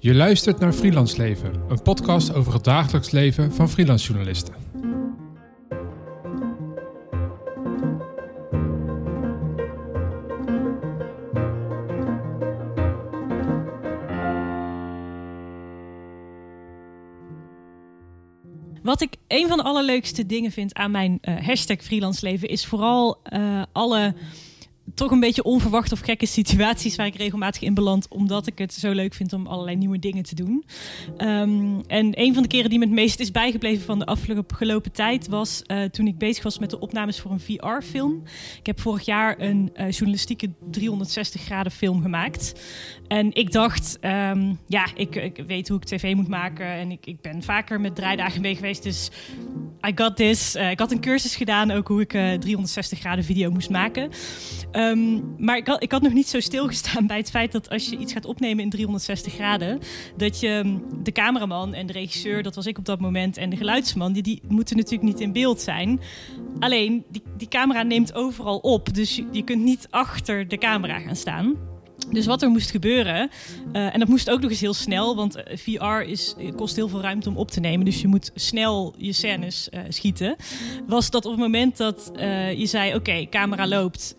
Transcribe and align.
Je 0.00 0.14
luistert 0.14 0.58
naar 0.58 0.72
Freelance 0.72 1.16
Leven, 1.16 1.62
een 1.68 1.82
podcast 1.82 2.34
over 2.34 2.52
het 2.52 2.64
dagelijks 2.64 3.10
leven 3.10 3.52
van 3.52 3.68
freelance 3.68 4.06
journalisten. 4.06 4.54
Wat 18.82 19.00
ik 19.00 19.16
een 19.28 19.48
van 19.48 19.56
de 19.56 19.64
allerleukste 19.64 20.26
dingen 20.26 20.50
vind 20.50 20.74
aan 20.74 20.90
mijn 20.90 21.18
uh, 21.22 21.46
hashtag 21.46 21.82
freelance 21.82 22.26
leven 22.26 22.48
is 22.48 22.66
vooral 22.66 23.20
uh, 23.32 23.62
alle 23.72 24.14
toch 24.98 25.10
een 25.10 25.20
beetje 25.20 25.42
onverwachte 25.42 25.94
of 25.94 26.00
gekke 26.00 26.26
situaties 26.26 26.96
waar 26.96 27.06
ik 27.06 27.16
regelmatig 27.16 27.62
in 27.62 27.74
beland, 27.74 28.08
omdat 28.08 28.46
ik 28.46 28.58
het 28.58 28.74
zo 28.74 28.92
leuk 28.92 29.14
vind 29.14 29.32
om 29.32 29.46
allerlei 29.46 29.76
nieuwe 29.76 29.98
dingen 29.98 30.22
te 30.22 30.34
doen. 30.34 30.64
Um, 31.18 31.80
en 31.86 32.20
een 32.20 32.34
van 32.34 32.42
de 32.42 32.48
keren 32.48 32.70
die 32.70 32.78
me 32.78 32.84
het 32.84 32.94
meest 32.94 33.20
is 33.20 33.30
bijgebleven 33.30 33.84
van 33.84 33.98
de 33.98 34.06
afgelopen 34.06 34.92
tijd 34.92 35.28
was 35.28 35.62
uh, 35.66 35.82
toen 35.84 36.06
ik 36.06 36.18
bezig 36.18 36.42
was 36.42 36.58
met 36.58 36.70
de 36.70 36.80
opnames 36.80 37.20
voor 37.20 37.30
een 37.30 37.40
VR-film. 37.40 38.22
Ik 38.58 38.66
heb 38.66 38.80
vorig 38.80 39.04
jaar 39.04 39.40
een 39.40 39.70
uh, 39.76 39.90
journalistieke 39.90 40.50
360 40.70 41.42
graden 41.42 41.72
film 41.72 42.02
gemaakt. 42.02 42.52
En 43.08 43.34
ik 43.34 43.52
dacht, 43.52 43.98
um, 44.00 44.58
ja, 44.66 44.86
ik, 44.94 45.14
ik, 45.14 45.42
weet 45.46 45.68
hoe 45.68 45.76
ik 45.76 45.84
tv 45.84 46.14
moet 46.14 46.28
maken 46.28 46.66
en 46.66 46.90
ik, 46.90 47.06
ik 47.06 47.20
ben 47.20 47.42
vaker 47.42 47.80
met 47.80 47.94
draaidagen 47.94 48.40
mee 48.40 48.54
geweest, 48.54 48.82
dus 48.82 49.10
I 49.86 49.92
got 49.94 50.16
this. 50.16 50.56
Uh, 50.56 50.70
ik 50.70 50.78
had 50.78 50.92
een 50.92 51.00
cursus 51.00 51.36
gedaan 51.36 51.70
ook 51.70 51.88
hoe 51.88 52.00
ik 52.00 52.10
360 52.10 52.98
graden 52.98 53.24
video 53.24 53.50
moest 53.50 53.70
maken. 53.70 54.10
Um, 54.72 54.87
maar 55.38 55.56
ik 55.56 55.66
had, 55.66 55.82
ik 55.82 55.92
had 55.92 56.02
nog 56.02 56.12
niet 56.12 56.28
zo 56.28 56.40
stilgestaan 56.40 57.06
bij 57.06 57.16
het 57.16 57.30
feit 57.30 57.52
dat 57.52 57.70
als 57.70 57.88
je 57.88 57.96
iets 57.96 58.12
gaat 58.12 58.24
opnemen 58.24 58.64
in 58.64 58.70
360 58.70 59.32
graden, 59.32 59.78
dat 60.16 60.40
je 60.40 60.48
ehm, 60.48 60.76
de 61.02 61.12
cameraman 61.12 61.74
en 61.74 61.86
de 61.86 61.92
regisseur, 61.92 62.42
dat 62.42 62.54
was 62.54 62.66
ik 62.66 62.78
op 62.78 62.84
dat 62.84 63.00
moment, 63.00 63.36
en 63.36 63.50
de 63.50 63.56
geluidsman, 63.56 64.12
die, 64.12 64.22
die 64.22 64.42
moeten 64.48 64.76
natuurlijk 64.76 65.02
niet 65.12 65.20
in 65.20 65.32
beeld 65.32 65.60
zijn. 65.60 66.00
Alleen, 66.58 67.04
die, 67.10 67.22
die 67.36 67.48
camera 67.48 67.82
neemt 67.82 68.14
overal 68.14 68.58
op, 68.58 68.94
dus 68.94 69.22
je, 69.32 69.44
kunt 69.44 69.62
niet 69.62 69.86
achter 69.90 70.48
de 70.48 70.58
camera 70.58 70.98
gaan 70.98 71.16
staan. 71.16 71.56
Dus 72.10 72.26
wat 72.26 72.42
er 72.42 72.48
moest 72.48 72.70
gebeuren, 72.70 73.30
uh, 73.72 73.94
en 73.94 73.98
dat 73.98 74.08
moest 74.08 74.30
ook 74.30 74.40
nog 74.40 74.50
eens 74.50 74.60
heel 74.60 74.74
snel, 74.74 75.16
want 75.16 75.36
uh, 75.36 75.42
VR 75.56 76.08
is, 76.08 76.34
kost 76.56 76.76
heel 76.76 76.88
veel 76.88 77.00
ruimte 77.00 77.28
om 77.28 77.36
op 77.36 77.50
te 77.50 77.60
nemen. 77.60 77.84
Dus 77.84 78.00
je 78.00 78.08
moet 78.08 78.30
snel 78.34 78.94
je 78.96 79.12
scènes 79.12 79.68
schieten. 79.88 80.36
Was 80.86 81.10
dat 81.10 81.24
op 81.24 81.30
het 81.30 81.40
moment 81.40 81.76
dat 81.76 82.10
je 82.56 82.66
zei: 82.66 82.94
Oké, 82.94 83.26
camera 83.30 83.66
loopt. 83.66 84.16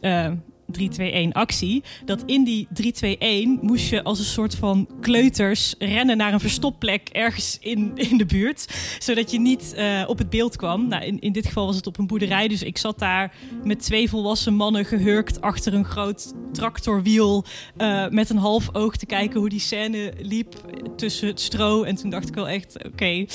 3, 0.72 0.90
2, 0.90 1.12
1 1.12 1.32
actie. 1.32 1.84
Dat 2.06 2.24
in 2.26 2.44
die 2.44 2.68
3, 2.74 2.92
2, 2.92 3.18
1 3.18 3.60
moest 3.62 3.90
je 3.90 4.04
als 4.04 4.20
een 4.20 4.26
soort 4.26 4.56
van 4.56 4.90
kleuters 5.02 5.76
rennen 5.78 6.18
naar 6.18 6.34
een 6.34 6.40
verstopplek 6.40 7.10
ergens 7.10 7.58
in, 7.62 7.92
in 7.96 8.18
de 8.18 8.26
buurt. 8.26 8.68
Zodat 9.00 9.32
je 9.32 9.40
niet 9.40 9.74
uh, 9.78 10.04
op 10.08 10.18
het 10.18 10.30
beeld 10.30 10.56
kwam. 10.56 10.88
Nou, 10.88 11.04
in, 11.04 11.20
in 11.20 11.32
dit 11.32 11.46
geval 11.46 11.66
was 11.66 11.76
het 11.76 11.88
op 11.88 11.98
een 11.98 12.08
boerderij. 12.08 12.48
Dus 12.48 12.64
ik 12.64 12.78
zat 12.78 13.00
daar 13.00 13.36
met 13.64 13.80
twee 13.80 14.10
volwassen 14.10 14.54
mannen 14.54 14.86
gehurkt 14.86 15.42
achter 15.42 15.74
een 15.74 15.86
groot 15.86 16.34
tractorwiel. 16.54 17.46
Uh, 17.78 18.08
met 18.08 18.30
een 18.30 18.38
half 18.38 18.76
oog 18.76 18.96
te 18.96 19.06
kijken 19.06 19.40
hoe 19.40 19.50
die 19.50 19.60
scène 19.60 20.14
liep 20.18 20.56
tussen 20.96 21.28
het 21.28 21.40
stro. 21.40 21.84
En 21.84 21.96
toen 21.96 22.10
dacht 22.10 22.28
ik 22.28 22.36
wel 22.36 22.48
echt, 22.48 22.86
oké. 22.86 23.26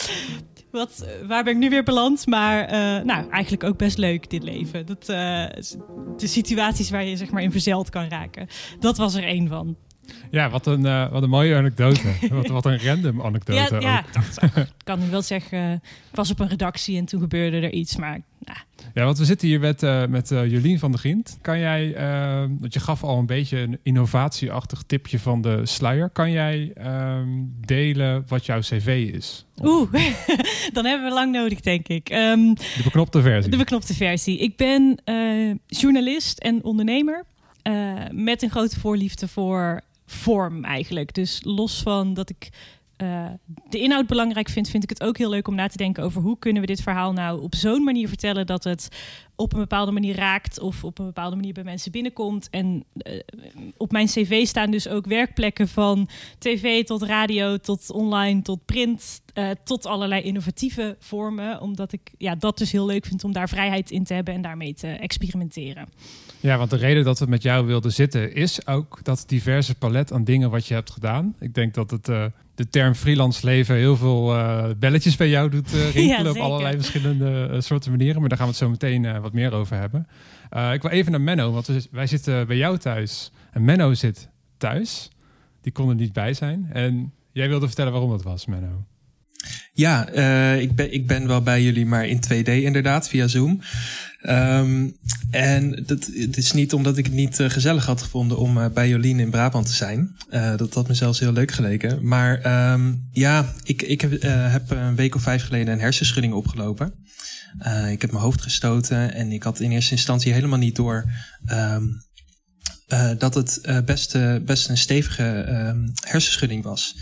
Wat, 0.75 1.06
waar 1.27 1.44
ben 1.44 1.53
ik 1.53 1.58
nu 1.58 1.70
weer 1.70 1.83
beland? 1.83 2.27
Maar 2.27 2.64
uh, 2.64 3.05
nou, 3.05 3.30
eigenlijk 3.30 3.64
ook 3.64 3.77
best 3.77 3.98
leuk, 3.98 4.30
dit 4.30 4.42
leven. 4.42 4.86
Dat, 4.86 5.08
uh, 5.08 5.47
de 6.17 6.27
situaties 6.27 6.91
waar 6.91 7.05
je 7.05 7.17
zeg 7.17 7.30
maar 7.30 7.42
in 7.42 7.53
verzeild 7.53 7.91
kan 7.91 8.08
raken. 8.08 8.48
Dat 8.80 8.97
was 8.97 9.14
er 9.14 9.25
één 9.25 9.48
van. 9.48 9.77
Ja, 10.30 10.50
wat 10.50 10.67
een, 10.67 10.84
uh, 10.84 11.11
wat 11.11 11.22
een 11.22 11.28
mooie 11.28 11.56
anekdote. 11.56 12.12
wat, 12.30 12.47
wat 12.47 12.67
een 12.67 12.78
random 12.78 13.22
anekdote. 13.22 13.75
Ja, 13.80 13.80
ja 13.80 14.05
ik 14.55 14.72
kan 14.84 14.98
nu 14.98 15.11
wel 15.11 15.22
zeggen, 15.22 15.72
ik 16.11 16.17
was 16.17 16.30
op 16.30 16.41
een 16.41 16.48
redactie 16.48 16.98
en 16.98 17.05
toen 17.05 17.20
gebeurde 17.20 17.56
er 17.56 17.72
iets. 17.72 17.97
Maar 17.97 18.20
nou. 18.39 18.58
Ja, 18.95 19.05
want 19.05 19.19
we 19.19 19.25
zitten 19.25 19.48
hier 19.48 19.61
met, 19.61 19.83
uh, 19.83 20.06
met 20.06 20.30
uh, 20.30 20.51
Jolien 20.51 20.79
van 20.79 20.91
der 20.91 21.01
Gient. 21.01 21.39
Kan 21.41 21.58
jij, 21.58 21.95
uh, 21.96 22.51
want 22.58 22.73
je 22.73 22.80
gaf 22.80 23.02
al 23.02 23.19
een 23.19 23.27
beetje 23.27 23.58
een 23.58 23.79
innovatieachtig 23.83 24.83
tipje 24.86 25.19
van 25.19 25.41
de 25.41 25.67
sluier. 25.67 26.11
Kan 26.11 26.30
jij 26.30 26.73
uh, 26.79 27.19
delen 27.61 28.24
wat 28.29 28.46
jouw 28.46 28.61
cv 28.61 29.11
is? 29.14 29.46
Oeh, 29.63 29.92
dan 30.73 30.85
hebben 30.85 31.08
we 31.08 31.14
lang 31.14 31.33
nodig, 31.33 31.61
denk 31.61 31.89
ik. 31.89 32.11
Um, 32.11 32.55
de 32.55 32.80
beknopte 32.85 33.23
versie. 33.23 33.51
De 33.51 33.57
beknopte 33.57 33.95
versie. 33.95 34.39
Ik 34.39 34.57
ben 34.57 35.01
journalist 35.67 36.39
en 36.39 36.64
ondernemer. 36.64 37.24
met 38.11 38.42
een 38.42 38.51
grote 38.51 38.80
voorliefde 38.80 39.29
voor 39.29 39.80
vorm 40.07 40.64
eigenlijk. 40.64 41.14
Dus 41.14 41.40
los 41.42 41.83
van 41.83 42.14
dat 42.14 42.30
ik 42.30 42.51
uh, 43.03 43.27
de 43.69 43.79
inhoud 43.79 44.07
belangrijk 44.07 44.49
vind, 44.49 44.69
vind 44.69 44.83
ik 44.83 44.89
het 44.89 45.03
ook 45.03 45.19
heel 45.19 45.31
leuk 45.31 45.49
om 45.49 45.55
na 45.55 45.67
te 45.67 45.77
denken 45.77 46.03
over 46.03 46.23
hoe 46.23 46.39
kunnen 46.39 46.61
we 46.61 46.69
dit 46.69 46.83
verhaal 46.83 47.13
nou 47.13 47.43
op 47.43 47.55
zo'n 47.55 47.85
manier 47.85 48.09
vertellen 48.09 48.47
dat 48.47 48.65
het 48.65 48.89
op 49.37 49.53
een 49.53 49.59
bepaalde 49.59 49.93
manier 49.93 50.17
raakt 50.17 50.61
of 50.61 50.85
op 50.85 50.99
een 50.99 51.05
bepaalde 51.05 51.37
manier 51.37 51.53
bij 51.53 51.65
mensen 51.65 51.93
binnenkomt. 51.93 52.51
En 52.51 52.85
uh, 52.95 53.21
op 53.77 53.93
mijn 53.93 54.07
cv 54.07 54.47
staan 54.47 54.71
dus 54.71 54.89
ook 54.89 55.07
werkplekken 55.07 55.69
van 55.69 56.09
tv 56.39 56.85
tot 56.85 57.03
radio 57.03 57.57
tot 57.57 57.91
online 57.91 58.43
tot 58.43 58.65
print 58.65 59.23
uh, 59.35 59.51
tot 59.65 59.87
allerlei 59.87 60.23
innovatieve 60.23 60.97
vormen, 60.99 61.61
omdat 61.61 61.93
ik 61.93 62.11
ja, 62.19 62.35
dat 62.35 62.59
dus 62.59 62.73
heel 62.73 62.87
leuk 62.87 63.07
vind 63.07 63.25
om 63.25 63.33
daar 63.33 63.49
vrijheid 63.49 63.91
in 63.91 64.05
te 64.05 64.15
hebben 64.15 64.35
en 64.35 64.43
daarmee 64.43 64.75
te 64.75 64.89
experimenteren. 64.89 65.89
Ja, 66.41 66.59
want 66.59 66.71
de 66.71 66.77
reden 66.77 67.05
dat 67.05 67.19
we 67.19 67.27
met 67.27 67.43
jou 67.43 67.67
wilden 67.67 67.93
zitten 67.93 68.35
is 68.35 68.67
ook 68.67 69.01
dat 69.03 69.25
diverse 69.27 69.75
palet 69.75 70.13
aan 70.13 70.25
dingen 70.25 70.51
wat 70.51 70.67
je 70.67 70.75
hebt 70.75 70.91
gedaan. 70.91 71.35
Ik 71.41 71.55
denk 71.55 71.75
dat 71.75 71.91
het 71.91 72.09
de 72.55 72.69
term 72.69 72.95
freelance 72.95 73.47
leven 73.47 73.77
heel 73.77 73.97
veel 73.97 74.35
uh, 74.35 74.65
belletjes 74.79 75.17
bij 75.17 75.29
jou 75.29 75.51
doet 75.51 75.75
uh, 75.75 75.91
rinkelen 75.95 76.25
ja, 76.25 76.31
op 76.31 76.37
allerlei 76.37 76.75
verschillende 76.77 77.61
soorten 77.61 77.91
manieren. 77.91 78.20
Maar 78.20 78.29
daar 78.29 78.39
gaan 78.39 78.47
we 78.47 78.53
het 78.53 78.63
zo 78.63 78.70
meteen 78.70 79.20
wat 79.20 79.33
meer 79.33 79.53
over 79.53 79.77
hebben. 79.77 80.07
ik 80.73 80.83
wil 80.83 80.91
even 80.91 81.13
naar 81.13 81.20
Menno, 81.20 81.53
want 81.53 81.67
we, 81.67 81.87
wij 81.91 82.07
zitten 82.07 82.47
bij 82.47 82.57
jou 82.57 82.79
thuis. 82.79 83.33
En 83.53 83.64
Menno 83.64 83.95
zit 83.95 84.29
thuis. 84.59 85.11
Die 85.61 85.73
kon 85.73 85.89
er 85.89 85.95
niet 85.95 86.13
bij 86.13 86.35
zijn. 86.35 86.69
En 86.73 87.13
jij 87.33 87.48
wilde 87.48 87.67
vertellen 87.67 87.93
waarom 87.93 88.11
dat 88.11 88.23
was, 88.23 88.47
Menno. 88.47 88.85
Ja, 89.73 90.13
uh, 90.13 90.61
ik, 90.61 90.75
ben, 90.75 90.93
ik 90.93 91.07
ben 91.07 91.27
wel 91.27 91.43
bij 91.43 91.63
jullie, 91.63 91.87
maar 91.87 92.07
in 92.07 92.23
2D 92.33 92.47
inderdaad, 92.47 93.09
via 93.09 93.27
Zoom. 93.27 93.61
Um, 94.30 94.96
en 95.30 95.83
dat, 95.86 96.11
het 96.14 96.36
is 96.36 96.52
niet 96.52 96.73
omdat 96.73 96.98
ik 96.98 97.05
het 97.05 97.14
niet 97.14 97.39
uh, 97.39 97.51
gezellig 97.51 97.86
had 97.86 98.02
gevonden 98.02 98.39
om 98.39 98.58
uh, 98.58 98.67
bij 98.74 98.89
Jolien 98.89 99.20
in 99.20 99.30
Brabant 99.30 99.67
te 99.67 99.73
zijn. 99.73 100.17
dat 100.57 100.74
had 100.74 100.89
me 100.89 100.95
zelfs 100.95 101.20
heel 101.20 101.33
leuk 101.33 101.51
geleken. 101.51 102.07
Maar 102.07 102.73
um, 102.73 103.08
ja, 103.13 103.52
ik, 103.63 103.83
ik 103.83 104.01
heb, 104.01 104.23
heb, 104.23 104.70
een 104.70 104.95
week 104.95 105.14
of 105.14 105.23
vijf 105.23 105.45
geleden 105.45 105.74
een 105.74 105.80
hersenschudding 105.80 106.33
opgelopen. 106.33 106.95
ik 107.90 108.01
heb 108.01 108.11
mijn 108.11 108.24
hoofd 108.24 108.42
gestoten 108.42 109.14
en 109.14 109.33
ik 109.33 109.42
had 109.42 109.61
in 109.61 109.70
eerste 109.70 109.92
instantie 109.92 110.33
helemaal 110.33 110.58
niet 110.58 110.77
door... 110.77 111.05
Um, 111.52 112.02
dat 113.18 113.34
het 113.34 113.61
best, 113.84 114.18
best 114.45 114.68
een 114.68 114.77
stevige 114.77 115.24
hersenschudding 116.01 116.63
was. 116.63 116.96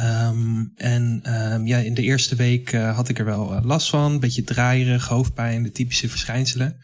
Um, 0.00 0.72
en 0.76 1.22
um, 1.52 1.66
ja, 1.66 1.78
in 1.78 1.94
de 1.94 2.02
eerste 2.02 2.34
week 2.34 2.72
uh, 2.72 2.94
had 2.94 3.08
ik 3.08 3.18
er 3.18 3.24
wel 3.24 3.52
uh, 3.52 3.64
last 3.64 3.90
van. 3.90 4.12
Een 4.12 4.20
beetje 4.20 4.44
draaierig, 4.44 5.08
hoofdpijn, 5.08 5.62
de 5.62 5.70
typische 5.70 6.08
verschijnselen. 6.08 6.76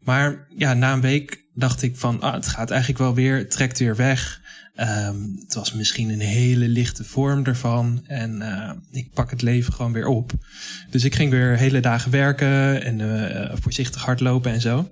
Maar 0.00 0.46
ja, 0.56 0.74
na 0.74 0.92
een 0.92 1.00
week 1.00 1.44
dacht 1.54 1.82
ik 1.82 1.96
van, 1.96 2.20
ah, 2.20 2.34
het 2.34 2.46
gaat 2.46 2.70
eigenlijk 2.70 3.00
wel 3.00 3.14
weer, 3.14 3.36
het 3.36 3.50
trekt 3.50 3.78
weer 3.78 3.96
weg. 3.96 4.42
Um, 4.76 5.36
het 5.40 5.54
was 5.54 5.72
misschien 5.72 6.08
een 6.10 6.20
hele 6.20 6.68
lichte 6.68 7.04
vorm 7.04 7.44
ervan. 7.44 8.04
En 8.06 8.40
uh, 8.40 8.70
ik 8.90 9.12
pak 9.12 9.30
het 9.30 9.42
leven 9.42 9.72
gewoon 9.72 9.92
weer 9.92 10.06
op. 10.06 10.32
Dus 10.90 11.04
ik 11.04 11.14
ging 11.14 11.30
weer 11.30 11.56
hele 11.56 11.80
dagen 11.80 12.10
werken 12.10 12.82
en 12.82 13.58
voorzichtig 13.62 14.04
hardlopen 14.04 14.52
en 14.52 14.60
zo. 14.60 14.90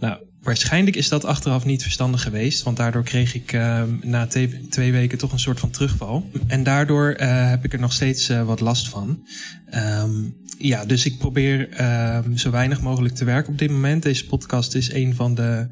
Nou, 0.00 0.18
Waarschijnlijk 0.42 0.96
is 0.96 1.08
dat 1.08 1.24
achteraf 1.24 1.64
niet 1.64 1.82
verstandig 1.82 2.22
geweest, 2.22 2.62
want 2.62 2.76
daardoor 2.76 3.02
kreeg 3.02 3.34
ik 3.34 3.52
uh, 3.52 3.82
na 4.02 4.26
twee 4.68 4.92
weken 4.92 5.18
toch 5.18 5.32
een 5.32 5.38
soort 5.38 5.60
van 5.60 5.70
terugval. 5.70 6.30
En 6.46 6.62
daardoor 6.62 7.16
uh, 7.20 7.48
heb 7.48 7.64
ik 7.64 7.72
er 7.72 7.80
nog 7.80 7.92
steeds 7.92 8.30
uh, 8.30 8.44
wat 8.44 8.60
last 8.60 8.88
van. 8.88 9.26
Um, 9.74 10.36
ja, 10.58 10.84
dus 10.84 11.06
ik 11.06 11.18
probeer 11.18 11.70
ehm, 11.70 12.36
zo 12.36 12.50
weinig 12.50 12.80
mogelijk 12.80 13.14
te 13.14 13.24
werken 13.24 13.52
op 13.52 13.58
dit 13.58 13.70
moment. 13.70 14.02
Deze 14.02 14.26
podcast 14.26 14.74
is 14.74 14.92
een 14.92 15.14
van 15.14 15.34
de, 15.34 15.68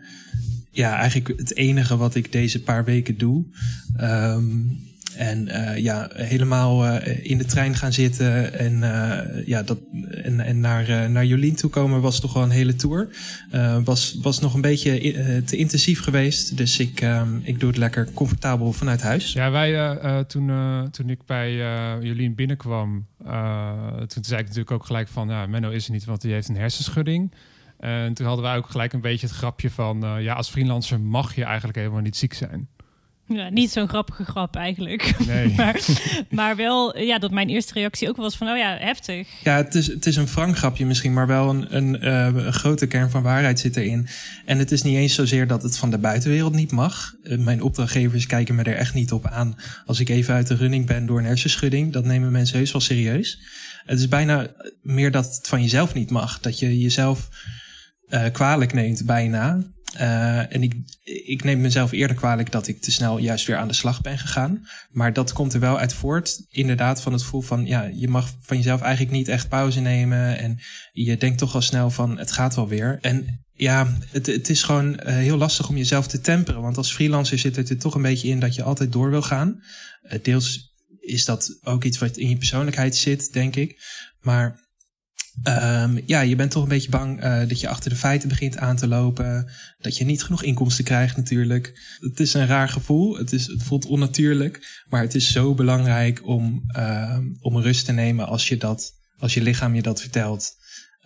ja, 0.71 0.97
eigenlijk 0.97 1.41
het 1.41 1.57
enige 1.57 1.97
wat 1.97 2.15
ik 2.15 2.33
deze 2.33 2.63
paar 2.63 2.85
weken 2.85 3.19
doe. 3.19 3.45
Um, 4.01 4.90
en 5.21 5.49
uh, 5.49 5.79
ja, 5.79 6.09
helemaal 6.13 6.87
uh, 6.87 7.25
in 7.25 7.39
de 7.39 7.45
trein 7.45 7.75
gaan 7.75 7.93
zitten 7.93 8.59
en, 8.59 8.73
uh, 8.73 9.47
ja, 9.47 9.63
dat, 9.63 9.79
en, 10.11 10.41
en 10.41 10.61
naar, 10.61 11.11
naar 11.11 11.25
Jolien 11.25 11.55
toe 11.55 11.71
komen 11.71 12.01
was 12.01 12.21
toch 12.21 12.33
wel 12.33 12.43
een 12.43 12.51
hele 12.51 12.75
tour. 12.75 13.09
was, 13.85 14.19
was 14.23 14.41
nog 14.41 14.55
een 14.55 14.61
beetje 14.61 15.43
te 15.45 15.57
intensief 15.57 16.03
geweest. 16.03 16.57
Dus 16.57 16.79
ik, 16.79 17.05
ik 17.43 17.61
doe 17.61 17.69
het 17.69 17.79
lekker 17.79 18.13
comfortabel 18.13 18.73
vanuit 18.73 19.03
huis. 19.03 19.33
Ja, 19.33 19.51
wij 19.51 20.25
toen, 20.25 20.51
toen 20.91 21.11
ik 21.11 21.19
bij 21.27 21.57
Jolien 22.01 22.35
binnenkwam, 22.35 23.07
toen 24.07 24.25
zei 24.25 24.41
ik 24.41 24.47
natuurlijk 24.47 24.71
ook 24.71 24.87
gelijk 24.87 25.09
van, 25.09 25.29
ja, 25.29 25.47
Menno 25.47 25.71
is 25.71 25.87
er 25.87 25.93
niet, 25.93 26.05
want 26.05 26.21
die 26.21 26.33
heeft 26.33 26.49
een 26.49 26.57
hersenschudding. 26.57 27.33
En 27.79 28.15
toen 28.15 28.27
hadden 28.27 28.45
wij 28.45 28.57
ook 28.57 28.71
gelijk 28.71 28.93
een 28.93 29.01
beetje 29.01 29.27
het 29.27 29.37
grapje 29.37 29.71
van, 29.71 30.05
ja, 30.21 30.35
als 30.35 30.51
freelancer 30.51 31.01
mag 31.01 31.35
je 31.35 31.45
eigenlijk 31.45 31.79
helemaal 31.79 32.01
niet 32.01 32.17
ziek 32.17 32.35
zijn. 32.35 32.69
Ja, 33.35 33.49
niet 33.49 33.71
zo'n 33.71 33.89
grappige 33.89 34.25
grap 34.25 34.57
eigenlijk. 34.57 35.15
Nee. 35.27 35.55
maar, 35.57 35.81
maar 36.31 36.57
wel, 36.57 36.99
ja, 36.99 37.19
dat 37.19 37.31
mijn 37.31 37.49
eerste 37.49 37.73
reactie 37.73 38.09
ook 38.09 38.17
was 38.17 38.37
van, 38.37 38.49
oh 38.49 38.57
ja, 38.57 38.77
heftig. 38.79 39.29
Ja, 39.43 39.57
het 39.57 39.75
is, 39.75 39.87
het 39.87 40.07
is 40.07 40.17
een 40.17 40.29
frank 40.29 40.57
grapje 40.57 40.87
misschien, 40.87 41.13
maar 41.13 41.27
wel 41.27 41.51
een, 41.51 41.77
een, 41.77 42.05
uh, 42.05 42.45
een, 42.45 42.53
grote 42.53 42.87
kern 42.87 43.11
van 43.11 43.23
waarheid 43.23 43.61
zit 43.61 43.77
erin. 43.77 44.09
En 44.45 44.59
het 44.59 44.73
is 44.73 44.83
niet 44.83 44.97
eens 44.97 45.15
zozeer 45.15 45.47
dat 45.47 45.63
het 45.63 45.77
van 45.77 45.91
de 45.91 45.99
buitenwereld 45.99 46.55
niet 46.55 46.73
mag. 46.73 47.15
Uh, 47.23 47.39
mijn 47.39 47.63
opdrachtgevers 47.63 48.27
kijken 48.27 48.55
me 48.55 48.63
er 48.63 48.77
echt 48.77 48.95
niet 48.95 49.13
op 49.13 49.27
aan. 49.27 49.57
Als 49.87 50.01
ik 50.01 50.09
even 50.09 50.35
uit 50.35 50.47
de 50.47 50.57
running 50.57 50.87
ben 50.87 51.07
door 51.07 51.19
een 51.19 51.25
hersenschudding, 51.25 51.93
dat 51.93 52.05
nemen 52.05 52.33
mensen 52.33 52.57
heus 52.57 52.73
wel 52.73 52.81
serieus. 52.81 53.41
Het 53.85 53.99
is 53.99 54.09
bijna 54.09 54.47
meer 54.83 55.11
dat 55.11 55.37
het 55.37 55.49
van 55.49 55.63
jezelf 55.63 55.95
niet 55.95 56.11
mag. 56.11 56.41
Dat 56.41 56.59
je 56.59 56.79
jezelf 56.79 57.29
uh, 58.09 58.25
kwalijk 58.33 58.73
neemt, 58.73 59.07
bijna. 59.07 59.63
Uh, 59.95 60.55
en 60.55 60.63
ik, 60.63 60.75
ik 61.25 61.45
neem 61.45 61.61
mezelf 61.61 61.93
eerder 61.93 62.17
kwalijk 62.17 62.51
dat 62.53 62.69
ik 62.69 62.81
te 62.81 62.91
snel 62.91 63.19
juist 63.19 63.47
weer 63.47 63.57
aan 63.57 63.69
de 63.69 63.75
slag 63.75 64.01
ben 64.01 64.19
gegaan. 64.19 64.67
Maar 64.91 65.13
dat 65.13 65.33
komt 65.33 65.55
er 65.55 65.61
wel 65.61 65.79
uit 65.79 65.95
voort, 65.95 66.45
inderdaad, 66.49 67.03
van 67.03 67.13
het 67.13 67.23
gevoel 67.23 67.41
van, 67.41 67.67
ja, 67.67 67.91
je 67.95 68.09
mag 68.09 68.35
van 68.41 68.57
jezelf 68.57 68.81
eigenlijk 68.81 69.13
niet 69.13 69.29
echt 69.29 69.49
pauze 69.49 69.81
nemen. 69.81 70.39
En 70.39 70.59
je 70.93 71.17
denkt 71.17 71.39
toch 71.39 71.55
al 71.55 71.63
snel 71.63 71.91
van, 71.91 72.19
het 72.19 72.33
gaat 72.33 72.55
wel 72.55 72.69
weer. 72.69 72.99
En 73.01 73.45
ja, 73.55 73.97
het, 74.11 74.27
het 74.27 74.49
is 74.49 74.63
gewoon 74.63 74.93
uh, 74.93 75.07
heel 75.07 75.37
lastig 75.37 75.69
om 75.69 75.77
jezelf 75.77 76.07
te 76.07 76.21
temperen. 76.21 76.63
Want 76.63 76.77
als 76.77 76.93
freelancer 76.93 77.39
zit 77.39 77.57
het 77.57 77.71
er 77.71 77.79
toch 77.79 77.95
een 77.95 78.03
beetje 78.03 78.29
in 78.29 78.41
dat 78.41 78.55
je 78.55 78.63
altijd 78.63 78.93
door 78.93 79.11
wil 79.11 79.23
gaan. 79.23 79.63
Uh, 80.03 80.13
deels 80.23 80.75
is 81.01 81.25
dat 81.25 81.59
ook 81.63 81.85
iets 81.85 81.99
wat 81.99 82.17
in 82.17 82.29
je 82.29 82.37
persoonlijkheid 82.37 82.97
zit, 82.97 83.33
denk 83.33 83.57
ik. 83.57 83.81
Maar 84.21 84.69
Um, 85.49 86.01
ja, 86.07 86.21
je 86.21 86.37
bent 86.37 86.51
toch 86.51 86.63
een 86.63 86.69
beetje 86.69 86.91
bang 86.91 87.25
uh, 87.25 87.39
dat 87.49 87.61
je 87.61 87.69
achter 87.69 87.91
de 87.91 87.97
feiten 87.97 88.29
begint 88.29 88.59
aan 88.59 88.77
te 88.77 88.89
lopen. 88.89 89.51
Dat 89.79 89.97
je 89.97 90.05
niet 90.05 90.23
genoeg 90.23 90.43
inkomsten 90.43 90.85
krijgt 90.85 91.17
natuurlijk. 91.17 91.97
Het 92.01 92.21
is 92.21 92.35
een 92.35 92.47
raar 92.47 92.69
gevoel. 92.69 93.17
Het, 93.17 93.33
is, 93.33 93.47
het 93.47 93.63
voelt 93.63 93.87
onnatuurlijk. 93.87 94.85
Maar 94.89 95.03
het 95.03 95.15
is 95.15 95.33
zo 95.33 95.55
belangrijk 95.55 96.27
om, 96.27 96.63
uh, 96.77 97.19
om 97.41 97.59
rust 97.59 97.85
te 97.85 97.93
nemen 97.93 98.27
als 98.27 98.49
je, 98.49 98.57
dat, 98.57 98.93
als 99.19 99.35
je 99.35 99.43
lichaam 99.43 99.75
je 99.75 99.83
dat 99.83 100.01
vertelt. 100.01 100.51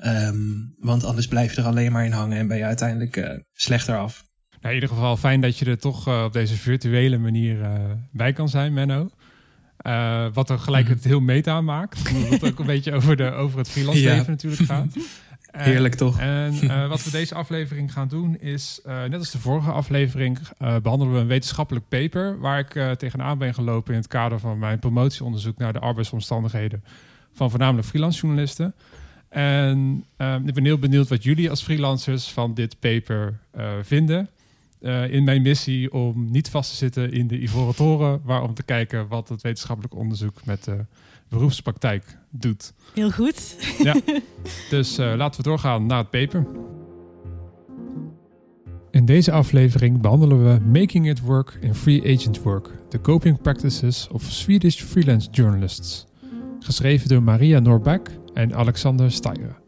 Um, 0.05 0.75
want 0.79 1.05
anders 1.05 1.29
blijf 1.29 1.55
je 1.55 1.61
er 1.61 1.67
alleen 1.67 1.93
maar 1.93 2.05
in 2.05 2.13
hangen 2.13 2.39
en 2.39 2.49
ben 2.49 2.57
je 2.57 2.65
uiteindelijk 2.65 3.17
uh, 3.17 3.31
slechter 3.53 3.99
af. 3.99 4.25
Nou, 4.51 4.75
in 4.75 4.83
ieder 4.83 4.89
geval 4.89 5.17
fijn 5.17 5.41
dat 5.41 5.59
je 5.59 5.65
er 5.65 5.79
toch 5.79 6.09
uh, 6.09 6.23
op 6.25 6.33
deze 6.33 6.57
virtuele 6.57 7.19
manier 7.19 7.59
bij 8.13 8.33
kan 8.33 8.49
zijn, 8.49 8.73
Menno. 8.73 9.11
Uh, 9.87 10.27
wat 10.33 10.51
er 10.51 10.59
gelijk 10.59 10.89
het 10.89 11.05
heel 11.05 11.21
meta 11.21 11.61
maakt. 11.61 12.03
Omdat 12.15 12.31
het 12.31 12.45
ook 12.45 12.59
een 12.59 12.67
beetje 12.67 12.93
over, 12.93 13.17
de, 13.17 13.31
over 13.31 13.59
het 13.59 13.69
freelance 13.69 14.05
leven 14.05 14.31
natuurlijk 14.31 14.63
gaat. 14.63 14.97
Heerlijk 15.53 15.95
toch? 15.95 16.21
En 16.21 16.55
uh, 16.63 16.89
wat 16.93 17.05
we 17.05 17.11
deze 17.11 17.35
aflevering 17.35 17.93
gaan 17.93 18.09
doen 18.09 18.39
is, 18.41 18.81
uh, 18.87 19.05
net 19.05 19.19
als 19.19 19.31
de 19.31 19.39
vorige 19.39 19.71
aflevering, 19.71 20.39
behandelen 20.83 21.15
we 21.15 21.21
een 21.21 21.27
wetenschappelijk 21.27 21.89
paper 21.89 22.39
waar 22.39 22.59
ik 22.59 22.99
tegenaan 22.99 23.39
ben 23.39 23.55
gelopen 23.55 23.93
in 23.95 23.99
het 23.99 24.09
kader 24.09 24.39
van 24.41 24.59
mijn 24.59 24.79
promotieonderzoek 24.79 25.59
naar 25.59 25.73
de 25.73 25.79
arbeidsomstandigheden 25.79 26.85
van 27.33 27.51
voornamelijk 27.51 27.89
freelance 27.89 28.21
journalisten. 28.21 28.75
En 29.29 30.05
ik 30.45 30.55
ben 30.55 30.65
heel 30.65 30.79
benieuwd 30.79 31.09
wat 31.09 31.23
jullie 31.23 31.51
als 31.51 31.63
freelancers 31.63 32.31
van 32.31 32.55
dit 32.55 32.81
paper 32.81 33.39
vinden. 33.83 34.29
Uh, 34.85 35.13
in 35.13 35.25
mijn 35.25 35.43
missie 35.43 35.93
om 35.93 36.31
niet 36.31 36.51
vast 36.51 36.71
te 36.71 36.77
zitten 36.77 37.13
in 37.13 37.27
de 37.27 37.41
Ivoren 37.41 37.75
Toren, 37.75 38.21
maar 38.25 38.43
om 38.43 38.55
te 38.55 38.63
kijken 38.63 39.09
wat 39.09 39.29
het 39.29 39.43
wetenschappelijk 39.43 39.95
onderzoek 39.95 40.45
met 40.45 40.65
de 40.65 40.85
beroepspraktijk 41.29 42.19
doet. 42.31 42.73
Heel 42.95 43.11
goed. 43.11 43.57
Ja, 43.83 43.95
dus 44.71 44.99
uh, 44.99 45.15
laten 45.17 45.43
we 45.43 45.49
doorgaan 45.49 45.87
naar 45.87 45.99
het 45.99 46.11
paper. 46.11 46.47
In 48.91 49.05
deze 49.05 49.33
aflevering 49.33 50.01
behandelen 50.01 50.45
we 50.45 50.79
Making 50.81 51.09
It 51.09 51.21
Work 51.21 51.59
in 51.61 51.75
Free 51.75 52.17
Agent 52.17 52.43
Work, 52.43 52.71
The 52.89 53.01
Coping 53.01 53.41
Practices 53.41 54.09
of 54.09 54.23
Swedish 54.23 54.83
Freelance 54.83 55.29
Journalists, 55.31 56.07
geschreven 56.61 57.09
door 57.09 57.23
Maria 57.23 57.59
Norbeck 57.59 58.11
en 58.35 58.55
Alexander 58.55 59.13
Steiger. 59.13 59.63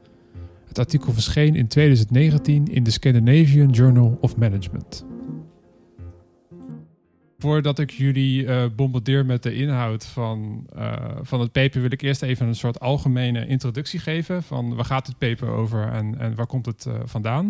Het 0.76 0.84
artikel 0.84 1.12
verscheen 1.12 1.54
in 1.54 1.68
2019 1.68 2.66
in 2.66 2.82
de 2.82 2.90
Scandinavian 2.90 3.70
Journal 3.70 4.18
of 4.20 4.36
Management. 4.36 5.04
Voordat 7.38 7.78
ik 7.78 7.90
jullie 7.90 8.42
uh, 8.42 8.64
bombardeer 8.76 9.26
met 9.26 9.42
de 9.42 9.54
inhoud 9.54 10.04
van, 10.04 10.66
uh, 10.76 10.92
van 11.22 11.40
het 11.40 11.52
paper, 11.52 11.80
wil 11.80 11.90
ik 11.90 12.02
eerst 12.02 12.22
even 12.22 12.46
een 12.46 12.54
soort 12.54 12.80
algemene 12.80 13.46
introductie 13.46 14.00
geven 14.00 14.42
van 14.42 14.74
waar 14.74 14.84
gaat 14.84 15.06
het 15.06 15.18
paper 15.18 15.48
over 15.48 15.88
en, 15.88 16.18
en 16.18 16.34
waar 16.34 16.46
komt 16.46 16.66
het 16.66 16.84
uh, 16.88 16.94
vandaan. 17.04 17.44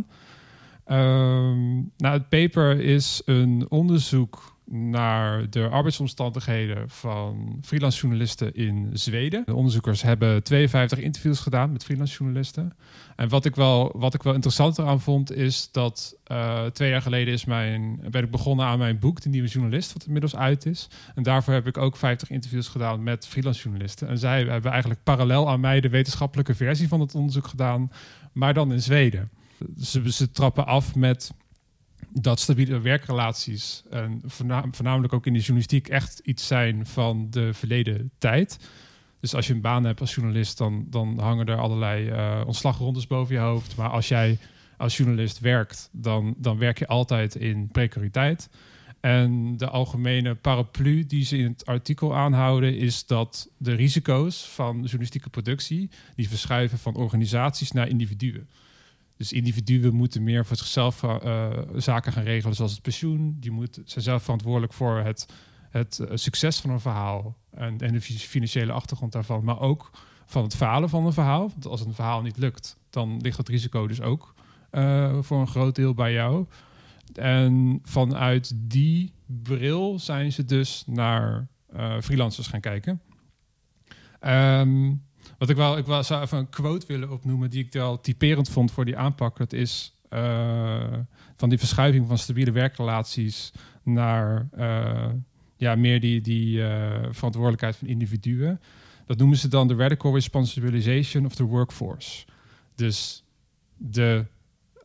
Um, 0.86 1.92
nou, 1.96 2.18
het 2.18 2.28
paper 2.28 2.80
is 2.80 3.22
een 3.24 3.66
onderzoek 3.68 4.55
naar 4.70 5.50
de 5.50 5.68
arbeidsomstandigheden 5.68 6.90
van 6.90 7.58
freelance 7.62 8.00
journalisten 8.00 8.54
in 8.54 8.90
Zweden. 8.92 9.42
De 9.46 9.54
onderzoekers 9.54 10.02
hebben 10.02 10.42
52 10.42 10.98
interviews 10.98 11.40
gedaan 11.40 11.72
met 11.72 11.84
freelance 11.84 12.16
journalisten. 12.16 12.72
En 13.16 13.28
wat 13.28 13.44
ik 13.44 13.54
wel, 13.54 13.92
wat 13.94 14.14
ik 14.14 14.22
wel 14.22 14.34
interessant 14.34 14.78
eraan 14.78 15.00
vond, 15.00 15.32
is 15.32 15.68
dat 15.72 16.16
uh, 16.32 16.64
twee 16.64 16.90
jaar 16.90 17.02
geleden 17.02 17.34
is 17.34 17.44
mijn, 17.44 18.00
ben 18.10 18.24
ik 18.24 18.30
begonnen 18.30 18.66
aan 18.66 18.78
mijn 18.78 18.98
boek, 18.98 19.20
De 19.20 19.28
Nieuwe 19.28 19.48
Journalist, 19.48 19.92
wat 19.92 20.04
inmiddels 20.04 20.36
uit 20.36 20.66
is. 20.66 20.88
En 21.14 21.22
daarvoor 21.22 21.54
heb 21.54 21.66
ik 21.66 21.78
ook 21.78 21.96
50 21.96 22.30
interviews 22.30 22.68
gedaan 22.68 23.02
met 23.02 23.26
freelance 23.26 23.62
journalisten. 23.62 24.08
En 24.08 24.18
zij 24.18 24.44
hebben 24.44 24.70
eigenlijk 24.70 25.02
parallel 25.02 25.48
aan 25.48 25.60
mij 25.60 25.80
de 25.80 25.88
wetenschappelijke 25.88 26.54
versie 26.54 26.88
van 26.88 27.00
het 27.00 27.14
onderzoek 27.14 27.46
gedaan, 27.46 27.90
maar 28.32 28.54
dan 28.54 28.72
in 28.72 28.82
Zweden. 28.82 29.30
Ze, 29.80 30.12
ze 30.12 30.30
trappen 30.30 30.66
af 30.66 30.94
met 30.94 31.32
dat 32.20 32.40
stabiele 32.40 32.80
werkrelaties, 32.80 33.82
en 33.90 34.22
voornamelijk 34.70 35.12
ook 35.12 35.26
in 35.26 35.32
de 35.32 35.38
journalistiek, 35.38 35.88
echt 35.88 36.18
iets 36.18 36.46
zijn 36.46 36.86
van 36.86 37.26
de 37.30 37.54
verleden 37.54 38.10
tijd. 38.18 38.58
Dus 39.20 39.34
als 39.34 39.46
je 39.46 39.52
een 39.52 39.60
baan 39.60 39.84
hebt 39.84 40.00
als 40.00 40.14
journalist, 40.14 40.58
dan, 40.58 40.86
dan 40.90 41.18
hangen 41.18 41.46
er 41.46 41.58
allerlei 41.58 42.10
uh, 42.10 42.40
ontslagrondes 42.46 43.06
boven 43.06 43.34
je 43.34 43.40
hoofd. 43.40 43.76
Maar 43.76 43.88
als 43.88 44.08
jij 44.08 44.38
als 44.76 44.96
journalist 44.96 45.38
werkt, 45.38 45.88
dan, 45.92 46.34
dan 46.38 46.58
werk 46.58 46.78
je 46.78 46.86
altijd 46.86 47.34
in 47.34 47.68
precariteit. 47.68 48.48
En 49.00 49.56
de 49.56 49.68
algemene 49.68 50.34
paraplu 50.34 51.06
die 51.06 51.24
ze 51.24 51.36
in 51.36 51.44
het 51.44 51.66
artikel 51.66 52.16
aanhouden, 52.16 52.76
is 52.76 53.06
dat 53.06 53.50
de 53.56 53.74
risico's 53.74 54.48
van 54.48 54.80
journalistieke 54.80 55.30
productie, 55.30 55.90
die 56.14 56.28
verschuiven 56.28 56.78
van 56.78 56.94
organisaties 56.94 57.72
naar 57.72 57.88
individuen. 57.88 58.48
Dus 59.16 59.32
individuen 59.32 59.94
moeten 59.94 60.22
meer 60.22 60.46
voor 60.46 60.56
zichzelf 60.56 61.02
uh, 61.02 61.50
zaken 61.76 62.12
gaan 62.12 62.22
regelen, 62.22 62.56
zoals 62.56 62.72
het 62.72 62.82
pensioen. 62.82 63.36
Die 63.40 63.50
moet, 63.50 63.80
zijn 63.84 64.04
zelf 64.04 64.22
verantwoordelijk 64.22 64.72
voor 64.72 64.98
het, 64.98 65.26
het 65.70 65.98
uh, 66.02 66.10
succes 66.14 66.60
van 66.60 66.70
een 66.70 66.80
verhaal 66.80 67.36
en, 67.50 67.78
en, 67.78 67.92
de 67.92 68.00
financiële 68.00 68.72
achtergrond 68.72 69.12
daarvan. 69.12 69.44
Maar 69.44 69.60
ook 69.60 69.90
van 70.26 70.42
het 70.42 70.56
falen 70.56 70.88
van 70.88 71.06
een 71.06 71.12
verhaal. 71.12 71.48
Want 71.48 71.66
als 71.66 71.80
een 71.80 71.94
verhaal 71.94 72.22
niet 72.22 72.36
lukt, 72.36 72.76
dan 72.90 73.20
ligt 73.20 73.38
het 73.38 73.48
risico 73.48 73.86
dus 73.86 74.00
ook 74.00 74.34
uh, 74.72 75.22
voor 75.22 75.40
een 75.40 75.48
groot 75.48 75.74
deel 75.74 75.94
bij 75.94 76.12
jou. 76.12 76.46
En 77.14 77.78
vanuit 77.82 78.52
die 78.56 79.12
bril 79.26 79.98
zijn 79.98 80.32
ze 80.32 80.44
dus 80.44 80.84
naar 80.86 81.46
freelancers 82.00 82.46
gaan 82.46 82.60
kijken. 82.60 83.00
Um, 84.20 85.05
wat 85.38 85.48
ik 85.48 85.56
wel, 85.56 85.76
ik 85.76 85.86
wel 85.86 86.02
zou 86.02 86.22
even 86.22 86.38
een 86.38 86.48
quote 86.48 86.86
willen 86.86 87.10
opnoemen 87.10 87.50
die 87.50 87.64
ik 87.64 87.72
wel 87.72 88.00
typerend 88.00 88.48
vond 88.48 88.70
voor 88.70 88.84
die 88.84 88.96
aanpak. 88.96 89.36
Dat 89.36 89.52
is 89.52 89.94
uh, 90.10 90.92
van 91.36 91.48
die 91.48 91.58
verschuiving 91.58 92.06
van 92.06 92.18
stabiele 92.18 92.50
werkrelaties 92.50 93.52
naar 93.82 94.48
uh, 94.58 95.08
ja, 95.56 95.74
meer 95.74 96.00
die, 96.00 96.20
die 96.20 96.58
uh, 96.58 97.06
verantwoordelijkheid 97.10 97.76
van 97.76 97.88
individuen. 97.88 98.60
Dat 99.06 99.18
noemen 99.18 99.38
ze 99.38 99.48
dan 99.48 99.68
de 99.68 99.74
radical 99.74 100.14
responsibilization 100.14 101.24
of 101.24 101.34
the 101.34 101.44
workforce. 101.44 102.24
Dus 102.74 103.24
de, 103.76 104.24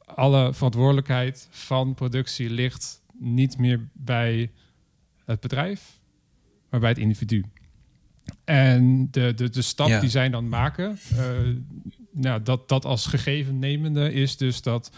alle 0.05 0.53
verantwoordelijkheid 0.53 1.47
van 1.49 1.93
productie 1.93 2.49
ligt 2.49 3.01
niet 3.19 3.57
meer 3.57 3.89
bij 3.93 4.51
het 5.25 5.39
bedrijf, 5.39 5.99
maar 6.69 6.79
bij 6.79 6.89
het 6.89 6.97
individu. 6.97 7.45
En 8.43 9.07
de, 9.11 9.33
de, 9.33 9.49
de 9.49 9.61
stap 9.61 9.99
die 10.01 10.09
zij 10.09 10.29
dan 10.29 10.49
maken, 10.49 10.99
uh, 11.13 11.19
nou, 12.11 12.41
dat, 12.43 12.69
dat 12.69 12.85
als 12.85 13.05
gegeven 13.05 13.59
nemende 13.59 14.13
is 14.13 14.37
dus 14.37 14.61
dat, 14.61 14.91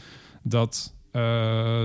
dat 0.43 0.93
uh, 1.11 1.21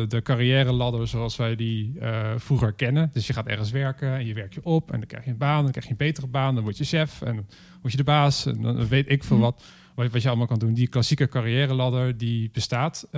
de 0.08 0.20
carrière 0.22 0.72
ladder 0.72 1.08
zoals 1.08 1.36
wij 1.36 1.56
die 1.56 1.94
uh, 2.00 2.32
vroeger 2.36 2.72
kennen. 2.72 3.10
Dus 3.12 3.26
je 3.26 3.32
gaat 3.32 3.46
ergens 3.46 3.70
werken 3.70 4.14
en 4.14 4.26
je 4.26 4.34
werkt 4.34 4.54
je 4.54 4.64
op 4.64 4.92
en 4.92 4.98
dan 4.98 5.08
krijg 5.08 5.24
je 5.24 5.30
een 5.30 5.36
baan, 5.36 5.62
dan 5.62 5.70
krijg 5.70 5.84
je 5.86 5.90
een 5.90 5.96
betere 5.96 6.26
baan, 6.26 6.54
dan 6.54 6.64
word 6.64 6.76
je 6.76 6.84
chef 6.84 7.22
en 7.22 7.34
dan 7.34 7.46
word 7.80 7.92
je 7.92 7.98
de 7.98 8.04
baas 8.04 8.46
en 8.46 8.62
dan 8.62 8.88
weet 8.88 9.10
ik 9.10 9.24
veel 9.24 9.36
mhm. 9.36 9.44
wat, 9.44 9.62
wat, 9.94 10.12
wat 10.12 10.22
je 10.22 10.28
allemaal 10.28 10.46
kan 10.46 10.58
doen. 10.58 10.74
Die 10.74 10.88
klassieke 10.88 11.28
carrière 11.28 11.74
ladder 11.74 12.16
die 12.18 12.50
bestaat 12.52 13.08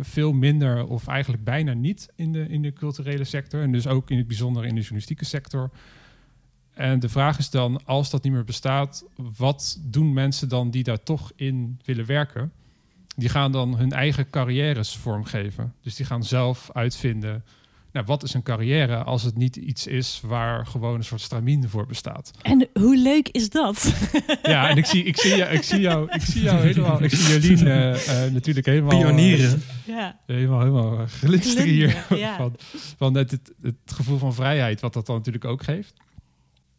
veel 0.00 0.32
minder 0.32 0.86
of 0.86 1.06
eigenlijk 1.06 1.44
bijna 1.44 1.72
niet 1.72 2.08
in 2.16 2.32
de, 2.32 2.48
in 2.48 2.62
de 2.62 2.72
culturele 2.72 3.24
sector 3.24 3.62
en 3.62 3.72
dus 3.72 3.86
ook 3.86 4.10
in 4.10 4.18
het 4.18 4.26
bijzonder 4.26 4.64
in 4.64 4.74
de 4.74 4.80
journalistieke 4.80 5.24
sector. 5.24 5.70
En 6.74 7.00
de 7.00 7.08
vraag 7.08 7.38
is 7.38 7.50
dan, 7.50 7.80
als 7.84 8.10
dat 8.10 8.22
niet 8.22 8.32
meer 8.32 8.44
bestaat, 8.44 9.04
wat 9.36 9.78
doen 9.82 10.12
mensen 10.12 10.48
dan 10.48 10.70
die 10.70 10.82
daar 10.82 11.02
toch 11.02 11.32
in 11.36 11.80
willen 11.84 12.06
werken? 12.06 12.52
Die 13.16 13.28
gaan 13.28 13.52
dan 13.52 13.76
hun 13.76 13.92
eigen 13.92 14.30
carrières 14.30 14.96
vormgeven. 14.96 15.74
Dus 15.82 15.94
die 15.94 16.06
gaan 16.06 16.24
zelf 16.24 16.70
uitvinden 16.72 17.44
nou, 17.92 18.06
wat 18.06 18.22
is 18.22 18.34
een 18.34 18.42
carrière 18.42 19.02
als 19.02 19.22
het 19.22 19.36
niet 19.36 19.56
iets 19.56 19.86
is 19.86 20.20
waar 20.24 20.66
gewoon 20.66 20.94
een 20.94 21.04
soort 21.04 21.20
stramien 21.20 21.68
voor 21.68 21.86
bestaat? 21.86 22.30
En 22.42 22.68
hoe 22.72 22.96
leuk 22.96 23.28
is 23.28 23.50
dat? 23.50 23.92
Ja, 24.42 24.68
en 24.68 24.76
ik 24.76 24.86
zie, 24.86 25.04
ik 25.04 25.16
zie, 25.16 25.36
jou, 25.36 25.52
ik 25.52 25.62
zie, 25.62 25.80
jou, 25.80 26.08
ik 26.10 26.20
zie 26.22 26.42
jou 26.42 26.60
helemaal, 26.60 27.02
ik 27.02 27.10
zie 27.10 27.40
Jolien 27.40 27.66
uh, 27.66 28.24
uh, 28.26 28.32
natuurlijk 28.32 28.66
helemaal... 28.66 29.00
Pionieren. 29.00 29.62
ja. 29.84 30.18
Helemaal, 30.26 30.58
helemaal 30.58 31.06
glinsteren 31.06 31.68
hier. 31.68 32.04
Ja. 32.08 32.36
Van, 32.36 32.56
van 32.96 33.14
het, 33.14 33.30
het, 33.30 33.52
het 33.62 33.74
gevoel 33.86 34.18
van 34.18 34.34
vrijheid, 34.34 34.80
wat 34.80 34.92
dat 34.92 35.06
dan 35.06 35.16
natuurlijk 35.16 35.44
ook 35.44 35.62
geeft. 35.62 35.94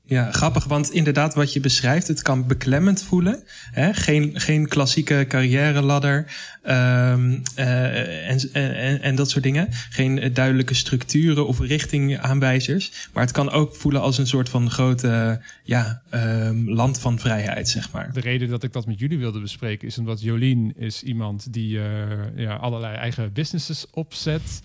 Ja, 0.06 0.32
grappig, 0.32 0.66
want 0.66 0.92
inderdaad 0.92 1.34
wat 1.34 1.54
je 1.54 1.60
beschrijft, 1.60 2.08
het 2.08 2.22
kan 2.22 2.48
beklemmend 2.48 3.04
voelen. 3.04 3.44
Hè? 3.72 3.94
Geen, 3.94 4.40
geen 4.40 4.68
klassieke 4.68 5.26
carrière 5.28 5.82
ladder 5.82 6.18
um, 6.66 7.42
uh, 7.60 8.30
en, 8.30 8.40
en, 8.54 9.02
en 9.02 9.16
dat 9.16 9.30
soort 9.30 9.44
dingen. 9.44 9.68
Geen 9.90 10.34
duidelijke 10.34 10.74
structuren 10.74 11.48
of 11.48 11.60
richtingaanwijzers. 11.60 13.10
Maar 13.14 13.24
het 13.24 13.32
kan 13.32 13.52
ook 13.52 13.76
voelen 13.76 14.02
als 14.02 14.18
een 14.18 14.28
soort 14.28 14.50
van 14.50 14.70
grote 14.70 15.42
ja, 15.64 16.02
um, 16.12 16.70
land 16.70 17.00
van 17.00 17.20
vrijheid, 17.20 17.70
zeg 17.70 17.92
maar. 17.92 18.14
De 18.14 18.20
reden 18.20 18.50
dat 18.50 18.64
ik 18.64 18.74
dat 18.74 18.86
met 18.86 19.00
jullie 19.00 19.18
wilde 19.18 19.40
bespreken 19.40 19.88
is 19.88 19.98
omdat 19.98 20.22
Jolien 20.22 20.74
is 20.78 21.04
iemand 21.04 21.54
die 21.54 21.76
uh, 21.76 21.84
ja, 22.36 22.56
allerlei 22.56 22.96
eigen 22.96 23.34
businesses 23.34 23.86
opzet... 23.92 24.62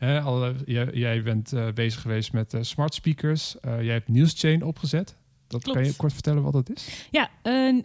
Hè, 0.00 0.20
alle, 0.20 0.54
jij, 0.66 0.88
jij, 0.92 1.22
bent 1.22 1.52
uh, 1.52 1.72
bezig 1.72 2.00
geweest 2.00 2.32
met 2.32 2.54
uh, 2.54 2.62
smart 2.62 2.94
speakers. 2.94 3.56
Jij 3.62 3.92
hebt 3.92 4.08
Newschain 4.08 4.62
opgezet. 4.62 5.16
Dat 5.46 5.62
Klopt. 5.62 5.78
kan 5.78 5.86
je 5.86 5.96
kort 5.96 6.12
vertellen 6.12 6.42
wat 6.42 6.52
dat 6.52 6.70
is? 6.70 7.06
Ja, 7.10 7.30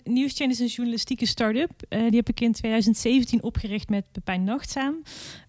Newschain 0.03 0.49
is 0.49 0.59
een 0.59 0.67
journalistieke 0.67 1.25
start-up. 1.25 1.71
Die 1.89 2.15
heb 2.15 2.29
ik 2.29 2.39
in 2.39 2.51
2017 2.51 3.43
opgericht 3.43 3.89
met 3.89 4.11
Pepijn 4.11 4.43
Nachtzaam. 4.43 5.01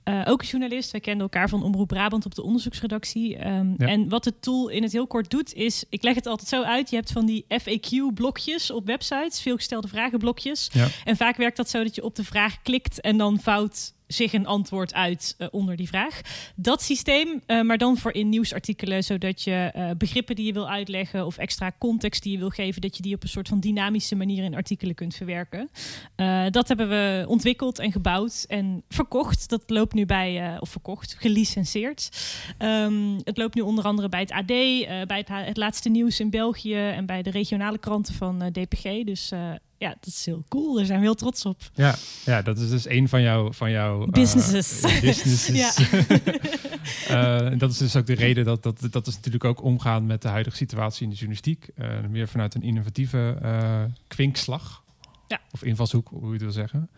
Uh, 0.08 0.22
ook 0.24 0.40
een 0.40 0.48
journalist. 0.48 0.90
Wij 0.90 1.00
kenden 1.00 1.22
elkaar 1.22 1.48
van 1.48 1.62
Omroep 1.62 1.88
Brabant 1.88 2.26
op 2.26 2.34
de 2.34 2.42
onderzoeksredactie. 2.42 3.46
Um, 3.46 3.74
ja. 3.78 3.86
En 3.86 4.08
wat 4.08 4.24
de 4.24 4.38
tool 4.40 4.68
in 4.68 4.82
het 4.82 4.92
heel 4.92 5.06
kort 5.06 5.30
doet, 5.30 5.54
is... 5.54 5.84
Ik 5.88 6.02
leg 6.02 6.14
het 6.14 6.26
altijd 6.26 6.48
zo 6.48 6.62
uit. 6.62 6.90
Je 6.90 6.96
hebt 6.96 7.12
van 7.12 7.26
die 7.26 7.44
FAQ-blokjes 7.48 8.70
op 8.70 8.86
websites. 8.86 9.40
Veelgestelde 9.40 9.88
vragenblokjes. 9.88 10.70
Ja. 10.72 10.86
En 11.04 11.16
vaak 11.16 11.36
werkt 11.36 11.56
dat 11.56 11.70
zo 11.70 11.82
dat 11.82 11.94
je 11.94 12.04
op 12.04 12.14
de 12.14 12.24
vraag 12.24 12.62
klikt... 12.62 13.00
en 13.00 13.16
dan 13.16 13.40
fout 13.40 13.94
zich 14.06 14.32
een 14.32 14.46
antwoord 14.46 14.94
uit 14.94 15.34
uh, 15.38 15.48
onder 15.50 15.76
die 15.76 15.88
vraag. 15.88 16.20
Dat 16.56 16.82
systeem, 16.82 17.42
uh, 17.46 17.62
maar 17.62 17.78
dan 17.78 17.96
voor 17.96 18.12
in 18.12 18.28
nieuwsartikelen, 18.28 19.04
zodat 19.04 19.42
je 19.42 19.72
uh, 19.76 19.90
begrippen 19.98 20.36
die 20.36 20.46
je 20.46 20.52
wil 20.52 20.68
uitleggen 20.68 21.26
of 21.26 21.38
extra 21.38 21.72
context 21.78 22.22
die 22.22 22.32
je 22.32 22.38
wil 22.38 22.48
geven, 22.48 22.80
dat 22.80 22.96
je 22.96 23.02
die 23.02 23.14
op 23.14 23.22
een 23.22 23.28
soort 23.28 23.48
van 23.48 23.60
dynamische 23.60 24.14
manier 24.14 24.44
in 24.44 24.54
artikelen 24.54 24.94
kunt 24.94 25.14
verwerken. 25.14 25.70
dat 26.50 26.68
hebben 26.68 26.88
we 26.88 27.24
ontwikkeld 27.28 27.78
en 27.78 27.92
gebouwd 27.92 28.44
en 28.48 28.82
verkocht. 28.88 29.48
Dat 29.48 29.62
loopt 29.66 29.94
nu 29.96 30.06
bij, 30.06 30.56
of 30.60 30.68
verkocht, 30.68 31.16
gelicenseerd. 31.18 32.10
Um, 32.58 33.16
het 33.24 33.36
loopt 33.36 33.54
nu 33.54 33.60
onder 33.60 33.84
andere 33.84 34.08
bij 34.08 34.20
het 34.20 34.32
AD, 34.32 34.46
bij 34.46 35.06
het, 35.06 35.28
het, 35.28 35.56
laatste 35.56 35.88
nieuws 35.88 36.20
in 36.20 36.30
België 36.30 36.74
en 36.74 37.06
bij 37.06 37.22
de 37.22 37.30
regionale 37.30 37.78
kranten 37.78 38.14
van 38.14 38.38
DPG. 38.52 39.04
Dus 39.04 39.32
ja, 39.78 39.88
dat 39.88 40.06
is 40.06 40.26
heel 40.26 40.44
cool. 40.48 40.74
Daar 40.74 40.84
zijn 40.84 40.98
we 40.98 41.04
heel 41.04 41.14
trots 41.14 41.44
op. 41.44 41.60
Ja, 41.74 41.94
ja 42.24 42.42
dat 42.42 42.58
is 42.58 42.70
dus 42.70 42.88
een 42.88 43.08
van 43.08 43.22
jouw, 43.22 43.52
van 43.52 43.70
jouw 43.70 44.06
businesses. 44.06 44.84
Uh, 44.84 45.00
businesses. 45.10 45.78
uh, 47.10 47.50
dat 47.58 47.70
is 47.70 47.78
dus 47.78 47.96
ook 47.96 48.06
de 48.06 48.14
reden 48.14 48.44
dat, 48.44 48.62
dat 48.62 48.80
dat 48.90 49.06
is 49.06 49.14
natuurlijk 49.14 49.44
ook 49.44 49.62
omgaan 49.62 50.06
met 50.06 50.22
de 50.22 50.28
huidige 50.28 50.56
situatie 50.56 51.02
in 51.02 51.08
de 51.08 51.14
journalistiek. 51.14 51.68
Uh, 51.76 51.88
meer 52.10 52.28
vanuit 52.28 52.54
een 52.54 52.62
innovatieve 52.62 53.38
kwinkslag. 54.08 54.84
Ja. 55.28 55.40
Of 55.50 55.62
invalshoek, 55.62 56.08
hoe 56.08 56.26
je 56.26 56.32
het 56.32 56.42
wil 56.42 56.50
zeggen. 56.50 56.90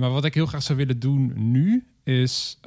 maar 0.00 0.10
wat 0.10 0.24
ik 0.24 0.34
heel 0.34 0.46
graag 0.46 0.62
zou 0.62 0.78
willen 0.78 0.98
doen 0.98 1.32
nu 1.50 1.86
is 2.08 2.58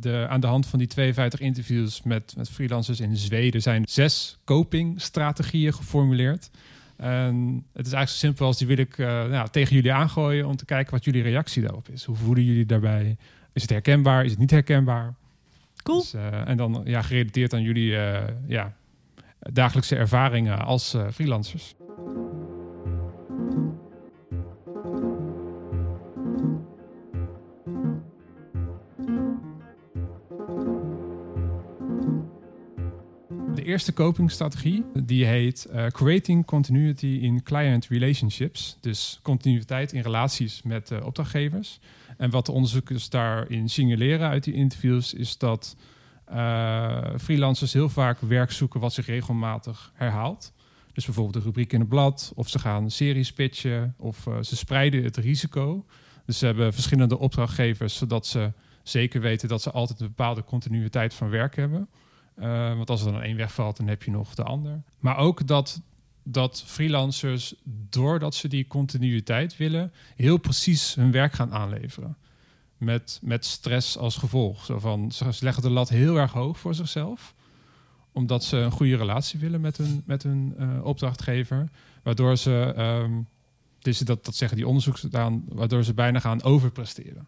de, 0.00 0.26
aan 0.28 0.40
de 0.40 0.46
hand 0.46 0.66
van 0.66 0.78
die 0.78 0.88
52 0.88 1.40
interviews 1.40 2.02
met, 2.02 2.34
met 2.36 2.50
freelancers 2.50 3.00
in 3.00 3.16
Zweden 3.16 3.62
zijn 3.62 3.82
zes 3.88 4.38
copingstrategieën 4.44 5.72
geformuleerd. 5.72 6.50
En 6.96 7.64
het 7.72 7.86
is 7.86 7.92
eigenlijk 7.92 8.08
zo 8.08 8.16
simpel 8.16 8.46
als 8.46 8.58
die 8.58 8.66
wil 8.66 8.78
ik 8.78 8.98
uh, 8.98 9.06
nou, 9.06 9.48
tegen 9.48 9.74
jullie 9.74 9.92
aangooien 9.92 10.46
om 10.46 10.56
te 10.56 10.64
kijken 10.64 10.92
wat 10.92 11.04
jullie 11.04 11.22
reactie 11.22 11.62
daarop 11.62 11.88
is. 11.88 12.04
Hoe 12.04 12.16
voelen 12.16 12.44
jullie 12.44 12.66
daarbij? 12.66 13.16
Is 13.52 13.62
het 13.62 13.70
herkenbaar? 13.70 14.24
Is 14.24 14.30
het 14.30 14.40
niet 14.40 14.50
herkenbaar? 14.50 15.14
Cool. 15.82 16.00
Dus, 16.00 16.14
uh, 16.14 16.48
en 16.48 16.56
dan 16.56 16.82
ja, 16.84 17.02
gerelateerd 17.02 17.54
aan 17.54 17.62
jullie 17.62 17.96
ja, 18.46 18.76
dagelijkse 19.38 19.96
ervaringen 19.96 20.58
als 20.64 20.96
freelancers. 21.12 21.74
De 33.58 33.64
eerste 33.64 33.92
copingstrategie 33.92 34.84
die 35.04 35.24
heet 35.24 35.66
uh, 35.72 35.86
Creating 35.86 36.44
Continuity 36.44 37.06
in 37.06 37.42
Client 37.42 37.86
Relationships. 37.86 38.76
Dus 38.80 39.18
continuïteit 39.22 39.92
in 39.92 40.02
relaties 40.02 40.62
met 40.62 40.90
uh, 40.90 41.06
opdrachtgevers. 41.06 41.80
En 42.16 42.30
wat 42.30 42.46
de 42.46 42.52
onderzoekers 42.52 43.08
daarin 43.08 43.68
signaleren 43.68 44.28
uit 44.28 44.44
die 44.44 44.54
interviews 44.54 45.14
is 45.14 45.38
dat 45.38 45.76
uh, 46.30 46.98
freelancers 47.16 47.72
heel 47.72 47.88
vaak 47.88 48.20
werk 48.20 48.50
zoeken 48.52 48.80
wat 48.80 48.92
zich 48.92 49.06
regelmatig 49.06 49.92
herhaalt. 49.94 50.52
Dus 50.92 51.04
bijvoorbeeld 51.04 51.36
een 51.36 51.42
rubriek 51.42 51.72
in 51.72 51.80
een 51.80 51.88
blad, 51.88 52.32
of 52.34 52.48
ze 52.48 52.58
gaan 52.58 52.90
series 52.90 53.32
pitchen, 53.32 53.94
of 53.96 54.26
ze 54.40 54.56
spreiden 54.56 55.04
het 55.04 55.16
risico. 55.16 55.84
Dus 56.24 56.38
ze 56.38 56.46
hebben 56.46 56.72
verschillende 56.72 57.18
opdrachtgevers, 57.18 57.96
zodat 57.96 58.26
ze 58.26 58.52
zeker 58.82 59.20
weten 59.20 59.48
dat 59.48 59.62
ze 59.62 59.70
altijd 59.70 60.00
een 60.00 60.06
bepaalde 60.06 60.44
continuïteit 60.44 61.14
van 61.14 61.30
werk 61.30 61.56
hebben. 61.56 61.88
Uh, 62.40 62.76
want 62.76 62.90
als 62.90 63.04
er 63.04 63.12
dan 63.12 63.22
één 63.22 63.36
wegvalt, 63.36 63.76
dan 63.76 63.86
heb 63.86 64.02
je 64.02 64.10
nog 64.10 64.34
de 64.34 64.42
ander. 64.42 64.82
Maar 64.98 65.16
ook 65.16 65.46
dat, 65.46 65.80
dat 66.22 66.62
freelancers, 66.66 67.54
doordat 67.90 68.34
ze 68.34 68.48
die 68.48 68.66
continuïteit 68.66 69.56
willen, 69.56 69.92
heel 70.16 70.38
precies 70.38 70.94
hun 70.94 71.10
werk 71.10 71.32
gaan 71.32 71.52
aanleveren. 71.52 72.16
Met, 72.76 73.18
met 73.22 73.44
stress 73.44 73.96
als 73.96 74.16
gevolg. 74.16 74.64
Zo 74.64 74.78
van, 74.78 75.12
ze 75.12 75.34
leggen 75.40 75.62
de 75.62 75.70
lat 75.70 75.88
heel 75.88 76.16
erg 76.16 76.32
hoog 76.32 76.58
voor 76.58 76.74
zichzelf. 76.74 77.34
Omdat 78.12 78.44
ze 78.44 78.56
een 78.56 78.70
goede 78.70 78.96
relatie 78.96 79.40
willen 79.40 79.60
met 79.60 79.76
hun, 79.76 80.02
met 80.06 80.22
hun 80.22 80.54
uh, 80.58 80.84
opdrachtgever. 80.84 81.68
Waardoor 82.02 82.36
ze, 82.36 82.74
um, 82.78 83.28
dus 83.78 83.98
dat, 83.98 84.24
dat 84.24 84.34
zeggen 84.34 84.56
die 84.56 84.66
onderzoekers 84.66 85.06
waardoor 85.48 85.84
ze 85.84 85.94
bijna 85.94 86.20
gaan 86.20 86.42
overpresteren. 86.42 87.26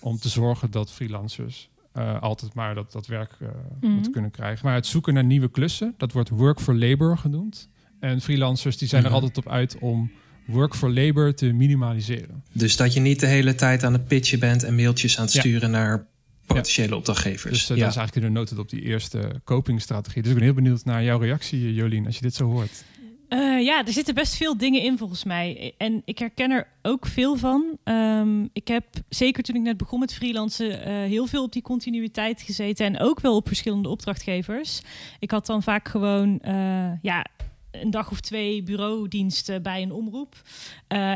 Om 0.00 0.18
te 0.18 0.28
zorgen 0.28 0.70
dat 0.70 0.92
freelancers 0.92 1.70
uh, 1.98 2.20
altijd 2.22 2.54
maar 2.54 2.74
dat, 2.74 2.92
dat 2.92 3.06
werk 3.06 3.32
uh, 3.42 3.48
Mhm. 3.80 3.92
moeten 3.92 4.12
kunnen 4.12 4.30
krijgen. 4.30 4.66
Maar 4.66 4.74
het 4.74 4.86
zoeken 4.86 5.14
naar 5.14 5.24
nieuwe 5.24 5.50
klussen, 5.50 5.94
dat 5.96 6.12
wordt 6.12 6.28
work 6.28 6.60
for 6.60 6.74
labor 6.74 7.18
genoemd. 7.18 7.68
En 8.00 8.20
freelancers 8.20 8.76
die 8.78 8.88
zijn 8.88 9.02
Mhm. 9.02 9.10
er 9.10 9.16
altijd 9.20 9.36
op 9.38 9.48
uit 9.52 9.78
om 9.78 10.10
work 10.46 10.74
for 10.74 10.90
labor 10.92 11.34
te 11.34 11.52
minimaliseren. 11.52 12.42
Dus 12.52 12.76
dat 12.76 12.92
je 12.92 13.00
niet 13.00 13.20
de 13.20 13.26
hele 13.26 13.54
tijd 13.54 13.82
aan 13.84 13.92
het 13.92 14.06
pitchen 14.06 14.38
bent 14.38 14.62
en 14.62 14.74
mailtjes 14.74 15.18
aan 15.18 15.24
het 15.24 15.32
Ja. 15.34 15.40
sturen 15.40 15.70
naar 15.70 16.06
potentiële 16.46 16.96
opdrachtgevers. 16.96 17.52
Dus 17.52 17.70
uh, 17.70 17.76
ja. 17.76 17.82
dat 17.82 17.90
is 17.90 17.96
eigenlijk 17.96 18.26
de 18.26 18.32
noten 18.32 18.58
op 18.58 18.68
die 18.70 18.82
eerste 18.82 19.40
copingstrategie. 19.44 20.22
Dus 20.22 20.30
ik 20.30 20.36
ben 20.36 20.46
heel 20.46 20.54
benieuwd 20.54 20.84
naar 20.84 21.04
jouw 21.04 21.18
reactie, 21.18 21.74
Jolien, 21.74 22.06
als 22.06 22.14
je 22.14 22.22
dit 22.22 22.34
zo 22.34 22.44
hoort. 22.50 22.84
Uh, 23.32 23.62
ja, 23.62 23.86
er 23.86 23.92
zitten 23.92 24.14
best 24.14 24.36
veel 24.36 24.56
dingen 24.56 24.82
in 24.82 24.98
volgens 24.98 25.24
mij. 25.24 25.74
En 25.78 26.02
ik 26.04 26.18
herken 26.18 26.50
er 26.50 26.68
ook 26.82 27.06
veel 27.06 27.36
van. 27.36 27.78
Um, 27.84 28.50
ik 28.52 28.68
heb 28.68 28.84
zeker 29.08 29.42
toen 29.42 29.56
ik 29.56 29.62
net 29.62 29.76
begon 29.76 29.98
met 29.98 30.14
freelancen 30.14 30.70
uh, 30.70 30.94
heel 30.94 31.26
veel 31.26 31.42
op 31.42 31.52
die 31.52 31.62
continuïteit 31.62 32.42
gezeten. 32.42 32.86
En 32.86 33.00
ook 33.00 33.20
wel 33.20 33.36
op 33.36 33.46
verschillende 33.46 33.88
opdrachtgevers. 33.88 34.80
Ik 35.18 35.30
had 35.30 35.46
dan 35.46 35.62
vaak 35.62 35.88
gewoon 35.88 36.38
uh, 36.44 36.92
ja, 37.02 37.26
een 37.70 37.90
dag 37.90 38.10
of 38.10 38.20
twee 38.20 38.62
bureaudiensten 38.62 39.62
bij 39.62 39.82
een 39.82 39.92
omroep. 39.92 40.42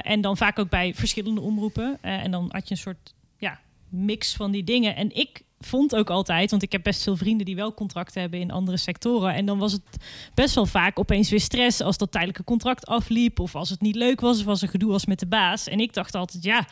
En 0.03 0.21
dan 0.21 0.37
vaak 0.37 0.59
ook 0.59 0.71
bij 0.71 0.95
verschillende 0.95 1.41
omroepen. 1.41 1.99
En 2.03 2.31
dan 2.31 2.49
had 2.49 2.69
je 2.69 2.75
een 2.75 2.81
soort 2.81 3.15
ja, 3.39 3.61
mix 3.89 4.35
van 4.35 4.51
die 4.51 4.65
dingen. 4.65 4.97
En 4.97 5.17
ik 5.17 5.43
vond 5.67 5.97
ook 5.97 6.11
altijd, 6.11 6.51
want 6.51 6.63
ik 6.63 6.73
heb 6.73 6.83
best 6.83 7.03
veel 7.03 7.17
vrienden 7.17 7.47
die 7.47 7.57
wel 7.57 7.75
contracten 7.75 8.21
hebben 8.21 8.41
in 8.41 8.51
andere 8.51 8.77
sectoren. 8.77 9.35
En 9.35 9.47
dan 9.47 9.59
was 9.59 9.73
het 9.73 9.83
best 10.35 10.55
wel 10.55 10.67
vaak 10.67 10.99
opeens 10.99 11.31
weer 11.31 11.41
stress 11.41 11.81
als 11.81 11.97
dat 11.97 12.13
tijdelijke 12.13 12.45
contract 12.45 12.87
afliep. 12.87 13.41
Of 13.41 13.55
als 13.55 13.71
het 13.71 13.81
niet 13.81 13.97
leuk 13.97 14.21
was, 14.21 14.41
of 14.41 14.47
als 14.47 14.63
er 14.63 14.69
gedoe 14.69 14.91
was 14.91 15.07
met 15.07 15.19
de 15.19 15.27
baas. 15.27 15.69
En 15.69 15.81
ik 15.81 15.95
dacht 15.95 16.15
altijd, 16.15 16.43
ja, 16.43 16.67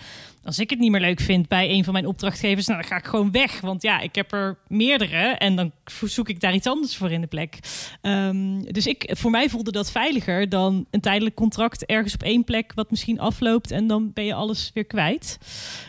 als 0.44 0.58
ik 0.58 0.70
het 0.70 0.78
niet 0.78 0.90
meer 0.90 1.00
leuk 1.00 1.20
vind 1.20 1.48
bij 1.48 1.70
een 1.70 1.84
van 1.84 1.92
mijn 1.92 2.06
opdrachtgevers, 2.06 2.66
nou, 2.66 2.80
dan 2.80 2.88
ga 2.88 2.96
ik 2.96 3.04
gewoon 3.04 3.30
weg. 3.30 3.60
Want 3.60 3.82
ja, 3.82 4.00
ik 4.00 4.14
heb 4.14 4.32
er 4.32 4.58
meerdere 4.68 5.16
en 5.16 5.56
dan 5.56 5.72
zoek 6.04 6.28
ik 6.28 6.40
daar 6.40 6.54
iets 6.54 6.66
anders 6.66 6.96
voor 6.96 7.10
in 7.10 7.20
de 7.20 7.26
plek. 7.26 7.58
Um, 8.02 8.72
dus 8.72 8.86
ik, 8.86 9.10
voor 9.16 9.30
mij 9.30 9.48
voelde 9.48 9.72
dat 9.72 9.90
veiliger 9.90 10.48
dan 10.48 10.86
een 10.90 11.00
tijdelijk 11.00 11.34
contract 11.34 11.86
ergens 11.86 12.14
op 12.14 12.22
één 12.22 12.44
plek 12.44 12.72
wat 12.74 12.90
misschien 12.90 13.20
afloopt 13.20 13.70
en 13.70 13.86
dan 13.86 14.12
ben 14.12 14.24
je 14.24 14.34
alles 14.34 14.70
weer 14.74 14.84
kwijt. 14.84 15.38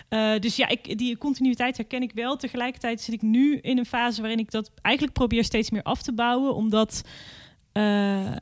Uh, 0.09 0.39
dus 0.39 0.55
ja, 0.55 0.67
ik, 0.67 0.97
die 0.97 1.17
continuïteit 1.17 1.77
herken 1.77 2.01
ik 2.01 2.11
wel. 2.13 2.37
Tegelijkertijd 2.37 3.01
zit 3.01 3.13
ik 3.13 3.21
nu 3.21 3.57
in 3.57 3.77
een 3.77 3.85
fase 3.85 4.21
waarin 4.21 4.39
ik 4.39 4.51
dat 4.51 4.71
eigenlijk 4.81 5.15
probeer 5.15 5.43
steeds 5.43 5.69
meer 5.69 5.83
af 5.83 6.01
te 6.01 6.13
bouwen, 6.13 6.55
omdat 6.55 7.01
uh, 7.73 8.35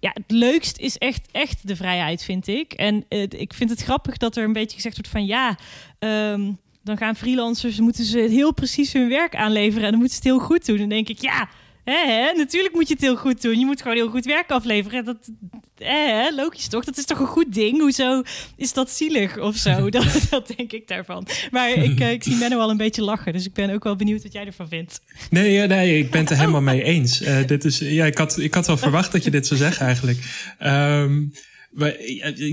ja, 0.00 0.10
het 0.14 0.30
leukst 0.30 0.78
is 0.78 0.98
echt, 0.98 1.28
echt 1.30 1.68
de 1.68 1.76
vrijheid, 1.76 2.24
vind 2.24 2.46
ik. 2.46 2.72
En 2.72 3.04
uh, 3.08 3.22
ik 3.28 3.54
vind 3.54 3.70
het 3.70 3.82
grappig 3.82 4.16
dat 4.16 4.36
er 4.36 4.44
een 4.44 4.52
beetje 4.52 4.76
gezegd 4.76 4.94
wordt 4.94 5.10
van 5.10 5.26
ja, 5.26 5.58
um, 5.98 6.58
dan 6.82 6.96
gaan 6.96 7.16
freelancers, 7.16 7.80
moeten 7.80 8.04
ze 8.04 8.18
heel 8.18 8.54
precies 8.54 8.92
hun 8.92 9.08
werk 9.08 9.36
aanleveren 9.36 9.84
en 9.84 9.90
dan 9.90 10.00
moeten 10.00 10.22
ze 10.22 10.28
het 10.28 10.38
heel 10.38 10.46
goed 10.46 10.66
doen. 10.66 10.76
Dan 10.76 10.88
denk 10.88 11.08
ik, 11.08 11.20
ja, 11.20 11.48
hè, 11.84 12.32
natuurlijk 12.32 12.74
moet 12.74 12.88
je 12.88 12.94
het 12.94 13.02
heel 13.02 13.16
goed 13.16 13.42
doen. 13.42 13.58
Je 13.58 13.66
moet 13.66 13.82
gewoon 13.82 13.96
heel 13.96 14.08
goed 14.08 14.24
werk 14.24 14.50
afleveren. 14.50 15.04
Dat, 15.04 15.30
hè, 15.78 16.30
logisch 16.34 16.68
toch? 16.68 16.84
Dat 16.84 16.98
is 16.98 17.04
toch 17.04 17.18
een 17.18 17.26
goed 17.26 17.54
ding? 17.54 17.80
Hoezo 17.80 18.22
is 18.56 18.72
dat 18.72 18.90
zielig 18.90 19.38
of 19.38 19.56
zo? 19.56 19.88
dat, 19.90 20.26
dat 20.30 20.52
denk 20.56 20.72
ik 20.72 20.88
daarvan. 20.88 21.26
Maar 21.50 21.70
ik, 21.70 22.00
uh, 22.00 22.10
ik 22.10 22.22
zie 22.22 22.36
Menno 22.36 22.58
al 22.58 22.70
een 22.70 22.76
beetje 22.76 23.02
lachen, 23.02 23.32
dus 23.32 23.46
ik 23.46 23.52
ben 23.52 23.70
ook 23.70 23.84
wel 23.84 23.96
benieuwd 23.96 24.22
wat 24.22 24.32
jij 24.32 24.46
ervan 24.46 24.68
vindt. 24.68 25.00
Nee, 25.30 25.66
nee 25.66 25.98
ik 25.98 26.10
ben 26.10 26.20
het 26.20 26.30
er 26.30 26.38
helemaal 26.38 26.60
mee 26.60 26.82
eens. 26.82 27.22
Uh, 27.22 27.46
dit 27.46 27.64
is, 27.64 27.78
ja, 27.78 28.04
ik, 28.04 28.18
had, 28.18 28.38
ik 28.38 28.54
had 28.54 28.66
wel 28.66 28.76
verwacht 28.76 29.12
dat 29.12 29.24
je 29.24 29.30
dit 29.30 29.46
zou 29.46 29.60
zeggen 29.60 29.86
eigenlijk. 29.86 30.18
Um, 30.62 31.32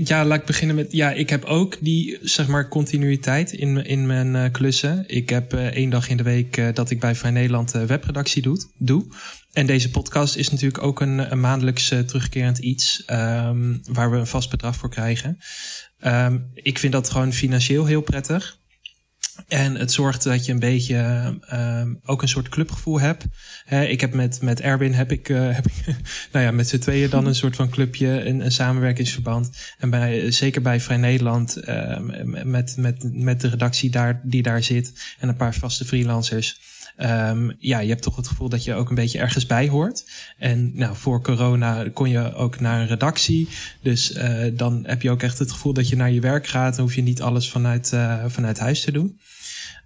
ja, 0.04 0.24
laat 0.24 0.38
ik 0.38 0.46
beginnen 0.46 0.76
met. 0.76 0.92
Ja, 0.92 1.12
ik 1.12 1.30
heb 1.30 1.44
ook 1.44 1.76
die, 1.80 2.18
zeg 2.22 2.46
maar, 2.46 2.68
continuïteit 2.68 3.52
in, 3.52 3.84
in 3.84 4.06
mijn 4.06 4.34
uh, 4.34 4.44
klussen. 4.52 5.04
Ik 5.06 5.28
heb 5.28 5.54
uh, 5.54 5.66
één 5.66 5.90
dag 5.90 6.08
in 6.08 6.16
de 6.16 6.22
week 6.22 6.56
uh, 6.56 6.68
dat 6.74 6.90
ik 6.90 7.00
bij 7.00 7.14
Vrij 7.14 7.30
Nederland 7.30 7.70
webredactie 7.70 8.42
doe, 8.42 8.64
doe. 8.76 9.06
En 9.52 9.66
deze 9.66 9.90
podcast 9.90 10.36
is 10.36 10.50
natuurlijk 10.50 10.82
ook 10.82 11.00
een, 11.00 11.32
een 11.32 11.40
maandelijks 11.40 11.88
terugkerend 11.88 12.58
iets. 12.58 13.02
Um, 13.10 13.80
waar 13.90 14.10
we 14.10 14.16
een 14.16 14.26
vast 14.26 14.50
bedrag 14.50 14.76
voor 14.76 14.90
krijgen. 14.90 15.38
Um, 16.06 16.50
ik 16.54 16.78
vind 16.78 16.92
dat 16.92 17.10
gewoon 17.10 17.32
financieel 17.32 17.86
heel 17.86 18.00
prettig. 18.00 18.58
En 19.46 19.74
het 19.74 19.92
zorgt 19.92 20.22
dat 20.22 20.46
je 20.46 20.52
een 20.52 20.58
beetje 20.58 21.34
uh, 21.52 21.82
ook 22.04 22.22
een 22.22 22.28
soort 22.28 22.48
clubgevoel 22.48 23.00
hebt. 23.00 23.24
He, 23.64 23.84
ik 23.84 24.00
heb 24.00 24.14
met, 24.14 24.42
met 24.42 24.60
Erwin 24.60 24.92
heb 24.92 25.12
ik, 25.12 25.28
uh, 25.28 25.54
heb 25.56 25.66
nou 26.32 26.44
ja, 26.44 26.50
met 26.50 26.68
z'n 26.68 26.78
tweeën 26.78 27.10
dan 27.10 27.26
een 27.26 27.34
soort 27.34 27.56
van 27.56 27.68
clubje, 27.68 28.26
een, 28.26 28.44
een 28.44 28.52
samenwerkingsverband. 28.52 29.50
En 29.78 29.90
bij, 29.90 30.30
zeker 30.30 30.62
bij 30.62 30.80
Vrij 30.80 30.96
Nederland, 30.96 31.68
uh, 31.68 31.98
met, 32.44 32.76
met, 32.76 33.08
met 33.12 33.40
de 33.40 33.48
redactie 33.48 33.90
daar, 33.90 34.20
die 34.24 34.42
daar 34.42 34.62
zit 34.62 35.14
en 35.18 35.28
een 35.28 35.36
paar 35.36 35.54
vaste 35.54 35.84
freelancers. 35.84 36.60
Um, 37.02 37.56
ja, 37.58 37.78
je 37.78 37.88
hebt 37.88 38.02
toch 38.02 38.16
het 38.16 38.28
gevoel 38.28 38.48
dat 38.48 38.64
je 38.64 38.74
ook 38.74 38.88
een 38.88 38.94
beetje 38.94 39.18
ergens 39.18 39.46
bij 39.46 39.68
hoort. 39.68 40.10
En 40.38 40.70
nou, 40.74 40.96
voor 40.96 41.22
corona 41.22 41.88
kon 41.88 42.08
je 42.08 42.34
ook 42.34 42.60
naar 42.60 42.80
een 42.80 42.86
redactie. 42.86 43.48
Dus 43.82 44.16
uh, 44.16 44.44
dan 44.52 44.84
heb 44.86 45.02
je 45.02 45.10
ook 45.10 45.22
echt 45.22 45.38
het 45.38 45.52
gevoel 45.52 45.72
dat 45.72 45.88
je 45.88 45.96
naar 45.96 46.10
je 46.10 46.20
werk 46.20 46.46
gaat. 46.46 46.76
Dan 46.76 46.84
hoef 46.84 46.94
je 46.94 47.02
niet 47.02 47.22
alles 47.22 47.50
vanuit, 47.50 47.92
uh, 47.92 48.24
vanuit 48.26 48.58
huis 48.58 48.80
te 48.80 48.92
doen. 48.92 49.18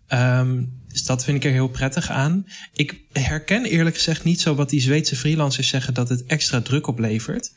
Um, 0.09 0.81
dus 0.89 1.05
dat 1.05 1.25
vind 1.25 1.37
ik 1.37 1.45
er 1.45 1.51
heel 1.51 1.69
prettig 1.69 2.11
aan. 2.11 2.47
Ik 2.73 3.01
herken 3.13 3.65
eerlijk 3.65 3.97
gezegd 3.97 4.25
niet 4.25 4.41
zo 4.41 4.55
wat 4.55 4.71
die 4.71 4.81
Zweedse 4.81 5.17
freelancers 5.17 5.69
zeggen 5.69 5.95
dat 5.95 6.09
het 6.09 6.25
extra 6.27 6.61
druk 6.61 6.87
oplevert. 6.87 7.53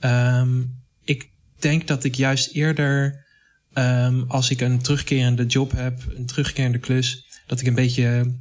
Um, 0.00 0.82
ik 1.04 1.30
denk 1.58 1.86
dat 1.86 2.04
ik 2.04 2.14
juist 2.14 2.52
eerder, 2.52 3.24
als 4.26 4.50
ik 4.50 4.60
een 4.60 4.82
terugkerende 4.82 5.46
job 5.46 5.72
heb, 5.72 6.02
een 6.16 6.26
terugkerende 6.26 6.78
klus, 6.78 7.26
dat 7.46 7.60
ik 7.60 7.66
een 7.66 7.74
beetje 7.74 8.38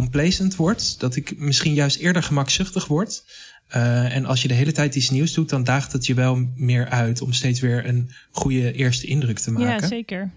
complacent 0.00 0.56
word. 0.56 1.00
Dat 1.00 1.16
ik 1.16 1.38
misschien 1.38 1.74
juist 1.74 1.96
eerder 1.96 2.22
gemakzuchtig 2.22 2.86
word. 2.86 3.24
Uh, 3.76 4.14
en 4.16 4.24
als 4.24 4.42
je 4.42 4.48
de 4.48 4.54
hele 4.54 4.72
tijd 4.72 4.94
iets 4.94 5.10
nieuws 5.10 5.32
doet, 5.32 5.48
dan 5.48 5.64
daagt 5.64 5.92
het 5.92 6.06
je 6.06 6.14
wel 6.14 6.48
meer 6.54 6.88
uit 6.88 7.22
om 7.22 7.32
steeds 7.32 7.60
weer 7.60 7.86
een 7.86 8.10
goede 8.30 8.72
eerste 8.72 9.06
indruk 9.06 9.38
te 9.38 9.50
maken. 9.50 9.80
Ja, 9.80 9.86
zeker. 9.86 10.30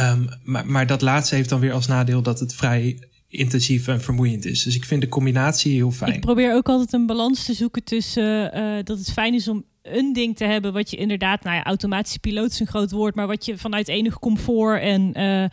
Um, 0.00 0.28
maar, 0.44 0.66
maar 0.66 0.86
dat 0.86 1.02
laatste 1.02 1.34
heeft 1.34 1.48
dan 1.48 1.60
weer 1.60 1.72
als 1.72 1.86
nadeel 1.86 2.22
dat 2.22 2.40
het 2.40 2.54
vrij 2.54 3.08
intensief 3.28 3.88
en 3.88 4.00
vermoeiend 4.00 4.44
is. 4.44 4.62
Dus 4.62 4.76
ik 4.76 4.84
vind 4.84 5.00
de 5.00 5.08
combinatie 5.08 5.74
heel 5.74 5.90
fijn. 5.90 6.14
Ik 6.14 6.20
probeer 6.20 6.54
ook 6.54 6.68
altijd 6.68 6.92
een 6.92 7.06
balans 7.06 7.44
te 7.44 7.54
zoeken 7.54 7.84
tussen 7.84 8.58
uh, 8.58 8.84
dat 8.84 8.98
het 8.98 9.12
fijn 9.12 9.34
is 9.34 9.48
om 9.48 9.64
een 9.82 10.12
ding 10.12 10.36
te 10.36 10.44
hebben 10.44 10.72
wat 10.72 10.90
je 10.90 10.96
inderdaad, 10.96 11.42
nou 11.42 11.56
ja, 11.56 11.64
automatische 11.64 12.18
piloot 12.18 12.50
is 12.50 12.60
een 12.60 12.66
groot 12.66 12.90
woord, 12.90 13.14
maar 13.14 13.26
wat 13.26 13.44
je 13.44 13.58
vanuit 13.58 13.88
enig 13.88 14.18
comfort 14.18 14.80
en 14.80 15.18
uh, 15.18 15.44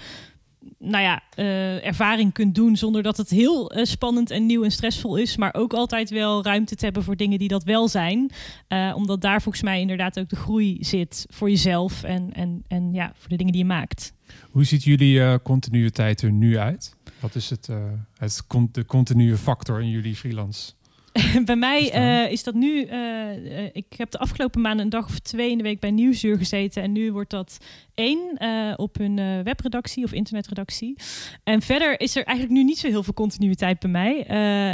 nou 0.80 1.04
ja, 1.04 1.22
uh, 1.36 1.86
ervaring 1.86 2.34
kunt 2.34 2.56
doen 2.56 2.78
zonder 2.78 3.04
dat 3.04 3.18
het 3.18 3.30
heel 3.30 3.78
uh, 3.78 3.86
spannend 3.86 4.32
en 4.32 4.46
nieuw 4.46 4.64
en 4.64 4.72
stressvol 4.72 5.16
is. 5.16 5.38
Maar 5.38 5.54
ook 5.54 5.74
altijd 5.74 6.10
wel 6.10 6.44
ruimte 6.44 6.76
te 6.76 6.86
hebben 6.86 7.04
voor 7.04 7.16
dingen 7.16 7.40
die 7.40 7.48
dat 7.48 7.64
wel 7.64 7.88
zijn. 7.88 8.32
Uh, 8.70 8.94
omdat 8.96 9.22
daar 9.22 9.42
volgens 9.42 9.64
mij 9.64 9.80
inderdaad 9.80 10.20
ook 10.20 10.30
de 10.30 10.36
groei 10.36 10.78
zit 10.80 11.26
voor 11.30 11.50
jezelf 11.50 12.04
en, 12.04 12.30
en, 12.34 12.64
en 12.68 12.94
ja, 12.94 13.12
voor 13.18 13.30
de 13.30 13.38
dingen 13.38 13.54
die 13.54 13.62
je 13.62 13.68
maakt. 13.68 14.14
Hoe 14.50 14.64
ziet 14.64 14.84
jullie 14.84 15.42
continuïteit 15.42 16.22
er 16.22 16.32
nu 16.32 16.58
uit? 16.58 16.96
Wat 17.20 17.36
is 17.36 17.50
het, 17.50 17.70
het 18.18 18.44
de 18.72 18.86
continue 18.86 19.38
factor 19.38 19.82
in 19.82 19.90
jullie 19.90 20.16
freelance? 20.16 20.74
bij 21.46 21.56
mij 21.56 21.96
uh, 21.96 22.32
is 22.32 22.44
dat 22.44 22.54
nu. 22.54 22.88
Uh, 22.88 23.66
ik 23.74 23.86
heb 23.98 24.12
de 24.12 24.18
afgelopen 24.18 24.62
maanden 24.62 24.84
een 24.84 24.90
dag 24.92 25.06
of 25.06 25.20
twee 25.20 25.52
in 25.52 25.58
de 25.58 25.64
week 25.64 25.80
bij 25.80 25.92
Nieuwsuur 25.92 26.38
gezeten. 26.38 26.84
En 26.84 26.92
nu 26.92 27.12
wordt 27.12 27.30
dat 27.30 27.58
één 27.96 28.38
uh, 28.38 28.74
op 28.76 28.98
hun 28.98 29.44
webredactie 29.44 30.04
of 30.04 30.12
internetredactie. 30.12 30.96
En 31.44 31.62
verder 31.62 32.00
is 32.00 32.16
er 32.16 32.24
eigenlijk 32.24 32.58
nu 32.58 32.64
niet 32.64 32.78
zo 32.78 32.88
heel 32.88 33.04
veel 33.04 33.14
continuïteit 33.14 33.80
bij 33.80 33.90
mij. 33.90 34.18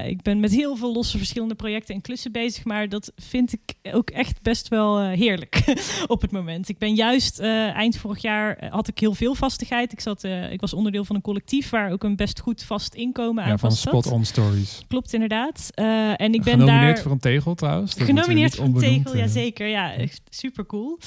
ik 0.07 0.21
ben 0.21 0.39
met 0.39 0.51
heel 0.51 0.75
veel 0.75 0.93
losse 0.93 1.17
verschillende 1.17 1.55
projecten 1.55 1.95
en 1.95 2.01
klussen 2.01 2.31
bezig. 2.31 2.65
Maar 2.65 2.89
dat 2.89 3.11
vind 3.15 3.53
ik 3.53 3.93
ook 3.93 4.09
echt 4.09 4.41
best 4.41 4.67
wel 4.67 4.99
heerlijk 4.99 5.63
op 6.07 6.21
het 6.21 6.31
moment. 6.31 6.69
Ik 6.69 6.77
ben 6.77 6.95
juist 6.95 7.39
eind 7.39 7.97
vorig 7.97 8.21
jaar 8.21 8.67
had 8.69 8.87
ik 8.87 8.99
heel 8.99 9.13
veel 9.13 9.35
vastigheid. 9.35 9.91
Ik, 9.91 9.99
zat, 9.99 10.23
ik 10.49 10.61
was 10.61 10.73
onderdeel 10.73 11.05
van 11.05 11.15
een 11.15 11.21
collectief 11.21 11.69
waar 11.69 11.91
ook 11.91 12.03
een 12.03 12.15
best 12.15 12.39
goed 12.39 12.63
vast 12.63 12.93
inkomen 12.93 13.43
ja, 13.43 13.51
aan 13.51 13.59
van 13.59 13.71
Spot 13.71 14.11
On 14.11 14.25
Stories. 14.25 14.81
Klopt 14.87 15.13
inderdaad. 15.13 15.69
en 16.15 16.33
ik 16.33 16.43
ben 16.43 16.59
genomineerd 16.59 16.95
daar... 16.95 17.03
voor 17.03 17.11
een 17.11 17.19
tegel 17.19 17.55
trouwens. 17.55 17.95
Dat 17.95 18.07
genomineerd 18.07 18.55
voor 18.55 18.65
een 18.65 18.73
tegel, 18.73 19.15
ja 19.15 19.27
zeker. 19.27 19.67
Ja, 19.67 19.93
super 20.29 20.65
cool. 20.65 20.99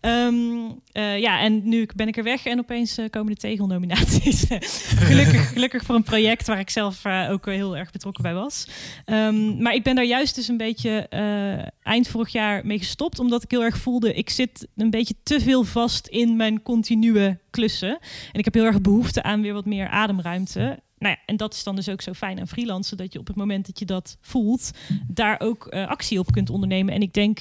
Um, 0.00 0.80
uh, 0.92 1.18
ja, 1.18 1.40
en 1.40 1.59
nu 1.64 1.88
ben 1.96 2.08
ik 2.08 2.16
er 2.16 2.24
weg 2.24 2.46
en 2.46 2.58
opeens 2.58 2.98
uh, 2.98 3.08
komen 3.10 3.32
de 3.32 3.38
tegelnominaties. 3.38 4.44
gelukkig, 5.08 5.48
gelukkig 5.52 5.82
voor 5.82 5.94
een 5.94 6.02
project 6.02 6.46
waar 6.46 6.58
ik 6.58 6.70
zelf 6.70 7.04
uh, 7.04 7.28
ook 7.30 7.46
heel 7.46 7.76
erg 7.76 7.90
betrokken 7.90 8.22
bij 8.22 8.34
was. 8.34 8.68
Um, 9.06 9.62
maar 9.62 9.74
ik 9.74 9.82
ben 9.82 9.94
daar 9.94 10.04
juist 10.04 10.34
dus 10.34 10.48
een 10.48 10.56
beetje 10.56 11.08
eind 11.82 12.08
vorig 12.08 12.32
jaar 12.32 12.66
mee 12.66 12.78
gestopt, 12.78 13.18
omdat 13.18 13.42
ik 13.42 13.50
heel 13.50 13.64
erg 13.64 13.78
voelde, 13.78 14.14
ik 14.14 14.30
zit 14.30 14.68
een 14.76 14.90
beetje 14.90 15.14
te 15.22 15.40
veel 15.40 15.64
vast 15.64 16.06
in 16.06 16.36
mijn 16.36 16.62
continue 16.62 17.38
klussen. 17.50 17.98
En 18.32 18.38
ik 18.38 18.44
heb 18.44 18.54
heel 18.54 18.64
erg 18.64 18.80
behoefte 18.80 19.22
aan 19.22 19.42
weer 19.42 19.52
wat 19.52 19.66
meer 19.66 19.88
ademruimte 19.88 20.78
nou 21.00 21.14
ja, 21.14 21.22
en 21.26 21.36
dat 21.36 21.54
is 21.54 21.64
dan 21.64 21.76
dus 21.76 21.88
ook 21.88 22.00
zo 22.00 22.12
fijn 22.12 22.40
aan 22.40 22.48
freelancen, 22.48 22.96
dat 22.96 23.12
je 23.12 23.18
op 23.18 23.26
het 23.26 23.36
moment 23.36 23.66
dat 23.66 23.78
je 23.78 23.84
dat 23.84 24.16
voelt, 24.20 24.70
daar 25.08 25.40
ook 25.40 25.66
uh, 25.70 25.88
actie 25.88 26.18
op 26.18 26.32
kunt 26.32 26.50
ondernemen. 26.50 26.94
En 26.94 27.02
ik 27.02 27.12
denk 27.12 27.38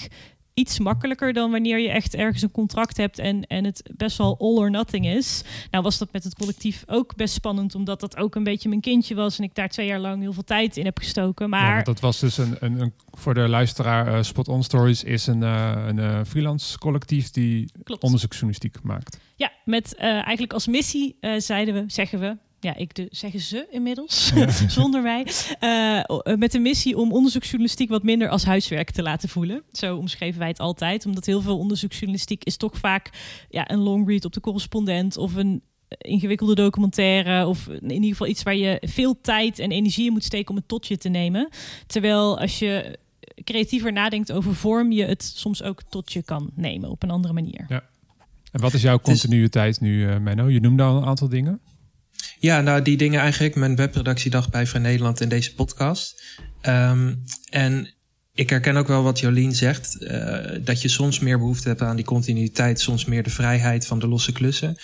iets 0.60 0.80
makkelijker 0.80 1.34
dan 1.34 1.52
wanneer 1.52 1.80
je 1.80 1.89
echt 1.89 2.15
ergens 2.15 2.41
een 2.41 2.52
contract 2.52 2.98
hebt 2.98 3.19
en, 3.19 3.48
en 3.48 3.65
het 3.65 3.89
best 3.95 4.17
wel 4.17 4.38
all 4.39 4.56
or 4.56 4.72
nothing 4.72 5.08
is. 5.08 5.43
Nou 5.72 5.84
was 5.84 5.98
dat 5.98 6.12
met 6.12 6.24
het 6.24 6.36
collectief 6.36 6.84
ook 6.88 7.15
best 7.15 7.34
spannend, 7.34 7.76
omdat 7.76 8.00
dat 8.00 8.17
ook 8.17 8.36
een 8.36 8.43
beetje 8.43 8.69
mijn 8.69 8.82
kindje 8.82 9.15
was 9.15 9.38
en 9.38 9.43
ik 9.43 9.56
daar 9.56 9.69
twee 9.69 9.88
jaar 9.88 10.00
lang 10.00 10.22
heel 10.22 10.34
veel 10.34 10.43
tijd 10.43 10.78
in 10.78 10.86
heb 10.86 10.98
gestoken. 10.98 11.50
Maar 11.50 11.78
ja, 11.78 11.84
dat 11.84 12.00
was 12.00 12.19
dus 12.19 12.38
een, 12.38 12.56
een, 12.60 12.82
een, 12.82 12.93
voor 13.12 13.34
de 13.34 13.48
luisteraar, 13.48 14.08
uh, 14.08 14.24
Spot 14.24 14.48
On 14.48 14.63
Stories 14.63 15.04
is 15.04 15.28
een, 15.28 15.41
uh, 15.41 15.84
een 15.88 15.98
uh, 15.98 16.19
freelance 16.28 16.78
collectief 16.78 17.30
die 17.30 17.72
Klopt. 17.84 18.04
onderzoeksjournalistiek 18.04 18.84
maakt. 18.84 19.19
Ja, 19.36 19.52
met 19.65 19.95
eigenlijk 19.95 20.54
als 20.54 20.67
missie 20.67 21.17
zeiden 21.38 21.74
we, 21.74 21.84
zeggen 21.88 22.19
we, 22.19 22.38
ja, 22.60 22.76
ik 22.76 22.95
de, 22.95 23.08
zeggen 23.12 23.39
ze 23.39 23.67
inmiddels, 23.72 24.32
ja. 24.36 24.52
zonder 24.80 25.02
mij, 25.02 25.28
uh, 25.63 26.36
met 26.38 26.52
de 26.52 26.60
missie 26.60 26.98
om 26.98 27.12
onderzoeksjournalistiek 27.12 27.89
wat 27.89 28.04
minder 28.04 28.30
als 28.30 28.45
huiswerk 28.45 28.91
te 28.91 29.02
laten 29.02 29.30
voelen. 29.30 29.63
Zo 29.72 29.98
omschreven 29.98 30.39
wij 30.39 30.48
het 30.48 30.60
altijd, 30.60 31.06
omdat 31.06 31.26
heel 31.26 31.41
veel 31.41 31.58
onderzoeksjournalistiek 31.58 32.43
is 32.43 32.58
toch 32.58 32.78
vaak 32.78 33.10
ja, 33.50 33.72
een 33.72 33.80
long 33.80 34.08
read 34.08 34.26
op 34.26 34.34
de 34.34 34.39
correspondent 34.39 35.17
of 35.17 35.36
een 35.36 35.62
ingewikkelde 35.98 36.56
documentaire 36.56 37.48
of 37.48 37.67
in 37.67 37.91
ieder 37.91 38.10
geval 38.10 38.28
iets 38.28 38.43
waar 38.43 38.56
je 38.56 38.78
veel 38.82 39.22
tijd 39.22 39.60
en 39.60 39.72
energie 39.72 40.06
in 40.06 40.12
moet 40.12 40.24
steken 40.24 40.50
om 40.50 40.56
het 40.56 40.67
tot 40.67 40.88
je 40.88 40.98
te 40.98 41.10
nemen. 41.10 41.50
Terwijl 41.88 42.39
als 42.39 42.60
je 42.60 42.98
creatiever 43.43 43.93
nadenkt 43.93 44.32
over 44.32 44.56
vorm, 44.56 44.91
je 44.91 45.06
het 45.06 45.24
soms 45.24 45.63
ook 45.63 45.84
tot 45.84 46.13
je 46.13 46.24
kan 46.24 46.50
nemen 46.56 46.89
op 46.89 47.04
een 47.04 47.12
andere 47.12 47.34
manier. 47.34 47.65
Ja. 47.67 47.84
En 48.52 48.62
wat 48.62 48.74
is 48.74 48.82
jouw 48.82 49.00
continuïteit 49.00 49.82
nu, 49.82 50.08
uh, 50.08 50.17
Menno? 50.17 50.48
Je 50.48 50.60
noemde 50.60 50.84
al 50.84 50.98
een 50.98 51.06
aantal 51.06 51.30
dingen. 51.30 51.60
Ja, 52.39 52.62
nou 52.62 52.82
die 52.82 52.97
dingen 52.97 53.19
eigenlijk. 53.19 53.55
Mijn 53.55 53.75
webredactiedag 53.75 54.49
bij 54.49 54.67
Vrij 54.67 54.82
Nederland 54.82 55.21
in 55.21 55.29
deze 55.29 55.55
podcast. 55.55 56.23
Um, 56.62 57.23
en 57.49 57.93
ik 58.34 58.49
herken 58.49 58.77
ook 58.77 58.88
wel 58.88 59.03
wat 59.03 59.19
Jolien 59.19 59.55
zegt. 59.55 59.97
Uh, 59.99 60.38
dat 60.62 60.82
je 60.82 60.88
soms 60.88 61.19
meer 61.19 61.38
behoefte 61.38 61.67
hebt 61.67 61.82
aan 61.82 61.95
die 61.95 62.05
continuïteit. 62.05 62.79
Soms 62.79 63.05
meer 63.05 63.23
de 63.23 63.29
vrijheid 63.29 63.88
van 63.88 63.99
de 63.99 64.08
losse 64.08 64.32
klussen. 64.32 64.77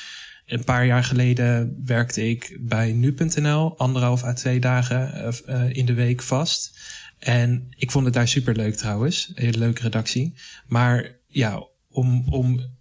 Een 0.46 0.64
paar 0.64 0.86
jaar 0.86 1.04
geleden 1.04 1.82
werkte 1.86 2.30
ik 2.30 2.58
bij 2.62 2.92
nu.nl. 2.92 3.78
Anderhalf 3.78 4.24
à 4.24 4.34
twee 4.34 4.60
dagen 4.60 5.34
uh, 5.50 5.70
in 5.70 5.86
de 5.86 5.94
week 5.94 6.22
vast. 6.22 6.80
En 7.20 7.68
ik 7.70 7.92
vond 7.92 8.06
het 8.06 8.14
daar 8.14 8.28
super 8.28 8.56
leuk 8.56 8.76
trouwens. 8.76 9.32
Een 9.36 9.44
hele 9.44 9.58
leuke 9.58 9.82
redactie. 9.82 10.34
Maar 10.68 11.16
ja, 11.28 11.64
om, 11.90 12.26
om 12.30 12.75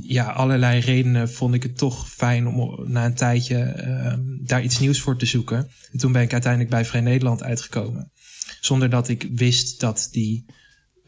ja, 0.00 0.24
allerlei 0.30 0.80
redenen 0.80 1.30
vond 1.30 1.54
ik 1.54 1.62
het 1.62 1.78
toch 1.78 2.10
fijn 2.10 2.46
om 2.46 2.90
na 2.90 3.04
een 3.04 3.14
tijdje 3.14 3.84
uh, 3.86 4.14
daar 4.46 4.62
iets 4.62 4.78
nieuws 4.78 5.00
voor 5.00 5.18
te 5.18 5.26
zoeken. 5.26 5.68
En 5.92 5.98
toen 5.98 6.12
ben 6.12 6.22
ik 6.22 6.32
uiteindelijk 6.32 6.70
bij 6.70 6.84
Vrij 6.84 7.00
Nederland 7.00 7.42
uitgekomen. 7.42 8.12
Zonder 8.60 8.90
dat 8.90 9.08
ik 9.08 9.28
wist 9.34 9.80
dat 9.80 10.08
die, 10.10 10.44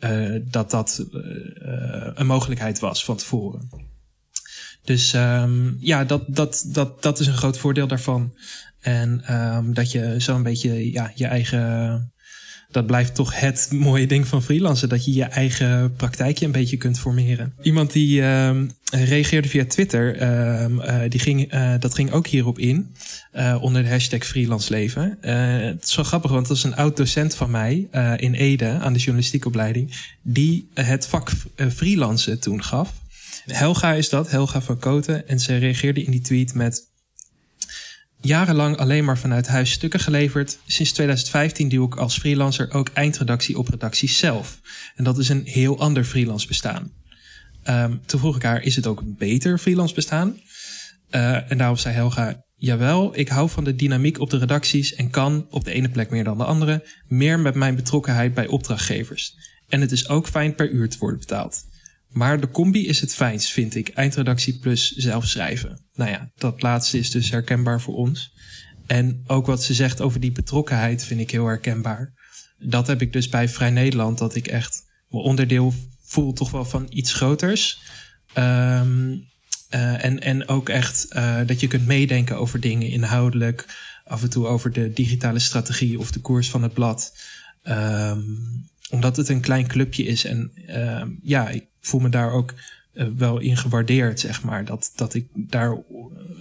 uh, 0.01 0.40
dat, 0.44 0.70
dat 0.70 1.07
uh, 1.12 1.20
een 2.14 2.27
mogelijkheid 2.27 2.79
was 2.79 3.05
van 3.05 3.16
tevoren. 3.16 3.68
Dus 4.83 5.12
ehm, 5.12 5.73
ja, 5.79 6.05
dat, 6.05 6.25
dat, 6.29 6.64
dat, 6.66 7.03
dat 7.03 7.20
is 7.20 7.27
een 7.27 7.37
groot 7.37 7.59
voordeel 7.59 7.87
daarvan. 7.87 8.35
En 8.81 9.35
um, 9.35 9.75
dat 9.75 9.92
je 9.92 10.14
zo'n 10.18 10.42
beetje 10.42 10.92
ja, 10.92 11.12
je 11.14 11.27
eigen. 11.27 12.13
Dat 12.74 12.87
blijft 12.87 13.14
toch 13.14 13.40
het 13.40 13.68
mooie 13.72 14.06
ding 14.06 14.26
van 14.26 14.42
freelancen. 14.42 14.88
Dat 14.88 15.04
je 15.04 15.12
je 15.12 15.24
eigen 15.24 15.94
praktijkje 15.96 16.46
een 16.46 16.52
beetje 16.52 16.76
kunt 16.76 16.98
formeren. 16.98 17.54
Iemand 17.62 17.92
die 17.92 18.22
um, 18.22 18.70
reageerde 18.90 19.48
via 19.48 19.64
Twitter. 19.64 20.22
Uh, 20.22 21.00
die 21.08 21.20
ging, 21.20 21.54
uh, 21.54 21.74
dat 21.78 21.94
ging 21.94 22.10
ook 22.10 22.26
hierop 22.26 22.58
in. 22.58 22.94
Uh, 23.34 23.56
onder 23.60 23.82
de 23.82 23.88
hashtag 23.88 24.24
freelance 24.24 24.70
leven. 24.70 25.18
het 25.20 25.84
is 25.84 25.96
wel 25.96 26.04
grappig, 26.04 26.30
want 26.30 26.48
dat 26.48 26.56
is 26.56 26.62
een 26.62 26.76
oud 26.76 26.96
docent 26.96 27.34
van 27.34 27.50
mij. 27.50 27.88
in 28.16 28.34
Ede 28.34 28.68
aan 28.68 28.92
de 28.92 28.98
journalistiekopleiding. 28.98 29.94
Die 30.22 30.68
het 30.74 31.06
vak 31.06 31.32
freelancen 31.74 32.40
toen 32.40 32.62
gaf. 32.62 32.92
Helga 33.46 33.92
is 33.92 34.08
dat, 34.08 34.30
Helga 34.30 34.60
van 34.60 34.78
Koten. 34.78 35.28
En 35.28 35.40
ze 35.40 35.56
reageerde 35.56 36.02
in 36.02 36.10
die 36.10 36.20
tweet 36.20 36.54
met 36.54 36.92
jarenlang 38.24 38.76
alleen 38.76 39.04
maar 39.04 39.18
vanuit 39.18 39.46
huis 39.46 39.70
stukken 39.70 40.00
geleverd. 40.00 40.58
Sinds 40.66 40.92
2015 40.92 41.68
doe 41.68 41.87
ik 41.87 41.96
als 41.96 42.18
freelancer 42.18 42.72
ook 42.72 42.90
eindredactie 42.92 43.58
op 43.58 43.68
redacties 43.68 44.18
zelf. 44.18 44.60
En 44.94 45.04
dat 45.04 45.18
is 45.18 45.28
een 45.28 45.42
heel 45.44 45.78
ander 45.78 46.04
freelance 46.04 46.46
bestaan. 46.46 46.92
Um, 47.68 48.00
toen 48.06 48.20
vroeg 48.20 48.37
ik 48.37 48.42
haar, 48.42 48.62
is 48.62 48.76
het 48.76 48.87
ook 48.87 49.02
beter 49.04 49.58
freelance 49.58 49.94
bestaan? 49.94 50.40
Uh, 51.10 51.50
en 51.50 51.58
daarop 51.58 51.78
zei 51.78 51.94
Helga, 51.94 52.44
jawel, 52.56 53.18
ik 53.18 53.28
hou 53.28 53.48
van 53.50 53.64
de 53.64 53.74
dynamiek 53.74 54.20
op 54.20 54.30
de 54.30 54.38
redacties 54.38 54.94
en 54.94 55.10
kan, 55.10 55.46
op 55.50 55.64
de 55.64 55.72
ene 55.72 55.88
plek 55.88 56.10
meer 56.10 56.24
dan 56.24 56.38
de 56.38 56.44
andere, 56.44 56.87
meer 57.08 57.40
met 57.40 57.54
mijn 57.54 57.74
betrokkenheid 57.74 58.34
bij 58.34 58.46
opdrachtgevers. 58.46 59.34
En 59.68 59.80
het 59.80 59.92
is 59.92 60.08
ook 60.08 60.28
fijn 60.28 60.54
per 60.54 60.70
uur 60.70 60.88
te 60.88 60.98
worden 60.98 61.18
betaald. 61.18 61.64
Maar 62.14 62.40
de 62.40 62.50
combi 62.50 62.87
is 62.87 63.00
het 63.00 63.14
fijnst, 63.14 63.50
vind 63.50 63.74
ik. 63.74 63.88
Eindredactie 63.88 64.59
plus 64.59 64.90
zelf 64.90 65.27
schrijven. 65.27 65.81
Nou 65.94 66.11
ja, 66.11 66.31
dat 66.35 66.62
laatste 66.62 66.98
is 66.98 67.11
dus 67.11 67.31
herkenbaar 67.31 67.81
voor 67.81 67.94
ons. 67.94 68.33
En 68.87 69.22
ook 69.27 69.46
wat 69.46 69.62
ze 69.62 69.74
zegt 69.74 70.00
over 70.00 70.20
die 70.20 70.33
betrokkenheid 70.33 71.05
vind 71.05 71.20
ik 71.20 71.31
heel 71.31 71.46
herkenbaar. 71.46 72.12
Dat 72.59 72.87
heb 72.87 73.00
ik 73.00 73.12
dus 73.12 73.29
bij 73.29 73.48
Vrij 73.48 73.70
Nederland, 73.70 74.18
dat 74.18 74.35
ik 74.35 74.46
echt 74.46 74.83
mijn 75.09 75.22
onderdeel 75.22 75.74
voel 76.03 76.33
toch 76.33 76.50
wel 76.50 76.64
van 76.64 76.87
iets 76.88 77.12
groters. 77.12 77.81
Um, 78.38 79.24
en, 79.68 80.20
en 80.20 80.48
ook 80.48 80.68
echt 80.68 81.07
uh, 81.12 81.40
dat 81.46 81.61
je 81.61 81.66
kunt 81.66 81.87
meedenken 81.87 82.38
over 82.38 82.61
dingen 82.61 82.88
inhoudelijk. 82.88 83.66
Af 84.05 84.22
en 84.22 84.31
toe 84.31 84.46
over 84.46 84.72
de 84.72 84.92
digitale 84.92 85.38
strategie 85.38 85.98
of 85.98 86.12
de 86.12 86.20
koers 86.20 86.50
van 86.50 86.62
het 86.62 86.72
blad. 86.72 87.16
Um, 87.64 88.68
omdat 88.90 89.16
het 89.16 89.29
een 89.29 89.40
klein 89.40 89.66
clubje 89.66 90.05
is. 90.05 90.24
En 90.24 90.53
uh, 90.68 91.03
ja, 91.22 91.48
ik 91.48 91.64
voel 91.87 92.01
me 92.01 92.09
daar 92.09 92.33
ook 92.33 92.55
uh, 92.92 93.07
wel 93.16 93.38
in 93.38 93.57
gewaardeerd, 93.57 94.20
zeg 94.20 94.42
maar. 94.42 94.64
Dat, 94.64 94.92
dat 94.97 95.14
ik 95.14 95.27
daar 95.33 95.83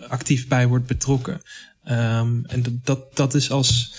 actief 0.07 0.47
bij 0.47 0.67
word 0.67 0.85
betrokken. 0.85 1.41
Um, 1.87 2.45
en 2.45 2.61
dat, 2.61 2.85
dat, 2.85 3.15
dat 3.15 3.33
is 3.33 3.51
als 3.51 3.95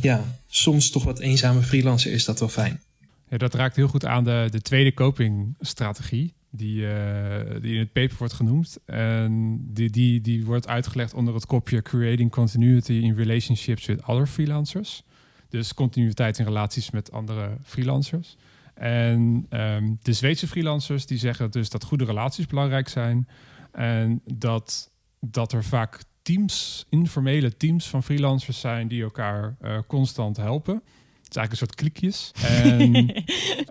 ja, 0.00 0.24
soms 0.46 0.90
toch 0.90 1.04
wat 1.04 1.18
eenzame 1.18 1.62
freelancer 1.62 2.12
is 2.12 2.24
dat 2.24 2.38
wel 2.38 2.48
fijn. 2.48 2.80
Ja, 3.28 3.36
dat 3.36 3.54
raakt 3.54 3.76
heel 3.76 3.88
goed 3.88 4.04
aan 4.04 4.24
de, 4.24 4.48
de 4.50 4.62
tweede 4.62 4.94
copingstrategie. 4.94 6.34
Die, 6.50 6.80
uh, 6.80 6.90
die 7.60 7.72
in 7.72 7.78
het 7.78 7.92
paper 7.92 8.16
wordt 8.18 8.32
genoemd. 8.32 8.78
En 8.86 9.60
die, 9.72 9.90
die, 9.90 10.20
die 10.20 10.44
wordt 10.44 10.68
uitgelegd 10.68 11.14
onder 11.14 11.34
het 11.34 11.46
kopje 11.46 11.82
Creating 11.82 12.30
Continuity 12.30 12.92
in 12.92 13.14
Relationships 13.14 13.86
with 13.86 14.02
Other 14.06 14.26
Freelancers. 14.26 15.02
Dus 15.48 15.74
continuïteit 15.74 16.38
in 16.38 16.44
relaties 16.44 16.90
met 16.90 17.12
andere 17.12 17.50
freelancers. 17.62 18.36
En 18.78 19.46
um, 19.50 19.98
de 20.02 20.12
Zweedse 20.12 20.46
freelancers 20.46 21.06
die 21.06 21.18
zeggen 21.18 21.50
dus 21.50 21.70
dat 21.70 21.84
goede 21.84 22.04
relaties 22.04 22.46
belangrijk 22.46 22.88
zijn. 22.88 23.28
En 23.72 24.20
dat, 24.24 24.90
dat 25.20 25.52
er 25.52 25.64
vaak 25.64 26.02
teams, 26.22 26.86
informele 26.88 27.56
teams 27.56 27.88
van 27.88 28.02
freelancers 28.02 28.60
zijn 28.60 28.88
die 28.88 29.02
elkaar 29.02 29.56
uh, 29.62 29.78
constant 29.86 30.36
helpen. 30.36 30.74
Het 30.74 31.36
is 31.36 31.36
eigenlijk 31.36 31.50
een 31.50 31.56
soort 31.56 31.74
klikjes. 31.74 32.32
En 32.42 32.94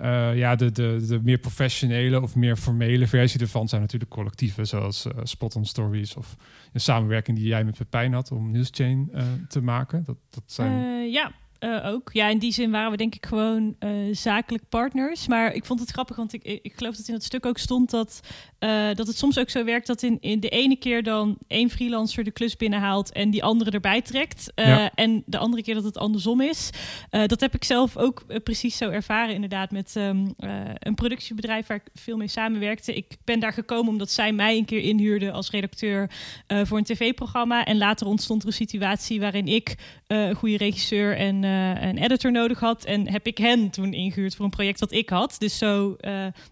uh, 0.02 0.38
ja, 0.44 0.56
de, 0.56 0.72
de, 0.72 1.06
de 1.08 1.20
meer 1.24 1.38
professionele 1.38 2.22
of 2.22 2.36
meer 2.36 2.56
formele 2.56 3.08
versie 3.08 3.40
ervan 3.40 3.68
zijn 3.68 3.82
natuurlijk 3.82 4.12
collectieven, 4.12 4.68
zoals 4.68 5.06
uh, 5.06 5.12
Spot 5.24 5.56
on 5.56 5.66
Stories 5.66 6.16
of 6.16 6.36
een 6.74 6.82
samenwerking 6.82 7.38
die 7.38 7.48
jij 7.48 7.64
met 7.64 7.78
Pepijn 7.78 8.14
had 8.14 8.32
om 8.32 8.52
Newschain 8.52 9.12
te 9.48 9.62
maken. 9.62 10.04
Dat, 10.04 10.18
dat 10.30 10.44
zijn... 10.46 11.10
ja, 11.12 11.32
uh, 11.66 11.86
ook. 11.86 12.10
Ja, 12.14 12.28
in 12.28 12.40
die 12.40 12.52
zin 12.52 12.72
waren 12.72 12.92
we 12.92 12.98
denk 12.98 13.16
ik 13.16 13.26
gewoon 13.26 13.76
uh, 13.80 14.16
zakelijk 14.16 14.70
partners. 14.70 15.28
Maar 15.28 15.54
ik 15.54 15.66
vond 15.66 15.80
het 15.80 15.92
grappig, 15.92 16.16
want 16.16 16.34
ik, 16.34 16.44
ik 16.44 16.74
geloof 16.76 16.96
dat 16.96 17.08
in 17.08 17.14
het 17.14 17.24
stuk 17.24 17.46
ook 17.46 17.58
stond 17.58 17.90
dat, 17.90 18.20
uh, 18.66 18.88
dat 18.94 19.08
het 19.08 19.18
soms 19.18 19.40
ook 19.40 19.50
zo 19.50 19.64
werkt 19.64 19.88
dat 19.88 20.04
in, 20.04 20.18
in 20.22 20.40
de 20.40 20.50
ene 20.50 20.76
keer 20.76 21.04
dan 21.04 21.38
één 21.48 21.70
freelancer 21.70 22.24
de 22.24 22.32
klus 22.32 22.58
binnenhaalt 22.58 23.12
en 23.12 23.30
die 23.30 23.44
andere 23.44 23.72
erbij 23.72 24.02
trekt. 24.02 24.52
Ja. 24.56 24.92
En 24.96 25.24
de 25.26 25.38
andere 25.38 25.64
keer 25.64 25.74
dat 25.74 25.84
het 25.84 25.98
andersom 25.98 26.42
is. 26.42 26.70
dat 27.10 27.40
heb 27.40 27.56
ik 27.56 27.64
zelf 27.64 27.98
ook 27.98 28.24
precies 28.44 28.78
zo 28.78 28.90
ervaren, 28.90 29.34
inderdaad, 29.34 29.72
met 29.72 29.96
um, 29.96 30.34
een 30.80 30.96
productiebedrijf 30.96 31.68
waar 31.68 31.78
ik 31.78 32.02
veel 32.02 32.18
mee 32.18 32.28
samenwerkte. 32.28 32.96
Ik 32.96 33.18
ben 33.24 33.40
daar 33.40 33.54
gekomen 33.54 33.92
omdat 33.92 34.12
zij 34.12 34.34
mij 34.34 34.58
een 34.58 34.66
keer 34.66 34.82
inhuurde 34.82 35.32
als 35.32 35.50
redacteur 35.50 36.10
voor 36.48 36.78
een 36.78 36.84
tv-programma. 36.84 37.66
En 37.66 37.78
later 37.78 38.08
ontstond 38.08 38.42
er 38.42 38.48
een 38.48 38.54
situatie 38.54 39.20
waarin 39.20 39.48
ik 39.48 39.76
een 40.08 40.36
goede 40.36 40.58
regisseur 40.58 41.18
en 41.18 41.44
een 41.44 41.98
editor 41.98 42.32
nodig 42.32 42.60
had. 42.60 42.86
En 42.86 43.10
heb 43.10 43.28
ik 43.28 43.38
hen 43.38 43.70
toen 43.70 43.94
ingehuurd 43.94 44.36
voor 44.36 44.46
een 44.46 44.52
project 44.52 44.80
dat 44.80 44.92
ik 44.92 45.10
had. 45.10 45.36
Dus 45.40 45.58
zo 45.58 45.96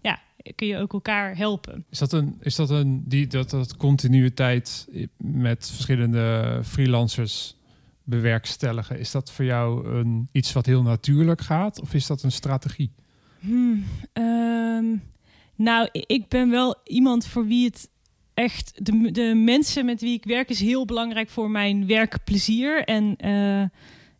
ja, 0.02 0.20
kun 0.54 0.66
je 0.66 0.78
ook 0.78 0.92
elkaar 0.92 1.36
helpen. 1.36 1.84
Is 1.90 1.98
dat 1.98 2.12
een, 2.12 2.36
is 2.40 2.54
dat 2.54 2.70
een 2.70 3.02
die, 3.06 3.26
dat, 3.26 3.50
dat 3.50 3.76
continuïteit 3.76 4.88
met 5.16 5.70
verschillende 5.70 6.60
freelancers 6.64 7.56
bewerkstelligen? 8.02 8.98
Is 8.98 9.10
dat 9.10 9.32
voor 9.32 9.44
jou 9.44 9.88
een, 9.88 10.28
iets 10.32 10.52
wat 10.52 10.66
heel 10.66 10.82
natuurlijk 10.82 11.40
gaat? 11.40 11.80
Of 11.80 11.94
is 11.94 12.06
dat 12.06 12.22
een 12.22 12.32
strategie? 12.32 12.90
Hmm, 13.38 13.84
um, 14.12 15.02
nou, 15.54 15.88
ik 15.92 16.28
ben 16.28 16.50
wel 16.50 16.76
iemand 16.84 17.26
voor 17.26 17.46
wie 17.46 17.64
het 17.64 17.88
echt 18.34 18.86
de, 18.86 19.10
de 19.10 19.34
mensen 19.34 19.84
met 19.84 20.00
wie 20.00 20.14
ik 20.14 20.24
werk 20.24 20.48
is 20.48 20.60
heel 20.60 20.84
belangrijk 20.84 21.28
voor 21.28 21.50
mijn 21.50 21.86
werkplezier. 21.86 22.84
En 22.84 23.16
uh, 23.24 23.64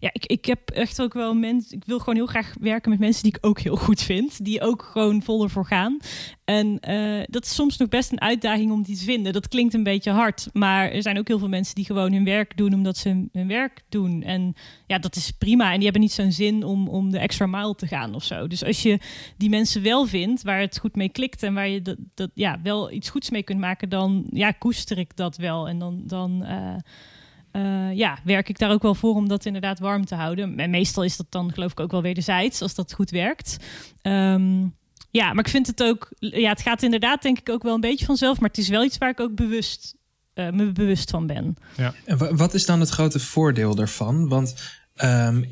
ja, 0.04 0.10
ik, 0.12 0.26
ik 0.26 0.44
heb 0.44 0.70
echt 0.70 1.02
ook 1.02 1.12
wel 1.12 1.34
mensen. 1.34 1.76
Ik 1.76 1.84
wil 1.84 1.98
gewoon 1.98 2.14
heel 2.14 2.26
graag 2.26 2.54
werken 2.60 2.90
met 2.90 2.98
mensen 2.98 3.22
die 3.22 3.32
ik 3.36 3.46
ook 3.46 3.60
heel 3.60 3.76
goed 3.76 4.02
vind. 4.02 4.44
Die 4.44 4.60
ook 4.60 4.82
gewoon 4.82 5.22
vol 5.22 5.42
ervoor 5.42 5.66
gaan. 5.66 5.96
En 6.44 6.78
uh, 6.88 7.22
dat 7.26 7.44
is 7.44 7.54
soms 7.54 7.76
nog 7.76 7.88
best 7.88 8.12
een 8.12 8.20
uitdaging 8.20 8.72
om 8.72 8.82
die 8.82 8.96
te 8.96 9.04
vinden. 9.04 9.32
Dat 9.32 9.48
klinkt 9.48 9.74
een 9.74 9.82
beetje 9.82 10.10
hard. 10.10 10.48
Maar 10.52 10.90
er 10.90 11.02
zijn 11.02 11.18
ook 11.18 11.28
heel 11.28 11.38
veel 11.38 11.48
mensen 11.48 11.74
die 11.74 11.84
gewoon 11.84 12.12
hun 12.12 12.24
werk 12.24 12.56
doen 12.56 12.74
omdat 12.74 12.96
ze 12.96 13.28
hun 13.32 13.48
werk 13.48 13.82
doen. 13.88 14.22
En 14.22 14.54
ja, 14.86 14.98
dat 14.98 15.16
is 15.16 15.30
prima. 15.30 15.66
En 15.68 15.74
die 15.74 15.84
hebben 15.84 16.02
niet 16.02 16.12
zo'n 16.12 16.32
zin 16.32 16.64
om, 16.64 16.88
om 16.88 17.10
de 17.10 17.18
extra 17.18 17.46
mile 17.46 17.74
te 17.74 17.86
gaan 17.86 18.14
of 18.14 18.24
zo. 18.24 18.46
Dus 18.46 18.64
als 18.64 18.82
je 18.82 18.98
die 19.36 19.48
mensen 19.48 19.82
wel 19.82 20.06
vindt 20.06 20.42
waar 20.42 20.60
het 20.60 20.78
goed 20.78 20.96
mee 20.96 21.08
klikt 21.08 21.42
en 21.42 21.54
waar 21.54 21.68
je 21.68 21.82
dat, 21.82 21.96
dat 22.14 22.30
ja, 22.34 22.60
wel 22.62 22.90
iets 22.90 23.10
goeds 23.10 23.30
mee 23.30 23.42
kunt 23.42 23.60
maken, 23.60 23.88
dan 23.88 24.26
ja, 24.30 24.50
koester 24.50 24.98
ik 24.98 25.16
dat 25.16 25.36
wel. 25.36 25.68
En 25.68 25.78
dan. 25.78 26.02
dan 26.06 26.42
uh, 26.42 26.76
uh, 27.56 27.92
ja, 27.92 28.18
werk 28.24 28.48
ik 28.48 28.58
daar 28.58 28.70
ook 28.70 28.82
wel 28.82 28.94
voor 28.94 29.14
om 29.14 29.28
dat 29.28 29.44
inderdaad 29.44 29.78
warm 29.78 30.04
te 30.04 30.14
houden. 30.14 30.58
En 30.58 30.70
meestal 30.70 31.04
is 31.04 31.16
dat 31.16 31.26
dan 31.28 31.52
geloof 31.52 31.70
ik 31.70 31.80
ook 31.80 31.90
wel 31.90 32.02
wederzijds, 32.02 32.62
als 32.62 32.74
dat 32.74 32.92
goed 32.92 33.10
werkt. 33.10 33.56
Um, 34.02 34.74
ja, 35.10 35.32
maar 35.32 35.44
ik 35.44 35.50
vind 35.50 35.66
het 35.66 35.82
ook, 35.82 36.08
ja, 36.18 36.48
het 36.48 36.62
gaat 36.62 36.82
inderdaad 36.82 37.22
denk 37.22 37.38
ik 37.38 37.48
ook 37.48 37.62
wel 37.62 37.74
een 37.74 37.80
beetje 37.80 38.04
vanzelf, 38.04 38.40
maar 38.40 38.48
het 38.48 38.58
is 38.58 38.68
wel 38.68 38.84
iets 38.84 38.98
waar 38.98 39.10
ik 39.10 39.20
ook 39.20 39.34
bewust, 39.34 39.94
uh, 40.34 40.50
me 40.50 40.72
bewust 40.72 41.10
van 41.10 41.26
ben. 41.26 41.56
Ja. 41.76 41.94
En 42.04 42.36
wat 42.36 42.54
is 42.54 42.66
dan 42.66 42.80
het 42.80 42.88
grote 42.88 43.20
voordeel 43.20 43.74
daarvan? 43.74 44.28
Want 44.28 44.54
Um, 45.02 45.46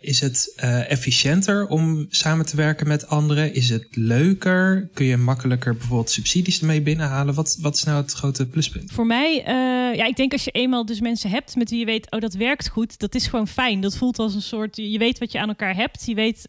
is 0.00 0.20
het 0.20 0.54
uh, 0.64 0.90
efficiënter 0.90 1.66
om 1.66 2.06
samen 2.10 2.46
te 2.46 2.56
werken 2.56 2.88
met 2.88 3.08
anderen? 3.08 3.54
Is 3.54 3.68
het 3.68 3.86
leuker? 3.90 4.88
Kun 4.94 5.06
je 5.06 5.16
makkelijker 5.16 5.76
bijvoorbeeld 5.76 6.10
subsidies 6.10 6.60
ermee 6.60 6.82
binnenhalen? 6.82 7.34
Wat, 7.34 7.58
wat 7.60 7.74
is 7.74 7.84
nou 7.84 8.02
het 8.02 8.12
grote 8.12 8.46
pluspunt? 8.46 8.92
Voor 8.92 9.06
mij, 9.06 9.38
uh, 9.38 9.96
ja, 9.96 10.06
ik 10.06 10.16
denk 10.16 10.32
als 10.32 10.44
je 10.44 10.50
eenmaal 10.50 10.86
dus 10.86 11.00
mensen 11.00 11.30
hebt 11.30 11.56
met 11.56 11.70
wie 11.70 11.78
je 11.78 11.84
weet, 11.84 12.10
oh 12.10 12.20
dat 12.20 12.34
werkt 12.34 12.68
goed, 12.68 12.98
dat 12.98 13.14
is 13.14 13.26
gewoon 13.26 13.48
fijn. 13.48 13.80
Dat 13.80 13.96
voelt 13.96 14.18
als 14.18 14.34
een 14.34 14.42
soort, 14.42 14.76
je 14.76 14.98
weet 14.98 15.18
wat 15.18 15.32
je 15.32 15.40
aan 15.40 15.48
elkaar 15.48 15.76
hebt. 15.76 16.06
Je 16.06 16.14
weet 16.14 16.46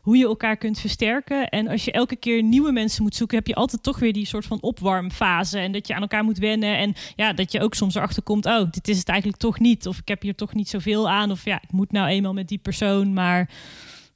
hoe 0.00 0.16
je 0.16 0.24
elkaar 0.24 0.56
kunt 0.56 0.78
versterken. 0.78 1.48
En 1.48 1.68
als 1.68 1.84
je 1.84 1.92
elke 1.92 2.16
keer 2.16 2.42
nieuwe 2.42 2.72
mensen 2.72 3.02
moet 3.02 3.14
zoeken, 3.14 3.36
heb 3.36 3.46
je 3.46 3.54
altijd 3.54 3.82
toch 3.82 3.98
weer 3.98 4.12
die 4.12 4.26
soort 4.26 4.46
van 4.46 4.62
opwarmfase. 4.62 5.58
En 5.58 5.72
dat 5.72 5.86
je 5.86 5.94
aan 5.94 6.00
elkaar 6.00 6.24
moet 6.24 6.38
wennen. 6.38 6.76
En 6.76 6.94
ja, 7.16 7.32
dat 7.32 7.52
je 7.52 7.60
ook 7.60 7.74
soms 7.74 7.94
erachter 7.94 8.22
komt, 8.22 8.46
oh, 8.46 8.70
dit 8.70 8.88
is 8.88 8.98
het 8.98 9.08
eigenlijk 9.08 9.40
toch 9.40 9.58
niet. 9.58 9.86
Of 9.86 9.98
ik 9.98 10.08
heb 10.08 10.22
hier 10.22 10.34
toch 10.34 10.54
niet 10.54 10.68
zoveel 10.68 11.10
aan. 11.10 11.30
Of 11.30 11.44
ja, 11.44 11.60
ik 11.62 11.72
moet 11.72 11.92
nou 11.92 12.08
eenmaal 12.08 12.32
met 12.32 12.48
die 12.48 12.58
persoon, 12.58 13.12
maar 13.12 13.50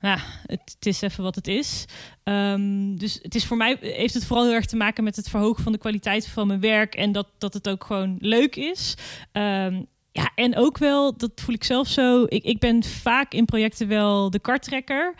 ja, 0.01 0.19
het, 0.47 0.77
is 0.81 1.01
even 1.01 1.23
wat 1.23 1.35
het 1.35 1.49
is. 1.49 1.85
Um, 2.25 2.99
dus 2.99 3.19
het 3.23 3.35
is 3.35 3.47
voor 3.47 3.57
mij 3.57 3.77
heeft 3.81 4.15
het 4.15 4.25
vooral 4.25 4.45
heel 4.45 4.55
erg 4.55 4.67
te 4.67 4.77
maken 4.77 5.05
met 5.05 5.17
het 5.17 5.29
verhogen 5.29 5.63
van 5.63 5.73
de 5.73 5.79
kwaliteit 5.79 6.29
van 6.29 6.47
mijn 6.47 6.61
werk 6.61 6.95
en 6.95 7.13
dat, 7.13 7.29
dat 7.39 7.55
het 7.55 7.69
ook 7.69 7.85
gewoon 7.85 8.17
leuk 8.21 8.57
is. 8.57 8.95
Um, 9.33 9.87
ja, 10.13 10.31
en 10.35 10.57
ook 10.57 10.79
wel, 10.79 11.17
dat 11.17 11.31
voel 11.35 11.55
ik 11.55 11.65
zelf 11.65 11.89
zo. 11.89 12.25
Ik, 12.29 12.45
ik 12.45 12.59
ben 12.59 12.85
vaak 12.85 13.33
in 13.33 13.45
projecten 13.45 13.89
wel 13.89 14.31
de 14.31 14.39
karttrekker. 14.39 15.15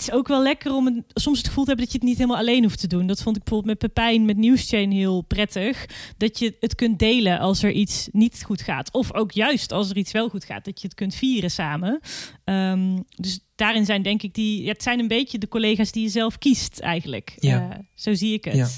Het 0.00 0.08
is 0.08 0.14
ook 0.14 0.28
wel 0.28 0.42
lekker 0.42 0.72
om 0.72 0.86
een, 0.86 1.04
soms 1.14 1.38
het 1.38 1.46
gevoel 1.46 1.64
te 1.64 1.68
hebben 1.70 1.86
dat 1.86 1.94
je 1.94 2.00
het 2.00 2.08
niet 2.08 2.18
helemaal 2.18 2.40
alleen 2.40 2.62
hoeft 2.62 2.80
te 2.80 2.86
doen. 2.86 3.06
Dat 3.06 3.22
vond 3.22 3.36
ik 3.36 3.42
bijvoorbeeld 3.42 3.80
met 3.80 3.92
Pepijn 3.92 4.24
met 4.24 4.36
Newschain 4.36 4.90
heel 4.90 5.20
prettig. 5.20 5.86
Dat 6.16 6.38
je 6.38 6.56
het 6.60 6.74
kunt 6.74 6.98
delen 6.98 7.38
als 7.38 7.62
er 7.62 7.70
iets 7.70 8.08
niet 8.12 8.42
goed 8.44 8.62
gaat. 8.62 8.92
Of 8.92 9.14
ook 9.14 9.32
juist 9.32 9.72
als 9.72 9.90
er 9.90 9.96
iets 9.96 10.12
wel 10.12 10.28
goed 10.28 10.44
gaat. 10.44 10.64
Dat 10.64 10.80
je 10.80 10.86
het 10.86 10.96
kunt 10.96 11.14
vieren 11.14 11.50
samen. 11.50 12.00
Ehm, 12.44 12.98
dus 13.16 13.40
daarin 13.54 13.84
zijn 13.84 14.02
denk 14.02 14.22
ik 14.22 14.34
die... 14.34 14.68
het 14.68 14.82
zijn 14.82 14.98
een 14.98 15.08
beetje 15.08 15.38
de 15.38 15.48
collega's 15.48 15.92
die 15.92 16.02
je 16.02 16.08
zelf 16.08 16.38
kiest 16.38 16.78
eigenlijk. 16.78 17.34
Ja. 17.38 17.68
Uh, 17.68 17.76
zo 17.94 18.14
zie 18.14 18.34
ik 18.34 18.44
het. 18.44 18.54
Ja. 18.54 18.68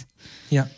ja. 0.48 0.68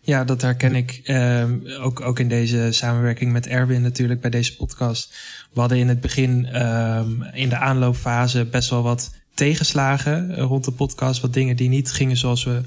Ja, 0.00 0.24
dat 0.24 0.42
herken 0.42 0.74
ik 0.74 1.00
um, 1.04 1.66
ook, 1.80 2.00
ook 2.00 2.18
in 2.18 2.28
deze 2.28 2.68
samenwerking 2.70 3.32
met 3.32 3.46
Erwin 3.46 3.82
natuurlijk 3.82 4.20
bij 4.20 4.30
deze 4.30 4.56
podcast. 4.56 5.14
We 5.52 5.60
hadden 5.60 5.78
in 5.78 5.88
het 5.88 6.00
begin 6.00 6.62
um, 6.62 7.22
in 7.22 7.48
de 7.48 7.56
aanloopfase 7.56 8.44
best 8.44 8.70
wel 8.70 8.82
wat 8.82 9.10
tegenslagen 9.34 10.36
rond 10.36 10.64
de 10.64 10.72
podcast. 10.72 11.20
Wat 11.20 11.32
dingen 11.32 11.56
die 11.56 11.68
niet 11.68 11.92
gingen 11.92 12.16
zoals 12.16 12.44
we 12.44 12.62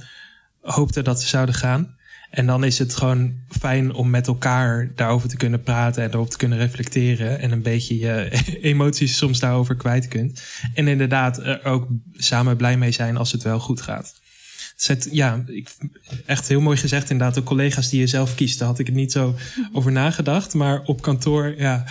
hoopten 0.61 1.03
dat 1.03 1.21
ze 1.21 1.27
zouden 1.27 1.55
gaan. 1.55 1.95
En 2.29 2.45
dan 2.45 2.63
is 2.63 2.79
het 2.79 2.95
gewoon 2.95 3.33
fijn 3.59 3.93
om 3.93 4.09
met 4.09 4.27
elkaar 4.27 4.91
daarover 4.95 5.29
te 5.29 5.37
kunnen 5.37 5.61
praten 5.61 6.03
en 6.03 6.13
erop 6.13 6.29
te 6.29 6.37
kunnen 6.37 6.57
reflecteren. 6.57 7.39
En 7.39 7.51
een 7.51 7.61
beetje 7.61 7.97
je 7.97 8.29
emoties 8.61 9.17
soms 9.17 9.39
daarover 9.39 9.75
kwijt 9.75 10.07
kunt. 10.07 10.43
En 10.73 10.87
inderdaad 10.87 11.37
er 11.37 11.63
ook 11.63 11.87
samen 12.13 12.57
blij 12.57 12.77
mee 12.77 12.91
zijn 12.91 13.17
als 13.17 13.31
het 13.31 13.43
wel 13.43 13.59
goed 13.59 13.81
gaat. 13.81 14.15
Ja, 15.11 15.43
ik, 15.45 15.69
echt 16.25 16.47
heel 16.47 16.61
mooi 16.61 16.77
gezegd 16.77 17.09
inderdaad. 17.09 17.35
De 17.35 17.43
collega's 17.43 17.89
die 17.89 17.99
je 17.99 18.07
zelf 18.07 18.35
kiest, 18.35 18.59
daar 18.59 18.67
had 18.67 18.79
ik 18.79 18.85
het 18.85 18.95
niet 18.95 19.11
zo 19.11 19.35
over 19.71 19.91
nagedacht. 19.91 20.53
Maar 20.53 20.81
op 20.81 21.01
kantoor, 21.01 21.53
ja, 21.57 21.85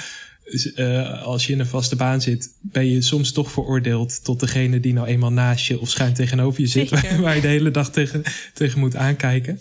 uh, 0.46 1.22
als 1.22 1.46
je 1.46 1.52
in 1.52 1.60
een 1.60 1.66
vaste 1.66 1.96
baan 1.96 2.20
zit, 2.20 2.58
ben 2.62 2.86
je 2.86 3.02
soms 3.02 3.32
toch 3.32 3.50
veroordeeld 3.50 4.24
tot 4.24 4.40
degene 4.40 4.80
die 4.80 4.92
nou 4.92 5.06
eenmaal 5.06 5.32
naast 5.32 5.66
je 5.66 5.80
of 5.80 5.88
schuin 5.88 6.14
tegenover 6.14 6.60
je 6.60 6.66
zit, 6.66 6.90
waar, 6.90 7.20
waar, 7.22 7.34
je 7.34 7.40
de 7.40 7.46
hele 7.46 7.70
dag 7.70 7.90
tegen, 7.90 8.22
tegen 8.54 8.78
moet 8.78 8.96
aankijken. 8.96 9.60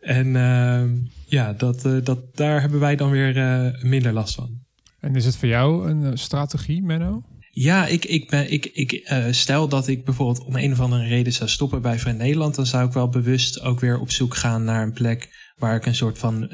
En 0.00 0.26
uh, 0.26 0.82
ja, 1.26 1.52
dat, 1.52 1.86
uh, 1.86 2.04
dat, 2.04 2.36
daar 2.36 2.60
hebben 2.60 2.80
wij 2.80 2.96
dan 2.96 3.10
weer 3.10 3.34
minder 3.82 4.12
last 4.12 4.34
van. 4.34 4.64
En 5.00 5.16
is 5.16 5.24
het 5.24 5.36
voor 5.36 5.48
jou 5.48 5.90
een 5.90 6.18
strategie, 6.18 6.82
Menno? 6.82 7.22
Ja, 7.50 7.86
ik, 7.86 8.04
ik, 8.04 8.30
ben, 8.30 8.52
ik, 8.52 8.66
ik 8.66 9.10
stel 9.30 9.68
dat 9.68 9.88
ik 9.88 10.04
bijvoorbeeld 10.04 10.44
om 10.44 10.56
een 10.56 10.72
of 10.72 10.80
andere 10.80 11.06
reden 11.06 11.32
zou 11.32 11.50
stoppen 11.50 11.82
bij 11.82 11.98
Vrij 11.98 12.12
Nederland, 12.12 12.54
dan 12.54 12.66
zou 12.66 12.86
ik 12.86 12.92
wel 12.92 13.08
bewust 13.08 13.60
ook 13.60 13.80
weer 13.80 13.98
op 13.98 14.10
zoek 14.10 14.36
gaan 14.36 14.64
naar 14.64 14.82
een 14.82 14.92
plek 14.92 15.28
waar 15.56 15.76
ik 15.76 15.86
een 15.86 15.94
soort 15.94 16.18
van 16.18 16.50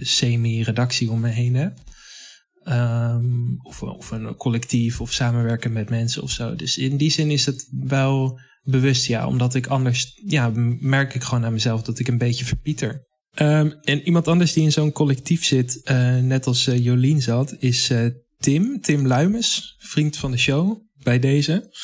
semi-redactie 0.00 1.10
om 1.10 1.20
me 1.20 1.28
heen 1.28 1.54
heb. 1.54 1.78
Um, 2.64 3.56
of, 3.62 3.82
of 3.82 4.10
een 4.10 4.36
collectief 4.36 5.00
of 5.00 5.12
samenwerken 5.12 5.72
met 5.72 5.90
mensen 5.90 6.22
of 6.22 6.30
zo. 6.30 6.54
Dus 6.54 6.78
in 6.78 6.96
die 6.96 7.10
zin 7.10 7.30
is 7.30 7.46
het 7.46 7.68
wel 7.70 8.40
bewust, 8.62 9.06
ja. 9.06 9.26
Omdat 9.26 9.54
ik 9.54 9.66
anders, 9.66 10.20
ja, 10.24 10.52
merk 10.80 11.14
ik 11.14 11.22
gewoon 11.22 11.44
aan 11.44 11.52
mezelf 11.52 11.82
dat 11.82 11.98
ik 11.98 12.08
een 12.08 12.18
beetje 12.18 12.44
verpieter. 12.44 13.06
Um, 13.40 13.72
en 13.82 14.02
iemand 14.02 14.28
anders 14.28 14.52
die 14.52 14.64
in 14.64 14.72
zo'n 14.72 14.92
collectief 14.92 15.44
zit, 15.44 15.80
uh, 15.90 16.18
net 16.18 16.46
als 16.46 16.68
uh, 16.68 16.84
Jolien 16.84 17.22
zat, 17.22 17.56
is 17.58 17.90
uh, 17.90 18.06
Tim. 18.38 18.80
Tim 18.80 19.06
Luimes, 19.06 19.76
vriend 19.78 20.16
van 20.16 20.30
de 20.30 20.38
show 20.38 20.80
bij 21.02 21.18
deze. 21.18 21.76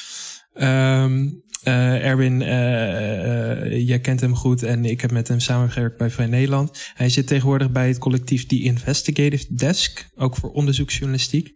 Um, 0.55 1.43
uh, 1.69 2.05
Erwin, 2.05 2.41
uh, 2.41 3.87
jij 3.87 4.01
kent 4.01 4.21
hem 4.21 4.35
goed 4.35 4.63
en 4.63 4.85
ik 4.85 5.01
heb 5.01 5.11
met 5.11 5.29
hem 5.29 5.41
samengewerkt 5.41 5.97
bij 5.97 6.11
Vrij 6.11 6.27
Nederland. 6.27 6.91
Hij 6.95 7.09
zit 7.09 7.27
tegenwoordig 7.27 7.71
bij 7.71 7.89
het 7.89 7.99
collectief 7.99 8.47
The 8.47 8.63
Investigative 8.63 9.55
Desk, 9.55 10.09
ook 10.17 10.37
voor 10.37 10.51
onderzoeksjournalistiek. 10.51 11.51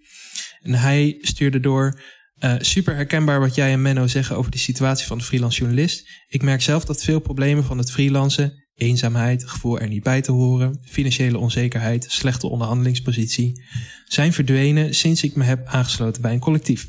En 0.60 0.74
hij 0.74 1.18
stuurde 1.20 1.60
door, 1.60 2.00
super 2.58 2.94
herkenbaar 2.94 3.40
wat 3.40 3.54
jij 3.54 3.72
en 3.72 3.82
Menno 3.82 4.06
zeggen 4.06 4.36
over 4.36 4.50
de 4.50 4.58
situatie 4.58 5.06
van 5.06 5.18
de 5.18 5.24
freelance 5.24 5.58
journalist. 5.58 6.08
Ik 6.28 6.42
merk 6.42 6.62
zelf 6.62 6.84
dat 6.84 7.04
veel 7.04 7.20
problemen 7.20 7.64
van 7.64 7.78
het 7.78 7.90
freelancen, 7.90 8.62
eenzaamheid, 8.74 9.48
gevoel 9.48 9.80
er 9.80 9.88
niet 9.88 10.02
bij 10.02 10.20
te 10.20 10.32
horen, 10.32 10.80
financiële 10.84 11.38
onzekerheid, 11.38 12.06
slechte 12.08 12.46
onderhandelingspositie, 12.46 13.62
zijn 14.04 14.32
verdwenen 14.32 14.94
sinds 14.94 15.22
ik 15.22 15.34
me 15.34 15.44
heb 15.44 15.66
aangesloten 15.66 16.22
bij 16.22 16.32
een 16.32 16.38
collectief. 16.38 16.86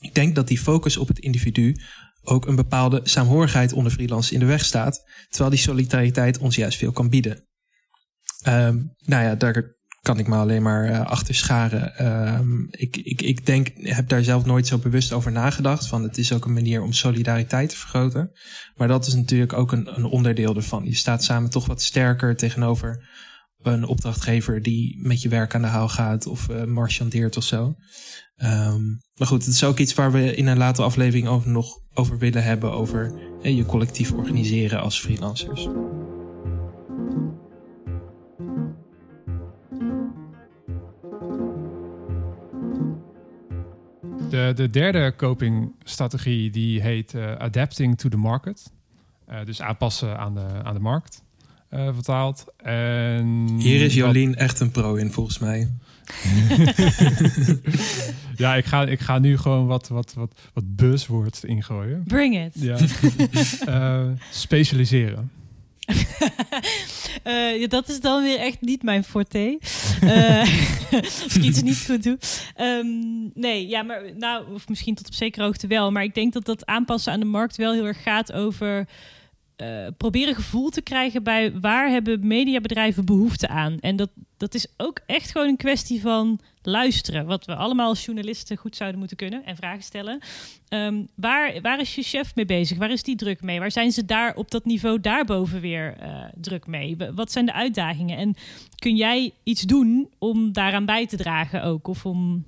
Ik 0.00 0.14
denk 0.14 0.34
dat 0.34 0.48
die 0.48 0.58
focus 0.58 0.96
op 0.96 1.08
het 1.08 1.18
individu 1.18 1.76
ook 2.24 2.46
een 2.46 2.56
bepaalde 2.56 3.00
saamhorigheid 3.02 3.72
onder 3.72 3.92
freelancers 3.92 4.32
in 4.32 4.40
de 4.40 4.46
weg 4.46 4.64
staat, 4.64 5.02
terwijl 5.28 5.50
die 5.50 5.58
solidariteit 5.58 6.38
ons 6.38 6.56
juist 6.56 6.78
veel 6.78 6.92
kan 6.92 7.08
bieden. 7.08 7.48
Um, 8.48 8.94
nou 9.04 9.24
ja, 9.24 9.34
daar 9.34 9.72
kan 10.00 10.18
ik 10.18 10.26
me 10.26 10.36
alleen 10.36 10.62
maar 10.62 10.90
uh, 10.90 11.06
achter 11.06 11.34
scharen. 11.34 12.06
Um, 12.06 12.66
ik, 12.70 12.96
ik, 12.96 13.22
ik 13.22 13.46
denk, 13.46 13.68
heb 13.74 14.08
daar 14.08 14.22
zelf 14.22 14.44
nooit 14.44 14.66
zo 14.66 14.78
bewust 14.78 15.12
over 15.12 15.32
nagedacht. 15.32 15.86
Van 15.86 16.02
het 16.02 16.18
is 16.18 16.32
ook 16.32 16.44
een 16.44 16.52
manier 16.52 16.82
om 16.82 16.92
solidariteit 16.92 17.68
te 17.68 17.76
vergroten. 17.76 18.30
Maar 18.74 18.88
dat 18.88 19.06
is 19.06 19.14
natuurlijk 19.14 19.52
ook 19.52 19.72
een, 19.72 19.96
een 19.96 20.04
onderdeel 20.04 20.56
ervan. 20.56 20.84
Je 20.84 20.94
staat 20.94 21.24
samen 21.24 21.50
toch 21.50 21.66
wat 21.66 21.82
sterker 21.82 22.36
tegenover 22.36 23.08
een 23.66 23.86
opdrachtgever 23.86 24.62
die 24.62 24.98
met 25.02 25.22
je 25.22 25.28
werk 25.28 25.54
aan 25.54 25.62
de 25.62 25.66
haal 25.66 25.88
gaat 25.88 26.26
of 26.26 26.48
uh, 26.48 26.64
marchandeert 26.64 27.36
of 27.36 27.44
zo. 27.44 27.74
Um, 28.36 29.00
maar 29.14 29.28
goed, 29.28 29.44
het 29.44 29.54
is 29.54 29.64
ook 29.64 29.78
iets 29.78 29.94
waar 29.94 30.12
we 30.12 30.34
in 30.34 30.46
een 30.46 30.58
latere 30.58 30.86
aflevering 30.86 31.26
over 31.28 31.50
nog 31.50 31.78
over 31.94 32.18
willen 32.18 32.44
hebben. 32.44 32.72
Over 32.72 33.12
je 33.42 33.66
collectief 33.66 34.12
organiseren 34.12 34.80
als 34.80 35.00
freelancers. 35.00 35.68
De, 44.30 44.52
de 44.54 44.70
derde 44.70 45.14
copingstrategie 45.16 46.50
die 46.50 46.80
heet 46.80 47.14
uh, 47.14 47.36
adapting 47.36 47.98
to 47.98 48.08
the 48.08 48.16
market. 48.16 48.72
Uh, 49.28 49.44
dus 49.44 49.62
aanpassen 49.62 50.18
aan 50.18 50.34
de, 50.34 50.46
aan 50.62 50.74
de 50.74 50.80
markt, 50.80 51.23
uh, 51.74 51.88
vertaald. 51.94 52.44
En 52.56 53.48
Hier 53.58 53.80
is 53.80 53.94
Jolien 53.94 54.34
echt 54.34 54.60
een 54.60 54.70
pro 54.70 54.94
in, 54.94 55.12
volgens 55.12 55.38
mij. 55.38 55.68
ja, 58.36 58.54
ik 58.54 58.64
ga, 58.64 58.86
ik 58.86 59.00
ga 59.00 59.18
nu 59.18 59.38
gewoon 59.38 59.66
wat, 59.66 59.88
wat, 59.88 60.14
wat, 60.14 60.32
wat 60.52 60.76
buzzwords 60.76 61.44
ingooien. 61.44 62.02
Bring 62.06 62.44
it. 62.44 62.52
Ja. 62.54 62.78
uh, 63.68 64.10
specialiseren. 64.30 65.30
uh, 67.24 67.68
dat 67.68 67.88
is 67.88 68.00
dan 68.00 68.22
weer 68.22 68.38
echt 68.38 68.60
niet 68.60 68.82
mijn 68.82 69.04
forte. 69.04 69.58
Uh, 70.04 70.40
als 71.02 71.36
ik 71.36 71.42
iets 71.42 71.62
niet 71.62 71.84
goed 71.86 72.02
doe. 72.02 72.18
Um, 72.60 73.30
nee, 73.34 73.68
ja, 73.68 73.82
maar 73.82 74.02
nou, 74.16 74.54
of 74.54 74.68
misschien 74.68 74.94
tot 74.94 75.06
op 75.06 75.14
zekere 75.14 75.44
hoogte 75.44 75.66
wel. 75.66 75.90
Maar 75.90 76.02
ik 76.02 76.14
denk 76.14 76.32
dat 76.32 76.44
dat 76.44 76.66
aanpassen 76.66 77.12
aan 77.12 77.20
de 77.20 77.26
markt 77.26 77.56
wel 77.56 77.72
heel 77.72 77.86
erg 77.86 78.02
gaat 78.02 78.32
over 78.32 78.86
uh, 79.64 79.86
proberen 79.96 80.34
gevoel 80.34 80.70
te 80.70 80.82
krijgen 80.82 81.22
bij 81.22 81.60
waar 81.60 81.88
hebben 81.88 82.26
mediabedrijven 82.26 83.04
behoefte 83.04 83.48
aan. 83.48 83.78
En 83.80 83.96
dat, 83.96 84.10
dat 84.36 84.54
is 84.54 84.66
ook 84.76 85.00
echt 85.06 85.30
gewoon 85.30 85.48
een 85.48 85.56
kwestie 85.56 86.00
van 86.00 86.40
luisteren. 86.62 87.26
Wat 87.26 87.44
we 87.44 87.54
allemaal 87.54 87.88
als 87.88 88.04
journalisten 88.04 88.56
goed 88.56 88.76
zouden 88.76 88.98
moeten 88.98 89.16
kunnen 89.16 89.44
en 89.44 89.56
vragen 89.56 89.82
stellen. 89.82 90.20
Um, 90.68 91.08
waar, 91.14 91.60
waar 91.60 91.80
is 91.80 91.94
je 91.94 92.02
chef 92.02 92.34
mee 92.34 92.44
bezig? 92.44 92.78
Waar 92.78 92.90
is 92.90 93.02
die 93.02 93.16
druk 93.16 93.42
mee? 93.42 93.58
Waar 93.58 93.70
zijn 93.70 93.92
ze 93.92 94.04
daar 94.04 94.34
op 94.34 94.50
dat 94.50 94.64
niveau 94.64 95.00
daarboven 95.00 95.60
weer 95.60 95.96
uh, 96.02 96.24
druk 96.34 96.66
mee? 96.66 96.96
Wat 97.14 97.32
zijn 97.32 97.46
de 97.46 97.52
uitdagingen? 97.52 98.16
En 98.16 98.34
kun 98.78 98.96
jij 98.96 99.32
iets 99.42 99.62
doen 99.62 100.10
om 100.18 100.52
daaraan 100.52 100.86
bij 100.86 101.06
te 101.06 101.16
dragen 101.16 101.62
ook? 101.62 101.88
Of 101.88 102.06
om 102.06 102.44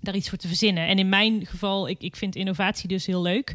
daar 0.00 0.16
iets 0.16 0.28
voor 0.28 0.38
te 0.38 0.48
verzinnen? 0.48 0.86
En 0.86 0.98
in 0.98 1.08
mijn 1.08 1.46
geval, 1.46 1.88
ik, 1.88 2.02
ik 2.02 2.16
vind 2.16 2.36
innovatie 2.36 2.88
dus 2.88 3.06
heel 3.06 3.22
leuk. 3.22 3.52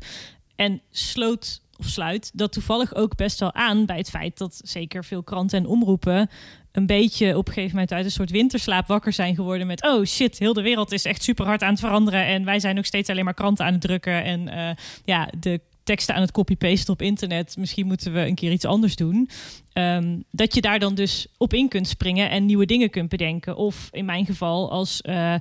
En 0.56 0.82
sloot 0.92 1.62
of 1.78 1.86
sluit 1.86 2.32
dat 2.34 2.52
toevallig 2.52 2.96
ook 2.96 3.16
best 3.16 3.40
wel 3.40 3.54
aan 3.54 3.86
bij 3.86 3.98
het 3.98 4.10
feit 4.10 4.38
dat 4.38 4.62
zeker 4.64 5.06
veel 5.06 5.24
kranten 5.24 5.58
en 5.58 5.66
omroepen 5.66 6.30
een 6.72 6.86
beetje 6.86 7.38
op 7.38 7.48
een 7.48 7.54
gegeven 7.54 7.76
moment 7.76 7.94
uit 7.94 8.06
een 8.06 8.12
soort 8.12 8.32
winterslaap 8.32 8.88
wakker 8.88 9.14
zijn 9.14 9.36
geworden 9.36 9.68
met 9.68 9.84
oh 9.84 10.06
shit, 10.06 10.40
heel 10.40 10.54
de 10.54 10.62
wereld 10.62 10.92
is 10.92 11.06
echt 11.06 11.24
super 11.24 11.46
hard 11.46 11.62
aan 11.62 11.72
het 11.72 11.80
veranderen 11.80 12.26
en 12.26 12.46
wij 12.46 12.60
zijn 12.60 12.76
nog 12.76 12.86
steeds 12.86 13.10
alleen 13.10 13.26
maar 13.26 13.34
kranten 13.34 13.66
aan 13.66 13.72
het 13.72 13.82
drukken 13.82 14.24
en 14.24 14.48
uh, 14.48 14.70
ja, 15.04 15.30
de 15.40 15.62
teksten 15.88 16.16
aan 16.16 16.22
het 16.22 16.32
copy-pasten 16.32 16.94
op 16.94 17.02
internet. 17.02 17.58
Misschien 17.58 17.88
moeten 17.88 18.14
we 18.14 18.20
een 18.20 18.36
keer 18.36 18.52
iets 18.52 18.66
anders 18.66 18.96
doen. 18.96 19.30
Um, 19.74 20.24
dat 20.32 20.56
je 20.56 20.62
daar 20.62 20.80
dan 20.80 20.96
dus 20.96 21.28
op 21.38 21.54
in 21.54 21.68
kunt 21.68 21.88
springen 21.88 22.30
en 22.30 22.46
nieuwe 22.46 22.66
dingen 22.66 22.90
kunt 22.90 23.10
bedenken. 23.10 23.56
Of 23.56 23.88
in 23.92 24.06
mijn 24.06 24.26
geval 24.26 24.72
als 24.72 25.02
uh, 25.02 25.36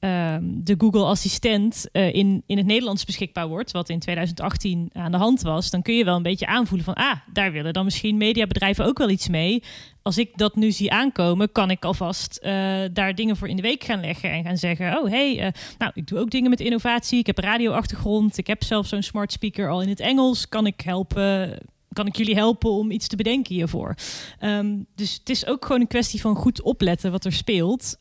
Ehm, 0.00 0.42
de 0.44 0.74
Google 0.78 1.04
Assistent 1.04 1.86
uh, 1.92 2.14
in, 2.14 2.42
in 2.46 2.56
het 2.56 2.66
Nederlands 2.66 3.04
beschikbaar 3.04 3.48
wordt, 3.48 3.70
wat 3.70 3.88
in 3.88 3.98
2018 3.98 4.90
aan 4.92 5.10
de 5.10 5.16
hand 5.16 5.42
was, 5.42 5.70
dan 5.70 5.82
kun 5.82 5.94
je 5.94 6.04
wel 6.04 6.16
een 6.16 6.22
beetje 6.22 6.46
aanvoelen 6.46 6.84
van, 6.84 6.94
ah, 6.94 7.16
daar 7.32 7.52
willen 7.52 7.72
dan 7.72 7.84
misschien 7.84 8.16
mediabedrijven 8.16 8.84
ook 8.84 8.98
wel 8.98 9.10
iets 9.10 9.28
mee. 9.28 9.62
Als 10.02 10.18
ik 10.18 10.36
dat 10.36 10.56
nu 10.56 10.70
zie 10.70 10.92
aankomen, 10.92 11.52
kan 11.52 11.70
ik 11.70 11.84
alvast 11.84 12.40
uh, 12.42 12.50
daar 12.92 13.14
dingen 13.14 13.36
voor 13.36 13.48
in 13.48 13.56
de 13.56 13.62
week 13.62 13.84
gaan 13.84 14.00
leggen 14.00 14.30
en 14.30 14.44
gaan 14.44 14.56
zeggen, 14.56 14.98
oh 14.98 15.10
hey, 15.10 15.46
uh, 15.46 15.48
nou, 15.78 15.92
ik 15.94 16.06
doe 16.06 16.18
ook 16.18 16.30
dingen 16.30 16.50
met 16.50 16.60
innovatie, 16.60 17.18
ik 17.18 17.26
heb 17.26 17.38
radioachtergrond, 17.38 18.38
ik 18.38 18.46
heb 18.46 18.62
zelf 18.64 18.86
zo'n 18.86 19.02
smart 19.02 19.32
speaker 19.32 19.70
al 19.70 19.82
in 19.82 19.88
het 19.88 20.00
Engels, 20.00 20.48
kan 20.48 20.66
ik 20.66 20.80
helpen 20.80 21.58
kan 21.92 22.06
ik 22.06 22.16
jullie 22.16 22.34
helpen 22.34 22.70
om 22.70 22.90
iets 22.90 23.06
te 23.06 23.16
bedenken 23.16 23.54
hiervoor. 23.54 23.94
Um, 24.40 24.86
dus 24.94 25.14
het 25.14 25.28
is 25.28 25.46
ook 25.46 25.64
gewoon 25.64 25.80
een 25.80 25.86
kwestie 25.86 26.20
van 26.20 26.34
goed 26.34 26.62
opletten 26.62 27.10
wat 27.10 27.24
er 27.24 27.32
speelt. 27.32 27.98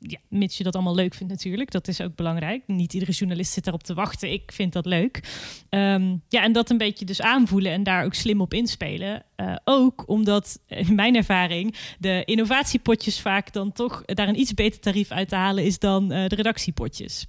Ja, 0.00 0.18
mits 0.28 0.56
je 0.56 0.64
dat 0.64 0.74
allemaal 0.74 0.94
leuk 0.94 1.14
vindt 1.14 1.32
natuurlijk. 1.32 1.70
Dat 1.70 1.88
is 1.88 2.00
ook 2.00 2.14
belangrijk. 2.14 2.62
Niet 2.66 2.92
iedere 2.92 3.12
journalist 3.12 3.52
zit 3.52 3.64
daarop 3.64 3.82
te 3.82 3.94
wachten. 3.94 4.32
Ik 4.32 4.52
vind 4.52 4.72
dat 4.72 4.86
leuk. 4.86 5.20
Ehm, 5.68 6.16
ja, 6.28 6.42
en 6.42 6.52
dat 6.52 6.70
een 6.70 6.78
beetje 6.78 7.04
dus 7.04 7.20
aanvoelen 7.22 7.72
en 7.72 7.82
daar 7.82 8.04
ook 8.04 8.14
slim 8.14 8.40
op 8.40 8.54
inspelen. 8.54 9.22
Uh, 9.36 9.56
ook 9.64 10.08
omdat, 10.08 10.60
in 10.66 10.94
mijn 10.94 11.16
ervaring, 11.16 11.74
de 11.98 12.22
innovatiepotjes 12.24 13.20
vaak 13.20 13.52
dan 13.52 13.72
toch 13.72 14.02
daar 14.04 14.28
een 14.28 14.40
iets 14.40 14.54
beter 14.54 14.80
tarief 14.80 15.10
uit 15.10 15.28
te 15.28 15.36
halen 15.36 15.64
is 15.64 15.78
dan 15.78 16.12
uh, 16.12 16.26
de 16.28 16.34
redactiepotjes. 16.34 17.26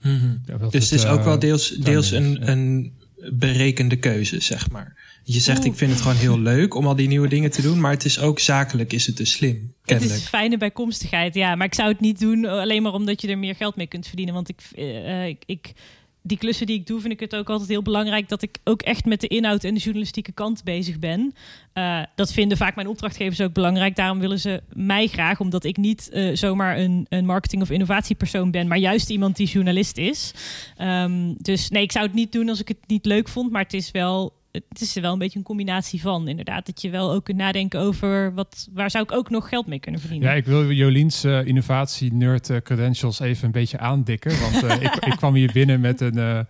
Mm 0.00 0.18
-hmm. 0.18 0.40
ja, 0.44 0.56
dus 0.56 0.90
het 0.90 1.00
is 1.00 1.06
ook 1.06 1.24
wel 1.24 1.38
deels, 1.38 1.68
deels 1.68 2.10
een, 2.10 2.50
een 2.50 2.92
berekende 3.32 3.96
keuze, 3.96 4.40
zeg 4.40 4.70
maar. 4.70 4.98
Je 5.24 5.40
zegt, 5.40 5.64
ik 5.64 5.74
vind 5.74 5.90
het 5.90 6.00
gewoon 6.00 6.16
heel 6.16 6.38
leuk 6.38 6.74
om 6.74 6.86
al 6.86 6.96
die 6.96 7.08
nieuwe 7.08 7.28
dingen 7.28 7.50
te 7.50 7.62
doen, 7.62 7.80
maar 7.80 7.90
het 7.90 8.04
is 8.04 8.20
ook 8.20 8.38
zakelijk, 8.38 8.92
is 8.92 9.06
het 9.06 9.16
dus 9.16 9.32
slim. 9.32 9.74
Kennelijk. 9.84 10.14
Het 10.14 10.22
is 10.22 10.28
fijne 10.28 10.56
bijkomstigheid, 10.56 11.34
ja. 11.34 11.54
Maar 11.54 11.66
ik 11.66 11.74
zou 11.74 11.88
het 11.88 12.00
niet 12.00 12.18
doen 12.20 12.44
alleen 12.44 12.82
maar 12.82 12.92
omdat 12.92 13.20
je 13.20 13.28
er 13.28 13.38
meer 13.38 13.54
geld 13.54 13.76
mee 13.76 13.86
kunt 13.86 14.06
verdienen. 14.06 14.34
Want 14.34 14.48
ik, 14.48 14.60
uh, 14.76 15.26
ik, 15.26 15.42
ik 15.46 15.72
die 16.22 16.38
klussen 16.38 16.66
die 16.66 16.78
ik 16.78 16.86
doe, 16.86 17.00
vind 17.00 17.12
ik 17.12 17.20
het 17.20 17.36
ook 17.36 17.50
altijd 17.50 17.68
heel 17.68 17.82
belangrijk 17.82 18.28
dat 18.28 18.42
ik 18.42 18.58
ook 18.64 18.82
echt 18.82 19.04
met 19.04 19.20
de 19.20 19.26
inhoud 19.26 19.64
en 19.64 19.74
de 19.74 19.80
journalistieke 19.80 20.32
kant 20.32 20.64
bezig 20.64 20.98
ben. 20.98 21.34
Uh, 21.74 22.02
dat 22.14 22.32
vinden 22.32 22.56
vaak 22.56 22.74
mijn 22.74 22.88
opdrachtgevers 22.88 23.40
ook 23.40 23.52
belangrijk. 23.52 23.96
Daarom 23.96 24.18
willen 24.18 24.40
ze 24.40 24.62
mij 24.72 25.06
graag, 25.06 25.40
omdat 25.40 25.64
ik 25.64 25.76
niet 25.76 26.10
uh, 26.12 26.36
zomaar 26.36 26.78
een, 26.78 27.06
een 27.08 27.26
marketing- 27.26 27.62
of 27.62 27.70
innovatiepersoon 27.70 28.50
ben, 28.50 28.68
maar 28.68 28.78
juist 28.78 29.10
iemand 29.10 29.36
die 29.36 29.46
journalist 29.46 29.98
is. 29.98 30.32
Um, 30.78 31.34
dus 31.38 31.68
nee, 31.68 31.82
ik 31.82 31.92
zou 31.92 32.06
het 32.06 32.14
niet 32.14 32.32
doen 32.32 32.48
als 32.48 32.60
ik 32.60 32.68
het 32.68 32.86
niet 32.86 33.06
leuk 33.06 33.28
vond, 33.28 33.50
maar 33.50 33.62
het 33.62 33.74
is 33.74 33.90
wel 33.90 34.38
het 34.52 34.80
is 34.80 34.96
er 34.96 35.02
wel 35.02 35.12
een 35.12 35.18
beetje 35.18 35.38
een 35.38 35.44
combinatie 35.44 36.00
van. 36.00 36.28
Inderdaad, 36.28 36.66
dat 36.66 36.82
je 36.82 36.90
wel 36.90 37.12
ook 37.12 37.24
kunt 37.24 37.36
nadenken 37.36 37.80
over 37.80 38.34
wat, 38.34 38.68
waar 38.72 38.90
zou 38.90 39.04
ik 39.04 39.12
ook 39.12 39.30
nog 39.30 39.48
geld 39.48 39.66
mee 39.66 39.80
kunnen 39.80 40.00
verdienen. 40.00 40.28
Ja, 40.28 40.34
ik 40.34 40.44
wil 40.44 40.70
Joliens 40.70 41.24
uh, 41.24 41.46
innovatie 41.46 42.12
nerd 42.12 42.48
uh, 42.48 42.56
credentials 42.56 43.20
even 43.20 43.44
een 43.44 43.50
beetje 43.50 43.78
aandikken. 43.78 44.40
Want 44.40 44.64
uh, 44.64 44.82
ik, 44.82 44.94
ik, 44.94 45.16
kwam 45.16 45.34
hier 45.34 45.52
binnen 45.52 45.80
met 45.80 46.00
een 46.00 46.46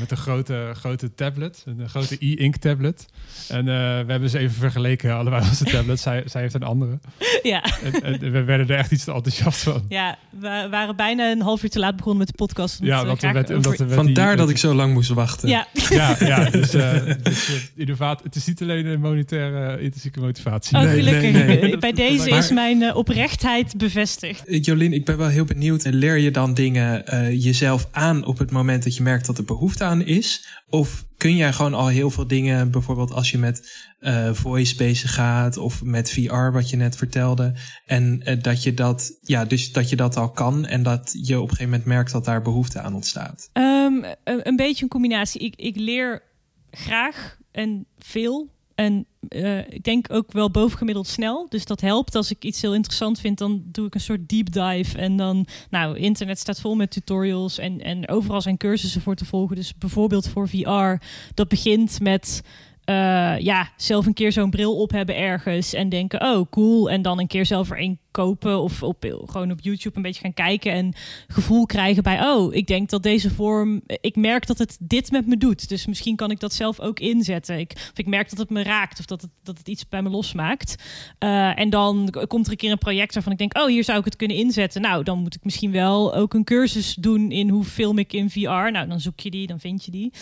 met 0.00 0.10
een 0.10 0.16
grote, 0.16 0.70
grote 0.74 1.14
tablet, 1.14 1.64
een 1.66 1.88
grote 1.88 2.16
e-ink 2.18 2.56
tablet. 2.56 3.06
En 3.48 3.64
we 3.64 4.12
hebben 4.12 4.30
ze 4.30 4.38
even 4.38 4.56
vergeleken, 4.56 5.14
allebei 5.14 5.42
onze 5.48 5.64
tablets. 5.64 6.02
zij, 6.02 6.22
zij 6.26 6.40
heeft 6.40 6.54
een 6.54 6.62
andere. 6.62 6.98
Ja. 7.42 7.64
En, 7.82 8.02
en, 8.02 8.32
we 8.32 8.44
werden 8.44 8.68
er 8.68 8.78
echt 8.78 8.92
iets 8.92 9.04
te 9.04 9.12
enthousiast 9.12 9.62
van. 9.62 9.84
Ja, 9.88 10.18
we 10.30 10.66
waren 10.70 10.96
bijna 10.96 11.30
een 11.30 11.42
half 11.42 11.62
uur 11.62 11.70
te 11.70 11.78
laat 11.78 11.96
begonnen 11.96 12.18
met 12.18 12.28
de 12.28 12.34
podcast. 12.34 12.78
Ja, 12.82 13.06
want 13.06 13.20
we 13.20 13.28
met, 13.32 13.50
omdat 13.50 13.78
we 13.78 13.88
Vandaar 13.88 14.28
die, 14.28 14.36
dat 14.36 14.50
ik 14.50 14.58
zo 14.58 14.74
lang 14.74 14.92
moest 14.92 15.10
wachten. 15.10 15.48
Ja, 15.48 15.66
ja, 15.88 16.16
ja 16.18 16.50
dus, 16.50 16.74
uh, 16.74 16.92
dus 17.22 17.50
innovaat, 17.74 18.22
het 18.22 18.36
is 18.36 18.46
niet 18.46 18.62
alleen 18.62 18.86
een 18.86 19.00
monetaire 19.00 19.80
intrinsieke 19.80 20.20
motivatie. 20.20 20.76
Oh, 20.76 20.82
nee, 20.82 21.02
gelukkig. 21.02 21.32
Nee, 21.32 21.60
nee. 21.60 21.78
Bij 21.86 21.92
deze 21.92 22.28
maar, 22.28 22.38
is 22.38 22.50
mijn 22.50 22.94
oprechtheid 22.94 23.76
bevestigd. 23.76 24.42
Jolien, 24.66 24.92
ik 24.92 25.04
ben 25.04 25.18
wel 25.18 25.28
heel 25.28 25.44
benieuwd. 25.44 25.84
Leer 25.84 26.16
je 26.16 26.30
dan 26.30 26.54
dingen 26.54 27.04
jezelf 27.38 27.88
aan 27.90 28.24
op 28.24 28.38
het 28.38 28.50
moment 28.50 28.84
dat 28.84 28.96
je 28.96 29.02
merkt 29.02 29.26
dat 29.26 29.38
er 29.38 29.44
behoefte 29.44 29.84
aan 29.84 30.02
is? 30.02 30.46
Of 30.70 31.06
kun 31.16 31.36
jij 31.36 31.52
gewoon 31.52 31.74
al 31.74 31.86
heel 31.86 32.10
veel 32.10 32.26
dingen, 32.26 32.70
bijvoorbeeld 32.70 33.12
als 33.12 33.30
je 33.30 33.38
met 33.38 33.86
uh, 34.00 34.32
voice 34.32 34.76
bezig 34.76 35.14
gaat 35.14 35.56
of 35.56 35.82
met 35.82 36.10
VR, 36.10 36.50
wat 36.50 36.70
je 36.70 36.76
net 36.76 36.96
vertelde, 36.96 37.54
en 37.86 38.22
uh, 38.24 38.42
dat 38.42 38.62
je 38.62 38.74
dat, 38.74 39.18
ja, 39.20 39.44
dus 39.44 39.72
dat 39.72 39.90
je 39.90 39.96
dat 39.96 40.16
al 40.16 40.30
kan 40.30 40.66
en 40.66 40.82
dat 40.82 41.18
je 41.22 41.36
op 41.36 41.42
een 41.42 41.48
gegeven 41.48 41.70
moment 41.70 41.84
merkt 41.84 42.12
dat 42.12 42.24
daar 42.24 42.42
behoefte 42.42 42.80
aan 42.80 42.94
ontstaat? 42.94 43.50
Um, 43.52 44.04
een, 44.24 44.48
een 44.48 44.56
beetje 44.56 44.82
een 44.82 44.90
combinatie. 44.90 45.40
Ik, 45.40 45.56
ik 45.56 45.76
leer 45.76 46.22
graag 46.70 47.38
en 47.52 47.86
veel 47.98 48.54
en 48.76 49.06
uh, 49.28 49.58
ik 49.58 49.82
denk 49.82 50.12
ook 50.12 50.32
wel 50.32 50.50
bovengemiddeld 50.50 51.06
snel. 51.06 51.46
Dus 51.48 51.64
dat 51.64 51.80
helpt. 51.80 52.14
Als 52.14 52.30
ik 52.30 52.44
iets 52.44 52.62
heel 52.62 52.74
interessant 52.74 53.20
vind, 53.20 53.38
dan 53.38 53.62
doe 53.64 53.86
ik 53.86 53.94
een 53.94 54.00
soort 54.00 54.28
deep 54.28 54.52
dive. 54.52 54.98
En 54.98 55.16
dan, 55.16 55.46
nou, 55.70 55.98
internet 55.98 56.38
staat 56.38 56.60
vol 56.60 56.74
met 56.74 56.90
tutorials. 56.90 57.58
En, 57.58 57.80
en 57.80 58.08
overal 58.08 58.40
zijn 58.40 58.56
cursussen 58.56 59.00
voor 59.00 59.14
te 59.14 59.24
volgen. 59.24 59.56
Dus 59.56 59.78
bijvoorbeeld 59.78 60.28
voor 60.28 60.48
VR. 60.48 61.04
Dat 61.34 61.48
begint 61.48 62.00
met 62.00 62.42
uh, 62.90 63.38
ja, 63.38 63.70
zelf 63.76 64.06
een 64.06 64.14
keer 64.14 64.32
zo'n 64.32 64.50
bril 64.50 64.76
op 64.76 64.90
hebben 64.90 65.16
ergens 65.16 65.72
en 65.72 65.88
denken, 65.88 66.22
oh 66.22 66.50
cool, 66.50 66.90
en 66.90 67.02
dan 67.02 67.18
een 67.18 67.26
keer 67.26 67.46
zelf 67.46 67.70
er 67.70 67.80
een 67.80 67.98
kopen 68.16 68.60
of 68.60 68.82
op, 68.82 69.24
gewoon 69.26 69.50
op 69.50 69.60
YouTube 69.60 69.96
een 69.96 70.02
beetje 70.02 70.20
gaan 70.20 70.34
kijken 70.34 70.72
en 70.72 70.92
gevoel 71.26 71.66
krijgen 71.66 72.02
bij, 72.02 72.20
oh, 72.22 72.54
ik 72.54 72.66
denk 72.66 72.90
dat 72.90 73.02
deze 73.02 73.30
vorm, 73.30 73.82
ik 73.86 74.16
merk 74.16 74.46
dat 74.46 74.58
het 74.58 74.76
dit 74.80 75.10
met 75.10 75.26
me 75.26 75.36
doet, 75.36 75.68
dus 75.68 75.86
misschien 75.86 76.16
kan 76.16 76.30
ik 76.30 76.40
dat 76.40 76.52
zelf 76.52 76.80
ook 76.80 77.00
inzetten. 77.00 77.58
Ik, 77.58 77.72
of 77.74 77.98
ik 77.98 78.06
merk 78.06 78.30
dat 78.30 78.38
het 78.38 78.50
me 78.50 78.62
raakt 78.62 78.98
of 78.98 79.04
dat 79.04 79.20
het, 79.20 79.30
dat 79.42 79.58
het 79.58 79.68
iets 79.68 79.88
bij 79.88 80.02
me 80.02 80.08
losmaakt. 80.08 80.74
Uh, 81.18 81.58
en 81.58 81.70
dan 81.70 82.14
komt 82.26 82.46
er 82.46 82.52
een 82.52 82.58
keer 82.58 82.70
een 82.70 82.78
project 82.78 83.14
waarvan 83.14 83.32
ik 83.32 83.38
denk, 83.38 83.58
oh, 83.58 83.66
hier 83.66 83.84
zou 83.84 83.98
ik 83.98 84.04
het 84.04 84.16
kunnen 84.16 84.36
inzetten. 84.36 84.80
Nou, 84.80 85.02
dan 85.02 85.18
moet 85.18 85.34
ik 85.34 85.44
misschien 85.44 85.70
wel 85.70 86.14
ook 86.14 86.34
een 86.34 86.44
cursus 86.44 86.94
doen 86.94 87.30
in 87.30 87.48
hoe 87.48 87.64
film 87.64 87.98
ik 87.98 88.12
in 88.12 88.30
VR. 88.30 88.70
Nou, 88.70 88.88
dan 88.88 89.00
zoek 89.00 89.20
je 89.20 89.30
die, 89.30 89.46
dan 89.46 89.60
vind 89.60 89.84
je 89.84 89.90
die. 89.90 90.12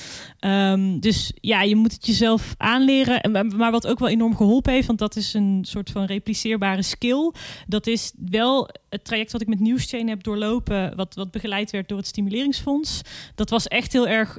Um, 0.41 1.01
dus 1.01 1.33
ja, 1.41 1.63
je 1.63 1.77
moet 1.77 1.93
het 1.93 2.07
jezelf 2.07 2.55
aanleren. 2.57 3.31
Maar 3.57 3.71
wat 3.71 3.87
ook 3.87 3.99
wel 3.99 4.09
enorm 4.09 4.37
geholpen 4.37 4.73
heeft, 4.73 4.87
want 4.87 4.99
dat 4.99 5.17
is 5.17 5.35
een 5.35 5.59
soort 5.63 5.91
van 5.91 6.05
repliceerbare 6.05 6.83
skill. 6.83 7.33
Dat 7.67 7.84
is 7.87 8.13
wel 8.31 8.69
het 8.89 9.05
traject 9.05 9.33
wat 9.33 9.41
ik 9.41 9.49
met 9.49 9.61
Newschain 9.61 10.09
heb 10.09 10.23
doorlopen, 10.23 10.97
wat, 10.97 11.15
wat 11.15 11.31
begeleid 11.31 11.71
werd 11.71 11.89
door 11.89 11.99
het 11.99 12.07
Stimuleringsfonds. 12.07 13.01
Dat 13.35 13.51
was 13.51 13.67
echt 13.67 13.93
heel 13.93 14.09
erg 14.09 14.39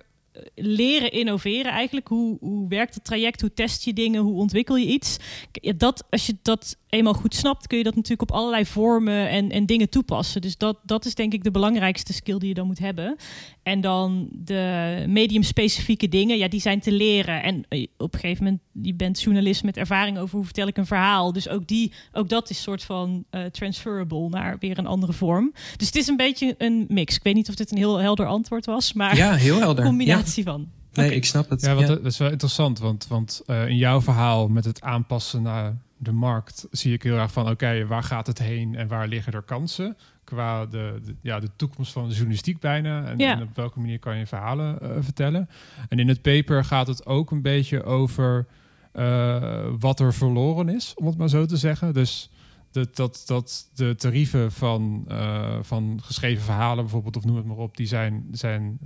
leren 0.55 1.11
innoveren 1.11 1.71
eigenlijk. 1.71 2.07
Hoe, 2.07 2.37
hoe 2.39 2.69
werkt 2.69 2.93
het 2.93 3.03
traject? 3.03 3.41
Hoe 3.41 3.53
test 3.53 3.83
je 3.83 3.93
dingen? 3.93 4.21
Hoe 4.21 4.39
ontwikkel 4.39 4.75
je 4.75 4.85
iets? 4.85 5.17
Dat, 5.77 6.03
als 6.09 6.25
je 6.25 6.35
dat 6.41 6.77
eenmaal 6.89 7.13
goed 7.13 7.35
snapt, 7.35 7.67
kun 7.67 7.77
je 7.77 7.83
dat 7.83 7.95
natuurlijk 7.95 8.29
op 8.29 8.37
allerlei 8.37 8.65
vormen 8.65 9.29
en, 9.29 9.51
en 9.51 9.65
dingen 9.65 9.89
toepassen. 9.89 10.41
Dus 10.41 10.57
dat, 10.57 10.77
dat 10.83 11.05
is 11.05 11.15
denk 11.15 11.33
ik 11.33 11.43
de 11.43 11.51
belangrijkste 11.51 12.13
skill 12.13 12.37
die 12.37 12.47
je 12.47 12.53
dan 12.53 12.67
moet 12.67 12.79
hebben. 12.79 13.15
En 13.63 13.81
dan 13.81 14.29
de 14.31 15.03
medium-specifieke 15.07 16.09
dingen, 16.09 16.37
ja, 16.37 16.47
die 16.47 16.61
zijn 16.61 16.79
te 16.79 16.91
leren. 16.91 17.43
En 17.43 17.65
eh, 17.69 17.87
op 17.97 18.13
een 18.13 18.19
gegeven 18.19 18.43
moment, 18.43 18.61
je 18.81 18.93
bent 18.93 19.21
journalist 19.21 19.63
met 19.63 19.77
ervaring 19.77 20.17
over 20.17 20.35
hoe 20.35 20.45
vertel 20.45 20.67
ik 20.67 20.77
een 20.77 20.85
verhaal. 20.85 21.33
Dus 21.33 21.49
ook, 21.49 21.67
die, 21.67 21.91
ook 22.11 22.29
dat 22.29 22.49
is 22.49 22.61
soort 22.61 22.83
van 22.83 23.23
uh, 23.31 23.45
transferable 23.45 24.29
naar 24.29 24.57
weer 24.59 24.77
een 24.77 24.87
andere 24.87 25.13
vorm. 25.13 25.53
Dus 25.77 25.87
het 25.87 25.95
is 25.95 26.07
een 26.07 26.17
beetje 26.17 26.55
een 26.57 26.85
mix. 26.87 27.15
Ik 27.15 27.23
weet 27.23 27.35
niet 27.35 27.49
of 27.49 27.55
dit 27.55 27.71
een 27.71 27.77
heel 27.77 27.97
helder 27.97 28.25
antwoord 28.25 28.65
was, 28.65 28.93
maar 28.93 29.15
ja, 29.15 29.33
heel 29.33 29.59
helder. 29.65 29.85
combinatie 29.85 30.24
van. 30.33 30.69
Nee, 30.93 31.15
ik 31.15 31.25
snap 31.25 31.49
het. 31.49 31.61
Ja, 31.61 31.75
want 31.75 31.87
dat 31.87 32.05
is 32.05 32.17
wel 32.17 32.31
interessant, 32.31 32.79
want, 32.79 33.07
want 33.07 33.41
uh, 33.47 33.67
in 33.67 33.77
jouw 33.77 34.01
verhaal 34.01 34.47
met 34.47 34.65
het 34.65 34.81
aanpassen 34.81 35.41
naar 35.41 35.77
de 35.97 36.11
markt 36.11 36.67
zie 36.71 36.93
ik 36.93 37.03
heel 37.03 37.17
erg 37.17 37.31
van, 37.31 37.49
oké, 37.49 37.85
waar 37.85 38.03
gaat 38.03 38.27
het 38.27 38.39
heen 38.39 38.75
en 38.75 38.87
waar 38.87 39.07
liggen 39.07 39.33
er 39.33 39.41
kansen? 39.41 39.97
Qua 40.23 40.65
de, 40.65 41.01
de 41.05 41.15
ja, 41.21 41.39
de 41.39 41.49
toekomst 41.55 41.91
van 41.91 42.07
de 42.07 42.13
journalistiek 42.13 42.59
bijna. 42.59 43.05
En, 43.05 43.17
ja. 43.17 43.35
en 43.35 43.41
op 43.41 43.55
welke 43.55 43.79
manier 43.79 43.99
kan 43.99 44.17
je 44.17 44.25
verhalen 44.25 44.79
uh, 44.81 44.89
vertellen. 44.99 45.49
En 45.89 45.99
in 45.99 46.07
het 46.07 46.21
paper 46.21 46.65
gaat 46.65 46.87
het 46.87 47.05
ook 47.05 47.31
een 47.31 47.41
beetje 47.41 47.83
over 47.83 48.45
uh, 48.93 49.65
wat 49.79 49.99
er 49.99 50.13
verloren 50.13 50.69
is, 50.69 50.93
om 50.95 51.05
het 51.05 51.17
maar 51.17 51.29
zo 51.29 51.45
te 51.45 51.57
zeggen. 51.57 51.93
Dus 51.93 52.29
dat, 52.75 52.95
dat, 52.95 53.23
dat 53.25 53.69
de 53.73 53.95
tarieven 53.95 54.51
van, 54.51 55.05
uh, 55.07 55.57
van 55.61 55.99
geschreven 56.03 56.43
verhalen 56.43 56.83
bijvoorbeeld, 56.83 57.17
of 57.17 57.25
noem 57.25 57.35
het 57.35 57.45
maar 57.45 57.57
op, 57.57 57.77
die 57.77 57.87
zijn, 57.87 58.27
zijn 58.31 58.79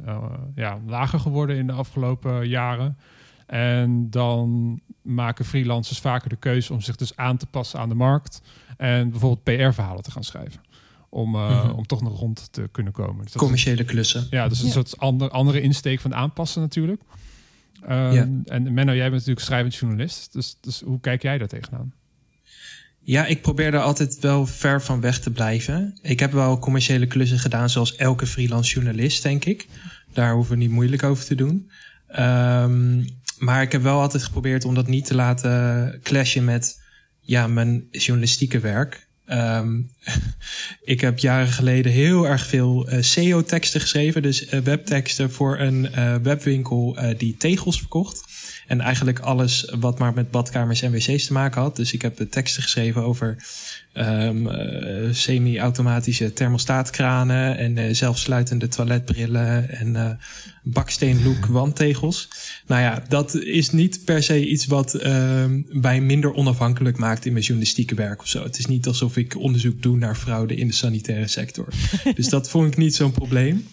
ja, 0.56 0.80
lager 0.88 1.20
geworden 1.20 1.56
in 1.58 1.68
de 1.68 1.74
afgelopen 1.74 2.48
jaren. 2.48 2.98
En 3.46 4.10
dan 4.10 4.80
maken 5.02 5.46
freelancers 5.46 6.00
vaker 6.00 6.30
de 6.30 6.36
keuze 6.36 6.74
om 6.74 6.82
zich 6.82 6.96
dus 6.96 7.16
aan 7.16 7.38
te 7.38 7.46
passen 7.46 7.80
aan 7.80 7.90
de 7.90 7.96
markt. 7.96 8.42
En 8.78 9.10
bijvoorbeeld 9.10 9.44
PR-verhalen 9.44 10.04
te 10.04 10.12
gaan 10.12 10.24
schrijven. 10.24 10.62
Om, 11.10 11.36
uh, 11.36 11.50
mm 11.50 11.70
-hmm. 11.70 11.72
om 11.72 11.86
toch 11.86 12.02
nog 12.02 12.20
rond 12.20 12.54
te 12.54 12.70
kunnen 12.72 12.94
komen. 12.94 13.24
Dus 13.24 13.34
Commerciële 13.34 13.84
klussen. 13.84 14.28
Ja, 14.30 14.48
dus 14.48 14.60
een 14.60 14.66
ja. 14.66 14.72
soort 14.72 14.98
ander, 14.98 15.30
andere 15.30 15.62
insteek 15.62 16.00
van 16.00 16.16
aanpassen 16.16 16.62
natuurlijk. 16.62 17.02
Um, 17.84 17.90
ja. 17.90 18.28
En 18.46 18.74
Menno, 18.74 18.94
jij 18.94 19.10
bent 19.10 19.12
natuurlijk 19.12 19.46
schrijvend 19.46 19.76
journalist. 19.76 20.34
Dus, 20.34 20.58
dus 20.62 20.82
hoe 20.82 21.00
kijk 21.00 21.22
jij 21.22 21.38
daar 21.38 21.48
tegenaan? 21.48 21.94
Ja, 23.02 23.26
ik 23.26 23.42
probeer 23.42 23.74
er 23.74 23.82
altijd 23.82 24.20
wel 24.20 24.46
ver 24.46 24.82
van 24.82 25.02
weg 25.02 25.20
te 25.20 25.32
blijven. 25.32 25.98
Ik 26.02 26.20
heb 26.20 26.32
wel 26.32 26.60
commerciële 26.60 27.08
klussen 27.08 27.40
gedaan, 27.40 27.70
zoals 27.70 27.96
elke 27.96 28.26
freelance 28.26 28.74
journalist, 28.74 29.24
denk 29.24 29.46
ik. 29.46 29.68
Daar 30.14 30.34
hoeven 30.34 30.54
we 30.54 30.64
niet 30.64 30.70
moeilijk 30.70 31.04
over 31.04 31.26
te 31.26 31.36
doen. 31.36 31.70
Um, 32.20 33.06
maar 33.38 33.62
ik 33.62 33.72
heb 33.72 33.82
wel 33.82 34.00
altijd 34.00 34.24
geprobeerd 34.24 34.66
om 34.66 34.76
dat 34.76 34.88
niet 34.88 35.06
te 35.06 35.16
laten 35.16 36.00
clashen 36.04 36.44
met 36.44 36.82
ja, 37.22 37.48
mijn 37.48 37.88
journalistieke 37.92 38.60
werk. 38.60 39.08
Um, 39.32 39.92
ik 40.84 41.02
heb 41.02 41.20
jaren 41.20 41.52
geleden 41.52 41.92
heel 41.92 42.28
erg 42.28 42.46
veel 42.46 42.92
uh, 42.92 43.02
SEO-teksten 43.02 43.82
geschreven. 43.82 44.22
Dus 44.22 44.54
uh, 44.54 44.60
webteksten 44.60 45.32
voor 45.32 45.60
een 45.60 45.90
uh, 45.98 46.16
webwinkel 46.16 46.98
die 47.18 47.38
tegels 47.38 47.80
verkocht. 47.80 48.24
En 48.70 48.82
eigenlijk 48.82 49.20
alles 49.20 49.74
wat 49.80 50.00
maar 50.00 50.14
met 50.14 50.32
badkamers 50.32 50.82
en 50.82 50.92
wc's 50.92 51.26
te 51.26 51.34
maken 51.34 51.62
had. 51.62 51.76
Dus 51.76 51.94
ik 51.94 52.02
heb 52.02 52.18
de 52.18 52.30
teksten 52.30 52.64
geschreven 52.64 53.04
over 53.04 53.38
um, 53.94 54.50
semi-automatische 55.12 56.34
thermostaatkranen 56.34 57.58
en 57.58 57.96
zelfsluitende 57.96 58.68
toiletbrillen 58.68 59.70
en 59.70 60.20
baksteenlook 60.64 61.46
wandtegels. 61.46 62.30
Nou 62.68 62.82
ja, 62.82 63.04
dat 63.08 63.36
is 63.36 63.72
niet 63.72 64.02
per 64.06 64.24
se 64.24 64.48
iets 64.48 64.66
wat 64.66 65.06
um, 65.06 65.66
mij 65.70 66.02
minder 66.02 66.34
onafhankelijk 66.34 66.98
maakt 66.98 67.26
in 67.26 67.32
mijn 67.34 67.44
journalistieke 67.44 67.96
werk 67.96 68.22
of 68.22 68.28
zo. 68.28 68.44
Het 68.44 68.58
is 68.58 68.66
niet 68.66 68.88
alsof 68.88 69.18
ik 69.18 69.38
onderzoek 69.38 69.82
doe 69.82 69.98
naar 69.98 70.16
fraude 70.16 70.56
in 70.56 70.68
de 70.68 70.74
sanitaire 70.74 71.28
sector. 71.28 71.68
dus 72.16 72.30
dat 72.30 72.50
vond 72.50 72.68
ik 72.68 72.78
niet 72.78 72.96
zo'n 72.96 73.12
probleem. 73.12 73.68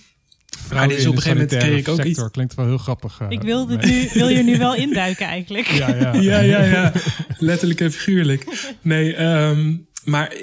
Maar 0.72 0.88
dus 0.88 1.06
op 1.06 1.16
een 1.16 1.22
gegeven 1.22 1.46
moment 1.46 1.64
kreeg 1.64 1.78
ik 1.78 1.88
ook 1.88 1.96
sector. 1.96 2.24
iets. 2.24 2.30
Klinkt 2.30 2.54
wel 2.54 2.66
heel 2.66 2.78
grappig. 2.78 3.20
Uh, 3.20 3.30
ik 3.30 3.42
wil, 3.42 3.66
nu, 3.66 4.08
wil 4.12 4.28
je 4.28 4.42
nu 4.42 4.58
wel 4.58 4.74
induiken 4.74 5.26
eigenlijk. 5.26 5.66
Ja, 5.66 5.94
ja, 5.94 6.14
ja, 6.30 6.40
ja, 6.40 6.62
ja. 6.62 6.92
letterlijk 7.38 7.80
en 7.80 7.92
figuurlijk. 7.92 8.70
Nee, 8.82 9.22
um, 9.22 9.86
maar 10.04 10.34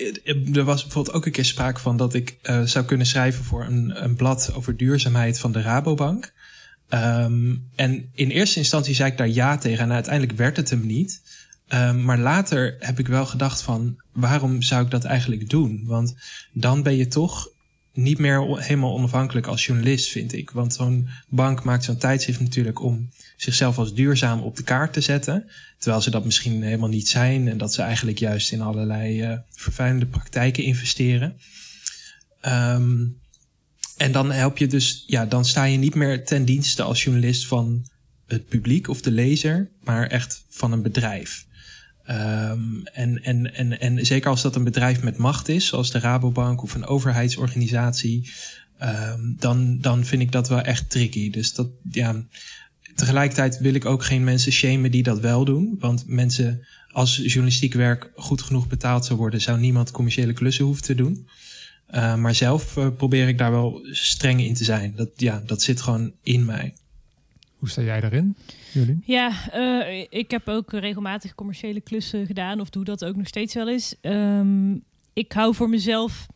er 0.53 0.64
was 0.64 0.82
bijvoorbeeld 0.82 1.16
ook 1.16 1.26
een 1.26 1.32
keer 1.32 1.45
sprake 1.45 1.80
van 1.80 1.97
dat 1.97 2.14
ik 2.14 2.38
uh, 2.43 2.61
zou 2.61 2.86
kunnen 2.86 3.05
schrijven 3.05 3.43
voor 3.43 3.66
een, 3.66 4.03
een 4.03 4.16
blad 4.16 4.51
over 4.55 4.78
duurzaamheid 4.78 5.39
van 5.39 5.51
de 5.51 5.61
Rabobank. 5.61 6.34
Um, 6.89 7.70
en 7.76 8.09
in 8.14 8.30
eerste 8.30 8.59
instantie 8.59 8.95
zei 8.95 9.11
ik 9.11 9.18
daar 9.18 9.30
ja 9.30 9.57
tegen 9.57 9.84
en 9.84 9.91
uiteindelijk 9.91 10.38
werd 10.38 10.57
het 10.57 10.70
hem 10.70 10.86
niet. 10.86 11.22
Um, 11.74 12.03
maar 12.03 12.20
later 12.20 12.76
heb 12.80 12.99
ik 12.99 13.07
wel 13.07 13.26
gedacht 13.26 13.61
van 13.61 14.01
waarom 14.11 14.61
zou 14.61 14.84
ik 14.84 14.91
dat 14.91 15.03
eigenlijk 15.03 15.49
doen? 15.49 15.84
Want 15.86 16.16
dan 16.51 16.84
ben 16.84 16.95
je 16.95 17.07
toch 17.07 17.49
niet 17.94 18.18
meer 18.18 18.58
helemaal 18.58 18.94
onafhankelijk 18.94 19.48
als 19.48 19.66
journalist, 19.66 20.10
vind 20.10 20.34
ik. 20.34 20.52
Want 20.52 20.74
zo'n 20.74 21.10
bank 21.28 21.64
maakt 21.64 21.84
zo'n 21.84 21.98
tijdschrift 21.98 22.39
natuurlijk 22.39 22.82
om 22.82 23.10
zichzelf 23.38 23.78
als 23.78 23.94
duurzaam 23.94 24.41
op 24.41 24.56
de 24.56 24.64
kaart 24.64 24.94
te 24.94 25.02
zetten. 25.02 25.50
Terwijl 25.78 26.02
ze 26.02 26.10
dat 26.10 26.26
misschien 26.26 26.64
helemaal 26.64 26.89
niet 26.89 27.08
zijn 27.08 27.48
en 27.48 27.58
dat 27.58 27.74
ze 27.74 27.82
eigenlijk 27.82 28.20
juist 28.20 28.52
in 28.52 28.62
allerlei 28.62 29.32
uh, 29.32 29.38
vervuilende 29.50 30.06
praktijken 30.06 30.64
investeren. 30.64 31.38
Um, 32.46 33.22
en 33.98 34.12
dan 34.12 34.32
help 34.32 34.58
je 34.58 34.68
dus, 34.68 35.04
ja, 35.08 35.26
dan 35.26 35.46
sta 35.46 35.64
je 35.64 35.78
niet 35.78 35.96
meer 35.96 36.26
ten 36.26 36.46
dienste 36.46 36.84
als 36.84 37.04
journalist 37.04 37.48
van 37.48 37.86
het 38.28 38.48
publiek 38.48 38.88
of 38.88 39.02
de 39.02 39.12
lezer, 39.12 39.70
maar 39.84 40.08
echt 40.08 40.46
van 40.50 40.72
een 40.72 40.82
bedrijf. 40.82 41.46
Um, 42.10 42.82
en, 42.86 43.24
en, 43.24 43.56
en, 43.56 43.80
en 43.80 44.06
zeker 44.06 44.30
als 44.30 44.41
dat 44.41 44.56
een 44.56 44.64
bedrijf 44.64 45.04
met 45.04 45.18
macht 45.18 45.47
is, 45.47 45.68
zoals 45.68 45.91
de 45.91 45.99
Rabobank 45.99 46.64
of 46.64 46.74
een 46.74 46.86
overheidsorganisatie, 46.86 48.32
um, 48.82 49.36
dan, 49.39 49.78
dan 49.80 50.06
vind 50.06 50.22
ik 50.22 50.32
dat 50.32 50.49
wel 50.49 50.62
echt 50.62 50.89
tricky. 50.89 51.30
Dus 51.30 51.54
dat, 51.54 51.70
ja, 51.91 52.26
tegelijkertijd 52.95 53.60
wil 53.60 53.74
ik 53.74 53.86
ook 53.86 54.04
geen 54.04 54.24
mensen 54.24 54.51
shamen 54.51 54.91
die 54.91 55.04
dat 55.04 55.20
wel 55.20 55.45
doen. 55.45 55.76
Want 55.80 56.04
mensen, 56.08 56.66
als 56.91 57.16
journalistiek 57.16 57.74
werk 57.74 58.12
goed 58.16 58.41
genoeg 58.41 58.68
betaald 58.68 59.06
zou 59.06 59.20
worden, 59.20 59.41
zou 59.41 59.60
niemand 59.60 59.91
commerciële 59.91 60.34
klussen 60.34 60.66
hoeven 60.66 60.84
te 60.84 60.95
doen. 60.95 61.28
Uh, 61.95 62.16
maar 62.16 62.36
zelf 62.36 62.78
uh, 62.78 62.88
probeer 62.97 63.28
ik 63.28 63.38
daar 63.38 63.51
wel 63.51 63.88
streng 63.91 64.41
in 64.41 64.54
te 64.54 64.64
zijn. 64.64 64.93
Dat, 64.95 65.10
ja, 65.16 65.43
dat 65.45 65.62
zit 65.62 65.82
gewoon 65.82 66.14
in 66.24 66.45
mij. 66.45 66.74
Hoe 67.64 67.72
sta 67.72 67.82
jij 67.82 67.99
daarin? 67.99 68.36
Jullie? 68.72 68.99
Ja, 69.05 69.32
uh, 69.55 70.05
ik 70.09 70.32
heb 70.32 70.47
ook 70.47 70.72
regelmatig 70.72 71.36
commerciële 71.36 71.82
klussen 71.82 72.26
gedaan, 72.26 72.59
of 72.59 72.70
doe 72.70 72.84
dat 72.84 73.05
ook 73.05 73.16
nog 73.16 73.28
steeds 73.28 73.53
wel 73.53 73.70
eens. 73.70 73.95
Um, 74.01 74.84
ik 75.14 75.32
hou 75.32 75.55
voor 75.55 75.70
mezelf 75.70 76.28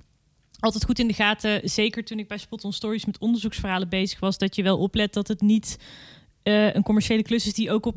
altijd 0.60 0.86
goed 0.86 1.00
in 1.00 1.08
de 1.08 1.14
gaten, 1.14 1.70
zeker 1.70 2.04
toen 2.04 2.20
ik 2.20 2.28
bij 2.28 2.38
Spot 2.38 2.64
on 2.64 2.74
Stories 2.74 3.06
met 3.06 3.18
onderzoeksverhalen 3.18 3.90
bezig 3.90 4.20
was, 4.20 4.38
dat 4.38 4.56
je 4.56 4.64
wel 4.64 4.78
oplet 4.78 5.14
dat 5.14 5.28
het 5.28 5.42
niet 5.42 5.78
uh, 6.48 6.74
een 6.74 6.84
commerciële 6.84 7.22
klus 7.22 7.46
is 7.46 7.54
die 7.54 7.72
ook 7.72 7.86
op 7.86 7.96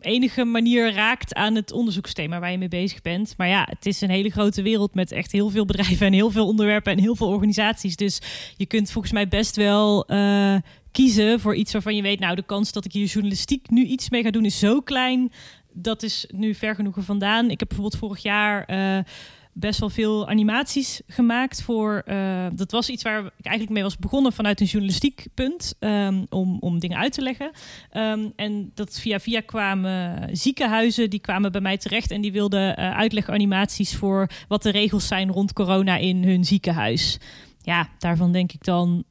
enige 0.00 0.44
manier 0.44 0.92
raakt 0.92 1.34
aan 1.34 1.54
het 1.54 1.72
onderzoeksthema 1.72 2.38
waar 2.40 2.50
je 2.50 2.58
mee 2.58 2.68
bezig 2.68 3.02
bent. 3.02 3.34
Maar 3.36 3.48
ja, 3.48 3.66
het 3.70 3.86
is 3.86 4.00
een 4.00 4.10
hele 4.10 4.30
grote 4.30 4.62
wereld 4.62 4.94
met 4.94 5.12
echt 5.12 5.32
heel 5.32 5.50
veel 5.50 5.64
bedrijven 5.64 6.06
en 6.06 6.12
heel 6.12 6.30
veel 6.30 6.46
onderwerpen 6.46 6.92
en 6.92 6.98
heel 6.98 7.16
veel 7.16 7.28
organisaties. 7.28 7.96
Dus 7.96 8.20
je 8.56 8.66
kunt 8.66 8.90
volgens 8.90 9.12
mij 9.12 9.28
best 9.28 9.56
wel 9.56 10.12
uh, 10.12 10.56
kiezen 10.90 11.40
voor 11.40 11.54
iets 11.54 11.72
waarvan 11.72 11.96
je 11.96 12.02
weet, 12.02 12.20
nou, 12.20 12.34
de 12.34 12.42
kans 12.42 12.72
dat 12.72 12.84
ik 12.84 12.92
hier 12.92 13.06
journalistiek 13.06 13.70
nu 13.70 13.84
iets 13.84 14.10
mee 14.10 14.22
ga 14.22 14.30
doen 14.30 14.44
is 14.44 14.58
zo 14.58 14.80
klein. 14.80 15.32
Dat 15.72 16.02
is 16.02 16.26
nu 16.34 16.54
ver 16.54 16.74
genoeg 16.74 16.96
vandaan. 16.98 17.50
Ik 17.50 17.58
heb 17.58 17.68
bijvoorbeeld 17.68 18.00
vorig 18.00 18.22
jaar. 18.22 18.64
Uh, 18.70 19.04
best 19.52 19.80
wel 19.80 19.90
veel 19.90 20.28
animaties 20.28 21.00
gemaakt 21.06 21.62
voor. 21.62 22.02
Uh, 22.06 22.46
dat 22.52 22.70
was 22.70 22.88
iets 22.88 23.02
waar 23.02 23.24
ik 23.24 23.44
eigenlijk 23.44 23.74
mee 23.74 23.82
was 23.82 23.96
begonnen 23.96 24.32
vanuit 24.32 24.60
een 24.60 24.66
journalistiek 24.66 25.26
punt. 25.34 25.74
Um, 25.80 26.26
om, 26.28 26.56
om 26.60 26.78
dingen 26.78 26.98
uit 26.98 27.12
te 27.12 27.22
leggen. 27.22 27.50
Um, 27.92 28.32
en 28.36 28.70
dat 28.74 29.00
via 29.00 29.20
via 29.20 29.40
kwamen 29.40 30.28
ziekenhuizen, 30.36 31.10
die 31.10 31.20
kwamen 31.20 31.52
bij 31.52 31.60
mij 31.60 31.78
terecht 31.78 32.10
en 32.10 32.20
die 32.20 32.32
wilden 32.32 32.80
uh, 32.80 32.96
uitleganimaties 32.96 33.96
voor 33.96 34.30
wat 34.48 34.62
de 34.62 34.70
regels 34.70 35.06
zijn 35.06 35.30
rond 35.30 35.52
corona 35.52 35.96
in 35.96 36.24
hun 36.24 36.44
ziekenhuis. 36.44 37.18
Ja, 37.62 37.88
daarvan 37.98 38.32
denk 38.32 38.52
ik 38.52 38.64
dan 38.64 39.04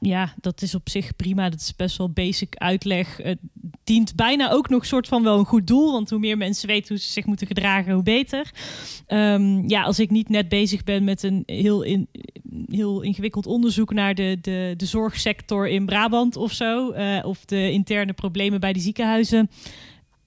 ja, 0.00 0.34
dat 0.40 0.62
is 0.62 0.74
op 0.74 0.88
zich 0.88 1.16
prima. 1.16 1.48
Dat 1.48 1.60
is 1.60 1.76
best 1.76 1.96
wel 1.96 2.10
basic 2.10 2.56
uitleg. 2.56 3.16
Het 3.16 3.38
dient 3.84 4.14
bijna 4.14 4.50
ook 4.50 4.68
nog 4.68 4.86
soort 4.86 5.08
van 5.08 5.22
wel 5.22 5.38
een 5.38 5.44
goed 5.44 5.66
doel. 5.66 5.92
Want 5.92 6.10
hoe 6.10 6.18
meer 6.18 6.36
mensen 6.36 6.68
weten 6.68 6.88
hoe 6.88 6.98
ze 6.98 7.10
zich 7.10 7.26
moeten 7.26 7.46
gedragen, 7.46 7.92
hoe 7.92 8.02
beter. 8.02 8.50
Um, 9.08 9.68
ja, 9.68 9.82
als 9.82 9.98
ik 9.98 10.10
niet 10.10 10.28
net 10.28 10.48
bezig 10.48 10.84
ben 10.84 11.04
met 11.04 11.22
een 11.22 11.42
heel, 11.46 11.82
in, 11.82 12.08
heel 12.66 13.00
ingewikkeld 13.00 13.46
onderzoek 13.46 13.92
naar 13.92 14.14
de, 14.14 14.38
de, 14.40 14.74
de 14.76 14.86
zorgsector 14.86 15.68
in 15.68 15.86
Brabant 15.86 16.36
of 16.36 16.52
zo. 16.52 16.92
Uh, 16.92 17.18
of 17.24 17.44
de 17.44 17.70
interne 17.70 18.12
problemen 18.12 18.60
bij 18.60 18.72
de 18.72 18.80
ziekenhuizen 18.80 19.50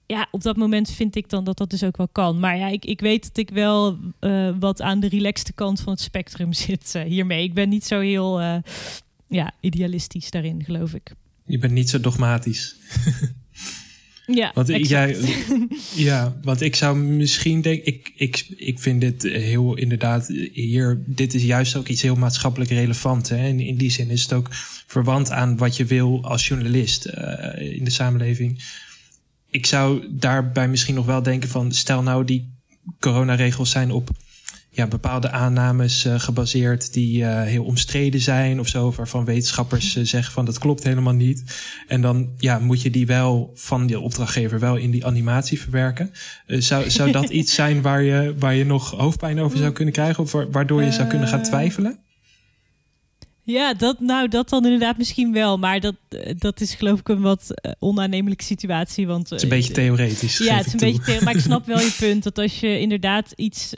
ja, 0.06 0.26
op 0.30 0.42
dat 0.42 0.56
moment 0.56 0.90
vind 0.90 1.16
ik 1.16 1.28
dan 1.28 1.44
dat 1.44 1.56
dat 1.56 1.70
dus 1.70 1.84
ook 1.84 1.96
wel 1.96 2.08
kan. 2.12 2.40
Maar 2.40 2.56
ja, 2.56 2.68
ik, 2.68 2.84
ik 2.84 3.00
weet 3.00 3.22
dat 3.22 3.36
ik 3.36 3.50
wel 3.50 3.98
uh, 4.20 4.50
wat 4.58 4.82
aan 4.82 5.00
de 5.00 5.08
relaxte 5.08 5.52
kant 5.52 5.80
van 5.80 5.92
het 5.92 6.02
spectrum 6.02 6.52
zit 6.66 6.92
uh, 6.96 7.02
hiermee. 7.02 7.42
Ik 7.42 7.54
ben 7.54 7.68
niet 7.68 7.84
zo 7.84 8.00
heel 8.00 8.62
ja, 9.34 9.52
idealistisch 9.60 10.30
daarin, 10.30 10.64
geloof 10.64 10.94
ik. 10.94 11.12
Je 11.46 11.58
bent 11.58 11.72
niet 11.72 11.90
zo 11.90 12.00
dogmatisch. 12.00 12.76
ja, 14.26 14.50
want 14.54 14.88
jij, 14.88 15.16
ja, 16.08 16.36
want 16.42 16.60
ik 16.60 16.76
zou 16.76 16.96
misschien 16.98 17.60
denken, 17.60 17.86
ik, 17.86 18.12
ik, 18.16 18.46
ik 18.56 18.78
vind 18.78 19.00
dit 19.00 19.22
heel 19.22 19.76
inderdaad 19.76 20.26
hier, 20.52 21.02
dit 21.06 21.34
is 21.34 21.42
juist 21.42 21.76
ook 21.76 21.88
iets 21.88 22.02
heel 22.02 22.16
maatschappelijk 22.16 22.70
relevant. 22.70 23.28
Hè? 23.28 23.36
En 23.36 23.60
in 23.60 23.76
die 23.76 23.90
zin 23.90 24.10
is 24.10 24.22
het 24.22 24.32
ook 24.32 24.48
verwant 24.86 25.30
aan 25.30 25.56
wat 25.56 25.76
je 25.76 25.84
wil 25.84 26.24
als 26.24 26.48
journalist 26.48 27.06
uh, 27.06 27.76
in 27.76 27.84
de 27.84 27.90
samenleving. 27.90 28.64
Ik 29.50 29.66
zou 29.66 30.06
daarbij 30.10 30.68
misschien 30.68 30.94
nog 30.94 31.06
wel 31.06 31.22
denken 31.22 31.48
van, 31.48 31.72
stel 31.72 32.02
nou 32.02 32.24
die 32.24 32.52
coronaregels 33.00 33.70
zijn 33.70 33.90
op 33.90 34.10
ja, 34.74 34.86
bepaalde 34.86 35.30
aannames 35.30 36.04
uh, 36.04 36.20
gebaseerd 36.20 36.92
die 36.92 37.20
uh, 37.20 37.42
heel 37.42 37.64
omstreden 37.64 38.20
zijn 38.20 38.60
of 38.60 38.68
zo, 38.68 38.92
waarvan 38.96 39.24
wetenschappers 39.24 39.96
uh, 39.96 40.04
zeggen 40.04 40.32
van 40.32 40.44
dat 40.44 40.58
klopt 40.58 40.82
helemaal 40.82 41.14
niet. 41.14 41.44
En 41.88 42.00
dan 42.00 42.28
ja, 42.38 42.58
moet 42.58 42.82
je 42.82 42.90
die 42.90 43.06
wel 43.06 43.50
van 43.54 43.86
de 43.86 44.00
opdrachtgever 44.00 44.58
wel 44.58 44.76
in 44.76 44.90
die 44.90 45.06
animatie 45.06 45.60
verwerken. 45.60 46.10
zou, 46.46 46.90
zou 46.90 47.10
dat 47.10 47.28
iets 47.40 47.54
zijn 47.54 47.82
waar 47.82 48.02
je, 48.02 48.34
waar 48.38 48.54
je 48.54 48.66
nog 48.66 48.90
hoofdpijn 48.90 49.40
over 49.40 49.58
zou 49.58 49.72
kunnen 49.72 49.94
krijgen 49.94 50.22
of 50.22 50.32
waardoor 50.50 50.82
je 50.82 50.92
zou 50.92 51.08
kunnen 51.08 51.28
gaan 51.28 51.42
twijfelen? 51.42 52.03
Ja, 53.46 53.74
dat, 53.74 54.00
nou, 54.00 54.28
dat 54.28 54.48
dan 54.48 54.64
inderdaad 54.64 54.98
misschien 54.98 55.32
wel. 55.32 55.58
Maar 55.58 55.80
dat, 55.80 55.94
eh, 56.08 56.34
dat 56.38 56.60
is 56.60 56.74
geloof 56.74 57.00
ik 57.00 57.08
een 57.08 57.20
wat 57.20 57.50
uh, 57.50 57.72
onaannemelijke 57.78 58.44
situatie. 58.44 59.06
Want, 59.06 59.30
het 59.30 59.38
is 59.38 59.42
een 59.42 59.48
beetje 59.48 59.68
uh, 59.68 59.74
theoretisch. 59.74 60.38
Ja, 60.38 60.56
het 60.56 60.66
is 60.66 60.72
een 60.72 60.78
beetje 60.78 61.02
theoretisch. 61.02 61.24
Maar 61.24 61.34
ik 61.34 61.40
snap 61.50 61.66
wel 61.66 61.78
je 61.78 61.96
punt. 61.98 62.22
Dat 62.22 62.38
als 62.38 62.60
je 62.60 62.80
inderdaad 62.80 63.32
iets 63.36 63.74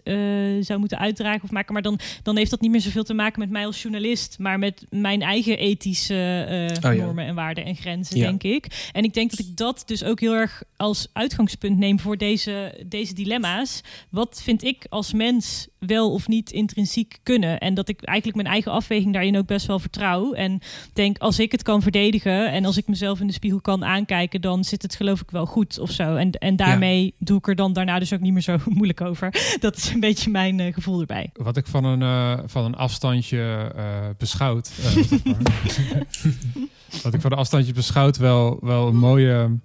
zou 0.61 0.79
moeten 0.79 0.99
uitdragen 0.99 1.43
of 1.43 1.51
maken... 1.51 1.73
maar 1.73 1.83
dan, 1.83 1.99
dan 2.23 2.37
heeft 2.37 2.51
dat 2.51 2.61
niet 2.61 2.71
meer 2.71 2.81
zoveel 2.81 3.05
te 3.05 3.15
maken 3.15 3.41
met 3.41 3.51
mij 3.51 3.67
als 3.67 3.83
journalist... 3.83 4.39
maar 4.39 4.59
met 4.59 4.87
mijn 4.91 5.23
eigen 5.23 5.59
ethische 5.59 6.79
oh, 6.83 6.91
normen 6.91 7.27
en 7.27 7.35
waarden 7.35 7.65
en 7.65 7.77
grenzen, 7.77 8.17
ja. 8.17 8.27
denk 8.27 8.43
ik. 8.43 8.91
En 8.93 9.05
ik 9.05 9.15
denk 9.15 9.31
dat 9.31 9.39
ik 9.39 9.57
dat 9.57 9.83
dus 9.87 10.05
ook 10.05 10.21
heel 10.21 10.35
erg 10.35 10.63
als 10.77 11.09
uitgangspunt 11.13 11.79
neem... 11.79 12.01
voor 12.01 12.17
deze, 12.17 12.85
deze 12.87 13.15
dilemma's. 13.15 13.81
Wat 14.11 14.41
vind 14.43 14.65
ik 14.65 14.87
als 14.89 15.13
mens 15.13 15.69
wel 15.87 16.13
of 16.13 16.29
niet 16.29 16.51
intrinsiek 16.51 17.19
kunnen? 17.23 17.59
En 17.59 17.75
dat 17.75 17.89
ik 17.89 18.03
eigenlijk 18.03 18.43
mijn 18.43 18.55
eigen 18.55 18.73
afweging 18.73 19.13
daarin 19.13 19.37
ook 19.37 19.47
best 19.47 19.67
wel 19.67 19.79
vertrouw. 19.79 20.33
En 20.33 20.61
denk, 20.93 21.19
als 21.19 21.39
ik 21.39 21.53
het 21.53 21.63
kan 21.63 21.83
verdedigen 21.83 22.53
en 22.53 22.65
als 22.65 22.77
ik 22.77 22.89
mezelf 22.89 23.21
in 23.21 23.27
de 23.27 23.33
spiegel 23.33 23.61
kan 23.61 23.85
aankijken, 23.85 24.41
dan 24.41 24.65
zit 24.65 24.83
het 24.83 24.95
geloof 24.95 25.21
ik 25.21 25.31
wel 25.31 25.47
goed 25.47 25.79
of 25.79 25.91
zo. 25.91 26.17
En, 26.17 26.31
en 26.31 26.57
daarmee 26.57 27.05
ja. 27.05 27.11
doe 27.19 27.39
ik 27.39 27.49
er 27.49 27.55
dan 27.55 27.73
daarna 27.73 27.99
dus 27.99 28.13
ook 28.13 28.21
niet 28.21 28.33
meer 28.33 28.43
zo 28.43 28.59
moeilijk 28.79 29.01
over. 29.01 29.57
Dat 29.61 29.77
is 29.77 29.91
een 29.91 30.01
beetje 30.01 30.31
mijn 30.31 30.59
uh, 30.59 30.75
gevoel 30.75 31.01
erbij. 31.01 31.31
Wat 31.33 31.57
ik 31.57 31.67
van 31.67 31.85
een, 31.85 32.01
uh, 32.01 32.39
van 32.47 32.65
een 32.65 32.77
afstandje 32.77 33.73
uh, 33.77 33.83
beschouwd. 34.19 34.71
wat 37.03 37.15
ik 37.15 37.21
van 37.21 37.33
een 37.33 37.39
afstandje 37.39 37.73
beschouwd 37.73 38.17
wel, 38.17 38.59
wel 38.61 38.89
een 38.89 38.97
mooie 38.97 39.59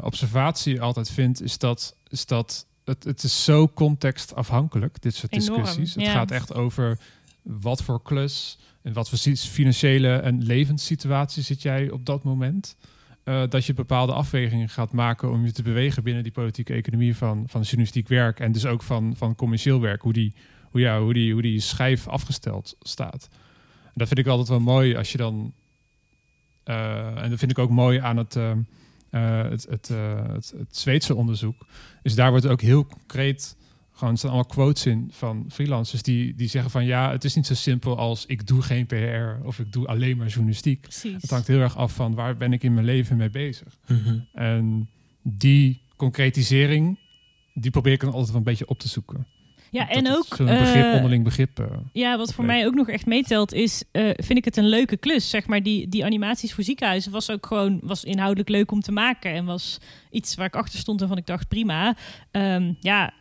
observatie 0.00 0.80
altijd 0.80 1.10
vind, 1.10 1.42
is 1.42 1.58
dat, 1.58 1.96
is 2.08 2.26
dat 2.26 2.66
het, 2.88 3.04
het 3.04 3.22
is 3.22 3.44
zo 3.44 3.68
contextafhankelijk, 3.68 5.02
dit 5.02 5.14
soort 5.14 5.32
Enorm, 5.32 5.62
discussies. 5.62 5.94
Het 5.94 6.04
ja. 6.04 6.12
gaat 6.12 6.30
echt 6.30 6.54
over 6.54 6.98
wat 7.42 7.82
voor 7.82 8.02
klus 8.02 8.58
en 8.82 8.92
wat 8.92 9.08
voor 9.08 9.18
financiële 9.36 10.16
en 10.16 10.42
levenssituatie 10.42 11.42
zit 11.42 11.62
jij 11.62 11.90
op 11.90 12.06
dat 12.06 12.22
moment. 12.22 12.76
Uh, 13.24 13.42
dat 13.48 13.64
je 13.64 13.74
bepaalde 13.74 14.12
afwegingen 14.12 14.68
gaat 14.68 14.92
maken 14.92 15.30
om 15.30 15.44
je 15.44 15.52
te 15.52 15.62
bewegen 15.62 16.02
binnen 16.02 16.22
die 16.22 16.32
politieke 16.32 16.72
economie 16.72 17.16
van, 17.16 17.44
van 17.46 17.60
journalistiek 17.60 18.08
werk 18.08 18.40
en 18.40 18.52
dus 18.52 18.66
ook 18.66 18.82
van, 18.82 19.14
van 19.16 19.34
commercieel 19.34 19.80
werk. 19.80 20.02
Hoe 20.02 20.12
die, 20.12 20.34
hoe, 20.70 20.80
ja, 20.80 21.00
hoe, 21.00 21.14
die, 21.14 21.32
hoe 21.32 21.42
die 21.42 21.60
schijf 21.60 22.08
afgesteld 22.08 22.76
staat. 22.80 23.28
En 23.84 23.92
dat 23.94 24.06
vind 24.08 24.20
ik 24.20 24.26
altijd 24.26 24.48
wel 24.48 24.60
mooi 24.60 24.96
als 24.96 25.12
je 25.12 25.18
dan. 25.18 25.52
Uh, 26.64 27.22
en 27.22 27.30
dat 27.30 27.38
vind 27.38 27.50
ik 27.50 27.58
ook 27.58 27.70
mooi 27.70 27.98
aan 27.98 28.16
het, 28.16 28.36
uh, 28.36 28.52
het, 29.10 29.66
het, 29.68 29.88
het, 29.88 30.54
het, 30.56 30.76
Zweedse 30.76 31.14
onderzoek. 31.14 31.66
Is 32.02 32.14
daar 32.14 32.30
wordt 32.30 32.46
ook 32.46 32.60
heel 32.60 32.86
concreet. 32.86 33.56
Gewoon, 33.92 34.12
er 34.12 34.18
staan 34.18 34.30
allemaal 34.30 34.50
quotes 34.50 34.86
in 34.86 35.08
van 35.12 35.44
freelancers 35.48 36.02
die, 36.02 36.34
die 36.34 36.48
zeggen 36.48 36.70
van 36.70 36.84
ja, 36.84 37.10
het 37.10 37.24
is 37.24 37.34
niet 37.34 37.46
zo 37.46 37.54
simpel 37.54 37.96
als 37.98 38.26
ik 38.26 38.46
doe 38.46 38.62
geen 38.62 38.86
PR 38.86 39.46
of 39.46 39.58
ik 39.58 39.72
doe 39.72 39.86
alleen 39.86 40.16
maar 40.16 40.26
journalistiek. 40.26 40.80
Precies. 40.80 41.22
Het 41.22 41.30
hangt 41.30 41.46
heel 41.46 41.60
erg 41.60 41.76
af 41.76 41.92
van 41.92 42.14
waar 42.14 42.36
ben 42.36 42.52
ik 42.52 42.62
in 42.62 42.74
mijn 42.74 42.86
leven 42.86 43.16
mee 43.16 43.30
bezig. 43.30 43.78
Mm 43.86 44.26
En 44.32 44.88
die 45.22 45.82
concretisering, 45.96 46.98
die 47.54 47.70
probeer 47.70 47.92
ik 47.92 48.00
dan 48.00 48.10
altijd 48.10 48.28
wel 48.28 48.36
een 48.36 48.42
beetje 48.42 48.68
op 48.68 48.78
te 48.78 48.88
zoeken. 48.88 49.26
Ja, 49.70 49.88
en 49.88 50.10
ook. 50.10 50.28
Begrip, 50.28 50.84
uh, 50.84 50.94
onderling 50.94 51.24
begrip. 51.24 51.60
Uh, 51.60 51.66
ja, 51.92 52.16
wat 52.16 52.34
voor 52.34 52.44
mij 52.44 52.66
ook 52.66 52.74
nog 52.74 52.88
echt 52.88 53.06
meetelt, 53.06 53.52
is. 53.52 53.82
Uh, 53.92 54.10
vind 54.14 54.38
ik 54.38 54.44
het 54.44 54.56
een 54.56 54.68
leuke 54.68 54.96
klus. 54.96 55.30
Zeg 55.30 55.46
maar, 55.46 55.62
die, 55.62 55.88
die 55.88 56.04
animaties 56.04 56.54
voor 56.54 56.64
ziekenhuizen 56.64 57.12
was 57.12 57.30
ook 57.30 57.46
gewoon. 57.46 57.80
was 57.82 58.04
inhoudelijk 58.04 58.48
leuk 58.48 58.70
om 58.70 58.80
te 58.80 58.92
maken. 58.92 59.32
En 59.32 59.44
was 59.44 59.78
iets 60.10 60.34
waar 60.34 60.46
ik 60.46 60.56
achter 60.56 60.78
stond 60.78 61.02
en 61.02 61.08
van 61.08 61.16
ik 61.16 61.26
dacht: 61.26 61.48
prima. 61.48 61.96
Um, 62.30 62.76
ja, 62.80 63.12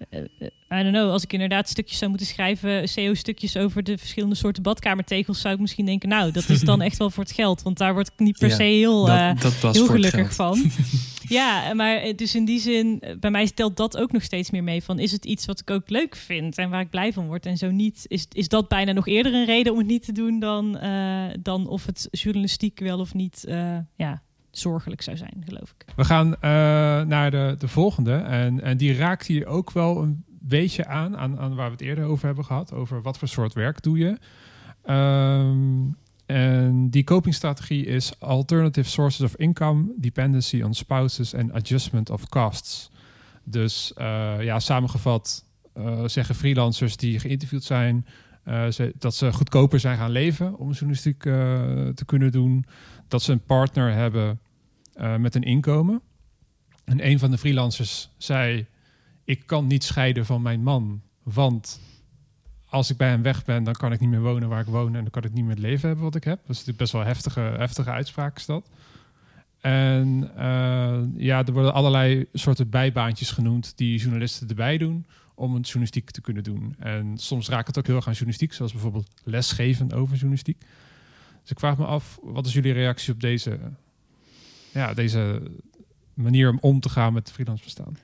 I 0.74 0.84
don't 0.84 0.92
know. 0.92 1.12
Als 1.12 1.24
ik 1.24 1.34
inderdaad 1.34 1.70
stukjes 1.70 1.98
zou 1.98 2.10
moeten 2.10 2.28
schrijven. 2.28 2.90
CO-stukjes 2.96 3.58
over 3.58 3.84
de 3.84 3.98
verschillende 3.98 4.36
soorten 4.36 4.64
badkamertegels. 4.64 5.42
zou 5.42 5.54
ik 5.54 5.60
misschien 5.60 5.86
denken: 5.86 6.10
nou, 6.10 6.32
dat 6.32 6.50
is 6.50 6.62
dan 6.62 6.82
echt 6.88 6.98
wel 6.98 7.10
voor 7.10 7.24
het 7.24 7.34
geld. 7.34 7.62
Want 7.62 7.78
daar 7.78 7.94
word 7.94 8.08
ik 8.08 8.20
niet 8.20 8.38
per 8.38 8.52
se 8.52 8.64
heel, 8.64 9.06
dat, 9.06 9.62
dat 9.62 9.76
heel 9.76 9.88
gelukkig 9.88 10.34
van. 10.34 10.60
ja, 11.40 11.74
maar 11.74 12.16
dus 12.16 12.36
in 12.36 12.46
die 12.46 12.60
zin. 12.60 13.04
bij 13.20 13.32
mij 13.32 13.46
stelt 13.46 13.78
dat 13.78 13.98
ook 13.98 14.12
nog 14.12 14.24
steeds 14.24 14.52
meer 14.52 14.64
mee. 14.64 14.84
Van 14.84 15.00
is 15.00 15.12
het 15.12 15.26
iets 15.26 15.46
wat 15.46 15.60
ik 15.60 15.70
ook 15.70 15.90
leuk 15.90 16.16
vind 16.16 16.58
en 16.58 16.70
waar 16.70 16.82
ik 16.82 16.90
blij 16.90 17.14
van 17.14 17.28
word? 17.28 17.46
En 17.46 17.58
zo 17.58 17.72
niet. 17.72 18.06
Is, 18.08 18.26
is 18.32 18.48
dat 18.48 18.68
bijna 18.68 18.92
nog 18.92 19.08
eerder 19.08 19.34
een 19.34 19.46
reden 19.46 19.72
om 19.72 19.78
het 19.78 19.88
niet 19.88 20.06
te 20.06 20.12
doen 20.12 20.40
dan, 20.40 20.78
uh, 20.84 21.24
dan 21.40 21.68
of 21.68 21.86
het 21.86 22.08
journalistiek 22.12 22.80
wel 22.80 23.00
of 23.00 23.14
niet. 23.14 23.46
Ja, 23.96 24.22
zorgelijk 24.52 25.02
zou 25.02 25.18
zijn, 25.18 25.44
geloof 25.46 25.74
ik. 25.78 25.86
We 25.96 26.04
gaan 26.04 26.36
naar 27.08 27.32
de, 27.32 27.56
de 27.58 27.68
volgende. 27.68 28.14
En, 28.14 28.62
en 28.62 28.78
die 28.78 28.96
raakt 28.96 29.28
hier 29.28 29.46
ook 29.46 29.72
wel 29.72 30.02
een 30.02 30.24
beetje 30.28 30.86
aan, 30.86 31.18
aan, 31.18 31.40
aan 31.40 31.56
waar 31.56 31.66
we 31.66 31.72
het 31.72 31.82
eerder 31.82 32.06
over 32.06 32.26
hebben 32.26 32.46
gehad. 32.46 32.74
Over 32.74 33.02
wat 33.02 33.18
voor 33.18 33.28
soort 33.28 33.54
werk 33.54 33.84
doe 33.84 33.98
je. 33.98 34.18
Um, 34.94 35.98
en 36.28 36.90
die 36.90 37.04
copingstrategie 37.04 37.86
is 37.86 38.20
alternative 38.20 38.90
sources 38.90 39.22
of 39.22 39.36
income, 39.36 39.94
dependency 39.98 40.62
on 40.62 40.74
spouses 40.74 41.34
en 41.34 41.52
adjustment 41.52 42.10
of 42.10 42.30
costs. 42.30 42.92
Dus 43.44 43.94
uh, 43.98 44.36
ja, 44.40 44.60
samengevat 44.60 45.46
uh, 45.78 46.04
zeggen 46.06 46.36
freelancers 46.36 46.98
die 46.98 47.20
geïnterviewd 47.20 47.64
zijn 47.64 48.06
ze, 48.70 48.94
dat 48.98 49.16
ze 49.16 49.34
goedkoper 49.34 49.80
zijn 49.80 49.98
gaan 49.98 50.12
leven 50.12 50.58
om 50.58 50.72
journalistiek 50.72 51.22
te 51.22 52.04
kunnen 52.06 52.32
doen. 52.32 52.66
Dat 53.08 53.22
ze 53.22 53.32
een 53.32 53.44
partner 53.44 53.94
hebben 53.94 54.40
met 55.18 55.36
een 55.36 55.44
inkomen. 55.44 56.02
En 56.88 57.08
een 57.08 57.20
van 57.20 57.32
de 57.32 57.38
freelancers 57.38 58.10
zei: 58.18 58.66
Ik 59.24 59.44
kan 59.46 59.68
niet 59.68 59.84
scheiden 59.84 60.26
van 60.26 60.42
mijn 60.42 60.64
man, 60.64 61.02
want 61.24 61.80
als 62.70 62.90
ik 62.90 62.98
bij 62.98 63.10
hem 63.10 63.22
weg 63.22 63.46
ben, 63.46 63.64
dan 63.64 63.74
kan 63.74 63.92
ik 63.92 64.00
niet 64.00 64.10
meer 64.10 64.22
wonen 64.22 64.50
waar 64.50 64.62
ik 64.62 64.68
woon 64.68 64.96
en 64.96 65.02
dan 65.02 65.10
kan 65.10 65.24
ik 65.24 65.34
niet 65.34 65.44
meer 65.44 65.56
het 65.56 65.64
leven 65.64 65.88
hebben 65.88 66.06
wat 66.06 66.16
ik 66.16 66.24
heb. 66.24 66.38
Dat 66.38 66.50
is 66.50 66.66
natuurlijk 66.66 66.78
best 66.78 66.92
wel 66.92 67.04
heftige, 67.04 67.40
heftige 67.40 67.92
uitspraak 67.92 68.38
is 68.38 68.46
dat. 68.46 68.70
En 69.62 70.32
uh, 70.38 71.00
ja, 71.16 71.46
er 71.46 71.54
worden 71.54 71.74
allerlei 71.74 72.26
soorten 72.34 72.70
bijbaantjes 72.70 73.32
genoemd 73.32 73.74
die 73.76 74.00
journalisten 74.00 74.48
erbij 74.48 74.78
doen 74.78 75.06
om 75.36 75.56
een 75.56 75.62
journalistiek 75.62 76.12
te 76.12 76.22
kunnen 76.22 76.44
doen. 76.44 76.76
En 76.80 77.18
soms 77.18 77.50
raakt 77.50 77.68
het 77.68 77.78
ook 77.78 77.86
heel 77.86 77.96
erg 77.96 78.08
aan 78.08 78.14
journalistiek, 78.14 78.54
zoals 78.54 78.72
bijvoorbeeld 78.72 79.10
lesgeven 79.24 79.94
over 79.94 80.14
journalistiek. 80.14 80.60
Dus 81.42 81.52
ik 81.52 81.60
vraag 81.60 81.78
me 81.78 81.86
af, 81.86 82.20
wat 82.24 82.46
is 82.46 82.54
jullie 82.54 82.74
reactie 82.74 83.14
op 83.14 83.22
deze, 83.22 83.60
ja, 84.74 84.94
deze 84.94 85.42
manier 86.14 86.50
om 86.50 86.58
om 86.62 86.80
te 86.80 86.90
gaan 86.90 87.14
met 87.14 87.32
freelance 87.32 87.64
bestaan? 87.64 87.98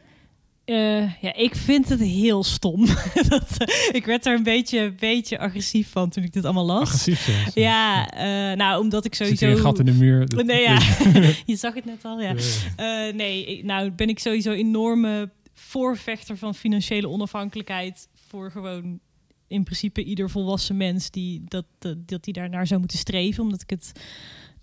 Uh, 0.65 1.21
ja, 1.21 1.33
ik 1.35 1.55
vind 1.55 1.89
het 1.89 1.99
heel 1.99 2.43
stom. 2.43 2.85
dat, 3.29 3.49
uh, 3.59 3.67
ik 3.91 4.05
werd 4.05 4.25
er 4.25 4.35
een 4.35 4.43
beetje, 4.43 4.93
beetje 4.99 5.39
agressief 5.39 5.89
van 5.89 6.09
toen 6.09 6.23
ik 6.23 6.33
dit 6.33 6.45
allemaal 6.45 6.65
las. 6.65 6.81
Agressief, 6.81 7.55
ja. 7.55 8.13
uh, 8.13 8.57
nou, 8.57 8.81
omdat 8.81 9.05
ik 9.05 9.15
sowieso... 9.15 9.47
Een 9.47 9.57
gat 9.57 9.79
in 9.79 9.85
de 9.85 9.93
muur? 9.93 10.27
Nee, 10.45 10.61
ja. 10.61 10.79
je 11.45 11.55
zag 11.55 11.73
het 11.73 11.85
net 11.85 12.05
al, 12.05 12.21
ja. 12.21 12.33
nee, 13.11 13.65
nou 13.65 13.91
ben 13.91 14.09
ik 14.09 14.19
sowieso 14.19 14.51
enorme 14.51 15.31
voorvechter 15.53 16.37
van 16.37 16.55
financiële 16.55 17.09
onafhankelijkheid 17.09 18.07
voor 18.27 18.51
gewoon 18.51 18.99
in 19.47 19.63
principe 19.63 20.03
ieder 20.03 20.29
volwassen 20.29 20.77
mens 20.77 21.09
die 21.09 21.43
dat, 21.47 21.65
dat, 21.79 22.07
dat 22.07 22.23
die 22.23 22.33
daarnaar 22.33 22.67
zou 22.67 22.79
moeten 22.79 22.97
streven. 22.97 23.43
Omdat 23.43 23.61
ik 23.61 23.69
het 23.69 23.91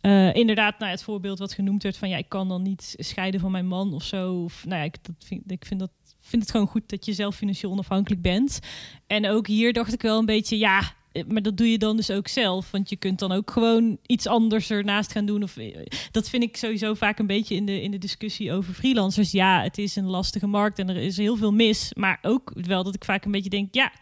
uh, 0.02 0.34
inderdaad, 0.34 0.78
nou, 0.78 0.90
het 0.90 1.02
voorbeeld 1.02 1.38
wat 1.38 1.52
genoemd 1.52 1.82
werd 1.82 1.96
van 1.96 2.08
ja, 2.08 2.16
ik 2.16 2.28
kan 2.28 2.48
dan 2.48 2.62
niet 2.62 2.94
scheiden 2.98 3.40
van 3.40 3.50
mijn 3.50 3.66
man 3.66 3.94
of 3.94 4.02
zo. 4.02 4.42
Of, 4.42 4.64
nou 4.66 4.78
ja, 4.78 4.84
ik, 4.84 4.96
dat 5.02 5.14
vind, 5.18 5.50
ik 5.50 5.64
vind, 5.64 5.80
dat, 5.80 5.90
vind 6.20 6.42
het 6.42 6.50
gewoon 6.50 6.66
goed 6.66 6.88
dat 6.88 7.04
je 7.04 7.12
zelf 7.12 7.36
financieel 7.36 7.72
onafhankelijk 7.72 8.22
bent. 8.22 8.60
En 9.06 9.28
ook 9.28 9.46
hier 9.46 9.72
dacht 9.72 9.92
ik 9.92 10.02
wel 10.02 10.18
een 10.18 10.26
beetje, 10.26 10.58
ja, 10.58 10.94
eh, 11.12 11.24
maar 11.28 11.42
dat 11.42 11.56
doe 11.56 11.70
je 11.70 11.78
dan 11.78 11.96
dus 11.96 12.10
ook 12.10 12.28
zelf. 12.28 12.70
Want 12.70 12.88
je 12.88 12.96
kunt 12.96 13.18
dan 13.18 13.32
ook 13.32 13.50
gewoon 13.50 13.98
iets 14.06 14.26
anders 14.26 14.70
ernaast 14.70 15.12
gaan 15.12 15.26
doen. 15.26 15.42
Of, 15.42 15.56
eh, 15.56 15.86
dat 16.10 16.28
vind 16.28 16.42
ik 16.42 16.56
sowieso 16.56 16.94
vaak 16.94 17.18
een 17.18 17.26
beetje 17.26 17.54
in 17.54 17.66
de, 17.66 17.82
in 17.82 17.90
de 17.90 17.98
discussie 17.98 18.52
over 18.52 18.74
freelancers. 18.74 19.30
Ja, 19.30 19.62
het 19.62 19.78
is 19.78 19.96
een 19.96 20.06
lastige 20.06 20.46
markt 20.46 20.78
en 20.78 20.88
er 20.88 20.96
is 20.96 21.16
heel 21.16 21.36
veel 21.36 21.52
mis. 21.52 21.92
Maar 21.94 22.18
ook 22.22 22.52
wel 22.54 22.84
dat 22.84 22.94
ik 22.94 23.04
vaak 23.04 23.24
een 23.24 23.30
beetje 23.30 23.50
denk, 23.50 23.74
ja, 23.74 23.92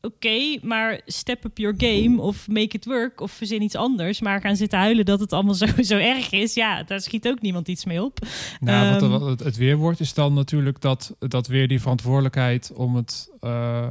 oké, 0.00 0.58
maar 0.62 1.00
step 1.06 1.44
up 1.44 1.58
your 1.58 1.74
game 1.76 2.20
of 2.20 2.48
make 2.48 2.76
it 2.76 2.84
work 2.84 3.20
of 3.20 3.30
verzin 3.30 3.62
iets 3.62 3.74
anders. 3.74 4.20
Maar 4.20 4.40
gaan 4.40 4.56
zitten 4.56 4.78
huilen 4.78 5.04
dat 5.04 5.20
het 5.20 5.32
allemaal 5.32 5.54
zo, 5.64 5.66
zo 5.82 5.96
erg 5.96 6.30
is, 6.30 6.54
ja, 6.54 6.82
daar 6.82 7.00
schiet 7.00 7.28
ook 7.28 7.40
niemand 7.40 7.68
iets 7.68 7.84
mee 7.84 8.02
op. 8.02 8.18
Nou, 8.60 9.04
um, 9.04 9.10
wat 9.10 9.40
het, 9.40 9.56
weerwoord 9.56 10.00
is 10.00 10.14
dan 10.14 10.34
natuurlijk 10.34 10.80
dat, 10.80 11.16
dat 11.18 11.46
weer 11.46 11.68
die 11.68 11.80
verantwoordelijkheid 11.80 12.72
om 12.74 12.96
het 12.96 13.30
uh, 13.40 13.88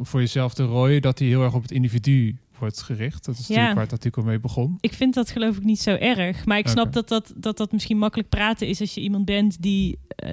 voor 0.00 0.20
jezelf 0.20 0.54
te 0.54 0.64
rooien, 0.64 1.02
dat 1.02 1.18
die 1.18 1.28
heel 1.28 1.42
erg 1.42 1.54
op 1.54 1.62
het 1.62 1.70
individu 1.70 2.38
wordt 2.58 2.82
gericht. 2.82 3.24
Dat 3.24 3.34
is 3.34 3.40
ja. 3.40 3.46
natuurlijk 3.48 3.74
waar 3.74 3.84
het 3.84 3.92
artikel 3.92 4.22
mee 4.22 4.40
begon. 4.40 4.78
Ik 4.80 4.92
vind 4.92 5.14
dat 5.14 5.30
geloof 5.30 5.56
ik 5.56 5.64
niet 5.64 5.80
zo 5.80 5.94
erg. 5.94 6.44
Maar 6.44 6.58
ik 6.58 6.68
snap 6.68 6.92
dat, 6.92 7.08
dat, 7.08 7.32
dat 7.36 7.56
dat 7.56 7.72
misschien 7.72 7.98
makkelijk 7.98 8.28
praten 8.28 8.68
is 8.68 8.80
als 8.80 8.94
je 8.94 9.00
iemand 9.00 9.24
bent 9.24 9.62
die, 9.62 9.98
uh, 10.24 10.30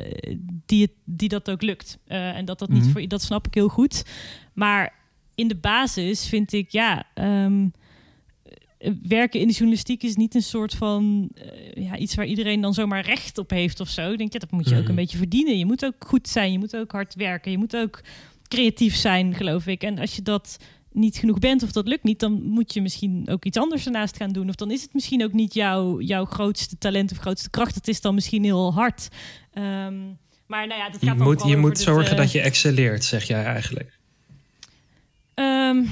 die, 0.66 0.82
het, 0.82 0.92
die 1.06 1.30
dat 1.30 1.50
ook 1.50 1.62
lukt. 1.62 1.98
Uh, 2.08 2.36
en 2.36 2.46
dat 2.46 2.60
dat 2.60 2.70
niet 2.70 2.78
mm 2.78 2.84
-hmm. 2.84 2.94
voor 2.94 3.08
dat 3.08 3.22
snap 3.22 3.48
ik 3.48 3.54
heel 3.54 3.70
goed. 3.70 4.06
Maar 4.54 4.94
in 5.36 5.48
de 5.48 5.56
basis 5.56 6.28
vind 6.28 6.54
ik, 6.54 6.72
ja, 6.72 7.04
um, 7.16 7.74
werken 9.04 9.40
in 9.40 9.48
de 9.48 9.54
journalistiek 9.54 10.04
is 10.04 10.16
niet 10.16 10.36
een 10.36 10.44
soort 10.44 10.74
van 10.74 11.30
uh, 11.36 11.86
ja, 11.86 11.98
iets 11.98 12.16
waar 12.16 12.26
iedereen 12.26 12.62
dan 12.62 12.74
zomaar 12.74 13.06
recht 13.06 13.38
op 13.38 13.50
heeft 13.50 13.80
of 13.80 13.90
zo. 13.90 14.12
Ik 14.12 14.18
denk, 14.18 14.34
ja, 14.34 14.40
dat 14.40 14.52
moet 14.52 14.70
je 14.70 14.76
ook 14.76 14.80
een 14.80 14.86
mhm. 14.86 14.96
beetje 14.96 15.18
verdienen. 15.18 15.58
Je 15.58 15.66
moet 15.66 15.86
ook 15.86 15.96
goed 16.00 16.28
zijn, 16.28 16.52
je 16.52 16.60
moet 16.60 16.76
ook 16.76 16.92
hard 16.92 17.16
werken, 17.16 17.52
je 17.52 17.58
moet 17.58 17.76
ook 17.76 18.02
creatief 18.48 18.96
zijn, 18.96 19.34
geloof 19.36 19.68
ik. 19.68 19.84
En 19.84 20.00
als 20.00 20.16
je 20.16 20.22
dat 20.22 20.58
niet 20.92 21.18
genoeg 21.18 21.40
bent 21.40 21.64
of 21.64 21.72
dat 21.72 21.88
lukt 21.88 22.04
niet, 22.04 22.20
dan 22.20 22.44
moet 22.44 22.74
je 22.74 22.82
misschien 22.82 23.28
ook 23.30 23.46
iets 23.46 23.58
anders 23.58 23.86
ernaast 23.86 24.18
gaan 24.18 24.32
doen. 24.32 24.50
Of 24.50 24.56
dan 24.56 24.72
is 24.72 24.82
het 24.82 24.94
misschien 24.94 25.24
ook 25.24 25.34
niet 25.34 25.54
jouw, 25.54 26.02
jouw 26.02 26.26
grootste 26.26 26.78
talent 26.78 27.12
of 27.12 27.18
grootste 27.18 27.50
kracht. 27.50 27.76
Het 27.76 27.88
is 27.88 28.02
dan 28.02 28.14
misschien 28.14 28.44
heel 28.44 28.74
hard. 28.74 29.08
Um, 29.54 30.18
maar 30.48 30.68
nou 30.68 30.80
ja, 30.80 30.90
dat 30.90 31.04
gaat 31.04 31.18
je 31.18 31.24
moet, 31.24 31.44
je 31.44 31.58
moet 31.58 31.80
zorgen 31.80 32.12
uh, 32.12 32.18
dat 32.18 32.32
je 32.32 32.42
excelleert, 32.42 33.04
zeg 33.04 33.24
jij 33.24 33.44
eigenlijk. 33.44 34.00
Um, 35.36 35.90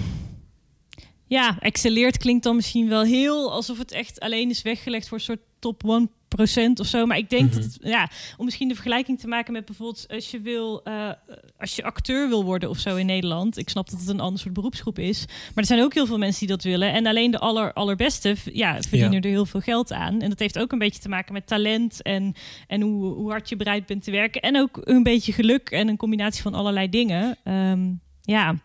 ja, 1.27 1.57
excelleert 1.59 2.17
klinkt 2.17 2.43
dan 2.43 2.55
misschien 2.55 2.89
wel 2.89 3.03
heel 3.03 3.51
alsof 3.51 3.77
het 3.77 3.91
echt 3.91 4.19
alleen 4.19 4.49
is 4.49 4.61
weggelegd 4.61 5.07
voor 5.07 5.17
een 5.17 5.23
soort 5.23 5.39
top 5.59 5.83
1% 5.83 6.79
of 6.79 6.87
zo. 6.87 7.05
Maar 7.05 7.17
ik 7.17 7.29
denk 7.29 7.43
mm 7.43 7.51
-hmm. 7.51 7.61
dat, 7.61 7.77
ja, 7.81 8.09
om 8.37 8.45
misschien 8.45 8.67
de 8.67 8.73
vergelijking 8.73 9.19
te 9.19 9.27
maken 9.27 9.53
met 9.53 9.65
bijvoorbeeld 9.65 10.05
als 10.09 10.31
je 10.31 10.41
wil, 10.41 10.81
uh, 10.87 11.11
als 11.57 11.75
je 11.75 11.83
acteur 11.83 12.27
wil 12.27 12.43
worden 12.43 12.69
of 12.69 12.77
zo 12.77 12.95
in 12.95 13.05
Nederland. 13.05 13.57
Ik 13.57 13.69
snap 13.69 13.89
dat 13.89 13.99
het 13.99 14.09
een 14.09 14.19
ander 14.19 14.39
soort 14.39 14.53
beroepsgroep 14.53 14.99
is. 14.99 15.25
Maar 15.27 15.51
er 15.55 15.65
zijn 15.65 15.81
ook 15.81 15.93
heel 15.93 16.05
veel 16.05 16.17
mensen 16.17 16.39
die 16.39 16.55
dat 16.55 16.63
willen. 16.63 16.93
En 16.93 17.05
alleen 17.05 17.31
de 17.31 17.39
aller, 17.39 17.73
allerbeste 17.73 18.35
ja, 18.53 18.81
verdienen 18.81 19.11
ja. 19.11 19.19
er 19.21 19.29
heel 19.29 19.45
veel 19.45 19.59
geld 19.59 19.91
aan. 19.91 20.21
En 20.21 20.29
dat 20.29 20.39
heeft 20.39 20.59
ook 20.59 20.71
een 20.71 20.79
beetje 20.79 21.01
te 21.01 21.09
maken 21.09 21.33
met 21.33 21.47
talent 21.47 22.01
en, 22.01 22.33
en 22.67 22.81
hoe, 22.81 23.13
hoe 23.13 23.29
hard 23.29 23.49
je 23.49 23.55
bereid 23.55 23.85
bent 23.85 24.03
te 24.03 24.11
werken. 24.11 24.41
En 24.41 24.57
ook 24.57 24.79
een 24.83 25.03
beetje 25.03 25.33
geluk 25.33 25.69
en 25.69 25.87
een 25.87 25.97
combinatie 25.97 26.41
van 26.41 26.53
allerlei 26.53 26.89
dingen. 26.89 27.37
Um, 27.43 28.01
ja, 28.21 28.55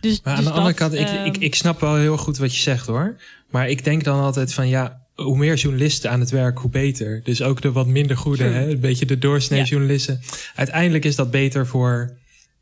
dus. 0.00 0.20
Maar 0.22 0.32
aan 0.32 0.38
dus 0.38 0.48
de 0.48 0.58
andere 0.58 0.74
kant, 0.74 0.92
ik, 0.92 1.08
uh, 1.08 1.26
ik, 1.26 1.36
ik 1.36 1.54
snap 1.54 1.80
wel 1.80 1.96
heel 1.96 2.16
goed 2.16 2.38
wat 2.38 2.54
je 2.54 2.60
zegt 2.60 2.86
hoor. 2.86 3.16
Maar 3.50 3.68
ik 3.68 3.84
denk 3.84 4.04
dan 4.04 4.20
altijd 4.20 4.54
van 4.54 4.68
ja, 4.68 5.00
hoe 5.14 5.36
meer 5.36 5.54
journalisten 5.54 6.10
aan 6.10 6.20
het 6.20 6.30
werk, 6.30 6.58
hoe 6.58 6.70
beter. 6.70 7.20
Dus 7.24 7.42
ook 7.42 7.62
de 7.62 7.72
wat 7.72 7.86
minder 7.86 8.16
goede, 8.16 8.44
hè, 8.44 8.70
een 8.70 8.80
beetje 8.80 9.06
de 9.06 9.18
doorsnee 9.18 9.64
journalisten. 9.64 10.20
Uiteindelijk 10.54 11.04
is 11.04 11.16
dat 11.16 11.30
beter 11.30 11.66
voor 11.66 12.16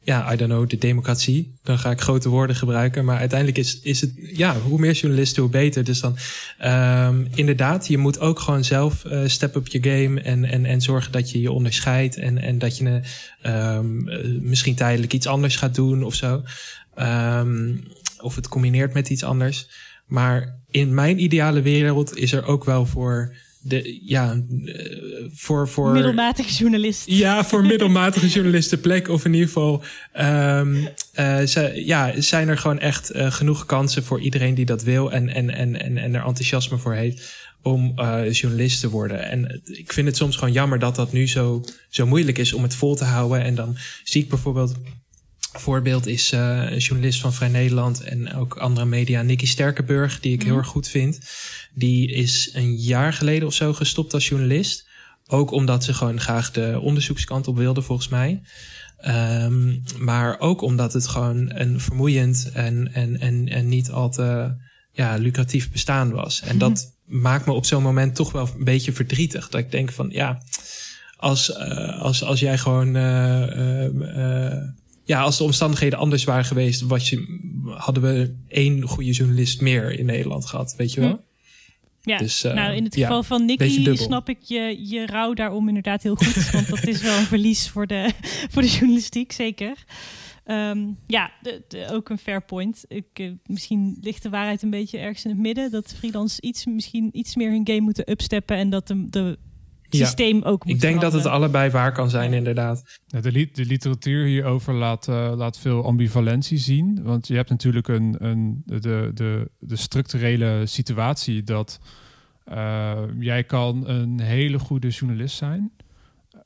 ja, 0.04 0.32
I 0.32 0.36
don't 0.36 0.50
know, 0.50 0.68
de 0.68 0.78
democratie. 0.78 1.54
Dan 1.62 1.78
ga 1.78 1.90
ik 1.90 2.00
grote 2.00 2.28
woorden 2.28 2.56
gebruiken. 2.56 3.04
Maar 3.04 3.18
uiteindelijk 3.18 3.58
is, 3.58 3.80
is 3.82 4.00
het, 4.00 4.12
ja, 4.16 4.60
hoe 4.60 4.78
meer 4.78 4.92
journalisten, 4.92 5.42
hoe 5.42 5.50
beter. 5.50 5.84
Dus 5.84 6.00
dan, 6.00 6.16
um, 6.64 7.28
inderdaad, 7.34 7.88
je 7.88 7.98
moet 7.98 8.20
ook 8.20 8.40
gewoon 8.40 8.64
zelf 8.64 9.04
uh, 9.04 9.20
step 9.26 9.54
up 9.54 9.68
je 9.68 9.82
game 9.82 10.20
en, 10.20 10.44
en, 10.44 10.64
en 10.64 10.80
zorgen 10.80 11.12
dat 11.12 11.30
je 11.30 11.40
je 11.40 11.52
onderscheidt. 11.52 12.16
En, 12.16 12.38
en 12.38 12.58
dat 12.58 12.76
je 12.76 13.00
um, 13.46 14.04
misschien 14.42 14.74
tijdelijk 14.74 15.12
iets 15.12 15.26
anders 15.26 15.56
gaat 15.56 15.74
doen 15.74 16.02
of 16.02 16.14
zo. 16.14 16.42
Um, 16.98 17.84
of 18.20 18.34
het 18.34 18.48
combineert 18.48 18.94
met 18.94 19.10
iets 19.10 19.24
anders. 19.24 19.68
Maar 20.06 20.58
in 20.70 20.94
mijn 20.94 21.22
ideale 21.22 21.62
wereld 21.62 22.16
is 22.16 22.32
er 22.32 22.44
ook 22.44 22.64
wel 22.64 22.86
voor 22.86 23.34
de, 23.62 24.00
ja, 24.04 24.42
eh, 24.64 24.96
voor, 25.32 25.68
voor... 25.68 25.90
Middelmatige 25.90 26.52
journalist. 26.52 27.02
Ja, 27.06 27.44
voor 27.44 27.64
middelmatige 27.72 28.28
journalisten 28.28 28.80
plek. 28.80 29.08
Of 29.08 29.24
in 29.24 29.32
ieder 29.32 29.46
geval 29.46 29.82
um, 30.20 30.88
uh, 31.18 31.74
ja, 31.74 32.20
zijn 32.20 32.48
er 32.48 32.58
gewoon 32.58 32.78
echt 32.78 33.14
uh, 33.14 33.32
genoeg 33.32 33.66
kansen 33.66 34.04
voor 34.04 34.20
iedereen 34.20 34.54
die 34.54 34.64
dat 34.64 34.82
wil 34.82 35.12
en, 35.12 35.28
en, 35.28 35.50
en, 35.50 35.80
en, 35.80 35.98
en 35.98 36.14
er 36.14 36.24
enthousiasme 36.24 36.78
voor 36.78 36.94
heeft 36.94 37.40
om 37.62 37.92
uh, 37.96 38.32
journalist 38.32 38.80
te 38.80 38.90
worden. 38.90 39.30
En 39.30 39.62
ik 39.64 39.92
vind 39.92 40.06
het 40.06 40.16
soms 40.16 40.36
gewoon 40.36 40.52
jammer 40.52 40.78
dat 40.78 40.96
dat 40.96 41.12
nu 41.12 41.28
zo, 41.28 41.64
zo 41.88 42.06
moeilijk 42.06 42.38
is 42.38 42.52
om 42.52 42.62
het 42.62 42.74
vol 42.74 42.94
te 42.94 43.04
houden. 43.04 43.42
En 43.42 43.54
dan 43.54 43.76
zie 44.04 44.22
ik 44.22 44.28
bijvoorbeeld 44.28 44.74
voorbeeld 45.52 46.06
is 46.06 46.32
uh, 46.32 46.70
een 46.70 46.78
journalist 46.78 47.20
van 47.20 47.32
Vrij 47.32 47.48
Nederland 47.48 48.00
en 48.00 48.34
ook 48.34 48.56
andere 48.56 48.86
media, 48.86 49.22
Nicky 49.22 49.46
Sterkenburg, 49.46 50.20
die 50.20 50.32
ik 50.32 50.42
heel 50.42 50.50
mhm. 50.50 50.58
erg 50.58 50.68
goed 50.68 50.88
vind. 50.88 51.18
Die 51.74 52.12
is 52.12 52.50
een 52.52 52.76
jaar 52.76 53.12
geleden 53.12 53.46
of 53.46 53.54
zo 53.54 53.72
gestopt 53.72 54.14
als 54.14 54.28
journalist. 54.28 54.86
Ook 55.26 55.50
omdat 55.50 55.84
ze 55.84 55.94
gewoon 55.94 56.20
graag 56.20 56.50
de 56.50 56.78
onderzoekskant 56.82 57.48
op 57.48 57.56
wilde, 57.56 57.82
volgens 57.82 58.08
mij. 58.08 58.42
Um, 59.06 59.82
maar 59.98 60.40
ook 60.40 60.62
omdat 60.62 60.92
het 60.92 61.06
gewoon 61.06 61.50
een 61.54 61.80
vermoeiend 61.80 62.50
en, 62.52 62.92
en, 62.92 63.20
en, 63.20 63.48
en 63.48 63.68
niet 63.68 63.90
al 63.90 64.10
te 64.10 64.54
ja, 64.92 65.16
lucratief 65.16 65.70
bestaan 65.70 66.12
was. 66.12 66.40
En 66.40 66.58
dat 66.58 66.92
mhm. 67.06 67.20
maakt 67.20 67.46
me 67.46 67.52
op 67.52 67.66
zo'n 67.66 67.82
moment 67.82 68.14
toch 68.14 68.32
wel 68.32 68.48
een 68.56 68.64
beetje 68.64 68.92
verdrietig. 68.92 69.48
Dat 69.48 69.60
ik 69.60 69.70
denk 69.70 69.92
van 69.92 70.08
ja, 70.10 70.42
als, 71.16 71.50
uh, 71.50 72.00
als, 72.00 72.24
als 72.24 72.40
jij 72.40 72.58
gewoon. 72.58 72.96
Uh, 72.96 74.62
ja, 75.12 75.22
als 75.22 75.36
de 75.36 75.44
omstandigheden 75.44 75.98
anders 75.98 76.24
waren 76.24 76.44
geweest, 76.44 76.80
was 76.80 77.10
je, 77.10 77.40
hadden 77.64 78.02
we 78.02 78.34
één 78.48 78.82
goede 78.82 79.10
journalist 79.10 79.60
meer 79.60 79.98
in 79.98 80.06
Nederland 80.06 80.46
gehad, 80.46 80.74
weet 80.76 80.92
je 80.92 81.00
wel? 81.00 81.10
Hm. 81.10 82.10
Ja, 82.10 82.18
dus, 82.18 82.44
uh, 82.44 82.52
nou 82.52 82.74
in 82.74 82.84
het 82.84 82.94
geval 82.94 83.22
van 83.22 83.44
Nicky 83.44 83.94
snap 83.94 84.28
ik 84.28 84.38
je, 84.42 84.88
je 84.88 85.06
rouw 85.06 85.34
daarom 85.34 85.68
inderdaad 85.68 86.02
heel 86.02 86.14
goed. 86.14 86.50
want 86.50 86.68
dat 86.68 86.86
is 86.86 87.02
wel 87.02 87.18
een 87.18 87.24
verlies 87.24 87.68
voor 87.68 87.86
de, 87.86 88.10
voor 88.50 88.62
de 88.62 88.68
journalistiek, 88.68 89.32
zeker. 89.32 89.84
Um, 90.46 90.98
ja, 91.06 91.32
de, 91.42 91.62
de, 91.68 91.86
ook 91.90 92.08
een 92.08 92.18
fair 92.18 92.42
point. 92.42 92.84
Ik, 92.88 93.18
uh, 93.20 93.32
misschien 93.46 93.98
ligt 94.00 94.22
de 94.22 94.30
waarheid 94.30 94.62
een 94.62 94.70
beetje 94.70 94.98
ergens 94.98 95.24
in 95.24 95.30
het 95.30 95.40
midden. 95.40 95.70
Dat 95.70 95.94
freelance 95.98 96.40
iets, 96.40 96.66
misschien 96.66 97.08
iets 97.12 97.36
meer 97.36 97.50
hun 97.50 97.66
game 97.66 97.80
moeten 97.80 98.10
upsteppen. 98.10 98.56
En 98.56 98.70
dat 98.70 98.86
de, 98.86 99.06
de 99.10 99.38
systeem 99.94 100.42
ook 100.42 100.64
moet 100.64 100.74
Ik 100.74 100.80
denk 100.80 101.00
dat 101.00 101.12
het 101.12 101.26
allebei 101.26 101.70
waar 101.70 101.92
kan 101.92 102.10
zijn, 102.10 102.32
inderdaad. 102.32 102.98
de, 103.06 103.48
de, 103.52 103.64
literatuur 103.64 104.26
hierover 104.26 104.74
laat, 104.74 105.08
uh, 105.08 105.32
laat 105.36 105.58
veel 105.58 105.84
ambivalentie 105.84 106.58
zien. 106.58 107.02
Want 107.02 107.26
je 107.26 107.34
hebt 107.34 107.50
natuurlijk 107.50 107.88
een, 107.88 108.14
een, 108.18 108.62
de, 108.66 109.10
de, 109.14 109.50
de 109.58 109.76
structurele 109.76 110.66
situatie 110.66 111.42
dat 111.42 111.80
uh, 112.48 112.98
jij 113.18 113.44
kan 113.44 113.88
een 113.88 114.20
hele 114.20 114.58
goede 114.58 114.88
journalist 114.88 115.36
zijn. 115.36 115.72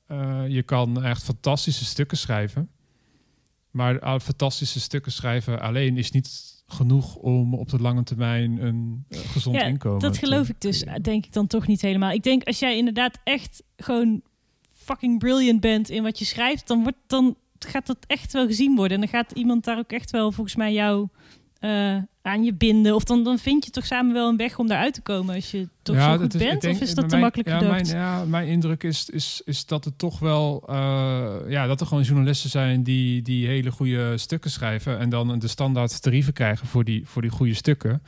Uh, 0.08 0.42
je 0.48 0.62
kan 0.62 1.04
echt 1.04 1.24
fantastische 1.24 1.84
stukken 1.84 2.18
schrijven. 2.18 2.68
Maar 3.70 4.20
fantastische 4.20 4.80
stukken 4.80 5.12
schrijven 5.12 5.60
alleen 5.60 5.96
is 5.96 6.10
niet 6.10 6.55
genoeg 6.66 7.16
om 7.16 7.54
op 7.54 7.68
de 7.68 7.80
lange 7.80 8.02
termijn 8.02 8.64
een 8.64 9.04
uh, 9.08 9.18
gezond 9.18 9.56
ja, 9.56 9.62
inkomen 9.62 10.00
Dat 10.00 10.18
geloof 10.18 10.48
ik 10.48 10.60
dus, 10.60 10.84
denk 11.02 11.24
ik 11.24 11.32
dan 11.32 11.46
toch 11.46 11.66
niet 11.66 11.80
helemaal. 11.80 12.10
Ik 12.10 12.22
denk 12.22 12.44
als 12.44 12.58
jij 12.58 12.76
inderdaad 12.76 13.18
echt 13.24 13.62
gewoon 13.76 14.22
fucking 14.74 15.18
brilliant 15.18 15.60
bent 15.60 15.90
in 15.90 16.02
wat 16.02 16.18
je 16.18 16.24
schrijft, 16.24 16.66
dan, 16.66 16.82
wordt, 16.82 16.98
dan 17.06 17.36
gaat 17.58 17.86
dat 17.86 17.98
echt 18.06 18.32
wel 18.32 18.46
gezien 18.46 18.76
worden. 18.76 18.94
En 18.94 19.00
dan 19.00 19.20
gaat 19.20 19.32
iemand 19.32 19.64
daar 19.64 19.78
ook 19.78 19.92
echt 19.92 20.10
wel 20.10 20.32
volgens 20.32 20.56
mij 20.56 20.72
jou 20.72 21.08
uh, 21.66 21.96
aan 22.22 22.44
je 22.44 22.54
binden. 22.54 22.94
Of 22.94 23.04
dan, 23.04 23.24
dan 23.24 23.38
vind 23.38 23.64
je 23.64 23.70
toch 23.70 23.86
samen 23.86 24.12
wel 24.12 24.28
een 24.28 24.36
weg 24.36 24.58
om 24.58 24.66
daaruit 24.66 24.94
te 24.94 25.00
komen 25.00 25.34
als 25.34 25.50
je 25.50 25.68
toch 25.82 26.02
zo 26.02 26.16
goed 26.16 26.38
bent? 26.38 26.60
Denk, 26.60 26.74
of 26.74 26.80
is 26.80 26.94
dat 26.94 27.08
te 27.08 27.16
makkelijk 27.16 27.48
ja, 27.48 27.60
mijn, 27.60 27.86
ja, 27.86 28.24
mijn 28.24 28.48
indruk 28.48 28.82
is, 28.82 29.10
is, 29.10 29.42
is 29.44 29.66
dat 29.66 29.84
het 29.84 29.98
toch 29.98 30.18
wel... 30.18 30.66
Uh, 30.70 31.34
ja, 31.48 31.66
dat 31.66 31.80
er 31.80 31.86
gewoon 31.86 32.02
journalisten 32.02 32.50
zijn 32.50 32.82
die, 32.82 33.22
die 33.22 33.46
hele 33.46 33.70
goede 33.70 34.18
stukken 34.18 34.50
schrijven... 34.50 34.98
en 34.98 35.08
dan 35.08 35.38
de 35.38 35.48
standaard 35.48 36.02
tarieven 36.02 36.32
krijgen 36.32 36.66
voor 36.66 36.84
die, 36.84 37.06
voor 37.06 37.22
die 37.22 37.30
goede 37.30 37.54
stukken. 37.54 38.02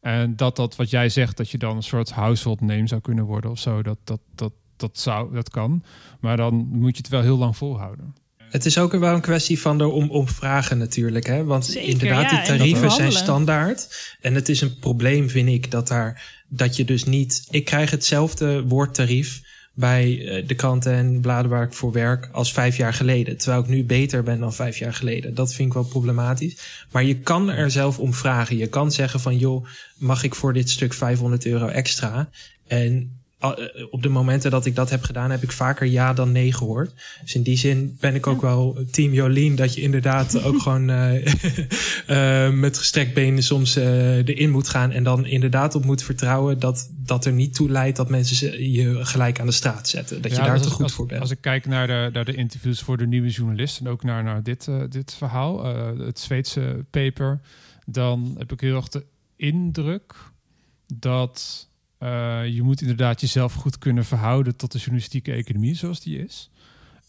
En 0.00 0.36
dat 0.36 0.56
dat 0.56 0.76
wat 0.76 0.90
jij 0.90 1.08
zegt, 1.08 1.36
dat 1.36 1.50
je 1.50 1.58
dan 1.58 1.76
een 1.76 1.82
soort 1.82 2.10
household 2.10 2.60
name 2.60 2.86
zou 2.86 3.00
kunnen 3.00 3.24
worden 3.24 3.50
of 3.50 3.58
zo... 3.58 3.82
dat, 3.82 3.98
dat, 4.04 4.20
dat, 4.34 4.52
dat, 4.76 4.98
zou, 4.98 5.34
dat 5.34 5.50
kan. 5.50 5.82
Maar 6.20 6.36
dan 6.36 6.54
moet 6.54 6.96
je 6.96 7.02
het 7.02 7.10
wel 7.10 7.22
heel 7.22 7.38
lang 7.38 7.56
volhouden. 7.56 8.14
Het 8.54 8.66
is 8.66 8.78
ook 8.78 8.92
wel 8.92 9.14
een 9.14 9.20
kwestie 9.20 9.60
van 9.60 9.78
de 9.78 9.88
om, 9.88 10.10
om 10.10 10.28
vragen 10.28 10.78
natuurlijk. 10.78 11.26
Hè? 11.26 11.44
Want 11.44 11.74
inderdaad, 11.74 12.30
die 12.30 12.42
tarieven 12.42 12.90
zijn 12.90 13.12
standaard. 13.12 14.14
En 14.20 14.34
het 14.34 14.48
is 14.48 14.60
een 14.60 14.78
probleem, 14.78 15.28
vind 15.28 15.48
ik, 15.48 15.70
dat, 15.70 15.88
daar, 15.88 16.42
dat 16.48 16.76
je 16.76 16.84
dus 16.84 17.04
niet... 17.04 17.46
Ik 17.50 17.64
krijg 17.64 17.90
hetzelfde 17.90 18.62
woordtarief 18.62 19.42
bij 19.72 20.28
eh, 20.28 20.48
de 20.48 20.54
kranten 20.54 20.92
en 20.92 21.20
bladen 21.20 21.50
waar 21.50 21.62
ik 21.62 21.72
voor 21.72 21.92
werk 21.92 22.28
als 22.32 22.52
vijf 22.52 22.76
jaar 22.76 22.94
geleden. 22.94 23.36
Terwijl 23.36 23.62
ik 23.62 23.68
nu 23.68 23.84
beter 23.84 24.22
ben 24.22 24.40
dan 24.40 24.54
vijf 24.54 24.78
jaar 24.78 24.94
geleden. 24.94 25.34
Dat 25.34 25.54
vind 25.54 25.68
ik 25.68 25.74
wel 25.74 25.84
problematisch. 25.84 26.56
Maar 26.90 27.04
je 27.04 27.18
kan 27.18 27.50
er 27.50 27.70
zelf 27.70 27.98
om 27.98 28.14
vragen. 28.14 28.56
Je 28.56 28.68
kan 28.68 28.92
zeggen 28.92 29.20
van 29.20 29.38
joh, 29.38 29.66
mag 29.96 30.24
ik 30.24 30.34
voor 30.34 30.52
dit 30.52 30.70
stuk 30.70 30.92
500 30.92 31.46
euro 31.46 31.66
extra? 31.66 32.28
En 32.66 33.23
op 33.90 34.02
de 34.02 34.08
momenten 34.08 34.50
dat 34.50 34.66
ik 34.66 34.74
dat 34.74 34.90
heb 34.90 35.02
gedaan, 35.02 35.30
heb 35.30 35.42
ik 35.42 35.52
vaker 35.52 35.86
ja 35.86 36.12
dan 36.12 36.32
nee 36.32 36.52
gehoord. 36.52 36.94
Dus 37.22 37.34
in 37.34 37.42
die 37.42 37.56
zin 37.56 37.96
ben 38.00 38.14
ik 38.14 38.26
ook 38.26 38.40
wel 38.40 38.78
team 38.90 39.12
Jolien, 39.12 39.56
dat 39.56 39.74
je 39.74 39.80
inderdaad 39.80 40.42
ook 40.46 40.60
gewoon 40.60 40.90
uh, 40.90 41.24
uh, 42.08 42.50
met 42.64 42.78
gestrekt 42.78 43.14
benen 43.14 43.42
soms 43.42 43.76
erin 43.76 44.50
moet 44.50 44.68
gaan 44.68 44.90
en 44.90 45.02
dan 45.02 45.26
inderdaad 45.26 45.74
op 45.74 45.84
moet 45.84 46.02
vertrouwen 46.02 46.58
dat 46.58 46.90
dat 46.96 47.24
er 47.24 47.32
niet 47.32 47.54
toe 47.54 47.70
leidt 47.70 47.96
dat 47.96 48.08
mensen 48.08 48.70
je 48.72 49.04
gelijk 49.04 49.40
aan 49.40 49.46
de 49.46 49.52
straat 49.52 49.88
zetten. 49.88 50.22
Dat 50.22 50.30
je 50.30 50.36
daar 50.36 50.60
te 50.60 50.70
goed 50.70 50.92
voor 50.92 51.06
bent. 51.06 51.20
Als 51.20 51.30
ik 51.30 51.40
kijk 51.40 51.66
naar 51.66 51.86
de, 51.86 52.10
naar 52.12 52.24
de 52.24 52.34
interviews 52.34 52.80
voor 52.80 52.96
de 52.96 53.06
nieuwe 53.06 53.30
journalisten 53.30 53.86
en 53.86 53.92
ook 53.92 54.02
naar, 54.02 54.24
naar 54.24 54.42
dit, 54.42 54.68
dit 54.88 55.14
verhaal, 55.14 55.64
het 55.98 56.18
Zweedse 56.18 56.84
paper, 56.90 57.40
dan 57.86 58.34
heb 58.38 58.52
ik 58.52 58.60
heel 58.60 58.76
erg 58.76 58.88
de 58.88 59.04
indruk 59.36 60.14
dat 60.86 61.68
uh, 62.04 62.46
je 62.54 62.62
moet 62.62 62.80
inderdaad 62.80 63.20
jezelf 63.20 63.52
goed 63.52 63.78
kunnen 63.78 64.04
verhouden 64.04 64.56
tot 64.56 64.72
de 64.72 64.78
journalistieke 64.78 65.32
economie 65.32 65.74
zoals 65.74 66.00
die 66.00 66.18
is. 66.18 66.50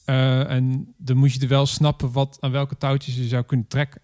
Uh, 0.06 0.50
en 0.50 0.94
dan 0.98 1.18
moet 1.18 1.34
je 1.34 1.40
er 1.40 1.48
wel 1.48 1.66
snappen 1.66 2.12
wat, 2.12 2.38
aan 2.40 2.52
welke 2.52 2.78
touwtjes 2.78 3.16
je 3.16 3.28
zou 3.28 3.44
kunnen 3.44 3.68
trekken. 3.68 4.02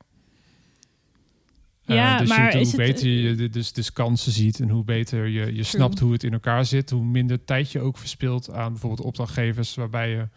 Uh, 1.85 1.95
ja, 1.95 2.17
dus 2.17 2.29
maar 2.29 2.57
je, 2.57 2.65
hoe 2.65 2.75
beter 2.75 3.07
je 3.07 3.49
dus, 3.49 3.73
dus 3.73 3.93
kansen 3.93 4.31
ziet 4.31 4.59
en 4.59 4.69
hoe 4.69 4.83
beter 4.83 5.27
je, 5.27 5.55
je 5.55 5.63
snapt 5.63 5.99
hoe 5.99 6.11
het 6.11 6.23
in 6.23 6.33
elkaar 6.33 6.65
zit, 6.65 6.89
hoe 6.89 7.03
minder 7.03 7.45
tijd 7.45 7.71
je 7.71 7.79
ook 7.79 7.97
verspilt 7.97 8.51
aan 8.51 8.71
bijvoorbeeld 8.71 9.07
opdrachtgevers, 9.07 9.75
waarbij 9.75 10.09
je 10.09 10.27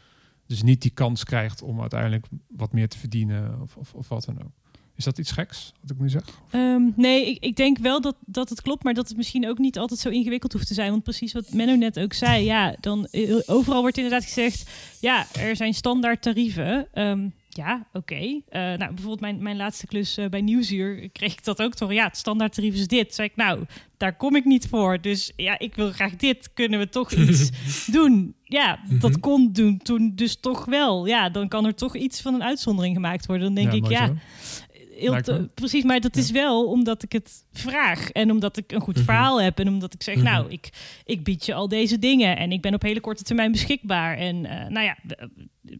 dus 0.46 0.62
niet 0.62 0.82
die 0.82 0.90
kans 0.90 1.24
krijgt 1.24 1.62
om 1.62 1.80
uiteindelijk 1.80 2.26
wat 2.48 2.72
meer 2.72 2.88
te 2.88 2.98
verdienen 2.98 3.60
of, 3.60 3.76
of, 3.76 3.94
of 3.94 4.08
wat 4.08 4.24
dan 4.24 4.42
ook. 4.42 4.63
Is 4.96 5.04
dat 5.04 5.18
iets 5.18 5.30
geks, 5.30 5.72
wat 5.80 5.90
ik 5.90 5.98
nu 5.98 6.08
zeg? 6.08 6.22
Um, 6.52 6.92
nee, 6.96 7.30
ik, 7.30 7.44
ik, 7.44 7.56
denk 7.56 7.78
wel 7.78 8.00
dat, 8.00 8.16
dat 8.26 8.48
het 8.48 8.62
klopt, 8.62 8.84
maar 8.84 8.94
dat 8.94 9.08
het 9.08 9.16
misschien 9.16 9.48
ook 9.48 9.58
niet 9.58 9.78
altijd 9.78 10.00
zo 10.00 10.08
ingewikkeld 10.08 10.52
hoeft 10.52 10.66
te 10.66 10.74
zijn. 10.74 10.90
Want 10.90 11.02
precies 11.02 11.32
wat 11.32 11.52
Menno 11.52 11.74
net 11.74 11.98
ook 11.98 12.12
zei, 12.12 12.44
ja, 12.44 12.76
dan 12.80 13.06
eh, 13.06 13.36
overal 13.46 13.80
wordt 13.80 13.96
inderdaad 13.96 14.24
gezegd, 14.24 14.70
ja, 15.00 15.26
er 15.32 15.56
zijn 15.56 15.74
standaard 15.74 16.22
tarieven. 16.22 16.88
Um, 16.94 17.32
ja, 17.56 17.86
oké. 17.92 17.98
Okay. 17.98 18.42
Uh, 18.50 18.78
nou, 18.78 18.78
bijvoorbeeld 18.78 19.20
mijn, 19.20 19.42
mijn 19.42 19.56
laatste 19.56 19.86
klus 19.86 20.18
uh, 20.18 20.26
bij 20.26 20.40
Nieuwsuur 20.40 21.08
kreeg 21.12 21.32
ik 21.32 21.44
dat 21.44 21.62
ook 21.62 21.74
toch. 21.74 21.92
Ja, 21.92 22.04
het 22.06 22.16
standaard 22.16 22.54
tarief 22.54 22.74
is 22.74 22.86
dit. 22.86 23.14
Zei 23.14 23.28
ik, 23.28 23.36
nou, 23.36 23.64
daar 23.96 24.16
kom 24.16 24.36
ik 24.36 24.44
niet 24.44 24.68
voor. 24.68 25.00
Dus 25.00 25.32
ja, 25.36 25.58
ik 25.58 25.74
wil 25.74 25.92
graag 25.92 26.16
dit. 26.16 26.50
Kunnen 26.54 26.78
we 26.78 26.88
toch 26.88 27.12
iets 27.12 27.50
doen? 27.86 28.34
Ja, 28.42 28.80
dat 28.88 29.10
mhm. 29.10 29.20
kon 29.20 29.52
doen 29.52 29.78
toen 29.78 30.12
dus 30.14 30.36
toch 30.36 30.64
wel. 30.64 31.06
Ja, 31.06 31.28
dan 31.28 31.48
kan 31.48 31.66
er 31.66 31.74
toch 31.74 31.96
iets 31.96 32.20
van 32.20 32.34
een 32.34 32.42
uitzondering 32.42 32.94
gemaakt 32.94 33.26
worden. 33.26 33.54
Dan 33.54 33.64
denk 33.64 33.84
ik, 33.84 33.90
ja, 33.90 34.12
heel 34.96 35.48
precies, 35.54 35.82
maar 35.84 36.00
dat 36.00 36.16
is 36.16 36.30
wel 36.30 36.66
omdat 36.66 37.02
ik 37.02 37.12
het 37.12 37.44
vraag. 37.52 38.10
En 38.10 38.30
omdat 38.30 38.56
ik 38.56 38.72
een 38.72 38.80
goed 38.80 38.94
mhm. 38.94 39.04
verhaal 39.04 39.42
heb. 39.42 39.58
En 39.58 39.68
omdat 39.68 39.94
ik 39.94 40.02
zeg, 40.02 40.14
mhm. 40.14 40.24
nou, 40.24 40.50
ik, 40.50 40.70
ik 41.04 41.24
bied 41.24 41.46
je 41.46 41.54
al 41.54 41.68
deze 41.68 41.98
dingen. 41.98 42.36
En 42.36 42.52
ik 42.52 42.60
ben 42.60 42.74
op 42.74 42.82
hele 42.82 43.00
korte 43.00 43.22
termijn 43.22 43.52
beschikbaar. 43.52 44.16
En 44.16 44.36
uh, 44.36 44.66
nou 44.68 44.84
ja, 44.84 44.96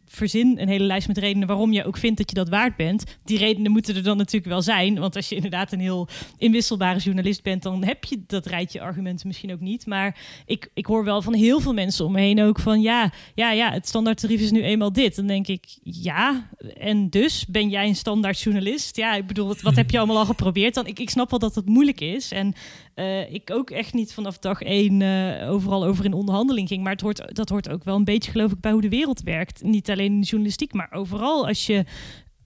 verzin 0.07 0.59
een 0.61 0.69
hele 0.69 0.85
lijst 0.85 1.09
met 1.09 1.19
redenen 1.19 1.49
waarom 1.49 1.73
je 1.73 1.85
ook 1.85 1.97
vindt 1.97 2.19
dat 2.19 2.31
je 2.31 2.37
dat 2.37 2.49
waard 2.49 2.77
bent. 2.77 3.05
Die 3.25 3.39
redenen 3.39 3.73
moeten 3.73 3.97
er 3.97 4.03
dan 4.03 4.17
natuurlijk 4.17 4.53
wel 4.53 4.63
zijn. 4.63 4.99
Want 4.99 5.17
als 5.17 5.29
je 5.29 5.35
inderdaad 5.35 5.73
een 5.73 5.81
heel 5.81 6.09
inwisselbare 6.39 6.99
journalist 6.99 7.43
bent, 7.43 7.63
dan 7.63 7.85
heb 7.85 8.05
je 8.05 8.23
dat 8.27 8.47
rijtje 8.47 8.81
argumenten 8.81 9.27
misschien 9.27 9.53
ook 9.53 9.61
niet. 9.61 9.87
Maar 9.87 10.19
ik, 10.47 10.71
ik 10.75 10.87
hoor 10.87 11.05
wel 11.05 11.23
van 11.23 11.35
heel 11.35 11.61
veel 11.61 11.75
mensen 11.75 12.05
om 12.05 12.13
me 12.13 12.21
heen 12.21 12.43
ook 12.43 12.59
van 12.59 12.81
ja, 12.81 13.13
ja, 13.35 13.53
ja, 13.53 13.73
het 13.73 13.89
standaardtarief 13.89 14.41
is 14.41 14.51
nu 14.51 14.63
eenmaal 14.63 14.93
dit. 14.93 15.17
Dan 15.17 15.27
denk 15.27 15.47
ik, 15.47 15.65
ja, 15.83 16.49
en 16.79 17.11
dus 17.11 17.47
ben 17.47 17.69
jij 17.69 17.87
een 17.87 17.97
standaard 17.97 18.41
journalist? 18.41 18.97
Ja, 18.97 19.15
ik 19.15 19.27
bedoel, 19.27 19.47
wat, 19.47 19.61
wat 19.61 19.77
heb 19.77 19.91
je 19.91 19.99
allemaal 19.99 20.19
al 20.19 20.27
geprobeerd? 20.27 20.75
Dan, 20.75 20.87
ik, 20.87 20.99
ik 20.99 21.11
snap 21.11 21.31
wel 21.31 21.39
dat 21.39 21.55
het 21.55 21.67
moeilijk 21.67 22.01
is. 22.01 22.33
En 22.33 22.55
uh, 22.95 23.33
ik 23.33 23.51
ook 23.53 23.71
echt 23.71 23.93
niet 23.93 24.13
vanaf 24.15 24.39
dag 24.39 24.63
één 24.63 25.01
uh, 25.01 25.51
overal 25.51 25.85
over 25.85 26.05
in 26.05 26.13
onderhandeling 26.13 26.69
ging. 26.69 26.83
Maar 26.83 26.93
het 26.93 27.01
hoort, 27.01 27.35
dat 27.37 27.49
hoort 27.49 27.69
ook 27.69 27.85
wel 27.85 27.97
een 27.97 28.05
beetje, 28.05 28.31
geloof 28.31 28.53
ik, 28.53 28.61
bij 28.61 28.73
hoe 28.73 28.81
de 28.81 28.89
wereld 28.89 29.23
werkt. 29.23 29.63
Niet 29.63 29.91
alleen 29.91 30.13
in 30.13 30.21
de 30.21 30.27
journalistiek, 30.27 30.73
maar 30.73 30.93
overal 30.93 31.47
als 31.47 31.67
je 31.67 31.85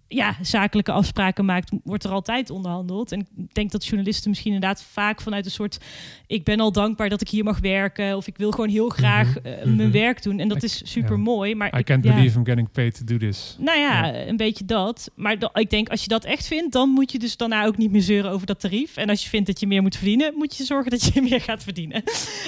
ja, 0.09 0.36
zakelijke 0.42 0.92
afspraken 0.92 1.44
maakt, 1.44 1.72
wordt 1.84 2.04
er 2.04 2.11
altijd 2.11 2.50
onderhandeld. 2.50 3.12
En 3.12 3.20
ik 3.20 3.54
denk 3.54 3.70
dat 3.70 3.86
journalisten 3.86 4.30
misschien 4.30 4.52
inderdaad 4.52 4.82
vaak 4.82 5.20
vanuit 5.20 5.44
een 5.44 5.50
soort... 5.50 5.78
ik 6.26 6.44
ben 6.44 6.61
al 6.61 6.72
dankbaar 6.72 7.09
dat 7.09 7.20
ik 7.20 7.28
hier 7.28 7.44
mag 7.44 7.61
werken... 7.61 8.16
of 8.16 8.26
ik 8.26 8.36
wil 8.36 8.50
gewoon 8.50 8.68
heel 8.68 8.88
graag 8.88 9.28
mhm. 9.28 9.46
Eh, 9.46 9.64
mijn 9.64 9.76
mhm. 9.76 9.90
werk 9.90 10.22
doen. 10.22 10.38
En 10.38 10.48
dat 10.48 10.62
is 10.62 10.92
super 10.92 11.18
mooi. 11.18 11.54
Maar 11.54 11.74
I 11.74 11.78
ik, 11.78 11.84
can't 11.84 12.00
believe 12.00 12.38
I'm 12.38 12.44
getting 12.44 12.70
paid 12.70 12.94
to 12.98 13.04
do 13.04 13.16
this. 13.16 13.56
Nou 13.59 13.78
ja, 13.78 14.14
een 14.14 14.36
beetje 14.36 14.64
dat. 14.64 15.11
Maar 15.14 15.36
ik 15.52 15.70
denk, 15.70 15.88
als 15.88 16.02
je 16.02 16.09
dat 16.09 16.24
echt 16.24 16.46
vindt... 16.46 16.72
dan 16.72 16.88
moet 16.88 17.12
je 17.12 17.18
dus 17.18 17.36
daarna 17.36 17.64
ook 17.64 17.76
niet 17.76 17.90
meer 17.90 18.02
zeuren 18.02 18.30
over 18.30 18.46
dat 18.46 18.61
tarief. 18.61 18.96
En 18.96 19.09
als 19.09 19.22
je 19.22 19.28
vindt 19.28 19.46
dat 19.46 19.61
je 19.61 19.66
meer 19.66 19.82
moet 19.82 19.96
verdienen... 19.96 20.34
moet 20.34 20.56
je 20.56 20.64
zorgen 20.64 20.90
dat 20.90 21.04
je 21.04 21.22
meer 21.30 21.40
gaat 21.40 21.62
verdienen. 21.62 22.02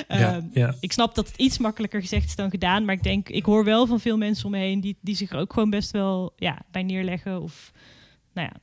Uh, 0.09 0.69
ik 0.81 0.93
snap 0.93 1.15
dat 1.15 1.27
het 1.27 1.37
iets 1.37 1.59
makkelijker 1.59 2.01
gezegd 2.01 2.25
is 2.25 2.37
dan 2.37 2.51
gedaan. 2.51 2.85
Maar 2.85 2.95
ik 2.95 3.03
denk, 3.03 3.29
ik 3.29 3.45
hoor 3.45 3.65
wel 3.65 3.87
van 3.87 4.01
veel 4.01 4.17
mensen 4.17 4.45
om 4.45 4.51
me 4.51 4.59
heen... 4.59 4.81
die, 4.81 4.97
die 5.01 5.17
zich 5.17 5.33
ook 5.33 5.53
gewoon 5.53 5.71
best 5.71 5.91
wel 5.91 6.33
ja, 6.37 6.59
bij 6.71 6.83
neerleggen 6.83 7.43
of 7.43 7.50
nou 8.33 8.49
ja. 8.53 8.61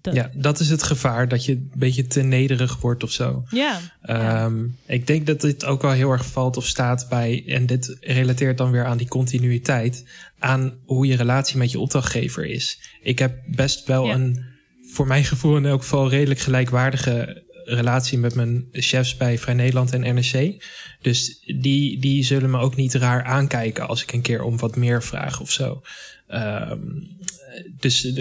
Dat... 0.00 0.14
Ja, 0.14 0.30
dat 0.34 0.60
is 0.60 0.70
het 0.70 0.82
gevaar, 0.82 1.28
dat 1.28 1.44
je 1.44 1.52
een 1.52 1.72
beetje 1.74 2.06
te 2.06 2.22
nederig 2.22 2.80
wordt 2.80 3.02
of 3.02 3.10
zo. 3.10 3.44
Ja, 3.50 3.80
ehm, 4.02 4.66
Ik 4.86 5.06
denk 5.06 5.26
dat 5.26 5.40
dit 5.40 5.64
ook 5.64 5.82
wel 5.82 5.90
heel 5.90 6.10
erg 6.10 6.26
valt 6.26 6.56
of 6.56 6.66
staat 6.66 7.06
bij, 7.08 7.44
en 7.46 7.66
dit 7.66 7.96
relateert 8.00 8.58
dan 8.58 8.70
weer 8.70 8.84
aan 8.84 8.96
die 8.96 9.08
continuïteit, 9.08 10.04
aan 10.38 10.78
hoe 10.84 11.06
je 11.06 11.16
relatie 11.16 11.58
met 11.58 11.70
je 11.70 11.78
opdrachtgever 11.78 12.46
is. 12.46 12.80
Ik 13.02 13.18
heb 13.18 13.42
best 13.46 13.86
wel 13.86 14.10
een, 14.10 14.44
voor 14.92 15.06
mijn 15.06 15.24
gevoel 15.24 15.56
in 15.56 15.66
elk 15.66 15.82
geval, 15.82 16.08
redelijk 16.08 16.40
gelijkwaardige 16.40 17.46
relatie 17.64 18.18
met 18.18 18.34
mijn 18.34 18.68
chefs 18.72 19.16
bij 19.16 19.38
Vrij 19.38 19.54
Nederland 19.54 19.92
en 19.92 20.14
NRC. 20.14 20.64
Dus 21.00 21.42
die, 21.56 22.00
die 22.00 22.24
zullen 22.24 22.50
me 22.50 22.58
ook 22.58 22.76
niet 22.76 22.94
raar 22.94 23.22
aankijken 23.22 23.88
als 23.88 24.02
ik 24.02 24.12
een 24.12 24.22
keer 24.22 24.42
om 24.42 24.58
wat 24.58 24.76
meer 24.76 25.02
vraag 25.02 25.40
of 25.40 25.50
zo. 25.50 25.82
Um, 26.28 27.16
dus 27.78 28.12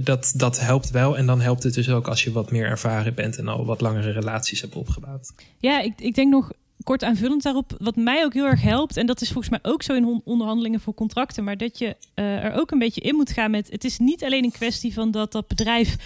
dat, 0.00 0.32
dat 0.36 0.60
helpt 0.60 0.90
wel. 0.90 1.16
En 1.16 1.26
dan 1.26 1.40
helpt 1.40 1.62
het 1.62 1.74
dus 1.74 1.90
ook 1.90 2.08
als 2.08 2.24
je 2.24 2.32
wat 2.32 2.50
meer 2.50 2.66
ervaren 2.66 3.14
bent 3.14 3.36
en 3.36 3.48
al 3.48 3.64
wat 3.64 3.80
langere 3.80 4.10
relaties 4.10 4.60
hebt 4.60 4.74
opgebouwd. 4.74 5.32
Ja, 5.58 5.80
ik, 5.80 5.92
ik 5.96 6.14
denk 6.14 6.30
nog 6.30 6.50
kort 6.82 7.02
aanvullend 7.02 7.42
daarop, 7.42 7.76
wat 7.78 7.96
mij 7.96 8.24
ook 8.24 8.34
heel 8.34 8.46
erg 8.46 8.62
helpt, 8.62 8.96
en 8.96 9.06
dat 9.06 9.20
is 9.20 9.30
volgens 9.30 9.48
mij 9.48 9.72
ook 9.72 9.82
zo 9.82 9.94
in 9.94 10.20
onderhandelingen 10.24 10.80
voor 10.80 10.94
contracten, 10.94 11.44
maar 11.44 11.56
dat 11.56 11.78
je 11.78 11.96
uh, 12.14 12.44
er 12.44 12.52
ook 12.52 12.70
een 12.70 12.78
beetje 12.78 13.00
in 13.00 13.14
moet 13.14 13.30
gaan 13.30 13.50
met. 13.50 13.70
Het 13.70 13.84
is 13.84 13.98
niet 13.98 14.24
alleen 14.24 14.44
een 14.44 14.52
kwestie 14.52 14.92
van 14.94 15.10
dat 15.10 15.32
dat 15.32 15.48
bedrijf 15.48 15.96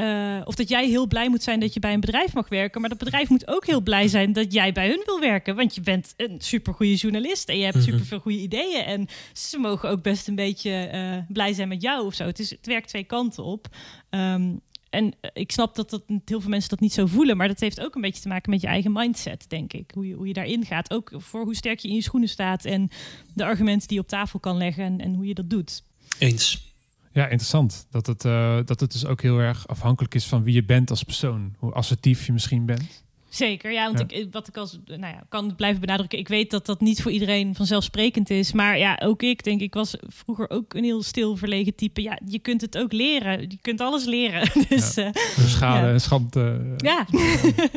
uh, 0.00 0.40
of 0.44 0.54
dat 0.54 0.68
jij 0.68 0.88
heel 0.88 1.06
blij 1.06 1.28
moet 1.28 1.42
zijn 1.42 1.60
dat 1.60 1.74
je 1.74 1.80
bij 1.80 1.92
een 1.92 2.00
bedrijf 2.00 2.34
mag 2.34 2.48
werken. 2.48 2.80
Maar 2.80 2.90
dat 2.90 2.98
bedrijf 2.98 3.28
moet 3.28 3.48
ook 3.48 3.66
heel 3.66 3.80
blij 3.80 4.08
zijn 4.08 4.32
dat 4.32 4.52
jij 4.52 4.72
bij 4.72 4.88
hun 4.88 5.02
wil 5.04 5.20
werken. 5.20 5.56
Want 5.56 5.74
je 5.74 5.80
bent 5.80 6.14
een 6.16 6.36
supergoeie 6.38 6.96
journalist 6.96 7.48
en 7.48 7.56
je 7.56 7.64
hebt 7.64 7.74
-hmm. 7.74 7.84
superveel 7.84 8.18
goede 8.18 8.38
ideeën. 8.38 8.84
En 8.84 9.08
ze 9.32 9.58
mogen 9.58 9.88
ook 9.88 10.02
best 10.02 10.28
een 10.28 10.34
beetje 10.34 10.90
uh, 10.94 11.32
blij 11.32 11.52
zijn 11.52 11.68
met 11.68 11.82
jou 11.82 12.06
of 12.06 12.14
zo. 12.14 12.24
Het, 12.24 12.38
is, 12.38 12.50
het 12.50 12.66
werkt 12.66 12.88
twee 12.88 13.04
kanten 13.04 13.44
op. 13.44 13.68
Um, 14.10 14.60
en 14.90 15.14
ik 15.32 15.52
snap 15.52 15.74
dat, 15.74 15.90
dat 15.90 16.02
heel 16.24 16.40
veel 16.40 16.50
mensen 16.50 16.70
dat 16.70 16.80
niet 16.80 16.92
zo 16.92 17.06
voelen. 17.06 17.36
Maar 17.36 17.48
dat 17.48 17.60
heeft 17.60 17.80
ook 17.80 17.94
een 17.94 18.00
beetje 18.00 18.22
te 18.22 18.28
maken 18.28 18.50
met 18.50 18.60
je 18.60 18.66
eigen 18.66 18.92
mindset, 18.92 19.44
denk 19.48 19.72
ik. 19.72 19.90
Hoe 19.94 20.06
je, 20.06 20.14
hoe 20.14 20.26
je 20.26 20.32
daarin 20.32 20.64
gaat. 20.64 20.92
Ook 20.92 21.12
voor 21.16 21.44
hoe 21.44 21.54
sterk 21.54 21.78
je 21.78 21.88
in 21.88 21.94
je 21.94 22.02
schoenen 22.02 22.28
staat. 22.28 22.64
En 22.64 22.88
de 23.34 23.44
argumenten 23.44 23.88
die 23.88 23.96
je 23.96 24.02
op 24.02 24.08
tafel 24.08 24.38
kan 24.38 24.56
leggen. 24.56 24.84
En, 24.84 25.00
en 25.00 25.14
hoe 25.14 25.26
je 25.26 25.34
dat 25.34 25.50
doet. 25.50 25.82
Eens. 26.18 26.69
Ja, 27.12 27.24
interessant. 27.24 27.86
Dat 27.90 28.06
het, 28.06 28.24
uh, 28.24 28.58
dat 28.64 28.80
het 28.80 28.92
dus 28.92 29.06
ook 29.06 29.22
heel 29.22 29.38
erg 29.38 29.68
afhankelijk 29.68 30.14
is 30.14 30.26
van 30.26 30.42
wie 30.42 30.54
je 30.54 30.64
bent 30.64 30.90
als 30.90 31.02
persoon. 31.02 31.54
Hoe 31.58 31.72
assertief 31.72 32.26
je 32.26 32.32
misschien 32.32 32.66
bent. 32.66 33.04
Zeker, 33.30 33.72
ja, 33.72 33.92
want 33.92 34.12
Ik, 34.12 34.28
wat 34.30 34.48
ik 34.48 34.56
als, 34.56 34.78
nou 34.84 35.00
ja, 35.00 35.24
kan 35.28 35.54
blijven 35.54 35.80
benadrukken. 35.80 36.18
Ik 36.18 36.28
weet 36.28 36.50
dat 36.50 36.66
dat 36.66 36.80
niet 36.80 37.02
voor 37.02 37.10
iedereen 37.10 37.54
vanzelfsprekend 37.54 38.30
is. 38.30 38.52
Maar 38.52 38.78
ja, 38.78 39.00
ook 39.02 39.22
ik 39.22 39.44
denk, 39.44 39.60
ik 39.60 39.74
was 39.74 39.96
vroeger 40.06 40.50
ook 40.50 40.74
een 40.74 40.84
heel 40.84 41.02
stil 41.02 41.36
verlegen 41.36 41.74
type. 41.74 42.02
Ja, 42.02 42.18
je 42.26 42.38
kunt 42.38 42.60
het 42.60 42.78
ook 42.78 42.92
leren. 42.92 43.40
Je 43.40 43.58
kunt 43.60 43.80
alles 43.80 44.04
leren. 44.04 44.50
dus, 44.68 44.94
ja. 44.94 45.06
uh, 45.06 45.46
schade 45.46 45.86
ja. 45.86 45.92
en 45.92 46.00
schaamte. 46.00 46.74
Ja. 46.76 47.06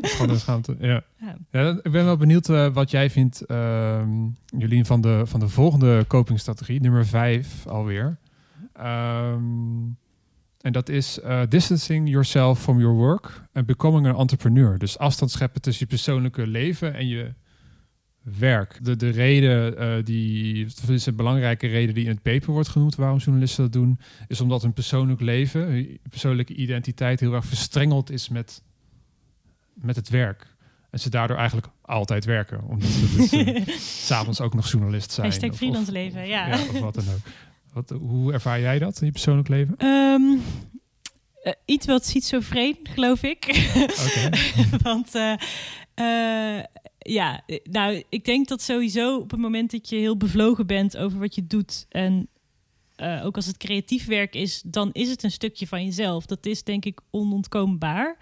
schade 0.02 0.32
en 0.32 0.40
schaamte, 0.40 0.76
ja. 0.80 1.04
ja. 1.52 1.80
ik 1.84 1.92
ben 1.92 2.06
wel 2.06 2.18
benieuwd 2.18 2.50
uh, 2.50 2.74
wat 2.74 2.92
jij 2.92 3.10
vindt, 3.10 3.44
uh, 3.48 4.02
Jolien, 4.58 4.86
van 4.86 5.02
de, 5.02 5.22
van 5.26 5.40
de 5.40 5.48
volgende 5.50 6.06
copingstrategie, 6.08 6.82
nummer 6.82 7.06
vijf 7.06 7.68
alweer. 7.68 8.18
Um, 8.80 9.98
en 10.64 10.72
dat 10.72 10.90
is 10.90 11.20
uh, 11.24 11.42
distancing 11.50 12.10
yourself 12.10 12.62
from 12.62 12.80
your 12.80 12.96
work 12.96 13.42
and 13.54 13.66
becoming 13.66 14.08
an 14.08 14.16
entrepreneur. 14.16 14.78
Dus 14.78 14.98
afstand 14.98 15.32
scheppen 15.32 15.62
tussen 15.62 15.86
je 15.90 15.96
persoonlijke 15.96 16.48
leven 16.48 16.94
en 16.94 17.08
je 17.08 17.34
werk. 18.22 18.78
De, 18.82 18.96
de 18.96 19.10
reden, 19.10 19.82
uh, 19.82 20.04
die, 20.04 20.66
is 20.88 21.06
een 21.06 21.16
belangrijke 21.16 21.68
reden 21.68 21.94
die 21.94 22.04
in 22.04 22.10
het 22.10 22.22
paper 22.22 22.52
wordt 22.52 22.70
genoemd 22.70 22.96
waarom 22.96 23.18
journalisten 23.18 23.64
dat 23.64 23.74
doen, 23.74 24.00
is 24.28 24.42
omdat 24.42 24.62
hun 24.62 24.74
persoonlijk 24.74 25.22
leven, 25.22 25.62
hun 25.62 26.00
persoonlijke 26.10 26.54
identiteit 26.54 27.20
heel 27.20 27.34
erg 27.34 27.46
verstrengeld 27.46 28.12
is 28.12 28.30
met, 28.30 28.64
met 29.74 29.96
het 29.96 30.10
werk. 30.10 30.56
En 30.90 31.00
ze 31.00 31.10
daardoor 31.10 31.38
eigenlijk 31.38 31.68
altijd 31.82 32.26
werken. 32.26 32.64
Omdat 32.64 32.90
ze 32.90 33.16
dus 33.16 33.34
uh, 33.34 33.78
s'avonds 34.08 34.42
ook 34.42 34.54
nog 34.54 34.72
journalist 34.72 35.12
zijn. 35.12 35.28
Hashtag 35.28 35.56
freelance 35.56 35.92
leven, 35.92 36.28
ja. 36.28 36.48
ja. 36.48 36.54
Of 36.54 36.80
wat 36.80 36.94
dan 36.94 37.06
ook. 37.14 37.20
Wat, 37.74 37.90
hoe 37.90 38.34
ervaar 38.34 38.60
jij 38.60 38.80
dat 38.80 39.00
in 39.00 39.06
je 39.06 39.12
persoonlijk 39.12 39.48
leven? 39.48 39.86
Um, 39.86 40.42
uh, 41.44 41.54
iets 41.66 41.86
wat 41.86 42.06
ziet 42.06 42.26
zo 42.26 42.40
vreemd, 42.40 42.90
geloof 42.90 43.24
ik. 43.24 43.46
Want 44.84 45.16
uh, 45.16 45.34
uh, 46.00 46.64
ja, 46.98 47.44
nou, 47.64 48.04
ik 48.10 48.26
denk 48.26 48.48
dat 48.48 48.62
sowieso 48.62 49.18
op 49.18 49.32
het 49.32 49.40
moment 49.40 49.72
dat 49.72 49.90
je 49.90 49.96
heel 49.96 50.18
bevlogen 50.18 50.68
bent 50.68 50.98
over 50.98 51.20
wat 51.20 51.36
je 51.36 51.48
doet 51.48 51.86
en 51.90 52.28
uh, 53.04 53.26
ook 53.26 53.36
als 53.36 53.46
het 53.46 53.58
creatief 53.58 54.06
werk 54.06 54.36
is, 54.36 54.62
dan 54.66 54.90
is 54.92 55.10
het 55.10 55.24
een 55.24 55.32
stukje 55.32 55.68
van 55.68 55.84
jezelf. 55.84 56.26
Dat 56.26 56.46
is 56.46 56.64
denk 56.64 56.86
ik 56.86 57.00
onontkoombaar. 57.12 58.18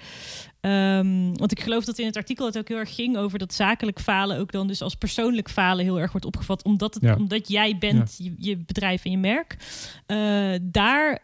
Um, 0.62 1.38
want 1.38 1.52
ik 1.52 1.60
geloof 1.60 1.86
dat 1.86 2.00
in 2.00 2.06
het 2.06 2.18
artikel 2.18 2.46
het 2.46 2.58
ook 2.58 2.68
heel 2.68 2.78
erg 2.78 2.96
ging 2.96 3.18
over 3.18 3.40
dat 3.40 3.54
zakelijk 3.54 4.00
falen 4.00 4.38
ook 4.38 4.52
dan 4.52 4.68
dus 4.68 4.82
als 4.82 4.96
persoonlijk 4.96 5.50
falen 5.50 5.86
heel 5.86 6.00
erg 6.00 6.12
wordt 6.12 6.26
opgevat, 6.26 6.64
omdat, 6.64 6.94
het, 6.94 7.04
ja. 7.04 7.16
omdat 7.16 7.50
jij 7.50 7.78
bent 7.78 8.16
ja. 8.18 8.26
je, 8.26 8.34
je, 8.38 8.58
bedrijf 8.58 9.06
en 9.06 9.12
je 9.12 9.18
merk. 9.18 9.58
Uh, 10.08 10.56
daar 10.62 11.22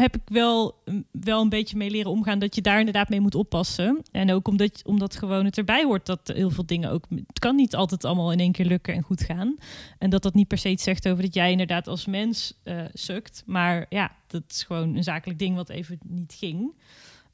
heb 0.00 0.16
ik 0.16 0.22
wel, 0.24 0.82
wel 1.10 1.40
een 1.40 1.48
beetje 1.48 1.76
mee 1.76 1.90
leren 1.90 2.10
omgaan 2.10 2.38
dat 2.38 2.54
je 2.54 2.62
daar 2.62 2.78
inderdaad 2.78 3.08
mee 3.08 3.20
moet 3.20 3.34
oppassen. 3.34 4.02
En 4.10 4.32
ook 4.32 4.48
omdat, 4.48 4.82
omdat 4.84 5.16
gewoon 5.16 5.44
het 5.44 5.58
erbij 5.58 5.84
hoort 5.84 6.06
dat 6.06 6.20
heel 6.34 6.50
veel 6.50 6.66
dingen 6.66 6.90
ook. 6.90 7.06
Het 7.26 7.38
kan 7.38 7.56
niet 7.56 7.74
altijd 7.74 8.04
allemaal 8.04 8.32
in 8.32 8.40
één 8.40 8.52
keer 8.52 8.66
lukken 8.66 8.94
en 8.94 9.02
goed 9.02 9.22
gaan. 9.22 9.56
En 9.98 10.10
dat 10.10 10.22
dat 10.22 10.34
niet 10.34 10.48
per 10.48 10.58
se 10.58 10.68
iets 10.68 10.84
zegt 10.84 11.08
over 11.08 11.22
dat 11.22 11.34
jij 11.34 11.50
inderdaad 11.50 11.88
als 11.88 12.06
mens 12.06 12.54
uh, 12.64 12.82
sukt. 12.92 13.42
Maar 13.46 13.86
ja, 13.88 14.16
dat 14.26 14.42
is 14.48 14.62
gewoon 14.62 14.96
een 14.96 15.04
zakelijk 15.04 15.38
ding 15.38 15.56
wat 15.56 15.68
even 15.68 15.98
niet 16.06 16.34
ging. 16.38 16.72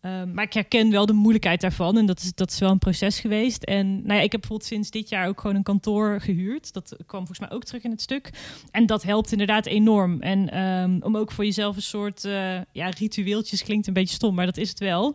Um, 0.05 0.35
maar 0.35 0.45
ik 0.45 0.53
herken 0.53 0.91
wel 0.91 1.07
de 1.07 1.13
moeilijkheid 1.13 1.61
daarvan. 1.61 1.99
En 1.99 2.07
dat 2.07 2.21
is, 2.21 2.35
dat 2.35 2.51
is 2.51 2.59
wel 2.59 2.71
een 2.71 2.79
proces 2.79 3.21
geweest. 3.21 3.63
En 3.63 3.95
nou 3.95 4.15
ja, 4.19 4.21
ik 4.21 4.33
heb 4.33 4.41
bijvoorbeeld 4.41 4.69
sinds 4.69 4.91
dit 4.91 5.09
jaar 5.09 5.29
ook 5.29 5.41
gewoon 5.41 5.57
een 5.57 5.63
kantoor 5.63 6.21
gehuurd. 6.21 6.73
Dat 6.73 6.97
kwam 7.07 7.27
volgens 7.27 7.39
mij 7.39 7.51
ook 7.51 7.65
terug 7.65 7.83
in 7.83 7.91
het 7.91 8.01
stuk. 8.01 8.31
En 8.71 8.87
dat 8.87 9.03
helpt 9.03 9.33
inderdaad 9.33 9.67
enorm. 9.67 10.21
En 10.21 10.61
um, 10.61 11.03
om 11.03 11.17
ook 11.17 11.33
voor 11.33 11.45
jezelf 11.45 11.77
een 11.77 11.83
soort 11.83 12.25
uh, 12.25 12.61
ja, 12.73 12.89
ritueeltjes 12.99 13.63
klinkt 13.63 13.87
een 13.87 13.93
beetje 13.93 14.15
stom, 14.15 14.35
maar 14.35 14.47
dat 14.47 14.57
is 14.57 14.69
het 14.69 14.79
wel. 14.79 15.15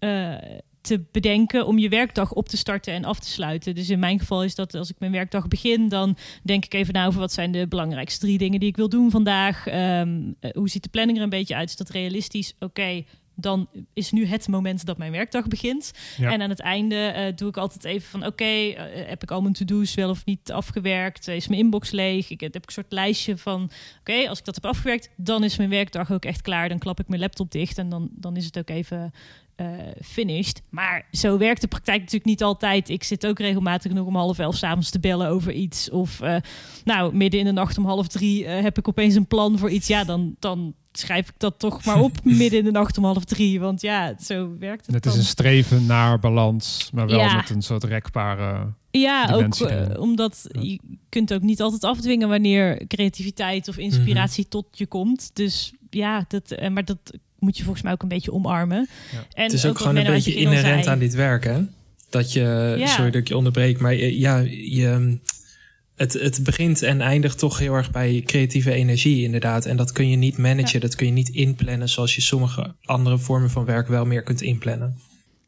Uh, 0.00 0.34
te 0.80 1.04
bedenken 1.12 1.66
om 1.66 1.78
je 1.78 1.88
werkdag 1.88 2.32
op 2.32 2.48
te 2.48 2.56
starten 2.56 2.92
en 2.92 3.04
af 3.04 3.20
te 3.20 3.28
sluiten. 3.28 3.74
Dus 3.74 3.90
in 3.90 3.98
mijn 3.98 4.18
geval 4.18 4.44
is 4.44 4.54
dat 4.54 4.74
als 4.74 4.90
ik 4.90 4.98
mijn 4.98 5.12
werkdag 5.12 5.48
begin, 5.48 5.88
dan 5.88 6.16
denk 6.42 6.64
ik 6.64 6.74
even 6.74 6.94
na 6.94 7.06
over 7.06 7.20
wat 7.20 7.32
zijn 7.32 7.52
de 7.52 7.66
belangrijkste 7.66 8.20
drie 8.20 8.38
dingen 8.38 8.60
die 8.60 8.68
ik 8.68 8.76
wil 8.76 8.88
doen 8.88 9.10
vandaag. 9.10 9.66
Um, 9.66 10.36
hoe 10.52 10.68
ziet 10.68 10.82
de 10.82 10.88
planning 10.88 11.18
er 11.18 11.24
een 11.24 11.30
beetje 11.30 11.54
uit? 11.54 11.68
Is 11.68 11.76
dat 11.76 11.90
realistisch? 11.90 12.54
Oké, 12.58 13.04
dan 13.40 13.68
is 13.92 14.10
nu 14.10 14.26
het 14.26 14.48
moment 14.48 14.86
dat 14.86 14.98
mijn 14.98 15.12
werkdag 15.12 15.46
begint. 15.46 15.92
En 16.18 16.42
aan 16.42 16.48
het 16.48 16.60
einde 16.60 16.96
eh, 16.96 17.36
doe 17.36 17.48
ik 17.48 17.56
altijd 17.56 17.84
even 17.84 18.08
van 18.08 18.26
oké, 18.26 18.44
eh, 18.44 19.08
heb 19.08 19.22
ik 19.22 19.30
al 19.30 19.40
mijn 19.40 19.54
to-do's 19.54 19.94
wel 19.94 20.10
of 20.10 20.24
niet 20.24 20.52
afgewerkt? 20.52 21.28
Is 21.28 21.48
mijn 21.48 21.60
inbox 21.60 21.90
leeg? 21.90 22.30
Ik 22.30 22.40
heb 22.40 22.54
een 22.54 22.62
soort 22.66 22.92
lijstje 22.92 23.36
van 23.36 23.70
oké, 24.00 24.28
als 24.28 24.38
ik 24.38 24.44
dat 24.44 24.54
heb 24.54 24.66
afgewerkt, 24.66 25.10
dan 25.16 25.44
is 25.44 25.56
mijn 25.56 25.70
werkdag 25.70 26.12
ook 26.12 26.24
echt 26.24 26.42
klaar. 26.42 26.68
Dan 26.68 26.78
klap 26.78 27.00
ik 27.00 27.08
mijn 27.08 27.20
laptop 27.20 27.50
dicht 27.50 27.78
en 27.78 27.88
dan, 27.88 28.08
dan 28.12 28.36
is 28.36 28.44
het 28.44 28.58
ook 28.58 28.70
even 28.70 29.12
uh, 29.60 29.66
finished. 30.02 30.62
Maar 30.68 31.06
zo 31.12 31.38
werkt 31.38 31.60
de 31.60 31.68
praktijk 31.68 31.98
natuurlijk 31.98 32.24
niet 32.24 32.42
altijd. 32.42 32.88
Ik 32.88 33.04
zit 33.04 33.26
ook 33.26 33.38
regelmatig 33.38 33.92
nog 33.92 34.06
om 34.06 34.16
half 34.16 34.38
elf 34.38 34.56
s'avonds 34.56 34.90
te 34.90 35.00
bellen 35.00 35.28
over 35.28 35.52
iets. 35.52 35.90
Of 35.90 36.20
uh, 36.22 36.36
nou, 36.84 37.14
midden 37.14 37.40
in 37.40 37.46
de 37.46 37.52
nacht 37.52 37.78
om 37.78 37.86
half 37.86 38.08
drie 38.08 38.44
uh, 38.44 38.60
heb 38.60 38.78
ik 38.78 38.88
opeens 38.88 39.14
een 39.14 39.26
plan 39.26 39.58
voor 39.58 39.70
iets. 39.70 39.86
Ja, 39.86 40.04
dan, 40.04 40.36
dan 40.38 40.74
schrijf 40.98 41.28
ik 41.28 41.34
dat 41.36 41.58
toch 41.58 41.84
maar 41.84 42.00
op 42.00 42.24
midden 42.40 42.58
in 42.58 42.64
de 42.64 42.70
nacht 42.70 42.98
om 42.98 43.04
half 43.04 43.24
drie. 43.24 43.60
Want 43.60 43.80
ja, 43.80 44.14
zo 44.20 44.56
werkt 44.58 44.86
het. 44.86 44.94
Het 44.94 45.06
is 45.06 45.16
een 45.16 45.24
streven 45.24 45.86
naar 45.86 46.18
balans, 46.18 46.90
maar 46.92 47.06
wel 47.06 47.34
met 47.34 47.50
een 47.50 47.62
soort 47.62 47.84
rekbare. 47.84 48.72
Ja, 48.90 49.30
ook 49.32 49.98
omdat 49.98 50.46
je 50.60 50.78
kunt 51.08 51.32
ook 51.32 51.42
niet 51.42 51.60
altijd 51.60 51.84
afdwingen 51.84 52.28
wanneer 52.28 52.86
creativiteit 52.86 53.68
of 53.68 53.76
inspiratie 53.76 54.42
mhm. 54.42 54.50
tot 54.50 54.66
je 54.70 54.86
komt. 54.86 55.30
Dus 55.32 55.72
ja, 55.90 56.24
dat, 56.28 56.70
maar 56.70 56.84
dat 56.84 56.98
moet 57.38 57.56
je 57.56 57.62
volgens 57.62 57.84
mij 57.84 57.92
ook 57.92 58.02
een 58.02 58.08
beetje 58.08 58.32
omarmen. 58.32 58.88
Ja. 59.12 59.18
En 59.32 59.42
het 59.42 59.52
is 59.52 59.66
ook, 59.66 59.78
gewoon 59.78 59.96
een 59.96 60.06
beetje 60.06 60.34
inherent 60.34 60.86
aan 60.86 60.98
dit 60.98 61.14
werk, 61.14 61.44
hè? 61.44 61.60
Dat 62.10 62.32
je, 62.32 62.74
ja. 62.78 62.86
sorry 62.86 63.10
dat 63.10 63.20
ik 63.20 63.28
je 63.28 63.36
onderbreek, 63.36 63.80
maar 63.80 63.94
ja, 63.94 64.36
je, 64.48 65.18
het, 65.98 66.12
het 66.12 66.44
begint 66.44 66.82
en 66.82 67.00
eindigt 67.00 67.38
toch 67.38 67.58
heel 67.58 67.74
erg 67.74 67.90
bij 67.90 68.22
creatieve 68.24 68.72
energie, 68.72 69.24
inderdaad. 69.24 69.66
En 69.66 69.76
dat 69.76 69.92
kun 69.92 70.10
je 70.10 70.16
niet 70.16 70.38
managen, 70.38 70.80
dat 70.80 70.94
kun 70.94 71.06
je 71.06 71.12
niet 71.12 71.28
inplannen 71.28 71.88
zoals 71.88 72.14
je 72.14 72.20
sommige 72.20 72.74
andere 72.84 73.18
vormen 73.18 73.50
van 73.50 73.64
werk 73.64 73.88
wel 73.88 74.04
meer 74.04 74.22
kunt 74.22 74.42
inplannen. 74.42 74.98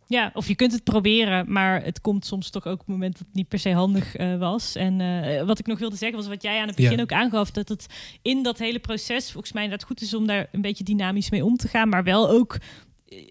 Ja, 0.06 0.30
of 0.34 0.48
je 0.48 0.54
kunt 0.54 0.72
het 0.72 0.84
proberen, 0.84 1.52
maar 1.52 1.84
het 1.84 2.00
komt 2.00 2.26
soms 2.26 2.50
toch 2.50 2.66
ook 2.66 2.72
op 2.72 2.78
het 2.78 2.88
moment 2.88 3.12
dat 3.12 3.26
het 3.26 3.34
niet 3.34 3.48
per 3.48 3.58
se 3.58 3.72
handig 3.72 4.18
uh, 4.18 4.38
was. 4.38 4.74
En 4.76 5.00
uh, 5.00 5.42
wat 5.42 5.58
ik 5.58 5.66
nog 5.66 5.78
wilde 5.78 5.96
zeggen 5.96 6.18
was 6.18 6.28
wat 6.28 6.42
jij 6.42 6.60
aan 6.60 6.66
het 6.66 6.76
begin 6.76 6.96
ja. 6.96 7.02
ook 7.02 7.12
aangaf, 7.12 7.50
dat 7.50 7.68
het 7.68 7.86
in 8.22 8.42
dat 8.42 8.58
hele 8.58 8.78
proces 8.78 9.32
volgens 9.32 9.52
mij 9.52 9.62
inderdaad 9.62 9.88
goed 9.88 10.00
is 10.00 10.14
om 10.14 10.26
daar 10.26 10.48
een 10.52 10.60
beetje 10.60 10.84
dynamisch 10.84 11.30
mee 11.30 11.44
om 11.44 11.56
te 11.56 11.68
gaan, 11.68 11.88
maar 11.88 12.04
wel 12.04 12.30
ook 12.30 12.54
eh, 12.54 12.60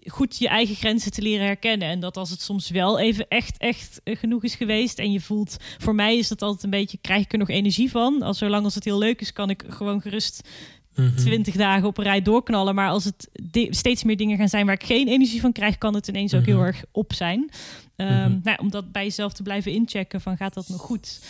goed 0.06 0.38
je 0.38 0.48
eigen 0.48 0.74
grenzen 0.74 1.12
te 1.12 1.22
leren 1.22 1.46
herkennen. 1.46 1.88
En 1.88 2.00
dat 2.00 2.16
als 2.16 2.30
het 2.30 2.40
soms 2.40 2.70
wel 2.70 2.98
even 2.98 3.28
echt, 3.28 3.58
echt 3.58 4.00
genoeg 4.04 4.44
is 4.44 4.54
geweest 4.54 4.98
en 4.98 5.12
je 5.12 5.20
voelt, 5.20 5.56
voor 5.78 5.94
mij 5.94 6.18
is 6.18 6.28
dat 6.28 6.42
altijd 6.42 6.64
een 6.64 6.70
beetje, 6.70 6.98
krijg 7.00 7.24
ik 7.24 7.32
er 7.32 7.38
nog 7.38 7.48
energie 7.48 7.90
van? 7.90 8.22
Als 8.22 8.38
zolang 8.38 8.64
als 8.64 8.74
het 8.74 8.84
heel 8.84 8.98
leuk 8.98 9.20
is, 9.20 9.32
kan 9.32 9.50
ik 9.50 9.64
gewoon 9.68 10.00
gerust 10.00 10.48
Mhm. 10.94 11.16
twintig 11.16 11.54
dagen 11.54 11.88
op 11.88 11.98
een 11.98 12.04
rij 12.04 12.22
doorknallen. 12.22 12.74
Maar 12.74 12.88
als 12.88 13.04
het 13.04 13.28
steeds 13.70 14.04
meer 14.04 14.16
dingen 14.16 14.36
gaan 14.36 14.48
zijn 14.48 14.66
waar 14.66 14.74
ik 14.74 14.84
geen 14.84 15.08
energie 15.08 15.40
van 15.40 15.52
krijg, 15.52 15.78
kan 15.78 15.94
het 15.94 16.08
ineens 16.08 16.34
ook 16.34 16.46
heel 16.46 16.56
mhm. 16.56 16.66
erg 16.66 16.84
op 16.90 17.12
zijn. 17.12 17.50
Um, 17.96 18.40
nou, 18.42 18.58
om 18.60 18.70
dat 18.70 18.92
bij 18.92 19.04
jezelf 19.04 19.32
te 19.32 19.42
blijven 19.42 19.72
inchecken 19.72 20.20
van 20.20 20.36
gaat 20.36 20.54
dat 20.54 20.68
nog 20.68 20.80
goed? 20.80 21.20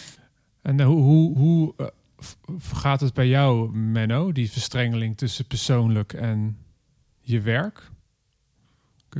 En 0.63 0.81
hoe, 0.83 1.03
hoe, 1.03 1.39
hoe 1.39 1.75
uh, 1.77 1.87
gaat 2.73 3.01
het 3.01 3.15
bij 3.15 3.29
jou, 3.29 3.77
Menno, 3.77 4.33
die 4.33 4.51
verstrengeling 4.51 5.17
tussen 5.17 5.47
persoonlijk 5.47 6.13
en 6.13 6.57
je 7.21 7.41
werk? 7.41 7.90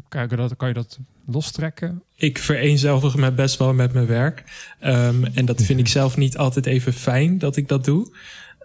Kan 0.09 0.29
je 0.29 0.37
dat, 0.37 0.57
kan 0.57 0.69
je 0.69 0.75
dat 0.75 0.99
lostrekken? 1.27 2.03
Ik 2.15 2.39
vereenzelvig 2.39 3.17
me 3.17 3.33
best 3.33 3.59
wel 3.59 3.75
met 3.75 3.93
mijn 3.93 4.07
werk. 4.07 4.45
Um, 4.85 5.25
en 5.25 5.45
dat 5.45 5.63
vind 5.63 5.81
ik 5.81 5.89
zelf 5.89 6.17
niet 6.17 6.37
altijd 6.37 6.67
even 6.67 6.93
fijn 6.93 7.39
dat 7.39 7.57
ik 7.57 7.69
dat 7.69 7.85
doe. 7.85 8.15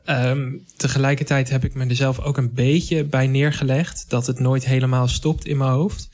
Um, 0.09 0.65
tegelijkertijd 0.77 1.49
heb 1.49 1.63
ik 1.63 1.73
me 1.73 1.85
er 1.85 1.95
zelf 1.95 2.19
ook 2.19 2.37
een 2.37 2.53
beetje 2.53 3.03
bij 3.03 3.27
neergelegd 3.27 4.05
dat 4.09 4.27
het 4.27 4.39
nooit 4.39 4.65
helemaal 4.65 5.07
stopt 5.07 5.45
in 5.45 5.57
mijn 5.57 5.71
hoofd. 5.71 6.09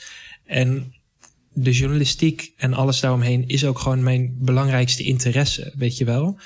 En 0.46 0.94
de 1.54 1.72
journalistiek 1.72 2.54
en 2.58 2.74
alles 2.74 3.00
daaromheen 3.00 3.48
is 3.48 3.66
ook 3.66 3.80
gewoon 3.80 4.04
mijn 4.04 4.36
belangrijkste 4.40 5.04
interesse, 5.04 5.74
weet 5.78 5.98
je 5.98 6.06
wel. 6.06 6.40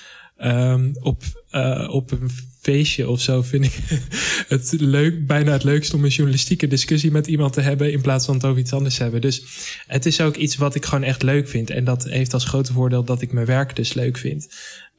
Um, 0.43 0.95
op, 0.99 1.23
uh, 1.51 1.88
op 1.91 2.11
een 2.11 2.29
feestje 2.61 3.09
of 3.09 3.21
zo 3.21 3.41
vind 3.41 3.65
ik 3.65 3.73
het 4.47 4.75
leuk, 4.79 5.27
bijna 5.27 5.51
het 5.51 5.63
leukste 5.63 5.95
om 5.95 6.03
een 6.03 6.09
journalistieke 6.09 6.67
discussie 6.67 7.11
met 7.11 7.27
iemand 7.27 7.53
te 7.53 7.61
hebben 7.61 7.91
in 7.91 8.01
plaats 8.01 8.25
van 8.25 8.36
het 8.36 8.45
over 8.45 8.59
iets 8.59 8.73
anders 8.73 8.95
te 8.95 9.03
hebben. 9.03 9.21
Dus 9.21 9.43
het 9.88 10.05
is 10.05 10.21
ook 10.21 10.36
iets 10.36 10.55
wat 10.55 10.75
ik 10.75 10.86
gewoon 10.86 11.03
echt 11.03 11.23
leuk 11.23 11.47
vind. 11.47 11.69
En 11.69 11.83
dat 11.83 12.03
heeft 12.03 12.33
als 12.33 12.45
grote 12.45 12.73
voordeel 12.73 13.03
dat 13.03 13.21
ik 13.21 13.31
mijn 13.31 13.45
werk 13.45 13.75
dus 13.75 13.93
leuk 13.93 14.17
vind. 14.17 14.47